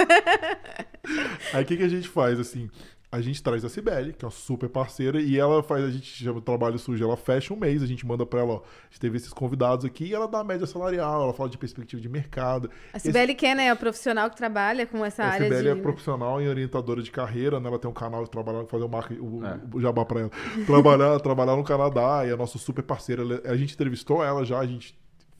Aí 1.54 1.64
o 1.64 1.66
que, 1.66 1.78
que 1.78 1.84
a 1.84 1.90
gente 1.90 2.08
faz, 2.08 2.40
assim? 2.40 2.70
A 3.12 3.22
gente 3.22 3.42
traz 3.42 3.66
a 3.66 3.70
Cibele, 3.70 4.14
que 4.14 4.24
é 4.24 4.28
uma 4.28 4.32
super 4.32 4.70
parceira, 4.70 5.20
e 5.20 5.36
ela 5.36 5.64
faz, 5.64 5.84
a 5.84 5.90
gente 5.90 6.06
chama 6.06 6.38
o 6.38 6.42
trabalho 6.42 6.78
sujo, 6.78 7.04
ela 7.04 7.18
fecha 7.18 7.52
um 7.52 7.58
mês, 7.58 7.82
a 7.82 7.88
gente 7.88 8.06
manda 8.06 8.24
pra 8.24 8.42
ela, 8.42 8.54
ó, 8.54 8.58
a 8.58 8.62
gente 8.92 9.00
teve 9.00 9.18
esses 9.18 9.34
convidados 9.34 9.84
aqui, 9.84 10.06
e 10.06 10.14
ela 10.14 10.28
dá 10.28 10.42
a 10.42 10.44
média 10.44 10.68
salarial, 10.68 11.24
ela 11.24 11.34
fala 11.34 11.50
de 11.50 11.58
perspectiva 11.58 12.00
de 12.00 12.08
mercado. 12.08 12.70
A 12.94 13.00
Cibele 13.00 13.34
Ken 13.34 13.56
é 13.60 13.72
a 13.72 13.76
profissional 13.76 14.30
que 14.30 14.38
trabalha 14.38 14.86
com 14.86 15.04
essa 15.04 15.24
A 15.24 15.28
área 15.30 15.44
Cibele 15.48 15.74
de... 15.74 15.80
é 15.80 15.82
profissional 15.82 16.40
e 16.40 16.48
orientadora 16.48 17.02
de 17.02 17.10
carreira, 17.10 17.60
né? 17.60 17.68
Ela 17.68 17.80
tem 17.80 17.90
um 17.90 17.94
canal 17.96 18.24
de 18.24 18.30
trabalhar, 18.30 18.64
fazer 18.68 18.84
o, 18.84 18.90
marketing, 18.90 19.22
o, 19.22 19.44
É. 19.44 19.60
o 19.74 19.82
jabá 19.82 20.06
pra 20.06 20.20
ela. 20.20 20.32
Trabalhar, 20.68 21.18
trabalhar 21.22 21.56
no 21.56 21.64
Canadá 21.64 22.22
e 22.28 22.30
é 22.30 22.36
nossa 22.36 22.60
super 22.60 22.84
parceira. 22.84 23.24
Ela- 23.24 23.42
A 23.46 23.58
gente 23.58 23.74
entrevistou 23.74 24.24
ela 24.24 24.46
já, 24.46 24.60
a 24.60 24.68
gente 24.68 24.96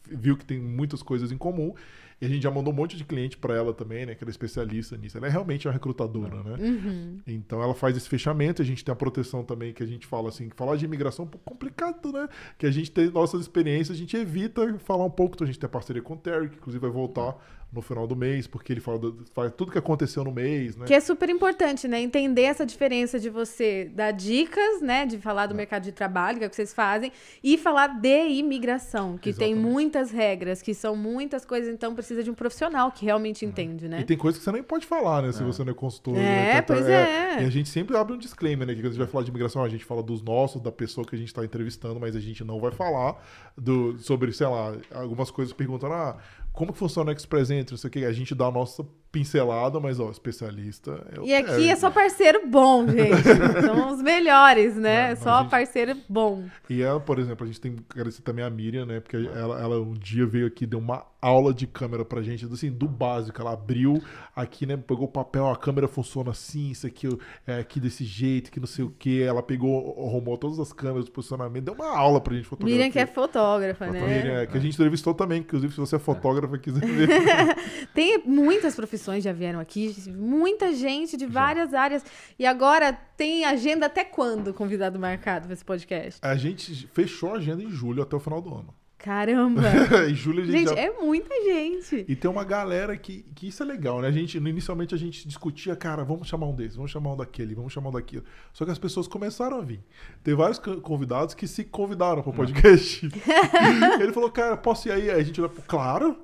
viu 0.10 0.36
que 0.36 0.44
tem 0.44 0.60
muitas 0.60 1.04
coisas 1.04 1.32
em 1.32 1.38
comum. 1.38 1.76
E 2.22 2.26
a 2.26 2.30
gente 2.30 2.44
já 2.44 2.52
mandou 2.52 2.74
um 2.74 2.76
monte 2.76 2.98
de 2.98 3.04
cliente 3.04 3.38
pra 3.38 3.56
ela 3.56 3.74
também, 3.74 4.06
né? 4.06 4.14
Que 4.14 4.24
ela 4.24 4.30
é 4.30 4.32
especialista 4.32 4.98
nisso. 4.98 5.18
Ela 5.18 5.28
é 5.28 5.30
realmente 5.30 5.68
uma 5.68 5.74
recrutadora, 5.74 6.44
né? 6.44 6.56
Uhum. 6.60 7.20
Então 7.26 7.64
ela 7.64 7.74
faz 7.74 7.96
esse 7.96 8.10
fechamento, 8.10 8.62
a 8.62 8.66
gente 8.66 8.84
tem 8.84 8.92
a 8.92 8.96
proteção 8.96 9.44
também 9.44 9.74
que 9.74 9.82
a 9.82 9.86
gente 9.86 10.06
fala 10.06 10.30
assim, 10.30 10.50
que 10.50 10.56
falar 10.56 10.76
de 10.76 10.86
imigração 10.86 11.24
é 11.24 11.28
um 11.28 11.32
pouco 11.32 11.50
complicado, 11.50 12.12
né? 12.12 12.28
Que 12.58 12.66
a 12.66 12.72
gente 12.72 12.92
tem 12.92 13.10
nossas 13.10 13.42
experiências, 13.42 13.96
a 13.96 14.00
gente 14.00 14.18
evita 14.18 14.78
falar 14.80 15.06
um 15.06 15.10
pouco, 15.10 15.36
então 15.36 15.46
a 15.46 15.48
gente 15.48 15.60
tem 15.60 15.68
a 15.68 15.72
parceria 15.72 16.02
com 16.02 16.14
o 16.14 16.18
Terry, 16.18 16.50
que 16.50 16.58
inclusive 16.58 16.82
vai 16.82 16.92
voltar 16.92 17.38
no 17.72 17.82
final 17.84 18.08
do 18.08 18.16
mês, 18.16 18.48
porque 18.48 18.74
ele 18.74 18.80
fala 18.82 18.98
do- 18.98 19.24
faz 19.34 19.52
tudo 19.56 19.72
que 19.72 19.78
aconteceu 19.78 20.24
no 20.24 20.32
mês, 20.32 20.76
né? 20.76 20.86
Que 20.88 20.94
é 20.96 21.00
super 21.00 21.30
importante, 21.30 21.88
né? 21.88 22.02
Entender 22.02 22.42
essa 22.42 22.66
diferença 22.66 23.20
de 23.20 23.30
você 23.30 23.92
dar 23.94 24.12
dicas, 24.12 24.82
né? 24.82 25.06
De 25.06 25.20
falar 25.20 25.44
É. 25.44 25.48
do 25.48 25.54
mercado 25.56 25.84
de 25.84 25.92
trabalho, 25.92 26.40
que 26.40 26.44
é 26.44 26.48
o 26.48 26.50
que 26.50 26.56
vocês 26.56 26.74
fazem, 26.74 27.12
e 27.44 27.58
falar 27.60 28.00
de 28.00 28.28
imigração, 28.30 29.18
que 29.18 29.32
tem 29.34 29.52
Exatamente. 29.52 29.72
muitas 29.74 30.12
regras, 30.12 30.62
que 30.62 30.74
são 30.74 30.96
muitas 30.96 31.46
coisas, 31.46 31.72
então 31.74 31.94
precisa 31.94 32.24
de 32.24 32.32
um 32.32 32.34
profissional 32.34 32.92
que 32.92 33.06
realmente 33.06 33.46
entende, 33.46 33.88
né? 33.88 34.00
E 34.02 34.04
tem 34.04 34.18
coisas 34.18 34.40
que 34.40 34.46
você 34.46 34.52
nem 34.52 34.64
pode 34.64 34.86
falar, 34.88 35.22
né? 35.22 35.32
Se 35.32 35.44
você 35.44 35.64
não 35.64 35.72
é 35.72 35.76
consultor. 35.76 36.16
É, 36.18 36.20
né? 36.56 36.62
Pois 36.64 36.88
é. 36.88 37.42
E 37.44 37.46
a 37.46 37.50
gente 37.52 37.70
sempre 37.70 37.96
abre 37.96 38.14
um 38.14 38.18
disclaimer, 38.18 38.66
né? 38.68 38.74
Que 38.74 38.80
quando 38.82 38.88
a 38.88 38.90
gente 38.94 39.00
vai 39.00 39.08
falar 39.08 39.24
de 39.24 39.30
imigração, 39.30 39.64
a 39.64 39.70
gente 39.70 39.86
fala 39.86 40.02
dos 40.02 40.22
nossos, 40.24 40.60
da 40.62 40.72
pessoa 40.72 41.06
que 41.06 41.16
a 41.16 41.18
gente 41.20 41.28
está 41.28 41.46
entrevistando, 41.46 42.00
mas 42.00 42.16
a 42.16 42.20
gente 42.20 42.44
não 42.44 42.60
vai 42.60 42.72
falar 42.72 43.16
do, 43.56 43.98
sobre, 44.00 44.32
sei 44.34 44.48
lá, 44.48 44.74
algumas 44.94 45.30
coisas 45.30 45.54
perguntando, 45.54 45.94
ah, 45.94 46.18
como 46.60 46.74
que 46.74 46.80
funciona 46.80 47.10
o 47.10 47.14
Express 47.14 47.50
Entry, 47.50 47.72
não 47.72 47.78
sei 47.78 47.88
o 47.88 47.92
quê. 47.92 48.00
A 48.00 48.12
gente 48.12 48.36
dá 48.36 48.48
a 48.48 48.52
nossa 48.52 48.86
pincelada, 49.12 49.80
mas, 49.80 50.00
ó, 50.00 50.10
especialista 50.12 51.04
é 51.12 51.26
E 51.26 51.34
aqui 51.34 51.48
Terry. 51.50 51.70
é 51.70 51.76
só 51.76 51.90
parceiro 51.90 52.48
bom, 52.48 52.86
gente. 52.90 53.24
São 53.66 53.92
os 53.94 54.02
melhores, 54.02 54.76
né? 54.76 55.10
Não, 55.10 55.18
só 55.18 55.42
gente- 55.42 55.50
parceiro 55.50 55.96
bom. 56.08 56.44
E 56.70 56.82
ela, 56.82 57.00
por 57.00 57.18
exemplo, 57.18 57.44
a 57.44 57.48
gente 57.48 57.60
tem 57.60 57.76
que 57.76 57.84
agradecer 57.92 58.22
também 58.22 58.46
a 58.46 58.50
Miriam, 58.50 58.86
né? 58.86 59.00
Porque 59.00 59.18
ela, 59.18 59.60
ela 59.60 59.82
um 59.82 59.94
dia 59.94 60.26
veio 60.28 60.46
aqui, 60.46 60.66
deu 60.68 60.78
uma 60.80 61.04
aula 61.22 61.54
de 61.54 61.66
câmera 61.68 62.06
pra 62.06 62.22
gente, 62.22 62.46
assim, 62.46 62.72
do 62.72 62.88
básico. 62.88 63.42
Ela 63.42 63.54
abriu 63.54 64.02
aqui, 64.36 64.66
né? 64.66 64.78
Pegou 64.78 65.06
o 65.06 65.12
papel, 65.12 65.48
a 65.50 65.58
câmera 65.58 65.88
funciona 65.88 66.30
assim, 66.32 66.70
isso 66.70 66.86
aqui 66.86 67.08
é 67.48 67.60
aqui 67.60 67.80
desse 67.80 68.04
jeito, 68.06 68.52
que 68.52 68.60
não 68.60 68.68
sei 68.68 68.86
o 68.86 68.90
que. 68.92 69.24
Ela 69.24 69.42
pegou, 69.42 69.96
arrumou 70.08 70.38
todas 70.38 70.60
as 70.60 70.72
câmeras 70.72 71.10
posicionamento, 71.10 71.64
deu 71.66 71.74
uma 71.74 71.98
aula 71.98 72.22
pra 72.22 72.36
gente 72.36 72.46
fotografar. 72.48 72.78
Miriam 72.78 72.92
que 72.92 73.00
é 73.00 73.06
fotógrafa, 73.08 73.88
né? 73.88 74.00
Miriam, 74.02 74.40
é, 74.42 74.46
que 74.46 74.56
a 74.56 74.62
gente 74.62 74.76
entrevistou 74.76 75.14
também, 75.16 75.40
inclusive, 75.40 75.74
se 75.74 75.80
você 75.80 75.96
é 75.96 76.00
fotógrafa 76.00 76.58
quiser 76.60 76.86
ver. 76.86 77.10
Tem 77.94 78.22
muitas 78.26 78.76
profissões 78.76 78.99
já 79.24 79.32
vieram 79.34 79.60
aqui, 79.60 79.96
muita 80.16 80.74
gente 80.74 81.18
de 81.18 81.26
várias 81.26 81.74
áreas. 81.74 82.04
E 82.38 82.46
agora 82.46 82.94
tem 83.16 83.46
agenda 83.46 83.86
até 83.86 84.04
quando 84.04 84.54
convidado 84.54 85.00
marcado 85.00 85.46
para 85.46 85.54
esse 85.54 85.66
podcast? 85.66 86.20
A 86.22 86.36
gente 86.36 86.88
fechou 86.94 87.34
a 87.34 87.38
agenda 87.38 87.64
em 87.64 87.70
julho 87.70 88.02
até 88.04 88.16
o 88.16 88.20
final 88.20 88.42
do 88.42 88.54
ano. 88.54 88.74
Caramba! 89.00 89.62
em 90.10 90.14
julho 90.14 90.44
a 90.44 90.46
gente, 90.46 90.58
gente, 90.58 90.70
já 90.72 90.76
é 90.76 90.92
muita 90.92 91.34
gente. 91.42 92.06
E 92.06 92.16
tem 92.18 92.30
uma 92.30 92.44
galera 92.44 92.98
que, 92.98 93.24
que 93.34 93.48
isso 93.48 93.64
é 93.64 93.66
legal, 93.66 94.02
né? 94.02 94.10
A 94.10 94.12
gente, 94.12 94.38
inicialmente 94.38 94.94
a 94.94 94.98
gente 94.98 95.26
discutia, 95.26 95.74
cara, 95.74 96.04
vamos 96.04 96.28
chamar 96.28 96.48
um 96.48 96.54
desses, 96.54 96.76
vamos 96.76 96.92
chamar 96.92 97.14
um 97.14 97.16
daquele, 97.16 97.56
vamos 97.56 97.72
chamar 97.72 97.90
um 97.90 97.94
daquilo. 97.94 98.26
Só 98.52 98.66
que 98.66 98.72
as 98.72 98.78
pessoas 98.78 99.08
começaram 99.08 99.58
a 99.58 99.62
vir. 99.62 99.80
Tem 100.22 100.36
vários 100.36 100.60
co- 100.60 100.82
convidados 100.82 101.34
que 101.34 101.48
se 101.48 101.64
convidaram 101.64 102.22
para 102.22 102.30
o 102.30 102.34
podcast. 102.34 103.08
Ele 104.02 104.12
falou, 104.12 104.30
cara, 104.30 104.58
posso 104.58 104.90
ir 104.90 104.92
aí? 104.92 105.10
Aí 105.10 105.22
a 105.22 105.24
gente 105.24 105.40
olhou, 105.40 105.54
claro. 105.66 106.18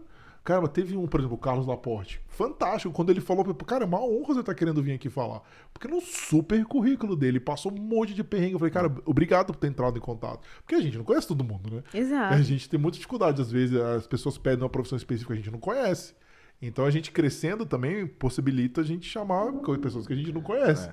Cara, 0.46 0.68
teve 0.68 0.96
um, 0.96 1.08
por 1.08 1.20
exemplo, 1.20 1.36
o 1.36 1.40
Carlos 1.40 1.66
Laporte. 1.66 2.22
Fantástico. 2.28 2.94
Quando 2.94 3.10
ele 3.10 3.20
falou, 3.20 3.44
cara, 3.56 3.84
é 3.84 3.88
uma 3.88 4.00
honra 4.00 4.28
você 4.28 4.40
estar 4.42 4.54
tá 4.54 4.54
querendo 4.54 4.82
vir 4.84 4.94
aqui 4.94 5.10
falar. 5.10 5.42
Porque 5.74 5.88
no 5.88 6.00
super 6.00 6.64
currículo 6.66 7.16
dele 7.16 7.40
passou 7.40 7.74
um 7.74 7.82
monte 7.82 8.14
de 8.14 8.24
perrengue. 8.24 8.54
Eu 8.54 8.60
falei, 8.60 8.72
cara, 8.72 8.96
obrigado 9.06 9.48
por 9.48 9.56
ter 9.56 9.68
entrado 9.68 9.98
em 9.98 10.02
contato. 10.02 10.48
Porque 10.62 10.76
a 10.76 10.82
gente 10.82 11.00
não 11.00 11.04
conhece 11.04 11.28
todo 11.28 11.44
mundo, 11.44 11.78
né? 11.78 11.84
Exato. 11.92 12.36
A 12.36 12.42
gente 12.44 12.70
tem 12.70 12.80
muita 12.80 12.96
dificuldade, 12.98 13.42
às 13.42 13.52
vezes, 13.52 13.76
as 13.76 14.06
pessoas 14.06 14.38
pedem 14.38 14.64
uma 14.64 14.70
profissão 14.70 14.96
específica 14.96 15.34
que 15.34 15.40
a 15.40 15.42
gente 15.42 15.52
não 15.52 15.60
conhece. 15.60 16.14
Então 16.62 16.86
a 16.86 16.92
gente 16.92 17.12
crescendo 17.12 17.66
também 17.66 18.06
possibilita 18.06 18.82
a 18.82 18.84
gente 18.84 19.10
chamar 19.10 19.52
pessoas 19.82 20.06
que 20.06 20.14
a 20.14 20.16
gente 20.16 20.32
não 20.32 20.42
conhece. 20.42 20.90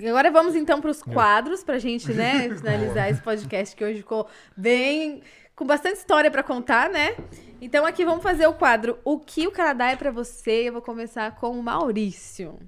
É. 0.00 0.08
Agora 0.08 0.30
vamos 0.30 0.54
então 0.54 0.80
para 0.80 0.90
os 0.90 1.02
quadros, 1.02 1.62
para 1.62 1.74
a 1.74 1.78
gente 1.78 2.12
né, 2.12 2.48
finalizar 2.56 3.10
esse 3.10 3.20
podcast 3.20 3.76
que 3.76 3.84
hoje 3.84 3.98
ficou 3.98 4.26
bem 4.56 5.22
com 5.62 5.66
bastante 5.66 5.98
história 5.98 6.28
para 6.28 6.42
contar, 6.42 6.90
né? 6.90 7.14
Então 7.60 7.86
aqui 7.86 8.04
vamos 8.04 8.20
fazer 8.20 8.48
o 8.48 8.52
quadro 8.52 8.98
O 9.04 9.20
que 9.20 9.46
o 9.46 9.52
Canadá 9.52 9.92
é 9.92 9.96
para 9.96 10.10
você? 10.10 10.68
Eu 10.68 10.72
vou 10.72 10.82
começar 10.82 11.36
com 11.36 11.56
o 11.56 11.62
Maurício. 11.62 12.58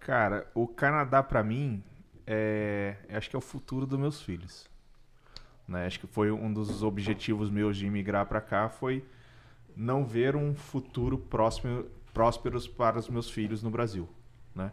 Cara, 0.00 0.50
o 0.54 0.66
Canadá 0.66 1.22
para 1.22 1.44
mim 1.44 1.84
é, 2.26 2.96
acho 3.10 3.28
que 3.28 3.36
é 3.36 3.38
o 3.38 3.42
futuro 3.42 3.86
dos 3.86 3.98
meus 3.98 4.22
filhos. 4.22 4.66
Né? 5.68 5.84
Acho 5.84 6.00
que 6.00 6.06
foi 6.06 6.30
um 6.30 6.50
dos 6.50 6.82
objetivos 6.82 7.50
meus 7.50 7.76
de 7.76 7.84
imigrar 7.84 8.24
para 8.24 8.40
cá 8.40 8.70
foi 8.70 9.04
não 9.76 10.06
ver 10.06 10.36
um 10.36 10.54
futuro 10.54 11.18
próximo, 11.18 11.84
prósperos 12.14 12.66
para 12.66 12.98
os 12.98 13.10
meus 13.10 13.28
filhos 13.28 13.62
no 13.62 13.68
Brasil, 13.68 14.08
né? 14.54 14.72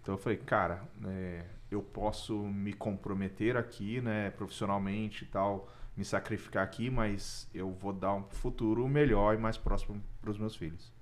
Então 0.00 0.14
eu 0.14 0.18
falei, 0.18 0.38
cara, 0.38 0.80
é, 1.04 1.44
eu 1.72 1.82
posso 1.82 2.38
me 2.38 2.72
comprometer 2.72 3.56
aqui, 3.56 4.00
né, 4.00 4.30
profissionalmente 4.30 5.24
e 5.24 5.26
tal, 5.26 5.68
me 5.98 6.04
sacrificar 6.04 6.62
aqui, 6.62 6.88
mas 6.88 7.50
eu 7.52 7.72
vou 7.72 7.92
dar 7.92 8.14
um 8.14 8.22
futuro 8.30 8.86
melhor 8.86 9.34
e 9.34 9.36
mais 9.36 9.58
próximo 9.58 10.00
para 10.20 10.30
os 10.30 10.38
meus 10.38 10.54
filhos. 10.54 10.92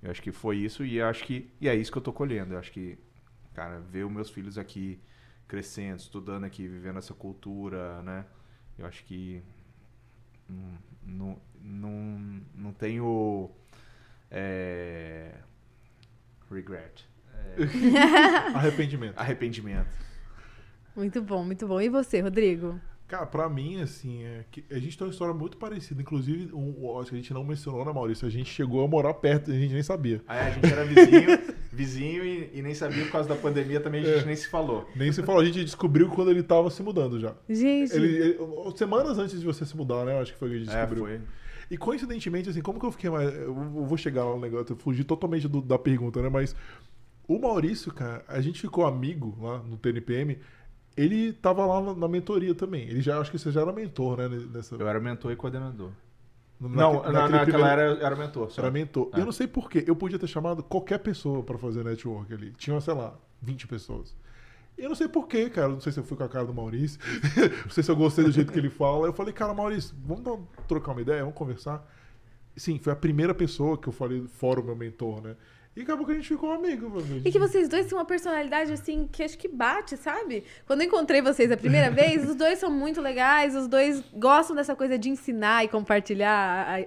Eu 0.00 0.12
acho 0.12 0.22
que 0.22 0.30
foi 0.30 0.58
isso 0.58 0.84
e 0.84 1.02
acho 1.02 1.24
que 1.24 1.50
e 1.60 1.68
é 1.68 1.74
isso 1.74 1.90
que 1.90 1.98
eu 1.98 2.02
tô 2.02 2.12
colhendo. 2.12 2.54
Eu 2.54 2.58
acho 2.60 2.70
que, 2.70 2.96
cara, 3.52 3.80
ver 3.80 4.04
os 4.04 4.12
meus 4.12 4.30
filhos 4.30 4.56
aqui 4.58 5.00
crescendo, 5.48 5.98
estudando 5.98 6.44
aqui, 6.44 6.68
vivendo 6.68 7.00
essa 7.00 7.14
cultura, 7.14 8.00
né? 8.02 8.24
Eu 8.78 8.86
acho 8.86 9.04
que 9.04 9.42
não, 10.48 10.78
não, 11.04 11.40
não, 11.60 12.42
não 12.54 12.72
tenho 12.72 13.50
é, 14.30 15.32
regret. 16.48 17.08
É, 17.34 17.56
arrependimento. 18.54 19.18
Arrependimento. 19.18 19.90
Muito 20.94 21.20
bom, 21.20 21.44
muito 21.44 21.66
bom. 21.66 21.80
E 21.80 21.88
você, 21.88 22.20
Rodrigo? 22.20 22.80
Cara, 23.08 23.24
pra 23.24 23.48
mim, 23.48 23.80
assim, 23.80 24.24
é 24.24 24.44
que 24.50 24.64
a 24.68 24.80
gente 24.80 24.98
tem 24.98 25.06
uma 25.06 25.12
história 25.12 25.32
muito 25.32 25.56
parecida. 25.56 26.02
Inclusive, 26.02 26.52
um, 26.52 26.98
acho 26.98 27.10
que 27.10 27.16
a 27.16 27.20
gente 27.20 27.32
não 27.32 27.44
mencionou, 27.44 27.84
né, 27.84 27.92
Maurício? 27.92 28.26
A 28.26 28.30
gente 28.30 28.50
chegou 28.50 28.84
a 28.84 28.88
morar 28.88 29.14
perto, 29.14 29.52
a 29.52 29.54
gente 29.54 29.72
nem 29.72 29.82
sabia. 29.82 30.20
Ah, 30.26 30.36
é, 30.36 30.48
a 30.48 30.50
gente 30.50 30.72
era 30.72 30.84
vizinho, 30.84 31.38
vizinho 31.72 32.24
e, 32.24 32.50
e, 32.54 32.62
nem 32.62 32.74
sabia 32.74 33.04
por 33.04 33.12
causa 33.12 33.28
da 33.28 33.36
pandemia 33.36 33.80
também, 33.80 34.02
a 34.02 34.04
gente 34.04 34.22
é, 34.22 34.26
nem 34.26 34.34
se 34.34 34.48
falou. 34.48 34.88
Nem 34.96 35.12
se 35.12 35.22
falou, 35.22 35.40
a 35.40 35.44
gente 35.44 35.64
descobriu 35.64 36.08
quando 36.08 36.32
ele 36.32 36.42
tava 36.42 36.68
se 36.68 36.82
mudando 36.82 37.20
já. 37.20 37.32
Gente. 37.48 37.94
Ele, 37.94 38.16
ele, 38.16 38.38
semanas 38.76 39.18
antes 39.18 39.38
de 39.38 39.46
você 39.46 39.64
se 39.64 39.76
mudar, 39.76 40.04
né? 40.04 40.18
Acho 40.18 40.32
que 40.32 40.38
foi 40.38 40.50
que 40.50 40.56
a 40.56 40.58
gente 40.58 40.70
é, 40.70 40.76
descobriu. 40.76 41.06
É, 41.06 41.18
foi. 41.18 41.26
E 41.70 41.76
coincidentemente, 41.76 42.48
assim, 42.48 42.60
como 42.60 42.80
que 42.80 42.86
eu 42.86 42.92
fiquei 42.92 43.10
mais. 43.10 43.32
Eu 43.32 43.54
vou 43.54 43.96
chegar 43.96 44.24
lá 44.24 44.34
no 44.34 44.40
negócio, 44.40 44.72
eu 44.72 44.76
fugi 44.76 45.04
totalmente 45.04 45.46
do, 45.46 45.60
da 45.60 45.78
pergunta, 45.78 46.20
né? 46.20 46.28
Mas 46.28 46.56
o 47.28 47.38
Maurício, 47.38 47.92
cara, 47.92 48.24
a 48.26 48.40
gente 48.40 48.60
ficou 48.60 48.84
amigo 48.84 49.36
lá 49.40 49.58
no 49.58 49.76
TNPM 49.76 50.38
ele 50.96 51.28
estava 51.28 51.66
lá 51.66 51.94
na, 51.94 52.08
mentoria 52.08 52.54
também. 52.54 52.88
Ele 52.88 53.02
já 53.02 53.20
acho 53.20 53.30
que 53.30 53.38
você 53.38 53.52
já 53.52 53.60
era 53.60 53.72
mentor, 53.72 54.16
né? 54.16 54.28
Nessa... 54.28 54.76
Eu 54.76 54.88
era 54.88 54.98
mentor 54.98 55.30
e 55.30 55.36
coordenador. 55.36 55.90
Na, 56.58 56.68
não, 56.68 57.02
na, 57.02 57.28
naquela 57.28 57.44
primeiro... 57.44 57.68
era, 57.68 57.82
era 58.02 58.16
mentor. 58.16 58.50
Só. 58.50 58.62
Era 58.62 58.70
mentor. 58.70 59.10
É. 59.12 59.20
Eu 59.20 59.26
não 59.26 59.32
sei 59.32 59.46
porquê. 59.46 59.84
Eu 59.86 59.94
podia 59.94 60.18
ter 60.18 60.26
chamado 60.26 60.62
qualquer 60.62 60.98
pessoa 60.98 61.42
para 61.42 61.58
fazer 61.58 61.84
network 61.84 62.32
ali. 62.32 62.52
Tinha, 62.52 62.80
sei 62.80 62.94
lá, 62.94 63.14
20 63.42 63.66
pessoas. 63.66 64.16
Eu 64.78 64.88
não 64.88 64.96
sei 64.96 65.06
porquê, 65.06 65.50
cara. 65.50 65.68
Não 65.68 65.80
sei 65.80 65.92
se 65.92 66.00
eu 66.00 66.04
fui 66.04 66.16
com 66.16 66.24
a 66.24 66.28
cara 66.28 66.46
do 66.46 66.54
Maurício. 66.54 66.98
não 67.64 67.70
sei 67.70 67.82
se 67.82 67.90
eu 67.90 67.96
gostei 67.96 68.24
do 68.24 68.32
jeito 68.32 68.50
que 68.50 68.58
ele 68.58 68.70
fala. 68.70 69.06
Eu 69.06 69.12
falei, 69.12 69.34
cara, 69.34 69.52
Maurício, 69.52 69.94
vamos 70.02 70.24
dar, 70.24 70.38
trocar 70.66 70.92
uma 70.92 71.02
ideia? 71.02 71.20
Vamos 71.20 71.36
conversar? 71.36 71.86
Sim, 72.56 72.78
foi 72.78 72.94
a 72.94 72.96
primeira 72.96 73.34
pessoa 73.34 73.76
que 73.76 73.86
eu 73.86 73.92
falei 73.92 74.26
fora 74.26 74.60
o 74.60 74.64
meu 74.64 74.74
mentor, 74.74 75.20
né? 75.20 75.36
E 75.76 75.82
acabou 75.82 76.06
que 76.06 76.12
a 76.12 76.14
gente 76.14 76.28
ficou 76.28 76.52
amigo. 76.52 76.90
E 77.22 77.30
que 77.30 77.38
vocês 77.38 77.68
dois 77.68 77.84
têm 77.84 77.98
uma 77.98 78.04
personalidade, 78.04 78.72
assim, 78.72 79.06
que 79.12 79.22
acho 79.22 79.36
que 79.36 79.46
bate, 79.46 79.94
sabe? 79.98 80.42
Quando 80.66 80.80
eu 80.80 80.86
encontrei 80.86 81.20
vocês 81.20 81.52
a 81.52 81.56
primeira 81.56 81.90
vez, 81.92 82.26
os 82.26 82.34
dois 82.34 82.58
são 82.58 82.70
muito 82.70 82.98
legais, 82.98 83.54
os 83.54 83.68
dois 83.68 84.02
gostam 84.14 84.56
dessa 84.56 84.74
coisa 84.74 84.98
de 84.98 85.10
ensinar 85.10 85.64
e 85.64 85.68
compartilhar 85.68 86.30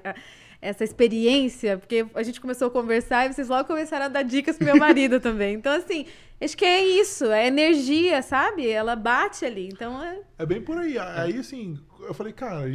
a, 0.03 0.09
a, 0.09 0.15
essa 0.59 0.83
experiência, 0.83 1.77
porque 1.77 2.03
a 2.15 2.23
gente 2.23 2.41
começou 2.41 2.67
a 2.67 2.71
conversar 2.71 3.27
e 3.27 3.33
vocês 3.33 3.47
logo 3.47 3.67
começaram 3.67 4.05
a 4.05 4.09
dar 4.09 4.23
dicas 4.23 4.57
pro 4.57 4.65
meu 4.65 4.77
marido 4.79 5.19
também. 5.19 5.53
Então, 5.53 5.71
assim, 5.71 6.07
acho 6.41 6.57
que 6.57 6.65
é 6.65 6.83
isso, 6.83 7.25
é 7.25 7.45
energia, 7.45 8.23
sabe? 8.23 8.67
Ela 8.67 8.95
bate 8.95 9.45
ali, 9.45 9.69
então 9.71 10.03
é... 10.03 10.19
É 10.39 10.45
bem 10.47 10.61
por 10.61 10.79
aí. 10.79 10.97
Aí, 10.97 11.37
assim, 11.37 11.77
eu 11.99 12.13
falei, 12.15 12.33
cara, 12.33 12.67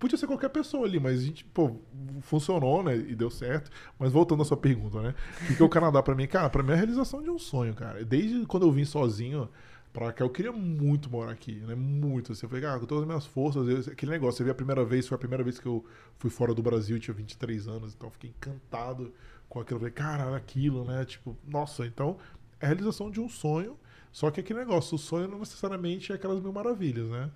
Podia 0.00 0.16
ser 0.16 0.26
qualquer 0.26 0.48
pessoa 0.48 0.86
ali, 0.86 0.98
mas 0.98 1.20
a 1.20 1.22
gente, 1.22 1.44
pô, 1.44 1.76
funcionou, 2.22 2.82
né? 2.82 2.96
E 2.96 3.14
deu 3.14 3.30
certo. 3.30 3.70
Mas 3.98 4.10
voltando 4.10 4.40
à 4.40 4.46
sua 4.46 4.56
pergunta, 4.56 5.02
né? 5.02 5.14
O 5.50 5.54
que 5.54 5.62
é 5.62 5.64
o 5.64 5.68
Canadá 5.68 6.02
para 6.02 6.14
mim? 6.14 6.26
Cara, 6.26 6.48
para 6.48 6.62
mim 6.62 6.70
é 6.70 6.72
a 6.72 6.76
realização 6.76 7.22
de 7.22 7.28
um 7.28 7.38
sonho, 7.38 7.74
cara. 7.74 8.02
Desde 8.02 8.46
quando 8.46 8.66
eu 8.66 8.72
vim 8.72 8.86
sozinho 8.86 9.46
pra 9.92 10.10
cá, 10.10 10.24
eu 10.24 10.30
queria 10.30 10.52
muito 10.52 11.10
morar 11.10 11.32
aqui, 11.32 11.56
né? 11.56 11.74
Muito. 11.74 12.32
Assim, 12.32 12.46
eu 12.46 12.48
falei, 12.48 12.64
cara, 12.64 12.80
com 12.80 12.86
todas 12.86 13.02
as 13.02 13.08
minhas 13.08 13.26
forças, 13.26 13.68
eu, 13.68 13.92
aquele 13.92 14.10
negócio, 14.10 14.38
você 14.38 14.44
viu 14.44 14.52
a 14.52 14.56
primeira 14.56 14.82
vez, 14.86 15.06
foi 15.06 15.16
a 15.16 15.18
primeira 15.18 15.44
vez 15.44 15.58
que 15.58 15.66
eu 15.66 15.84
fui 16.16 16.30
fora 16.30 16.54
do 16.54 16.62
Brasil, 16.62 16.98
tinha 16.98 17.12
23 17.12 17.68
anos, 17.68 17.94
então 17.94 18.10
fiquei 18.10 18.30
encantado 18.30 19.12
com 19.50 19.60
aquilo. 19.60 19.76
Eu 19.76 19.80
falei, 19.80 19.92
cara, 19.92 20.34
aquilo, 20.34 20.82
né? 20.82 21.04
Tipo, 21.04 21.36
nossa, 21.46 21.84
então 21.84 22.16
é 22.58 22.64
a 22.64 22.68
realização 22.68 23.10
de 23.10 23.20
um 23.20 23.28
sonho. 23.28 23.76
Só 24.10 24.30
que 24.30 24.40
aquele 24.40 24.60
negócio, 24.60 24.94
o 24.94 24.98
sonho 24.98 25.28
não 25.28 25.40
necessariamente 25.40 26.10
é 26.10 26.14
aquelas 26.14 26.40
mil 26.40 26.54
maravilhas, 26.54 27.06
né? 27.10 27.30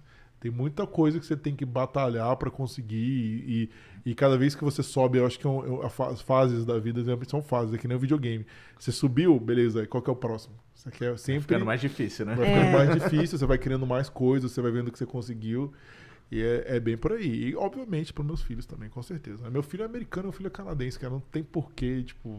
Tem 0.45 0.51
muita 0.51 0.87
coisa 0.87 1.19
que 1.19 1.25
você 1.25 1.39
tem 1.39 1.57
que 1.57 1.65
batalhar 1.65 2.37
para 2.37 2.51
conseguir 2.51 2.97
e, 2.97 3.71
e, 4.05 4.11
e, 4.11 4.15
cada 4.15 4.37
vez 4.37 4.55
que 4.55 4.63
você 4.63 4.83
sobe, 4.83 5.17
eu 5.17 5.25
acho 5.25 5.39
que 5.39 5.49
é 5.49 5.51
as 6.07 6.21
fases 6.21 6.67
da 6.67 6.79
vida 6.79 7.03
são 7.27 7.41
fases, 7.41 7.73
é 7.73 7.79
que 7.79 7.89
nem 7.89 7.95
o 7.95 7.97
um 7.97 8.01
videogame. 8.03 8.45
Você 8.79 8.93
subiu, 8.93 9.41
beleza, 9.41 9.87
qual 9.87 10.03
que 10.03 10.11
é 10.11 10.13
o 10.13 10.17
próximo? 10.17 10.55
Você 10.75 10.91
quer 10.91 11.19
sempre... 11.19 11.33
Vai 11.33 11.41
ficando 11.41 11.65
mais 11.65 11.81
difícil, 11.81 12.27
né? 12.27 12.35
Vai 12.35 12.47
ficando 12.47 12.67
é. 12.67 12.73
mais 12.73 13.03
difícil, 13.03 13.39
você 13.39 13.47
vai 13.47 13.57
criando 13.57 13.87
mais 13.87 14.11
coisas, 14.11 14.53
você 14.53 14.61
vai 14.61 14.71
vendo 14.71 14.93
que 14.93 14.99
você 14.99 15.07
conseguiu. 15.07 15.73
E 16.31 16.43
é, 16.43 16.77
é 16.77 16.79
bem 16.79 16.99
por 16.99 17.13
aí. 17.15 17.49
E, 17.49 17.57
obviamente, 17.57 18.13
para 18.13 18.23
meus 18.23 18.43
filhos 18.43 18.67
também, 18.67 18.91
com 18.91 19.03
certeza. 19.03 19.49
Meu 19.49 19.63
filho 19.63 19.83
é 19.83 19.87
americano, 19.87 20.25
meu 20.25 20.33
filho 20.33 20.49
é 20.49 20.51
canadense, 20.51 20.99
cara. 20.99 21.15
Não 21.15 21.21
tem 21.21 21.43
porquê, 21.43 22.03
tipo, 22.03 22.39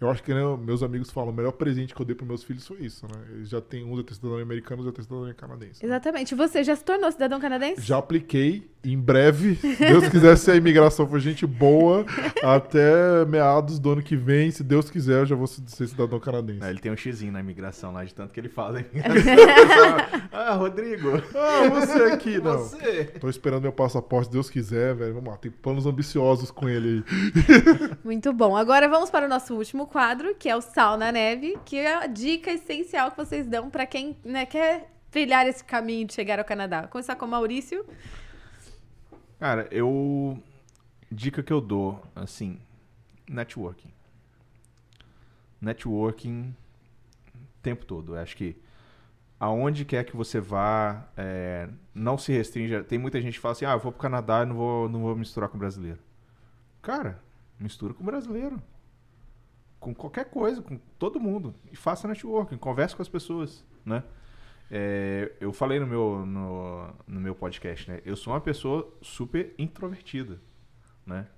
eu 0.00 0.10
acho 0.10 0.22
que 0.22 0.34
né, 0.34 0.40
meus 0.58 0.82
amigos 0.82 1.10
falam, 1.10 1.30
o 1.30 1.34
melhor 1.34 1.52
presente 1.52 1.94
que 1.94 2.00
eu 2.00 2.06
dei 2.06 2.14
para 2.14 2.26
meus 2.26 2.42
filhos 2.42 2.66
foi 2.66 2.78
isso, 2.78 3.06
né? 3.06 3.20
Eles 3.34 3.48
já 3.48 3.60
tem 3.60 3.84
um 3.84 3.96
já 3.96 4.02
tem 4.02 4.14
cidadão 4.14 4.38
americano, 4.38 4.84
já 4.84 4.92
tem 4.92 5.04
cidadão 5.04 5.32
canadense. 5.34 5.82
Né? 5.82 5.88
Exatamente. 5.88 6.34
Você 6.34 6.64
já 6.64 6.74
se 6.74 6.84
tornou 6.84 7.10
cidadão 7.10 7.40
canadense? 7.40 7.80
Já 7.80 7.98
apliquei. 7.98 8.68
Em 8.84 8.96
breve, 8.96 9.58
Deus 9.80 10.06
quiser, 10.08 10.36
se 10.36 10.48
a 10.48 10.54
imigração 10.54 11.08
for 11.08 11.18
gente 11.18 11.44
boa, 11.44 12.06
até 12.40 13.24
meados 13.24 13.80
do 13.80 13.90
ano 13.90 14.02
que 14.02 14.14
vem, 14.14 14.48
se 14.52 14.62
Deus 14.62 14.88
quiser, 14.88 15.22
eu 15.22 15.26
já 15.26 15.34
vou 15.34 15.48
ser 15.48 15.88
cidadão 15.88 16.20
canadense. 16.20 16.64
ele 16.64 16.78
tem 16.78 16.92
um 16.92 16.96
xizinho 16.96 17.32
na 17.32 17.40
imigração 17.40 17.92
lá, 17.92 18.04
de 18.04 18.14
tanto 18.14 18.32
que 18.32 18.38
ele 18.38 18.48
fala 18.48 18.84
ah, 20.32 20.54
Rodrigo. 20.54 21.20
Ah, 21.34 21.68
você 21.68 22.02
aqui, 22.12 22.38
não. 22.38 22.58
Você. 22.58 23.04
Tô 23.20 23.28
esperando 23.28 23.62
meu 23.62 23.72
passaporte, 23.72 24.26
se 24.26 24.32
Deus 24.32 24.48
quiser, 24.48 24.94
velho. 24.94 25.14
Vamos 25.14 25.30
lá, 25.30 25.36
tem 25.36 25.50
planos 25.50 25.84
ambiciosos 25.84 26.52
com 26.52 26.68
ele 26.68 27.04
aí. 27.08 27.96
Muito 28.04 28.32
bom. 28.32 28.56
Agora 28.56 28.88
vamos 28.88 29.10
para 29.10 29.26
o 29.26 29.28
nosso 29.28 29.35
último 29.54 29.86
quadro, 29.86 30.34
que 30.34 30.48
é 30.48 30.56
o 30.56 30.60
Sal 30.60 30.96
na 30.96 31.12
Neve, 31.12 31.58
que 31.64 31.76
é 31.76 31.94
a 31.94 32.06
dica 32.06 32.50
essencial 32.50 33.10
que 33.10 33.16
vocês 33.16 33.46
dão 33.46 33.70
para 33.70 33.86
quem 33.86 34.16
né, 34.24 34.46
quer 34.46 34.90
trilhar 35.10 35.46
esse 35.46 35.64
caminho 35.64 36.06
de 36.06 36.14
chegar 36.14 36.38
ao 36.38 36.44
Canadá. 36.44 36.82
Vou 36.82 36.90
começar 36.90 37.16
com 37.16 37.24
o 37.24 37.28
Maurício. 37.28 37.86
Cara, 39.38 39.68
eu. 39.70 40.42
Dica 41.10 41.42
que 41.42 41.52
eu 41.52 41.60
dou, 41.60 42.02
assim, 42.14 42.58
networking. 43.28 43.92
Networking 45.60 46.54
o 47.34 47.62
tempo 47.62 47.84
todo. 47.84 48.16
Eu 48.16 48.20
acho 48.20 48.36
que 48.36 48.56
aonde 49.38 49.84
quer 49.84 50.04
que 50.04 50.16
você 50.16 50.40
vá, 50.40 51.06
é, 51.16 51.68
não 51.94 52.18
se 52.18 52.32
restrinja. 52.32 52.82
Tem 52.82 52.98
muita 52.98 53.20
gente 53.20 53.34
que 53.34 53.40
fala 53.40 53.52
assim: 53.52 53.64
ah, 53.64 53.72
eu 53.72 53.78
vou 53.78 53.92
pro 53.92 54.00
Canadá 54.00 54.42
e 54.42 54.46
não 54.46 54.56
vou, 54.56 54.88
não 54.88 55.00
vou 55.00 55.16
misturar 55.16 55.48
com 55.48 55.58
brasileiro. 55.58 55.98
Cara, 56.82 57.20
mistura 57.58 57.94
com 57.94 58.04
brasileiro 58.04 58.60
com 59.86 59.94
qualquer 59.94 60.24
coisa, 60.24 60.60
com 60.60 60.78
todo 60.98 61.20
mundo. 61.20 61.54
E 61.70 61.76
faça 61.76 62.08
networking, 62.08 62.56
converse 62.56 62.96
com 62.96 63.02
as 63.02 63.08
pessoas, 63.08 63.64
né? 63.84 64.02
É, 64.68 65.30
eu 65.40 65.52
falei 65.52 65.78
no 65.78 65.86
meu, 65.86 66.26
no, 66.26 66.92
no, 67.06 67.20
meu 67.20 67.36
podcast, 67.36 67.88
né? 67.88 68.02
Eu 68.04 68.16
sou 68.16 68.32
uma 68.32 68.40
pessoa 68.40 68.92
super 69.00 69.54
introvertida, 69.56 70.40
né? 71.06 71.28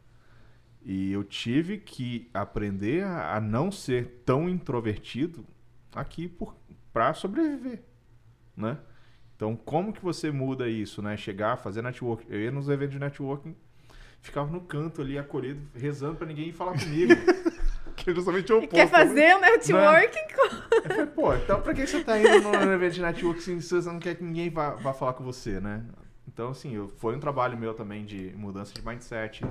E 0.83 1.13
eu 1.13 1.23
tive 1.25 1.77
que 1.77 2.31
aprender 2.33 3.05
a, 3.05 3.37
a 3.37 3.41
não 3.41 3.71
ser 3.71 4.23
tão 4.25 4.49
introvertido 4.49 5.45
aqui 5.95 6.35
para 6.91 7.13
sobreviver, 7.13 7.83
né? 8.57 8.79
Então, 9.37 9.55
como 9.57 9.93
que 9.93 10.03
você 10.03 10.31
muda 10.31 10.71
isso, 10.71 11.03
né? 11.03 11.19
Chegar, 11.19 11.59
fazer 11.59 11.83
networking. 11.83 12.27
Eu 12.31 12.41
ia 12.41 12.51
nos 12.51 12.71
eventos 12.71 12.95
de 12.95 12.99
networking 12.99 13.55
ficava 14.21 14.51
no 14.51 14.61
canto 14.61 15.01
ali, 15.01 15.19
acolhido, 15.19 15.61
rezando 15.75 16.17
pra 16.17 16.27
ninguém 16.27 16.53
falar 16.53 16.79
comigo. 16.79 17.13
Que 18.09 18.13
é 18.13 18.15
justamente 18.15 18.53
o 18.53 18.59
oposto. 18.59 18.75
Quer 18.75 18.89
fazer 18.89 19.37
um 19.37 19.41
networking? 19.41 20.19
Eu 20.73 20.83
falei, 20.83 21.07
pô, 21.07 21.35
então 21.35 21.61
pra 21.61 21.75
que 21.75 21.87
você 21.87 22.03
tá 22.03 22.19
indo 22.19 22.41
no 22.41 22.73
evento 22.73 22.95
de 22.95 23.03
network 23.03 23.43
se 23.43 23.61
você 23.61 23.89
não 23.89 23.99
quer 23.99 24.15
que 24.15 24.25
ninguém 24.25 24.49
vá, 24.49 24.71
vá 24.71 24.95
falar 24.95 25.13
com 25.13 25.23
você, 25.23 25.61
né? 25.61 25.85
Então, 26.27 26.51
assim, 26.51 26.75
eu, 26.75 26.89
foi 26.89 27.17
um 27.17 27.21
trabalho 27.21 27.59
meu 27.59 27.75
também 27.75 28.05
de 28.05 28.33
mudança 28.37 28.73
de 28.73 28.87
mindset 28.87 29.45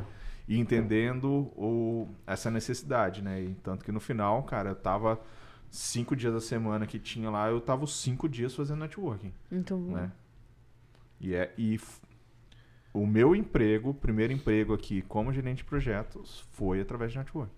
e 0.48 0.58
entendendo 0.58 1.52
o, 1.56 2.08
essa 2.26 2.50
necessidade, 2.50 3.22
né? 3.22 3.42
E 3.42 3.56
tanto 3.56 3.84
que 3.84 3.92
no 3.92 4.00
final, 4.00 4.42
cara, 4.44 4.70
eu 4.70 4.76
tava 4.76 5.20
cinco 5.70 6.16
dias 6.16 6.34
da 6.34 6.40
semana 6.40 6.88
que 6.88 6.98
tinha 6.98 7.30
lá, 7.30 7.50
eu 7.50 7.60
tava 7.60 7.84
os 7.84 8.02
cinco 8.02 8.28
dias 8.30 8.56
fazendo 8.56 8.80
networking, 8.80 9.34
Muito 9.52 9.76
bom. 9.76 9.94
né? 9.94 10.12
E, 11.20 11.36
é, 11.36 11.54
e 11.58 11.80
o 12.94 13.06
meu 13.06 13.36
emprego, 13.36 13.90
o 13.90 13.94
primeiro 13.94 14.32
emprego 14.32 14.74
aqui 14.74 15.02
como 15.02 15.34
gerente 15.34 15.58
de 15.58 15.66
projetos, 15.66 16.46
foi 16.52 16.80
através 16.80 17.12
de 17.12 17.18
networking. 17.18 17.54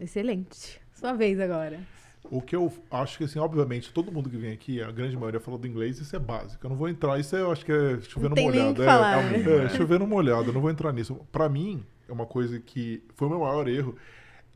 Excelente. 0.00 0.80
Sua 0.94 1.12
vez 1.12 1.38
agora. 1.38 1.78
O 2.24 2.40
que 2.40 2.54
eu 2.54 2.72
acho 2.90 3.18
que, 3.18 3.24
assim, 3.24 3.38
obviamente, 3.38 3.92
todo 3.92 4.12
mundo 4.12 4.28
que 4.28 4.36
vem 4.36 4.52
aqui, 4.52 4.80
a 4.82 4.90
grande 4.90 5.16
maioria 5.16 5.40
fala 5.40 5.58
do 5.58 5.66
inglês, 5.66 5.98
isso 5.98 6.14
é 6.14 6.18
básico. 6.18 6.64
Eu 6.64 6.70
não 6.70 6.76
vou 6.76 6.88
entrar, 6.88 7.18
isso 7.18 7.34
é, 7.34 7.40
eu 7.40 7.50
acho 7.50 7.64
que 7.64 7.72
é 7.72 8.00
chover 8.02 8.28
Não 8.28 8.36
numa 8.36 8.36
tem 8.36 8.50
nem 8.50 8.60
o 8.60 8.64
olhada. 8.64 9.28
que 9.28 9.34
é, 9.34 9.40
é, 9.54 9.58
né? 9.58 9.64
é, 9.64 9.68
chover 9.70 9.98
numa 9.98 10.14
olhada, 10.16 10.48
eu 10.48 10.52
não 10.52 10.60
vou 10.60 10.70
entrar 10.70 10.92
nisso. 10.92 11.14
Pra 11.32 11.48
mim, 11.48 11.82
é 12.08 12.12
uma 12.12 12.26
coisa 12.26 12.60
que 12.60 13.02
foi 13.14 13.26
o 13.26 13.30
meu 13.30 13.40
maior 13.40 13.66
erro, 13.68 13.96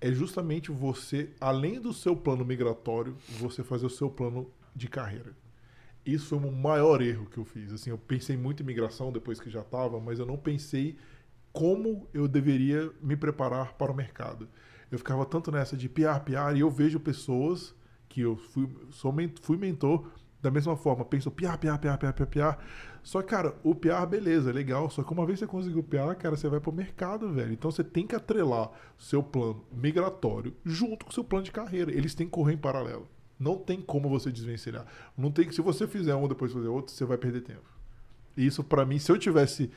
é 0.00 0.12
justamente 0.12 0.70
você, 0.70 1.30
além 1.40 1.80
do 1.80 1.92
seu 1.92 2.14
plano 2.14 2.44
migratório, 2.44 3.16
você 3.38 3.64
fazer 3.64 3.86
o 3.86 3.90
seu 3.90 4.10
plano 4.10 4.50
de 4.76 4.86
carreira. 4.88 5.32
Isso 6.04 6.28
foi 6.28 6.38
o 6.38 6.52
maior 6.52 7.00
erro 7.00 7.26
que 7.26 7.38
eu 7.38 7.44
fiz. 7.44 7.72
Assim, 7.72 7.90
eu 7.90 7.96
pensei 7.96 8.36
muito 8.36 8.62
em 8.62 8.66
migração 8.66 9.10
depois 9.10 9.40
que 9.40 9.48
já 9.48 9.62
estava, 9.62 9.98
mas 9.98 10.18
eu 10.18 10.26
não 10.26 10.36
pensei 10.36 10.96
como 11.52 12.06
eu 12.12 12.28
deveria 12.28 12.90
me 13.00 13.16
preparar 13.16 13.72
para 13.74 13.90
o 13.90 13.94
mercado. 13.94 14.46
Eu 14.90 14.98
ficava 14.98 15.24
tanto 15.24 15.51
nessa 15.51 15.77
de 15.77 15.89
piar, 15.89 16.24
piar, 16.24 16.56
e 16.56 16.61
eu 16.61 16.70
vejo 16.70 17.01
pessoas 17.01 17.74
que 18.09 18.20
eu 18.20 18.36
fui, 18.36 18.69
sou, 18.90 19.15
fui 19.43 19.56
mentor 19.56 20.06
da 20.40 20.51
mesma 20.51 20.77
forma. 20.77 21.05
Penso 21.05 21.31
piar, 21.31 21.59
piar, 21.59 21.78
piar, 21.78 21.98
piar, 21.98 22.12
piar, 22.12 22.27
piar. 22.28 22.66
Só 23.02 23.23
cara, 23.23 23.55
o 23.62 23.74
piar, 23.74 24.06
beleza, 24.06 24.51
é 24.51 24.52
legal. 24.52 24.89
Só 24.90 25.02
que 25.02 25.12
uma 25.12 25.27
vez 25.27 25.39
você 25.39 25.47
conseguiu 25.47 25.82
piar, 25.82 26.15
cara, 26.16 26.36
você 26.36 26.48
vai 26.48 26.61
pro 26.61 26.73
mercado, 26.73 27.32
velho. 27.32 27.52
Então 27.52 27.70
você 27.70 27.82
tem 27.82 28.06
que 28.06 28.15
atrelar 28.15 28.70
seu 28.98 29.23
plano 29.23 29.65
migratório 29.73 30.55
junto 30.65 31.06
com 31.06 31.12
seu 31.12 31.24
plano 31.24 31.44
de 31.44 31.52
carreira. 31.52 31.90
Eles 31.90 32.15
têm 32.15 32.27
que 32.27 32.32
correr 32.32 32.55
em 32.55 32.59
paralelo. 32.59 33.09
Não 33.39 33.56
tem 33.56 33.81
como 33.81 34.09
você 34.09 34.31
desvencilhar. 34.31 34.86
Não 35.16 35.31
tem 35.31 35.51
se 35.51 35.61
você 35.61 35.86
fizer 35.86 36.15
um 36.15 36.28
depois 36.28 36.52
fazer 36.52 36.69
outro, 36.69 36.94
você 36.94 37.05
vai 37.05 37.19
perder 37.19 37.43
tempo. 37.43 37.69
E 38.36 38.47
isso, 38.47 38.62
pra 38.62 38.85
mim, 38.85 38.98
se 38.98 39.11
eu 39.11 39.19
tivesse, 39.19 39.70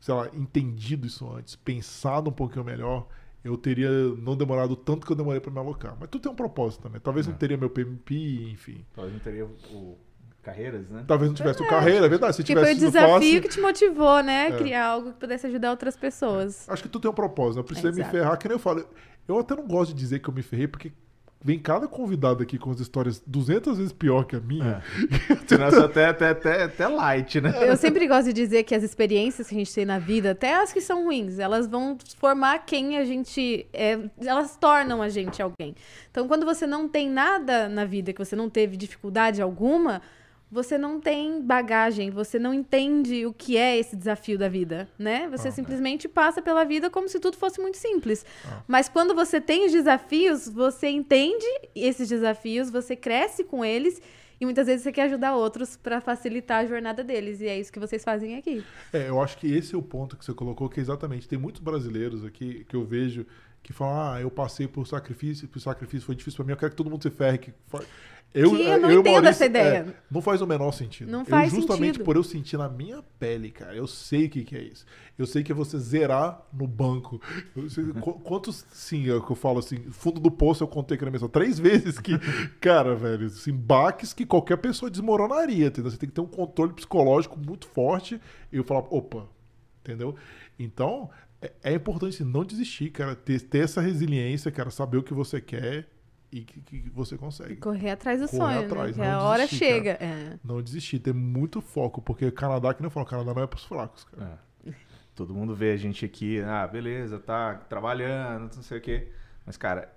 sei 0.00 0.14
lá, 0.14 0.28
entendido 0.32 1.06
isso 1.06 1.28
antes, 1.30 1.56
pensado 1.56 2.30
um 2.30 2.32
pouquinho 2.32 2.64
melhor, 2.64 3.06
eu 3.44 3.56
teria 3.58 3.90
não 4.18 4.36
demorado 4.36 4.74
tanto 4.74 5.06
que 5.06 5.12
eu 5.12 5.16
demorei 5.16 5.40
pra 5.40 5.50
me 5.52 5.58
alocar. 5.58 5.96
Mas 6.00 6.08
tudo 6.08 6.22
tem 6.22 6.32
um 6.32 6.34
propósito 6.34 6.82
também. 6.82 7.00
Talvez 7.00 7.26
não 7.26 7.34
É. 7.34 7.36
teria 7.36 7.56
meu 7.56 7.68
PMP, 7.70 8.50
enfim. 8.50 8.84
Talvez 8.94 9.12
não 9.14 9.20
teria 9.20 9.44
o 9.44 9.96
Carreiras, 10.42 10.86
né? 10.90 11.04
Talvez 11.08 11.30
não 11.30 11.34
tivesse 11.34 11.62
o 11.62 11.66
carreira, 11.66 12.04
é 12.04 12.08
verdade. 12.08 12.36
Se 12.36 12.42
Que 12.44 12.52
foi 12.52 12.62
o 12.62 12.66
tivesse 12.66 12.80
desafio 12.80 13.40
que 13.40 13.48
te 13.48 13.58
motivou, 13.60 14.22
né? 14.22 14.48
É. 14.48 14.52
Criar 14.58 14.86
algo 14.88 15.12
que 15.12 15.18
pudesse 15.18 15.46
ajudar 15.46 15.70
outras 15.70 15.96
pessoas. 15.96 16.68
Acho 16.68 16.82
que 16.82 16.88
tu 16.90 17.00
tem 17.00 17.10
um 17.10 17.14
propósito, 17.14 17.56
não 17.56 17.64
precisa 17.64 17.90
me 17.90 18.00
Exato. 18.00 18.10
ferrar, 18.10 18.36
que 18.38 18.46
nem 18.46 18.54
eu 18.54 18.58
falo. 18.58 18.84
Eu 19.26 19.38
até 19.38 19.56
não 19.56 19.66
gosto 19.66 19.94
de 19.94 19.98
dizer 20.00 20.18
que 20.18 20.28
eu 20.28 20.34
me 20.34 20.42
ferrei, 20.42 20.68
porque 20.68 20.92
vem 21.44 21.58
cada 21.58 21.86
convidado 21.86 22.42
aqui 22.42 22.58
com 22.58 22.70
as 22.70 22.80
histórias 22.80 23.22
200 23.26 23.76
vezes 23.76 23.92
pior 23.92 24.24
que 24.24 24.34
a 24.34 24.40
minha. 24.40 24.82
Senão 25.46 25.68
isso 25.68 25.80
até, 25.80 26.06
até, 26.06 26.30
até, 26.30 26.62
até 26.62 26.88
light, 26.88 27.38
né? 27.38 27.52
Eu 27.60 27.76
sempre 27.76 28.08
gosto 28.08 28.28
de 28.28 28.32
dizer 28.32 28.62
que 28.62 28.74
as 28.74 28.82
experiências 28.82 29.46
que 29.46 29.54
a 29.54 29.58
gente 29.58 29.74
tem 29.74 29.84
na 29.84 29.98
vida, 29.98 30.30
até 30.30 30.54
as 30.54 30.72
que 30.72 30.80
são 30.80 31.04
ruins, 31.04 31.38
elas 31.38 31.66
vão 31.66 31.98
formar 32.16 32.60
quem 32.60 32.96
a 32.96 33.04
gente 33.04 33.66
é, 33.74 33.98
elas 34.24 34.56
tornam 34.56 35.02
a 35.02 35.10
gente 35.10 35.42
alguém. 35.42 35.74
Então, 36.10 36.26
quando 36.26 36.46
você 36.46 36.66
não 36.66 36.88
tem 36.88 37.10
nada 37.10 37.68
na 37.68 37.84
vida, 37.84 38.14
que 38.14 38.24
você 38.24 38.34
não 38.34 38.48
teve 38.48 38.78
dificuldade 38.78 39.42
alguma, 39.42 40.00
você 40.54 40.78
não 40.78 41.00
tem 41.00 41.42
bagagem, 41.42 42.10
você 42.10 42.38
não 42.38 42.54
entende 42.54 43.26
o 43.26 43.32
que 43.32 43.56
é 43.56 43.76
esse 43.76 43.96
desafio 43.96 44.38
da 44.38 44.48
vida, 44.48 44.88
né? 44.96 45.28
Você 45.28 45.50
simplesmente 45.50 46.08
passa 46.08 46.40
pela 46.40 46.62
vida 46.62 46.88
como 46.88 47.08
se 47.08 47.18
tudo 47.18 47.36
fosse 47.36 47.60
muito 47.60 47.76
simples. 47.76 48.24
Ah. 48.46 48.62
Mas 48.68 48.88
quando 48.88 49.16
você 49.16 49.40
tem 49.40 49.66
os 49.66 49.72
desafios, 49.72 50.48
você 50.48 50.88
entende 50.88 51.44
esses 51.74 52.08
desafios, 52.08 52.70
você 52.70 52.94
cresce 52.94 53.42
com 53.42 53.64
eles 53.64 54.00
e 54.40 54.44
muitas 54.44 54.68
vezes 54.68 54.84
você 54.84 54.92
quer 54.92 55.06
ajudar 55.06 55.34
outros 55.34 55.76
para 55.76 56.00
facilitar 56.00 56.64
a 56.64 56.66
jornada 56.68 57.02
deles. 57.02 57.40
E 57.40 57.48
é 57.48 57.58
isso 57.58 57.72
que 57.72 57.80
vocês 57.80 58.04
fazem 58.04 58.36
aqui. 58.36 58.64
É, 58.92 59.08
eu 59.08 59.20
acho 59.20 59.36
que 59.36 59.52
esse 59.52 59.74
é 59.74 59.78
o 59.78 59.82
ponto 59.82 60.16
que 60.16 60.24
você 60.24 60.32
colocou, 60.32 60.68
que 60.68 60.78
exatamente 60.78 61.26
tem 61.28 61.36
muitos 61.36 61.60
brasileiros 61.60 62.24
aqui 62.24 62.64
que 62.68 62.76
eu 62.76 62.84
vejo 62.84 63.26
que 63.60 63.72
falam, 63.72 64.12
ah, 64.12 64.20
eu 64.20 64.30
passei 64.30 64.68
por 64.68 64.86
sacrifício, 64.86 65.48
por 65.48 65.58
sacrifício 65.58 66.04
foi 66.04 66.14
difícil 66.14 66.36
pra 66.36 66.44
mim, 66.44 66.52
eu 66.52 66.56
quero 66.56 66.70
que 66.70 66.76
todo 66.76 66.90
mundo 66.90 67.02
se 67.02 67.10
ferre. 67.10 67.38
Que, 67.38 67.52
eu, 68.32 68.50
Que 68.50 68.62
eu 68.62 68.80
não 68.80 68.90
e 68.90 68.96
o 68.96 69.00
entendo 69.00 69.26
essa 69.28 69.46
ideia. 69.46 69.86
é, 69.88 69.94
não 70.10 70.20
faz 70.20 70.40
o 70.40 70.46
menor 70.46 70.72
sentido. 70.72 71.08
Não 71.10 71.20
Eu, 71.20 71.24
faz 71.26 71.52
justamente 71.52 71.86
sentido. 71.94 72.04
por 72.04 72.16
eu 72.16 72.24
sentir 72.24 72.56
na 72.56 72.68
minha 72.68 73.00
pele, 73.18 73.50
cara, 73.50 73.76
eu 73.76 73.86
sei 73.86 74.26
o 74.26 74.30
que, 74.30 74.42
que 74.44 74.56
é 74.56 74.62
isso. 74.62 74.84
Eu 75.16 75.24
sei 75.26 75.44
que 75.44 75.52
é 75.52 75.54
você 75.54 75.78
zerar 75.78 76.42
no 76.52 76.66
banco. 76.66 77.20
Eu 77.54 77.70
sei 77.70 77.84
qu- 77.92 78.14
quantos, 78.20 78.64
sim, 78.72 79.02
é 79.08 79.20
que 79.20 79.30
eu 79.30 79.36
falo 79.36 79.60
assim, 79.60 79.76
fundo 79.92 80.18
do 80.18 80.30
poço 80.32 80.64
eu 80.64 80.68
contei 80.68 80.96
aqui 80.96 81.04
na 81.04 81.12
mesa 81.12 81.28
três 81.28 81.58
vezes 81.60 82.00
que, 82.00 82.12
cara, 82.60 82.96
velho, 82.96 83.26
assim, 83.26 83.52
baques 83.52 84.12
que 84.12 84.26
qualquer 84.26 84.56
pessoa 84.56 84.90
desmoronaria, 84.90 85.66
entendeu? 85.68 85.90
Você 85.90 85.96
tem 85.96 86.08
que 86.08 86.14
ter 86.14 86.20
um 86.20 86.26
controle 86.26 86.72
psicológico 86.72 87.38
muito 87.38 87.68
forte 87.68 88.20
e 88.52 88.56
eu 88.56 88.64
falar, 88.64 88.80
opa, 88.90 89.28
entendeu? 89.80 90.16
Então, 90.58 91.08
é, 91.40 91.52
é 91.62 91.74
importante 91.74 92.14
assim, 92.16 92.24
não 92.24 92.44
desistir, 92.44 92.90
cara, 92.90 93.14
ter, 93.14 93.40
ter 93.42 93.58
essa 93.58 93.80
resiliência, 93.80 94.50
cara, 94.50 94.70
saber 94.70 94.96
o 94.98 95.02
que 95.04 95.14
você 95.14 95.40
quer 95.40 95.86
e 96.34 96.44
que, 96.44 96.60
que 96.60 96.90
você 96.90 97.16
consegue. 97.16 97.56
Correr 97.56 97.90
atrás 97.90 98.20
do 98.20 98.28
Correr 98.28 98.42
sonho, 98.42 98.66
atrás, 98.66 98.96
né? 98.96 99.04
Que 99.04 99.10
a 99.10 99.22
hora 99.22 99.44
desistir, 99.44 99.64
chega. 99.64 99.90
É. 100.00 100.36
Não 100.42 100.60
desistir, 100.60 100.98
ter 100.98 101.14
muito 101.14 101.60
foco, 101.60 102.02
porque 102.02 102.28
Canadá, 102.32 102.74
que 102.74 102.82
não 102.82 102.90
falo, 102.90 103.06
Canadá 103.06 103.32
não 103.32 103.42
é 103.42 103.46
pros 103.46 103.64
fracos, 103.64 104.02
cara. 104.02 104.40
É. 104.66 104.72
Todo 105.14 105.32
mundo 105.32 105.54
vê 105.54 105.70
a 105.70 105.76
gente 105.76 106.04
aqui, 106.04 106.40
ah, 106.40 106.66
beleza, 106.66 107.20
tá 107.20 107.54
trabalhando, 107.54 108.52
não 108.56 108.62
sei 108.64 108.78
o 108.78 108.80
quê. 108.80 109.12
Mas, 109.46 109.56
cara, 109.56 109.94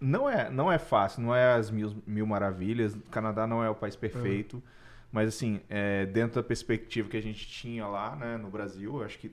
não 0.00 0.28
é, 0.28 0.50
não 0.50 0.72
é 0.72 0.80
fácil, 0.80 1.22
não 1.22 1.32
é 1.32 1.54
as 1.54 1.70
mil, 1.70 2.02
mil 2.04 2.26
maravilhas. 2.26 2.94
O 2.94 3.00
Canadá 3.02 3.46
não 3.46 3.62
é 3.62 3.70
o 3.70 3.74
país 3.74 3.94
perfeito. 3.94 4.60
Mas, 5.12 5.28
assim, 5.28 5.60
é, 5.68 6.06
dentro 6.06 6.42
da 6.42 6.46
perspectiva 6.46 7.08
que 7.08 7.16
a 7.16 7.22
gente 7.22 7.46
tinha 7.46 7.86
lá, 7.86 8.16
né, 8.16 8.36
no 8.36 8.50
Brasil, 8.50 8.96
eu 8.96 9.04
acho 9.04 9.16
que 9.16 9.30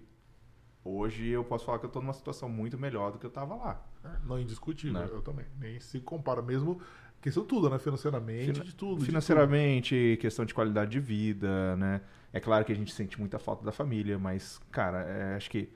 hoje 0.83 1.27
eu 1.27 1.43
posso 1.43 1.65
falar 1.65 1.79
que 1.79 1.85
eu 1.85 1.89
tô 1.89 1.99
numa 1.99 2.13
situação 2.13 2.47
muito 2.47 2.77
melhor 2.77 3.11
do 3.11 3.17
que 3.17 3.25
eu 3.25 3.31
tava 3.31 3.55
lá. 3.55 3.83
Não, 4.25 4.39
indiscutível, 4.39 4.99
Né? 5.01 5.07
eu 5.11 5.21
também. 5.21 5.45
Nem 5.59 5.79
se 5.79 5.99
compara 5.99 6.41
mesmo, 6.41 6.81
questão 7.21 7.43
tudo, 7.45 7.69
né? 7.69 7.77
Financeiramente, 7.79 8.53
Fina- 8.53 8.63
de 8.65 8.75
tudo. 8.75 8.99
de 8.99 9.05
Financeiramente, 9.05 10.17
questão 10.21 10.45
de 10.45 10.53
qualidade 10.53 10.91
de 10.91 10.99
vida, 10.99 11.75
né? 11.77 12.01
É 12.33 12.39
claro 12.39 12.63
que 12.65 12.71
a 12.71 12.75
gente 12.75 12.93
sente 12.93 13.19
muita 13.19 13.39
falta 13.39 13.63
da 13.65 13.71
família, 13.71 14.17
mas, 14.19 14.59
cara, 14.71 14.99
é, 15.01 15.35
acho 15.35 15.49
que 15.49 15.69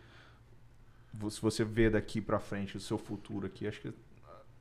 se 1.30 1.42
você 1.42 1.64
vê 1.64 1.90
daqui 1.90 2.22
pra 2.22 2.40
frente 2.40 2.78
o 2.78 2.80
seu 2.80 2.98
futuro 2.98 3.46
aqui, 3.46 3.68
acho 3.68 3.82
que 3.82 3.94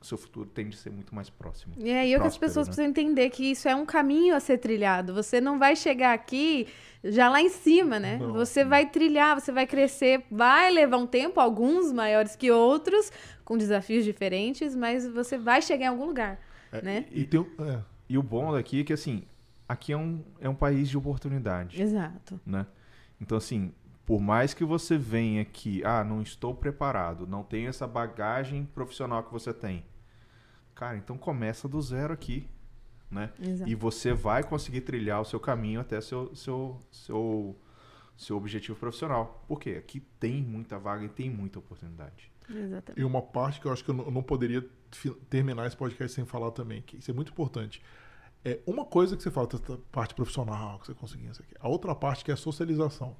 seu 0.05 0.17
futuro 0.17 0.49
tende 0.49 0.75
a 0.75 0.79
ser 0.79 0.89
muito 0.89 1.13
mais 1.13 1.29
próximo. 1.29 1.73
E 1.77 1.91
aí 1.91 2.11
é 2.13 2.17
o 2.17 2.21
que 2.21 2.27
as 2.27 2.37
Próspero, 2.37 2.49
pessoas 2.49 2.67
né? 2.67 2.71
precisam 2.73 2.89
entender 2.89 3.29
que 3.29 3.51
isso 3.51 3.67
é 3.69 3.75
um 3.75 3.85
caminho 3.85 4.35
a 4.35 4.39
ser 4.39 4.57
trilhado. 4.57 5.13
Você 5.13 5.39
não 5.39 5.59
vai 5.59 5.75
chegar 5.75 6.13
aqui 6.13 6.67
já 7.03 7.29
lá 7.29 7.41
em 7.41 7.49
cima, 7.49 7.99
né? 7.99 8.17
Não. 8.17 8.33
Você 8.33 8.63
vai 8.65 8.89
trilhar, 8.89 9.39
você 9.39 9.51
vai 9.51 9.67
crescer, 9.67 10.23
vai 10.31 10.71
levar 10.71 10.97
um 10.97 11.07
tempo, 11.07 11.39
alguns 11.39 11.91
maiores 11.91 12.35
que 12.35 12.49
outros, 12.51 13.11
com 13.45 13.57
desafios 13.57 14.03
diferentes, 14.05 14.75
mas 14.75 15.07
você 15.07 15.37
vai 15.37 15.61
chegar 15.61 15.85
em 15.85 15.89
algum 15.89 16.05
lugar, 16.05 16.39
É, 16.71 16.81
né? 16.81 17.05
E 17.11 17.23
tem 17.25 17.39
um- 17.39 17.65
é, 17.65 17.79
E 18.09 18.17
o 18.17 18.23
bom 18.23 18.51
daqui 18.51 18.81
é 18.81 18.83
que, 18.83 18.91
assim, 18.93 19.23
aqui 19.69 19.93
é 19.93 19.97
um, 19.97 20.21
é 20.41 20.49
um 20.49 20.55
país 20.55 20.89
de 20.89 20.97
oportunidade, 20.97 21.81
Exato. 21.81 22.39
né? 22.45 22.65
Então, 23.21 23.37
assim, 23.37 23.71
por 24.05 24.19
mais 24.19 24.53
que 24.53 24.65
você 24.65 24.97
venha 24.97 25.41
aqui, 25.43 25.81
ah, 25.85 26.03
não 26.03 26.21
estou 26.21 26.53
preparado, 26.53 27.25
não 27.25 27.41
tenho 27.43 27.69
essa 27.69 27.87
bagagem 27.87 28.67
profissional 28.73 29.23
que 29.23 29.31
você 29.31 29.53
tem. 29.53 29.85
Cara, 30.75 30.97
então 30.97 31.17
começa 31.17 31.67
do 31.67 31.81
zero 31.81 32.13
aqui, 32.13 32.49
né? 33.09 33.31
Exato. 33.39 33.69
E 33.69 33.75
você 33.75 34.13
vai 34.13 34.43
conseguir 34.43 34.81
trilhar 34.81 35.21
o 35.21 35.25
seu 35.25 35.39
caminho 35.39 35.81
até 35.81 35.99
seu, 36.01 36.33
seu, 36.35 36.79
seu, 36.91 37.55
seu 38.17 38.37
objetivo 38.37 38.77
profissional. 38.77 39.43
Por 39.47 39.59
quê? 39.59 39.71
Aqui 39.71 39.99
tem 40.19 40.41
muita 40.41 40.79
vaga 40.79 41.05
e 41.05 41.09
tem 41.09 41.29
muita 41.29 41.59
oportunidade. 41.59 42.31
Exatamente. 42.49 42.99
E 42.99 43.03
uma 43.03 43.21
parte 43.21 43.59
que 43.59 43.67
eu 43.67 43.71
acho 43.71 43.83
que 43.83 43.91
eu 43.91 44.11
não, 44.11 44.23
poderia 44.23 44.67
terminar 45.29 45.67
esse 45.67 45.77
podcast 45.77 46.15
sem 46.15 46.25
falar 46.25 46.51
também, 46.51 46.81
que 46.81 46.97
isso 46.97 47.11
é 47.11 47.13
muito 47.13 47.31
importante. 47.31 47.81
É 48.43 48.59
uma 48.65 48.85
coisa 48.85 49.15
que 49.15 49.21
você 49.21 49.29
fala, 49.29 49.47
essa 49.53 49.77
parte 49.91 50.15
profissional, 50.15 50.79
que 50.79 50.87
você 50.87 50.93
conseguiu 50.93 51.31
isso 51.31 51.41
aqui. 51.41 51.55
A 51.59 51.67
outra 51.67 51.93
parte 51.93 52.23
que 52.25 52.31
é 52.31 52.33
a 52.33 52.37
socialização. 52.37 53.15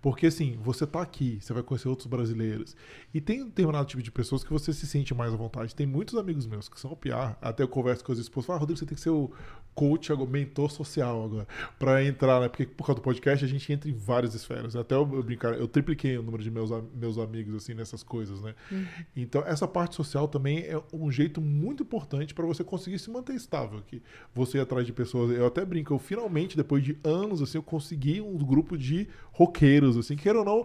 Porque 0.00 0.26
assim, 0.26 0.58
você 0.62 0.86
tá 0.86 1.00
aqui, 1.00 1.38
você 1.40 1.52
vai 1.52 1.62
conhecer 1.62 1.88
outros 1.88 2.06
brasileiros. 2.06 2.76
E 3.12 3.20
tem 3.20 3.42
um 3.42 3.46
determinado 3.46 3.86
tipo 3.86 4.02
de 4.02 4.10
pessoas 4.10 4.44
que 4.44 4.52
você 4.52 4.72
se 4.72 4.86
sente 4.86 5.14
mais 5.14 5.32
à 5.32 5.36
vontade. 5.36 5.74
Tem 5.74 5.86
muitos 5.86 6.16
amigos 6.16 6.46
meus 6.46 6.68
que 6.68 6.78
são 6.78 6.94
PR. 6.94 7.36
Até 7.40 7.62
eu 7.62 7.68
converso 7.68 8.04
com 8.04 8.12
as 8.12 8.18
esposas, 8.18 8.46
falo, 8.46 8.56
ah, 8.56 8.60
Rodrigo, 8.60 8.78
você 8.78 8.86
tem 8.86 8.94
que 8.94 9.00
ser 9.00 9.10
o 9.10 9.30
coach, 9.74 10.12
agora, 10.12 10.30
mentor 10.30 10.70
social 10.70 11.24
agora, 11.24 11.48
pra 11.78 12.04
entrar, 12.04 12.40
né? 12.40 12.48
Porque 12.48 12.64
por 12.64 12.86
causa 12.86 13.00
do 13.00 13.02
podcast 13.02 13.44
a 13.44 13.48
gente 13.48 13.70
entra 13.72 13.90
em 13.90 13.92
várias 13.92 14.34
esferas. 14.34 14.76
Até 14.76 14.94
eu, 14.94 15.00
eu 15.12 15.22
brincar, 15.22 15.54
eu 15.54 15.66
tripliquei 15.66 16.16
o 16.16 16.22
número 16.22 16.42
de 16.42 16.50
meus, 16.50 16.70
meus 16.94 17.18
amigos, 17.18 17.54
assim, 17.54 17.74
nessas 17.74 18.02
coisas, 18.02 18.40
né? 18.40 18.54
Uhum. 18.70 18.86
Então, 19.16 19.42
essa 19.44 19.66
parte 19.66 19.96
social 19.96 20.28
também 20.28 20.60
é 20.60 20.80
um 20.92 21.10
jeito 21.10 21.40
muito 21.40 21.82
importante 21.82 22.34
para 22.34 22.46
você 22.46 22.62
conseguir 22.62 22.98
se 22.98 23.10
manter 23.10 23.34
estável 23.34 23.78
aqui. 23.78 24.00
Você 24.34 24.58
ir 24.58 24.60
atrás 24.60 24.86
de 24.86 24.92
pessoas. 24.92 25.36
Eu 25.36 25.46
até 25.46 25.64
brinco, 25.64 25.92
eu 25.92 25.98
finalmente, 25.98 26.56
depois 26.56 26.82
de 26.82 26.96
anos, 27.02 27.42
assim, 27.42 27.58
eu 27.58 27.62
consegui 27.62 28.20
um 28.20 28.36
grupo 28.38 28.78
de 28.78 29.08
roqueiros, 29.32 29.63
assim, 29.98 30.16
que 30.16 30.28
ou 30.30 30.44
não, 30.44 30.64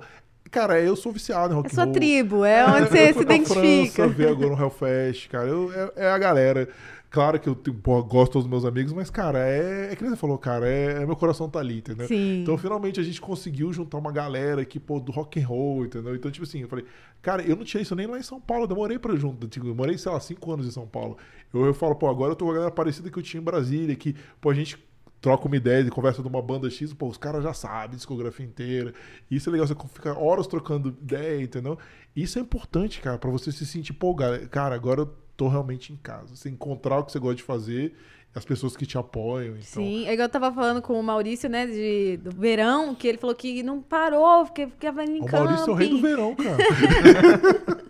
Cara, 0.51 0.81
eu 0.81 0.95
sou 0.95 1.11
viciado 1.11 1.53
em 1.53 1.55
rock 1.55 1.69
É 1.69 1.73
sua 1.73 1.87
tribo, 1.87 2.43
é 2.43 2.65
onde 2.65 2.89
você 2.89 3.13
se 3.13 3.21
identifica. 3.21 4.03
França, 4.03 4.07
ver 4.07 4.29
agora 4.29 4.49
no 4.49 4.59
Hellfest, 4.59 5.29
cara. 5.29 5.47
Eu, 5.47 5.71
é, 5.71 6.05
é, 6.05 6.09
a 6.09 6.17
galera. 6.17 6.67
Claro 7.11 7.39
que 7.39 7.49
eu 7.49 7.55
gosto 8.03 8.37
dos 8.37 8.47
meus 8.47 8.63
amigos, 8.63 8.93
mas, 8.93 9.09
cara, 9.09 9.39
é, 9.39 9.91
é 9.91 9.95
que 9.95 10.03
nem 10.03 10.11
você 10.11 10.15
falou, 10.15 10.37
cara, 10.37 10.69
é, 10.69 11.01
é, 11.01 11.05
meu 11.07 11.15
coração 11.15 11.49
tá 11.49 11.57
ali, 11.57 11.79
entendeu? 11.79 12.07
Sim. 12.07 12.41
Então, 12.43 12.55
finalmente, 12.55 12.99
a 12.99 13.03
gente 13.03 13.19
conseguiu 13.19 13.73
juntar 13.73 13.97
uma 13.97 14.11
galera 14.11 14.61
aqui, 14.61 14.79
pô, 14.79 14.99
do 14.99 15.11
rock 15.11 15.41
and 15.41 15.47
roll, 15.47 15.85
entendeu? 15.85 16.15
Então, 16.15 16.29
tipo 16.29 16.45
assim, 16.45 16.61
eu 16.61 16.67
falei, 16.67 16.85
cara, 17.19 17.41
eu 17.41 17.55
não 17.55 17.63
tinha 17.63 17.81
isso 17.81 17.95
nem 17.95 18.05
lá 18.05 18.19
em 18.19 18.21
São 18.21 18.39
Paulo, 18.39 18.65
eu 18.65 18.67
demorei 18.67 18.99
pra 18.99 19.15
junto, 19.15 19.47
tipo, 19.47 19.65
eu 19.65 19.73
morei, 19.73 19.97
sei 19.97 20.11
lá, 20.11 20.19
cinco 20.19 20.53
anos 20.53 20.67
em 20.67 20.71
São 20.71 20.85
Paulo. 20.85 21.17
Eu, 21.51 21.65
eu 21.65 21.73
falo, 21.73 21.95
pô, 21.95 22.07
agora 22.07 22.33
eu 22.33 22.35
tô 22.35 22.45
com 22.45 22.51
a 22.51 22.53
galera 22.53 22.71
parecida 22.71 23.09
que 23.09 23.17
eu 23.17 23.23
tinha 23.23 23.41
em 23.41 23.43
Brasília, 23.43 23.95
que, 23.95 24.15
pô, 24.39 24.51
a 24.51 24.53
gente 24.53 24.77
troca 25.21 25.47
uma 25.47 25.57
ideia 25.57 25.81
e 25.81 25.89
conversa 25.89 26.21
de 26.21 26.27
uma 26.27 26.41
banda 26.41 26.69
X, 26.69 26.93
pô, 26.93 27.07
os 27.07 27.17
caras 27.17 27.43
já 27.43 27.53
sabem 27.53 27.97
discografia 27.97 28.45
inteira. 28.45 28.93
Isso 29.29 29.49
é 29.49 29.51
legal, 29.51 29.67
você 29.67 29.75
fica 29.93 30.17
horas 30.17 30.47
trocando 30.47 30.89
ideia, 30.89 31.41
entendeu? 31.41 31.77
Isso 32.15 32.39
é 32.39 32.41
importante, 32.41 33.01
cara, 33.01 33.17
para 33.17 33.29
você 33.29 33.51
se 33.51 33.65
sentir, 33.65 33.93
pô, 33.93 34.15
cara, 34.49 34.75
agora 34.75 35.01
eu 35.01 35.13
tô 35.35 35.47
realmente 35.47 35.93
em 35.93 35.97
casa. 35.97 36.35
Você 36.35 36.49
encontrar 36.49 36.99
o 36.99 37.03
que 37.03 37.11
você 37.11 37.19
gosta 37.19 37.35
de 37.35 37.43
fazer 37.43 37.93
as 38.33 38.45
pessoas 38.45 38.77
que 38.77 38.85
te 38.85 38.97
apoiam. 38.97 39.55
Então... 39.55 39.83
Sim, 39.83 40.05
é 40.05 40.13
igual 40.13 40.27
eu 40.27 40.31
tava 40.31 40.51
falando 40.51 40.81
com 40.81 40.99
o 40.99 41.03
Maurício, 41.03 41.49
né, 41.49 41.65
de, 41.65 42.17
do 42.17 42.31
verão, 42.31 42.93
que 42.93 43.07
ele 43.07 43.17
falou 43.17 43.35
que 43.35 43.63
não 43.63 43.81
parou, 43.81 44.45
porque 44.45 44.67
ficava 44.67 45.03
em 45.03 45.21
O. 45.21 45.31
Maurício 45.31 45.69
é 45.69 45.71
o 45.71 45.73
rei 45.73 45.89
do 45.89 46.01
verão, 46.01 46.35
cara. 46.35 46.57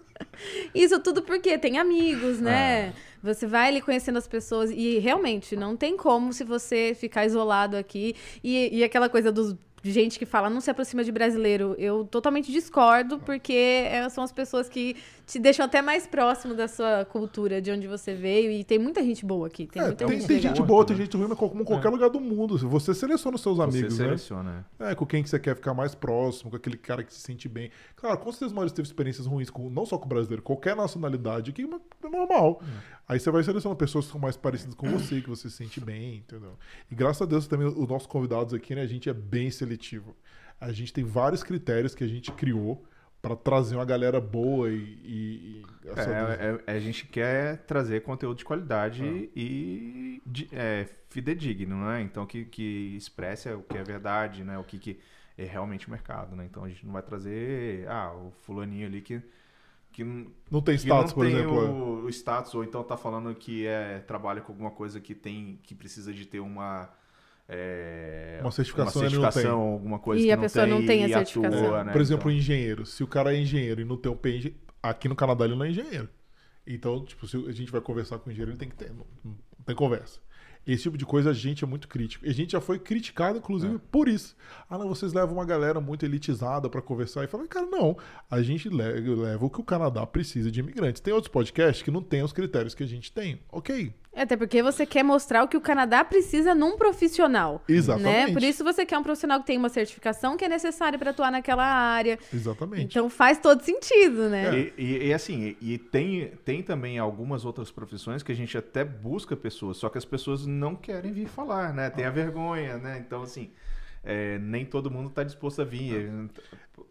Isso 0.74 1.00
tudo 1.02 1.22
porque 1.22 1.58
tem 1.58 1.78
amigos, 1.78 2.40
né? 2.40 2.88
É. 2.88 2.94
Você 3.22 3.46
vai 3.46 3.68
ali 3.68 3.82
conhecendo 3.82 4.18
as 4.18 4.28
pessoas 4.28 4.70
e 4.72 5.00
realmente 5.00 5.56
não 5.56 5.76
tem 5.76 5.98
como 5.98 6.32
se 6.34 6.44
você 6.44 6.94
ficar 6.94 7.26
isolado 7.26 7.76
aqui. 7.76 8.16
E, 8.44 8.78
e 8.78 8.84
aquela 8.84 9.10
coisa 9.10 9.32
dos 9.32 9.56
gente 9.84 10.20
que 10.20 10.26
fala 10.26 10.50
não 10.50 10.60
se 10.60 10.70
aproxima 10.70 11.04
de 11.04 11.12
brasileiro. 11.12 11.76
Eu 11.78 12.06
totalmente 12.06 12.52
discordo, 12.52 13.20
porque 13.20 13.54
é, 13.54 14.08
são 14.10 14.24
as 14.24 14.32
pessoas 14.32 14.68
que 14.68 14.96
te 15.30 15.38
deixam 15.38 15.64
até 15.64 15.80
mais 15.80 16.08
próximo 16.08 16.56
da 16.56 16.68
sua 16.68 17.06
cultura, 17.06 17.62
de 17.62 17.70
onde 17.70 17.86
você 17.86 18.16
veio. 18.16 18.52
E 18.52 18.64
tem 18.64 18.80
muita 18.80 19.04
gente 19.04 19.24
boa 19.24 19.46
aqui. 19.46 19.68
Tem, 19.68 19.80
é, 19.80 19.86
muita 19.86 20.08
tem, 20.08 20.18
gente, 20.18 20.28
tem 20.28 20.40
gente 20.40 20.62
boa, 20.64 20.84
tem 20.84 20.98
gente 20.98 21.16
ruim, 21.16 21.30
como 21.36 21.62
em 21.62 21.66
qualquer 21.66 21.88
é. 21.88 21.92
lugar 21.92 22.10
do 22.10 22.20
mundo. 22.20 22.58
Você 22.58 22.96
seleciona 22.96 23.36
os 23.36 23.42
seus 23.42 23.58
você 23.58 23.78
amigos, 23.78 24.00
né? 24.00 24.06
seleciona, 24.06 24.66
né? 24.80 24.92
É, 24.92 24.96
com 24.96 25.06
quem 25.06 25.22
que 25.22 25.30
você 25.30 25.40
quer 25.40 25.56
ficar 25.56 25.76
mais 25.76 25.94
próximo, 25.94 26.50
com 26.50 26.58
aquele 26.58 26.78
cara 26.78 27.04
que 27.04 27.14
se 27.14 27.20
sente 27.20 27.48
bem. 27.48 27.70
Claro, 27.96 28.18
com 28.18 28.32
certeza 28.32 28.52
o 28.52 28.56
Maurício 28.56 28.76
teve 28.76 28.88
experiências 28.88 29.28
ruins, 29.28 29.52
com, 29.52 29.70
não 29.70 29.86
só 29.86 30.00
com 30.00 30.06
o 30.06 30.10
brasileiro, 30.10 30.42
qualquer 30.42 30.76
nacionalidade, 30.76 31.52
que 31.52 31.62
é 31.62 32.10
normal. 32.10 32.60
É. 32.64 33.00
Aí 33.10 33.20
você 33.20 33.30
vai 33.30 33.44
selecionando 33.44 33.78
pessoas 33.78 34.06
que 34.06 34.12
são 34.12 34.20
mais 34.20 34.36
parecidas 34.36 34.74
com 34.74 34.90
você, 34.90 35.22
que 35.22 35.30
você 35.30 35.48
se 35.48 35.58
sente 35.58 35.80
bem, 35.80 36.18
entendeu? 36.18 36.58
E 36.90 36.96
graças 36.96 37.22
a 37.22 37.26
Deus 37.26 37.46
também, 37.46 37.68
os 37.68 37.88
nossos 37.88 38.08
convidados 38.08 38.52
aqui, 38.52 38.74
né, 38.74 38.82
a 38.82 38.88
gente 38.88 39.08
é 39.08 39.14
bem 39.14 39.52
seletivo 39.52 40.16
a 40.62 40.74
gente 40.74 40.92
tem 40.92 41.06
vários 41.06 41.42
critérios 41.42 41.96
que 41.96 42.04
a 42.04 42.08
gente 42.08 42.32
criou 42.34 42.84
para 43.22 43.36
trazer 43.36 43.76
uma 43.76 43.86
galera 43.86 44.22
boa 44.22 44.70
e. 44.70 44.76
e, 45.04 45.64
e 45.84 45.90
é, 45.90 46.62
é, 46.68 46.76
a 46.76 46.80
gente 46.80 47.06
quer 47.08 47.58
trazer 47.66 48.02
conteúdo 48.02 48.38
de 48.38 48.46
qualidade 48.46 49.04
ah. 49.04 49.30
e 49.36 50.22
de, 50.26 50.48
é, 50.52 50.88
fidedigno, 51.10 51.86
né? 51.86 52.02
Então 52.02 52.26
que, 52.26 52.46
que 52.46 52.96
expresse 52.96 53.50
o 53.50 53.62
que 53.62 53.78
é 53.78 53.84
verdade, 53.84 54.44
né? 54.44 54.58
O 54.58 54.64
que, 54.64 54.78
que 54.78 55.00
é 55.38 55.44
realmente 55.44 55.88
o 55.88 55.92
mercado, 55.92 56.36
né? 56.36 56.46
Então 56.46 56.64
a 56.64 56.70
gente 56.70 56.86
não 56.86 56.94
vai 56.94 57.02
trazer 57.02 57.88
ah, 57.90 58.14
o 58.14 58.32
fulaninho 58.32 58.88
ali 58.88 59.02
que 59.02 59.22
que 59.92 60.04
não 60.04 60.62
tem 60.62 60.76
status, 60.76 61.12
não 61.12 61.16
por 61.16 61.26
tem 61.26 61.36
exemplo. 61.36 61.56
O, 61.56 62.02
é. 62.02 62.04
o 62.04 62.10
status 62.10 62.54
ou 62.54 62.64
então 62.64 62.84
tá 62.84 62.96
falando 62.96 63.34
que 63.34 63.66
é 63.66 64.00
trabalha 64.00 64.40
com 64.40 64.52
alguma 64.52 64.72
coisa 64.72 65.00
que 65.00 65.16
tem 65.16 65.60
que 65.64 65.74
precisa 65.74 66.14
de 66.14 66.26
ter 66.26 66.40
uma 66.40 66.90
é, 67.52 68.38
uma 68.42 68.52
certificação, 68.52 69.02
uma 69.02 69.10
certificação 69.10 69.60
alguma 69.60 69.98
coisa 69.98 70.22
e 70.22 70.26
que 70.26 70.32
a 70.32 70.38
pessoa 70.38 70.68
não 70.68 70.86
tem, 70.86 71.02
não 71.02 71.06
tem 71.08 71.16
a 71.16 71.18
certificação. 71.18 71.66
Atua, 71.66 71.84
né? 71.84 71.92
Por 71.92 72.00
exemplo, 72.00 72.30
então... 72.30 72.40
engenheiro. 72.40 72.86
Se 72.86 73.04
o 73.04 73.08
cara 73.08 73.36
é 73.36 73.40
engenheiro 73.40 73.82
e 73.82 73.86
não 73.86 73.98
tem 73.98 74.12
o 74.12 74.16
PEN, 74.16 74.54
aqui 74.84 75.10
no 75.10 75.16
Canadá 75.16 75.46
ele 75.46 75.56
não 75.56 75.66
é 75.66 75.72
engenheiro. 75.72 76.08
Então, 76.68 77.04
tipo, 77.04 77.28
se 77.28 77.36
a 77.36 77.52
gente 77.52 77.72
vai 77.72 77.82
conversar 77.82 78.20
com 78.20 78.30
o 78.30 78.32
engenheiro, 78.32 78.52
ele 78.52 78.60
tem 78.60 78.70
que 78.70 78.76
ter. 78.76 78.92
Não, 78.92 79.04
não 79.26 79.36
tem 79.66 79.76
conversa. 79.76 80.20
Esse 80.72 80.84
tipo 80.84 80.98
de 80.98 81.06
coisa 81.06 81.32
a 81.32 81.34
gente 81.34 81.64
é 81.64 81.68
muito 81.68 81.88
crítico. 81.88 82.26
E 82.26 82.30
a 82.30 82.34
gente 82.34 82.52
já 82.52 82.62
foi 82.62 82.78
criticado, 82.78 83.40
inclusive, 83.40 83.76
é. 83.76 83.80
por 83.92 84.08
isso. 84.08 84.36
Ah, 84.70 84.78
não, 84.78 84.88
vocês 84.88 85.14
levam 85.14 85.36
uma 85.36 85.46
galera 85.46 85.82
muito 85.82 86.06
elitizada 86.06 86.70
para 86.70 86.82
conversar. 86.82 87.24
E 87.24 87.28
fala, 87.28 87.48
cara, 87.48 87.66
não. 87.66 87.98
A 88.30 88.42
gente 88.42 88.70
leva 88.70 89.46
o 89.46 89.50
que 89.50 89.60
o 89.60 89.64
Canadá 89.64 90.06
precisa 90.06 90.52
de 90.52 90.60
imigrantes. 90.60 91.02
Tem 91.02 91.12
outros 91.14 91.32
podcasts 91.32 91.82
que 91.82 91.90
não 91.90 92.04
têm 92.04 92.22
os 92.22 92.32
critérios 92.32 92.76
que 92.76 92.84
a 92.84 92.88
gente 92.88 93.12
tem. 93.12 93.40
Ok. 93.52 93.94
É, 94.12 94.24
até 94.24 94.36
porque 94.36 94.62
você 94.64 94.86
quer 94.86 95.04
mostrar 95.04 95.44
o 95.44 95.48
que 95.48 95.56
o 95.56 95.62
Canadá 95.62 96.04
precisa 96.04 96.56
num 96.56 96.78
profissional. 96.78 97.64
Exatamente. 97.70 98.28
Né? 98.28 98.34
Por 98.34 98.44
isso 98.44 98.64
você 98.64 98.86
quer 98.86 98.98
um 98.98 99.04
profissional 99.04 99.40
que 99.40 99.46
tem 99.46 99.58
uma 99.58 99.70
certificação 99.70 100.36
que 100.36 100.44
é 100.44 100.50
necessária 100.50 100.98
para 100.98 101.12
atuar 101.12 101.32
naquela 101.32 101.64
área. 101.64 102.18
Exatamente. 102.34 102.86
Então 102.86 103.10
faz 103.10 103.40
todo 103.40 103.62
sentido, 103.62 104.28
né? 104.28 104.50
É. 104.50 104.74
E, 104.78 104.84
e, 104.84 105.08
e, 105.08 105.14
assim, 105.14 105.56
e 105.62 105.78
tem, 105.78 106.34
tem 106.44 106.64
também 106.64 106.98
algumas 106.98 107.46
outras 107.46 107.72
profissões 107.72 108.24
que 108.24 108.32
a 108.32 108.36
gente 108.36 108.58
até 108.58 108.84
busca 108.84 109.38
pessoas, 109.38 109.78
só 109.78 109.90
que 109.90 109.98
as 109.98 110.06
pessoas 110.06 110.46
não 110.60 110.76
querem 110.76 111.12
vir 111.12 111.28
falar, 111.28 111.74
né? 111.74 111.90
Tem 111.90 112.06
a 112.06 112.12
vergonha, 112.12 112.78
né? 112.78 113.00
Então, 113.00 113.24
assim, 113.24 113.52
é, 114.04 114.38
nem 114.40 114.66
todo 114.66 114.92
mundo 114.92 115.10
está 115.10 115.24
disposto 115.24 115.62
a 115.62 115.66
vir 115.66 116.12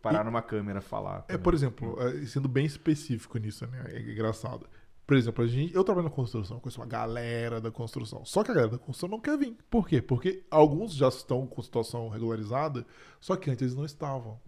parar 0.02 0.22
e, 0.22 0.24
numa 0.24 0.42
câmera 0.42 0.80
falar. 0.80 1.24
É, 1.28 1.38
por 1.38 1.54
exemplo, 1.54 1.96
é, 2.00 2.26
sendo 2.26 2.48
bem 2.48 2.66
específico 2.66 3.38
nisso, 3.38 3.66
né? 3.66 3.84
É 3.92 4.00
engraçado. 4.00 4.66
Por 5.06 5.16
exemplo, 5.16 5.42
a 5.42 5.46
gente, 5.46 5.74
eu 5.74 5.82
trabalho 5.82 6.08
na 6.08 6.14
construção, 6.14 6.60
conheço 6.60 6.78
uma 6.78 6.86
galera 6.86 7.62
da 7.62 7.70
construção. 7.70 8.26
Só 8.26 8.44
que 8.44 8.50
a 8.50 8.54
galera 8.54 8.72
da 8.72 8.78
construção 8.78 9.08
não 9.08 9.20
quer 9.20 9.38
vir. 9.38 9.56
Por 9.70 9.88
quê? 9.88 10.02
Porque 10.02 10.44
alguns 10.50 10.92
já 10.92 11.08
estão 11.08 11.46
com 11.46 11.62
situação 11.62 12.10
regularizada, 12.10 12.84
só 13.18 13.34
que 13.34 13.50
antes 13.50 13.62
eles 13.62 13.74
não 13.74 13.86
estavam. 13.86 14.38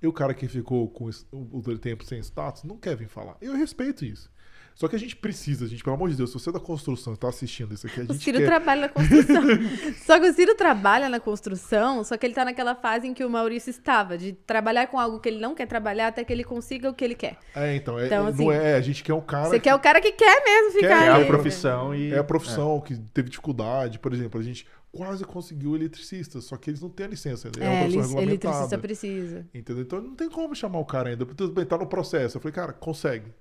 E 0.00 0.06
o 0.06 0.12
cara 0.12 0.32
que 0.32 0.46
ficou 0.46 0.88
com 0.88 1.10
o 1.32 1.78
tempo 1.78 2.04
sem 2.04 2.20
status 2.20 2.62
não 2.62 2.76
quer 2.76 2.94
vir 2.96 3.08
falar. 3.08 3.36
Eu 3.40 3.56
respeito 3.56 4.04
isso. 4.04 4.30
Só 4.74 4.88
que 4.88 4.96
a 4.96 4.98
gente 4.98 5.14
precisa, 5.14 5.68
gente, 5.68 5.84
pelo 5.84 5.94
amor 5.94 6.10
de 6.10 6.16
Deus, 6.16 6.30
se 6.30 6.38
você 6.38 6.50
é 6.50 6.52
da 6.52 6.58
construção 6.58 7.14
e 7.14 7.16
tá 7.16 7.28
assistindo 7.28 7.72
isso 7.72 7.86
aqui, 7.86 8.00
a 8.00 8.02
gente. 8.02 8.10
O 8.10 8.20
Ciro 8.20 8.38
quer... 8.38 8.46
trabalha 8.46 8.80
na 8.82 8.88
construção. 8.88 9.42
só 10.04 10.18
que 10.18 10.26
o 10.26 10.34
Ciro 10.34 10.54
trabalha 10.56 11.08
na 11.08 11.20
construção, 11.20 12.02
só 12.02 12.16
que 12.16 12.26
ele 12.26 12.34
tá 12.34 12.44
naquela 12.44 12.74
fase 12.74 13.06
em 13.06 13.14
que 13.14 13.24
o 13.24 13.30
Maurício 13.30 13.70
estava, 13.70 14.18
de 14.18 14.32
trabalhar 14.32 14.88
com 14.88 14.98
algo 14.98 15.20
que 15.20 15.28
ele 15.28 15.38
não 15.38 15.54
quer 15.54 15.66
trabalhar 15.66 16.08
até 16.08 16.24
que 16.24 16.32
ele 16.32 16.42
consiga 16.42 16.90
o 16.90 16.94
que 16.94 17.04
ele 17.04 17.14
quer. 17.14 17.38
É, 17.54 17.76
então, 17.76 17.98
é, 18.00 18.06
então, 18.06 18.26
assim, 18.26 18.44
não 18.44 18.52
é, 18.52 18.74
a 18.74 18.80
gente 18.80 19.04
quer 19.04 19.14
um 19.14 19.20
cara. 19.20 19.48
Você 19.48 19.60
que... 19.60 19.64
quer 19.64 19.74
o 19.76 19.78
cara 19.78 20.00
que 20.00 20.10
quer 20.10 20.42
mesmo 20.44 20.72
ficar. 20.72 20.98
Quer, 20.98 21.20
é 21.20 21.22
a 21.22 21.26
profissão 21.26 21.94
e. 21.94 22.12
É 22.12 22.18
a 22.18 22.24
profissão 22.24 22.82
é. 22.84 22.88
que 22.88 22.98
teve 23.14 23.30
dificuldade. 23.30 24.00
Por 24.00 24.12
exemplo, 24.12 24.40
a 24.40 24.42
gente 24.42 24.66
quase 24.90 25.24
conseguiu 25.24 25.76
eletricista, 25.76 26.40
só 26.40 26.56
que 26.56 26.70
eles 26.70 26.80
não 26.80 26.88
têm 26.88 27.06
a 27.06 27.10
licença. 27.10 27.48
É, 27.60 27.68
uma 27.68 27.90
profissão 27.90 28.20
eletricista 28.20 28.78
precisa. 28.78 29.46
Entendeu? 29.54 29.82
Então 29.84 30.00
não 30.00 30.16
tem 30.16 30.28
como 30.28 30.52
chamar 30.54 30.80
o 30.80 30.84
cara 30.84 31.10
ainda. 31.10 31.24
Tudo 31.24 31.52
bem, 31.52 31.64
tá 31.64 31.78
no 31.78 31.86
processo. 31.86 32.38
Eu 32.38 32.40
falei, 32.40 32.52
cara, 32.52 32.72
consegue 32.72 33.32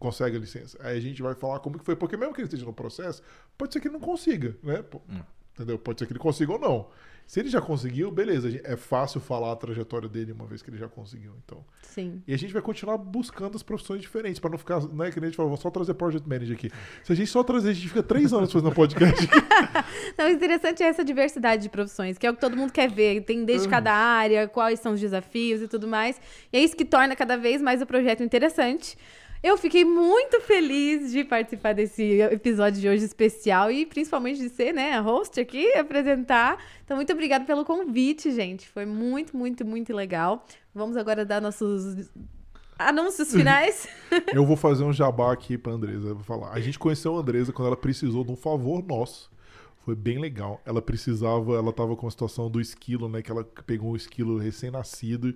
consegue 0.00 0.36
a 0.36 0.40
licença. 0.40 0.76
Aí 0.80 0.96
a 0.96 1.00
gente 1.00 1.22
vai 1.22 1.34
falar 1.34 1.60
como 1.60 1.78
que 1.78 1.84
foi, 1.84 1.94
porque 1.94 2.16
mesmo 2.16 2.34
que 2.34 2.40
ele 2.40 2.46
esteja 2.46 2.64
no 2.64 2.72
processo, 2.72 3.22
pode 3.56 3.72
ser 3.72 3.80
que 3.80 3.86
ele 3.86 3.94
não 3.94 4.00
consiga, 4.00 4.56
né? 4.62 4.82
Hum. 5.08 5.20
Entendeu? 5.54 5.78
Pode 5.78 6.00
ser 6.00 6.06
que 6.06 6.12
ele 6.12 6.18
consiga 6.18 6.52
ou 6.52 6.58
não. 6.58 6.88
Se 7.30 7.38
ele 7.38 7.48
já 7.48 7.60
conseguiu, 7.60 8.10
beleza. 8.10 8.60
É 8.64 8.74
fácil 8.74 9.20
falar 9.20 9.52
a 9.52 9.56
trajetória 9.56 10.08
dele 10.08 10.32
uma 10.32 10.46
vez 10.46 10.62
que 10.62 10.68
ele 10.68 10.76
já 10.76 10.88
conseguiu, 10.88 11.32
então. 11.44 11.64
Sim. 11.82 12.20
E 12.26 12.34
a 12.34 12.36
gente 12.36 12.52
vai 12.52 12.60
continuar 12.60 12.96
buscando 12.98 13.54
as 13.54 13.62
profissões 13.62 14.00
diferentes, 14.00 14.40
para 14.40 14.50
não 14.50 14.58
ficar, 14.58 14.80
né, 14.88 15.12
que 15.12 15.20
nem 15.20 15.28
a 15.28 15.30
gente 15.30 15.36
falou, 15.36 15.48
vou 15.48 15.56
só 15.56 15.70
trazer 15.70 15.94
project 15.94 16.28
manager 16.28 16.56
aqui. 16.56 16.72
Se 17.04 17.12
a 17.12 17.14
gente 17.14 17.28
só 17.28 17.44
trazer, 17.44 17.70
a 17.70 17.72
gente 17.72 17.86
fica 17.86 18.02
três 18.02 18.32
anos 18.32 18.50
fazendo 18.50 18.74
podcast. 18.74 19.28
não, 20.18 20.26
o 20.26 20.30
interessante 20.30 20.82
é 20.82 20.86
essa 20.86 21.04
diversidade 21.04 21.62
de 21.62 21.68
profissões, 21.68 22.18
que 22.18 22.26
é 22.26 22.30
o 22.32 22.34
que 22.34 22.40
todo 22.40 22.56
mundo 22.56 22.72
quer 22.72 22.90
ver. 22.90 23.20
Tem 23.20 23.44
desde 23.44 23.68
uhum. 23.68 23.70
cada 23.70 23.92
área, 23.92 24.48
quais 24.48 24.80
são 24.80 24.94
os 24.94 25.00
desafios 25.00 25.62
e 25.62 25.68
tudo 25.68 25.86
mais. 25.86 26.20
E 26.52 26.58
é 26.58 26.60
isso 26.60 26.74
que 26.74 26.84
torna 26.84 27.14
cada 27.14 27.36
vez 27.36 27.62
mais 27.62 27.80
o 27.80 27.86
projeto 27.86 28.24
interessante. 28.24 28.98
Eu 29.42 29.56
fiquei 29.56 29.86
muito 29.86 30.38
feliz 30.42 31.12
de 31.12 31.24
participar 31.24 31.72
desse 31.72 32.20
episódio 32.20 32.78
de 32.78 32.86
hoje 32.86 33.04
especial 33.06 33.70
e 33.70 33.86
principalmente 33.86 34.38
de 34.38 34.50
ser, 34.50 34.74
né, 34.74 34.98
host 34.98 35.40
aqui, 35.40 35.72
apresentar. 35.74 36.62
Então, 36.84 36.94
muito 36.94 37.10
obrigada 37.10 37.46
pelo 37.46 37.64
convite, 37.64 38.30
gente. 38.32 38.68
Foi 38.68 38.84
muito, 38.84 39.34
muito, 39.34 39.64
muito 39.64 39.94
legal. 39.94 40.44
Vamos 40.74 40.94
agora 40.94 41.24
dar 41.24 41.40
nossos 41.40 42.10
anúncios 42.78 43.32
finais. 43.32 43.88
Eu 44.34 44.44
vou 44.44 44.56
fazer 44.56 44.84
um 44.84 44.92
jabá 44.92 45.32
aqui 45.32 45.56
pra 45.56 45.72
Andresa. 45.72 46.12
Vou 46.12 46.22
falar. 46.22 46.52
A 46.52 46.60
gente 46.60 46.78
conheceu 46.78 47.16
a 47.16 47.20
Andresa 47.20 47.50
quando 47.50 47.68
ela 47.68 47.76
precisou 47.78 48.22
de 48.22 48.32
um 48.32 48.36
favor 48.36 48.84
nosso. 48.86 49.30
Foi 49.82 49.94
bem 49.94 50.18
legal. 50.18 50.60
Ela 50.64 50.82
precisava, 50.82 51.54
ela 51.54 51.72
tava 51.72 51.96
com 51.96 52.06
a 52.06 52.10
situação 52.10 52.50
do 52.50 52.60
esquilo, 52.60 53.08
né? 53.08 53.22
Que 53.22 53.30
ela 53.30 53.44
pegou 53.66 53.92
um 53.92 53.96
esquilo 53.96 54.36
recém-nascido 54.36 55.34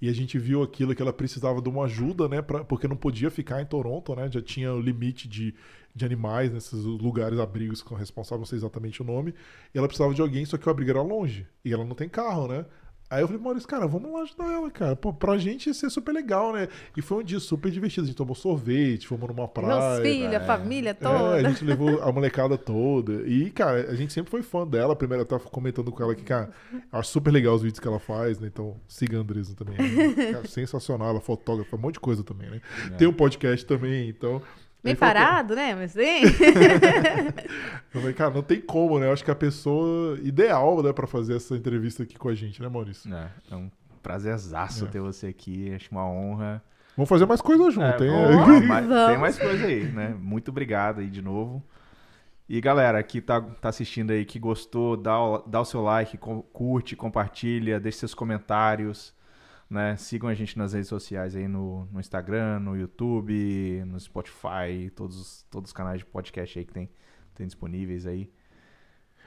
e 0.00 0.08
a 0.08 0.12
gente 0.12 0.38
viu 0.38 0.62
aquilo 0.62 0.94
que 0.94 1.00
ela 1.00 1.12
precisava 1.12 1.62
de 1.62 1.68
uma 1.68 1.84
ajuda, 1.84 2.28
né? 2.28 2.42
Pra, 2.42 2.62
porque 2.62 2.86
não 2.86 2.96
podia 2.96 3.30
ficar 3.30 3.62
em 3.62 3.66
Toronto, 3.66 4.14
né? 4.14 4.30
Já 4.30 4.42
tinha 4.42 4.72
o 4.74 4.80
limite 4.80 5.26
de, 5.26 5.54
de 5.94 6.04
animais 6.04 6.52
nesses 6.52 6.84
lugares, 6.84 7.38
abrigos 7.38 7.82
com 7.82 7.94
responsável, 7.94 8.40
não 8.40 8.46
sei 8.46 8.58
exatamente 8.58 9.00
o 9.00 9.04
nome. 9.04 9.34
E 9.74 9.78
ela 9.78 9.88
precisava 9.88 10.12
de 10.12 10.20
alguém, 10.20 10.44
só 10.44 10.58
que 10.58 10.68
o 10.68 10.70
abrigo 10.70 10.90
era 10.90 11.02
longe. 11.02 11.46
E 11.64 11.72
ela 11.72 11.84
não 11.84 11.94
tem 11.94 12.08
carro, 12.08 12.48
né? 12.48 12.66
Aí 13.08 13.22
eu 13.22 13.28
falei, 13.28 13.40
Maurício, 13.40 13.68
cara, 13.68 13.86
vamos 13.86 14.12
lá 14.12 14.22
ajudar 14.22 14.52
ela, 14.52 14.68
cara. 14.68 14.96
Pô, 14.96 15.12
pra 15.12 15.38
gente 15.38 15.68
ia 15.68 15.74
ser 15.74 15.88
super 15.90 16.12
legal, 16.12 16.52
né? 16.52 16.66
E 16.96 17.00
foi 17.00 17.18
um 17.18 17.22
dia 17.24 17.38
super 17.38 17.70
divertido. 17.70 18.02
A 18.02 18.06
gente 18.08 18.16
tomou 18.16 18.34
sorvete, 18.34 19.06
fomos 19.06 19.28
numa 19.28 19.46
praia. 19.46 19.98
Meus 19.98 20.00
filhos, 20.00 20.34
a 20.34 20.40
família 20.40 20.90
É, 20.90 20.94
toda. 20.94 21.34
a 21.34 21.42
gente 21.44 21.64
levou 21.64 22.02
a 22.02 22.10
molecada 22.10 22.58
toda. 22.58 23.22
E, 23.28 23.48
cara, 23.52 23.88
a 23.90 23.94
gente 23.94 24.12
sempre 24.12 24.28
foi 24.30 24.42
fã 24.42 24.66
dela. 24.66 24.96
Primeiro 24.96 25.22
eu 25.22 25.26
tava 25.26 25.44
comentando 25.44 25.92
com 25.92 26.02
ela 26.02 26.16
que, 26.16 26.24
cara, 26.24 26.50
eu 26.72 26.98
acho 26.98 27.10
super 27.10 27.30
legal 27.30 27.54
os 27.54 27.62
vídeos 27.62 27.78
que 27.78 27.86
ela 27.86 28.00
faz, 28.00 28.40
né? 28.40 28.48
Então, 28.48 28.76
siga 28.88 29.16
a 29.18 29.20
Andresa 29.20 29.54
também. 29.54 29.76
né? 29.78 30.14
Cara, 30.32 30.48
sensacional, 30.48 31.10
ela 31.10 31.18
é 31.18 31.22
fotógrafa, 31.22 31.76
um 31.76 31.78
monte 31.78 31.94
de 31.94 32.00
coisa 32.00 32.24
também, 32.24 32.50
né? 32.50 32.60
Tem 32.98 33.06
um 33.06 33.12
podcast 33.12 33.64
também, 33.66 34.08
então. 34.08 34.42
Bem 34.86 34.96
parado, 34.96 35.54
né? 35.54 35.74
Mas 35.74 35.92
sim. 35.92 36.22
Eu 37.94 38.00
falei, 38.00 38.14
cara, 38.14 38.30
não 38.34 38.42
tem 38.42 38.60
como, 38.60 38.98
né? 38.98 39.06
Eu 39.06 39.12
acho 39.12 39.24
que 39.24 39.30
a 39.30 39.34
pessoa 39.34 40.18
ideal, 40.22 40.82
né, 40.82 40.92
pra 40.92 41.06
fazer 41.06 41.36
essa 41.36 41.54
entrevista 41.56 42.02
aqui 42.02 42.16
com 42.18 42.28
a 42.28 42.34
gente, 42.34 42.60
né, 42.60 42.68
Maurício? 42.68 43.12
É, 43.14 43.28
é 43.50 43.56
um 43.56 43.70
prazerzaço 44.02 44.84
É. 44.84 44.88
ter 44.88 45.00
você 45.00 45.26
aqui. 45.28 45.72
Acho 45.74 45.88
uma 45.90 46.06
honra. 46.08 46.62
Vamos 46.96 47.08
fazer 47.08 47.26
mais 47.26 47.40
coisas 47.40 47.74
junto, 47.74 48.02
É, 48.02 48.06
hein? 48.06 48.12
vamos, 48.36 48.60
tem 49.08 49.18
mais 49.18 49.38
coisa 49.38 49.66
aí, 49.66 49.84
né? 49.84 50.14
Muito 50.18 50.50
obrigado 50.50 51.00
aí 51.00 51.08
de 51.08 51.20
novo. 51.20 51.62
E 52.48 52.60
galera 52.60 53.02
que 53.02 53.20
tá, 53.20 53.40
tá 53.40 53.68
assistindo 53.70 54.12
aí, 54.12 54.24
que 54.24 54.38
gostou, 54.38 54.96
dá 54.96 55.20
o, 55.20 55.38
dá 55.38 55.60
o 55.60 55.64
seu 55.64 55.82
like, 55.82 56.16
curte, 56.16 56.94
compartilha, 56.94 57.80
deixe 57.80 57.98
seus 57.98 58.14
comentários, 58.14 59.12
né? 59.68 59.96
Sigam 59.96 60.28
a 60.28 60.34
gente 60.34 60.56
nas 60.56 60.72
redes 60.72 60.88
sociais 60.88 61.34
aí 61.36 61.48
no, 61.48 61.86
no 61.92 61.98
Instagram, 62.00 62.60
no 62.60 62.76
YouTube, 62.76 63.82
no 63.86 63.98
Spotify, 63.98 64.90
todos, 64.94 65.16
os- 65.20 65.42
todos 65.50 65.70
os 65.70 65.72
canais 65.72 65.98
de 66.00 66.06
podcast 66.06 66.58
aí 66.58 66.64
que 66.64 66.72
tem, 66.72 66.88
tem 67.34 67.46
disponíveis 67.46 68.06
aí. 68.06 68.30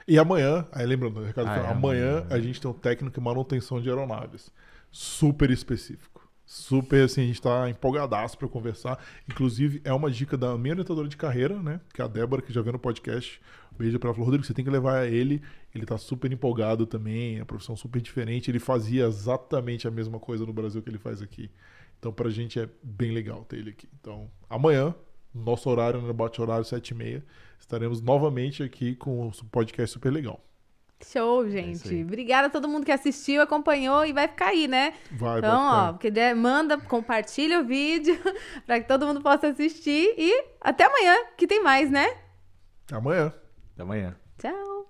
E 0.08 0.18
amanhã, 0.18 0.66
aí 0.72 0.86
lembrando, 0.86 1.22
Ricardo, 1.22 1.48
Ah, 1.48 1.56
é, 1.56 1.66
amanhã 1.70 2.18
amanhã. 2.20 2.26
a 2.30 2.40
gente 2.40 2.60
tem 2.60 2.70
um 2.70 2.74
técnico 2.74 3.20
em 3.20 3.22
manutenção 3.22 3.80
de 3.80 3.88
aeronaves. 3.88 4.50
Super 4.90 5.50
específico. 5.50 6.09
Super, 6.52 7.04
assim, 7.04 7.22
a 7.22 7.26
gente 7.26 7.40
tá 7.40 7.70
empolgadaço 7.70 8.36
pra 8.36 8.48
conversar. 8.48 8.98
Inclusive, 9.30 9.80
é 9.84 9.92
uma 9.92 10.10
dica 10.10 10.36
da 10.36 10.58
minha 10.58 10.72
orientadora 10.72 11.06
de 11.06 11.16
carreira, 11.16 11.62
né? 11.62 11.80
Que 11.94 12.02
é 12.02 12.04
a 12.04 12.08
Débora, 12.08 12.42
que 12.42 12.52
já 12.52 12.60
veio 12.60 12.72
no 12.72 12.78
podcast. 12.80 13.40
Beijo 13.78 14.00
pra 14.00 14.10
ela. 14.10 14.18
Rodrigo, 14.18 14.44
você 14.44 14.52
tem 14.52 14.64
que 14.64 14.70
levar 14.70 15.06
ele. 15.06 15.40
Ele 15.72 15.86
tá 15.86 15.96
super 15.96 16.32
empolgado 16.32 16.86
também. 16.86 17.36
É 17.36 17.38
uma 17.38 17.46
profissão 17.46 17.76
super 17.76 18.02
diferente. 18.02 18.50
Ele 18.50 18.58
fazia 18.58 19.06
exatamente 19.06 19.86
a 19.86 19.92
mesma 19.92 20.18
coisa 20.18 20.44
no 20.44 20.52
Brasil 20.52 20.82
que 20.82 20.90
ele 20.90 20.98
faz 20.98 21.22
aqui. 21.22 21.48
Então, 22.00 22.12
pra 22.12 22.28
gente 22.30 22.58
é 22.58 22.68
bem 22.82 23.12
legal 23.12 23.44
ter 23.44 23.58
ele 23.58 23.70
aqui. 23.70 23.88
Então, 24.00 24.28
amanhã, 24.48 24.92
nosso 25.32 25.70
horário, 25.70 26.02
no 26.02 26.12
bate 26.12 26.42
horário 26.42 26.64
7h30, 26.64 27.22
estaremos 27.60 28.02
novamente 28.02 28.60
aqui 28.64 28.96
com 28.96 29.28
um 29.28 29.30
podcast 29.30 29.92
super 29.92 30.12
legal. 30.12 30.44
Show, 31.04 31.46
É 31.46 31.50
gente. 31.50 31.88
aí. 31.88 32.02
Obrigada 32.02 32.48
a 32.48 32.50
todo 32.50 32.68
mundo 32.68 32.84
que 32.84 32.92
assistiu, 32.92 33.40
acompanhou 33.42 34.04
e 34.04 34.12
vai 34.12 34.28
ficar 34.28 34.48
aí, 34.48 34.68
né? 34.68 34.92
Vai, 35.10 35.38
Então, 35.38 35.50
vai 35.50 35.68
ficar. 35.70 35.88
ó, 35.88 35.92
porque 35.92 36.10
der- 36.10 36.36
manda, 36.36 36.78
compartilha 36.78 37.60
o 37.60 37.64
vídeo 37.64 38.18
pra 38.66 38.80
que 38.80 38.86
todo 38.86 39.06
mundo 39.06 39.20
possa 39.22 39.48
assistir 39.48 40.14
e 40.18 40.44
até 40.60 40.84
amanhã, 40.84 41.16
que 41.36 41.46
tem 41.46 41.62
mais, 41.62 41.90
né? 41.90 42.06
Amanhã. 42.92 43.32
Até 43.74 43.82
amanhã. 43.82 44.16
Tchau. 44.38 44.89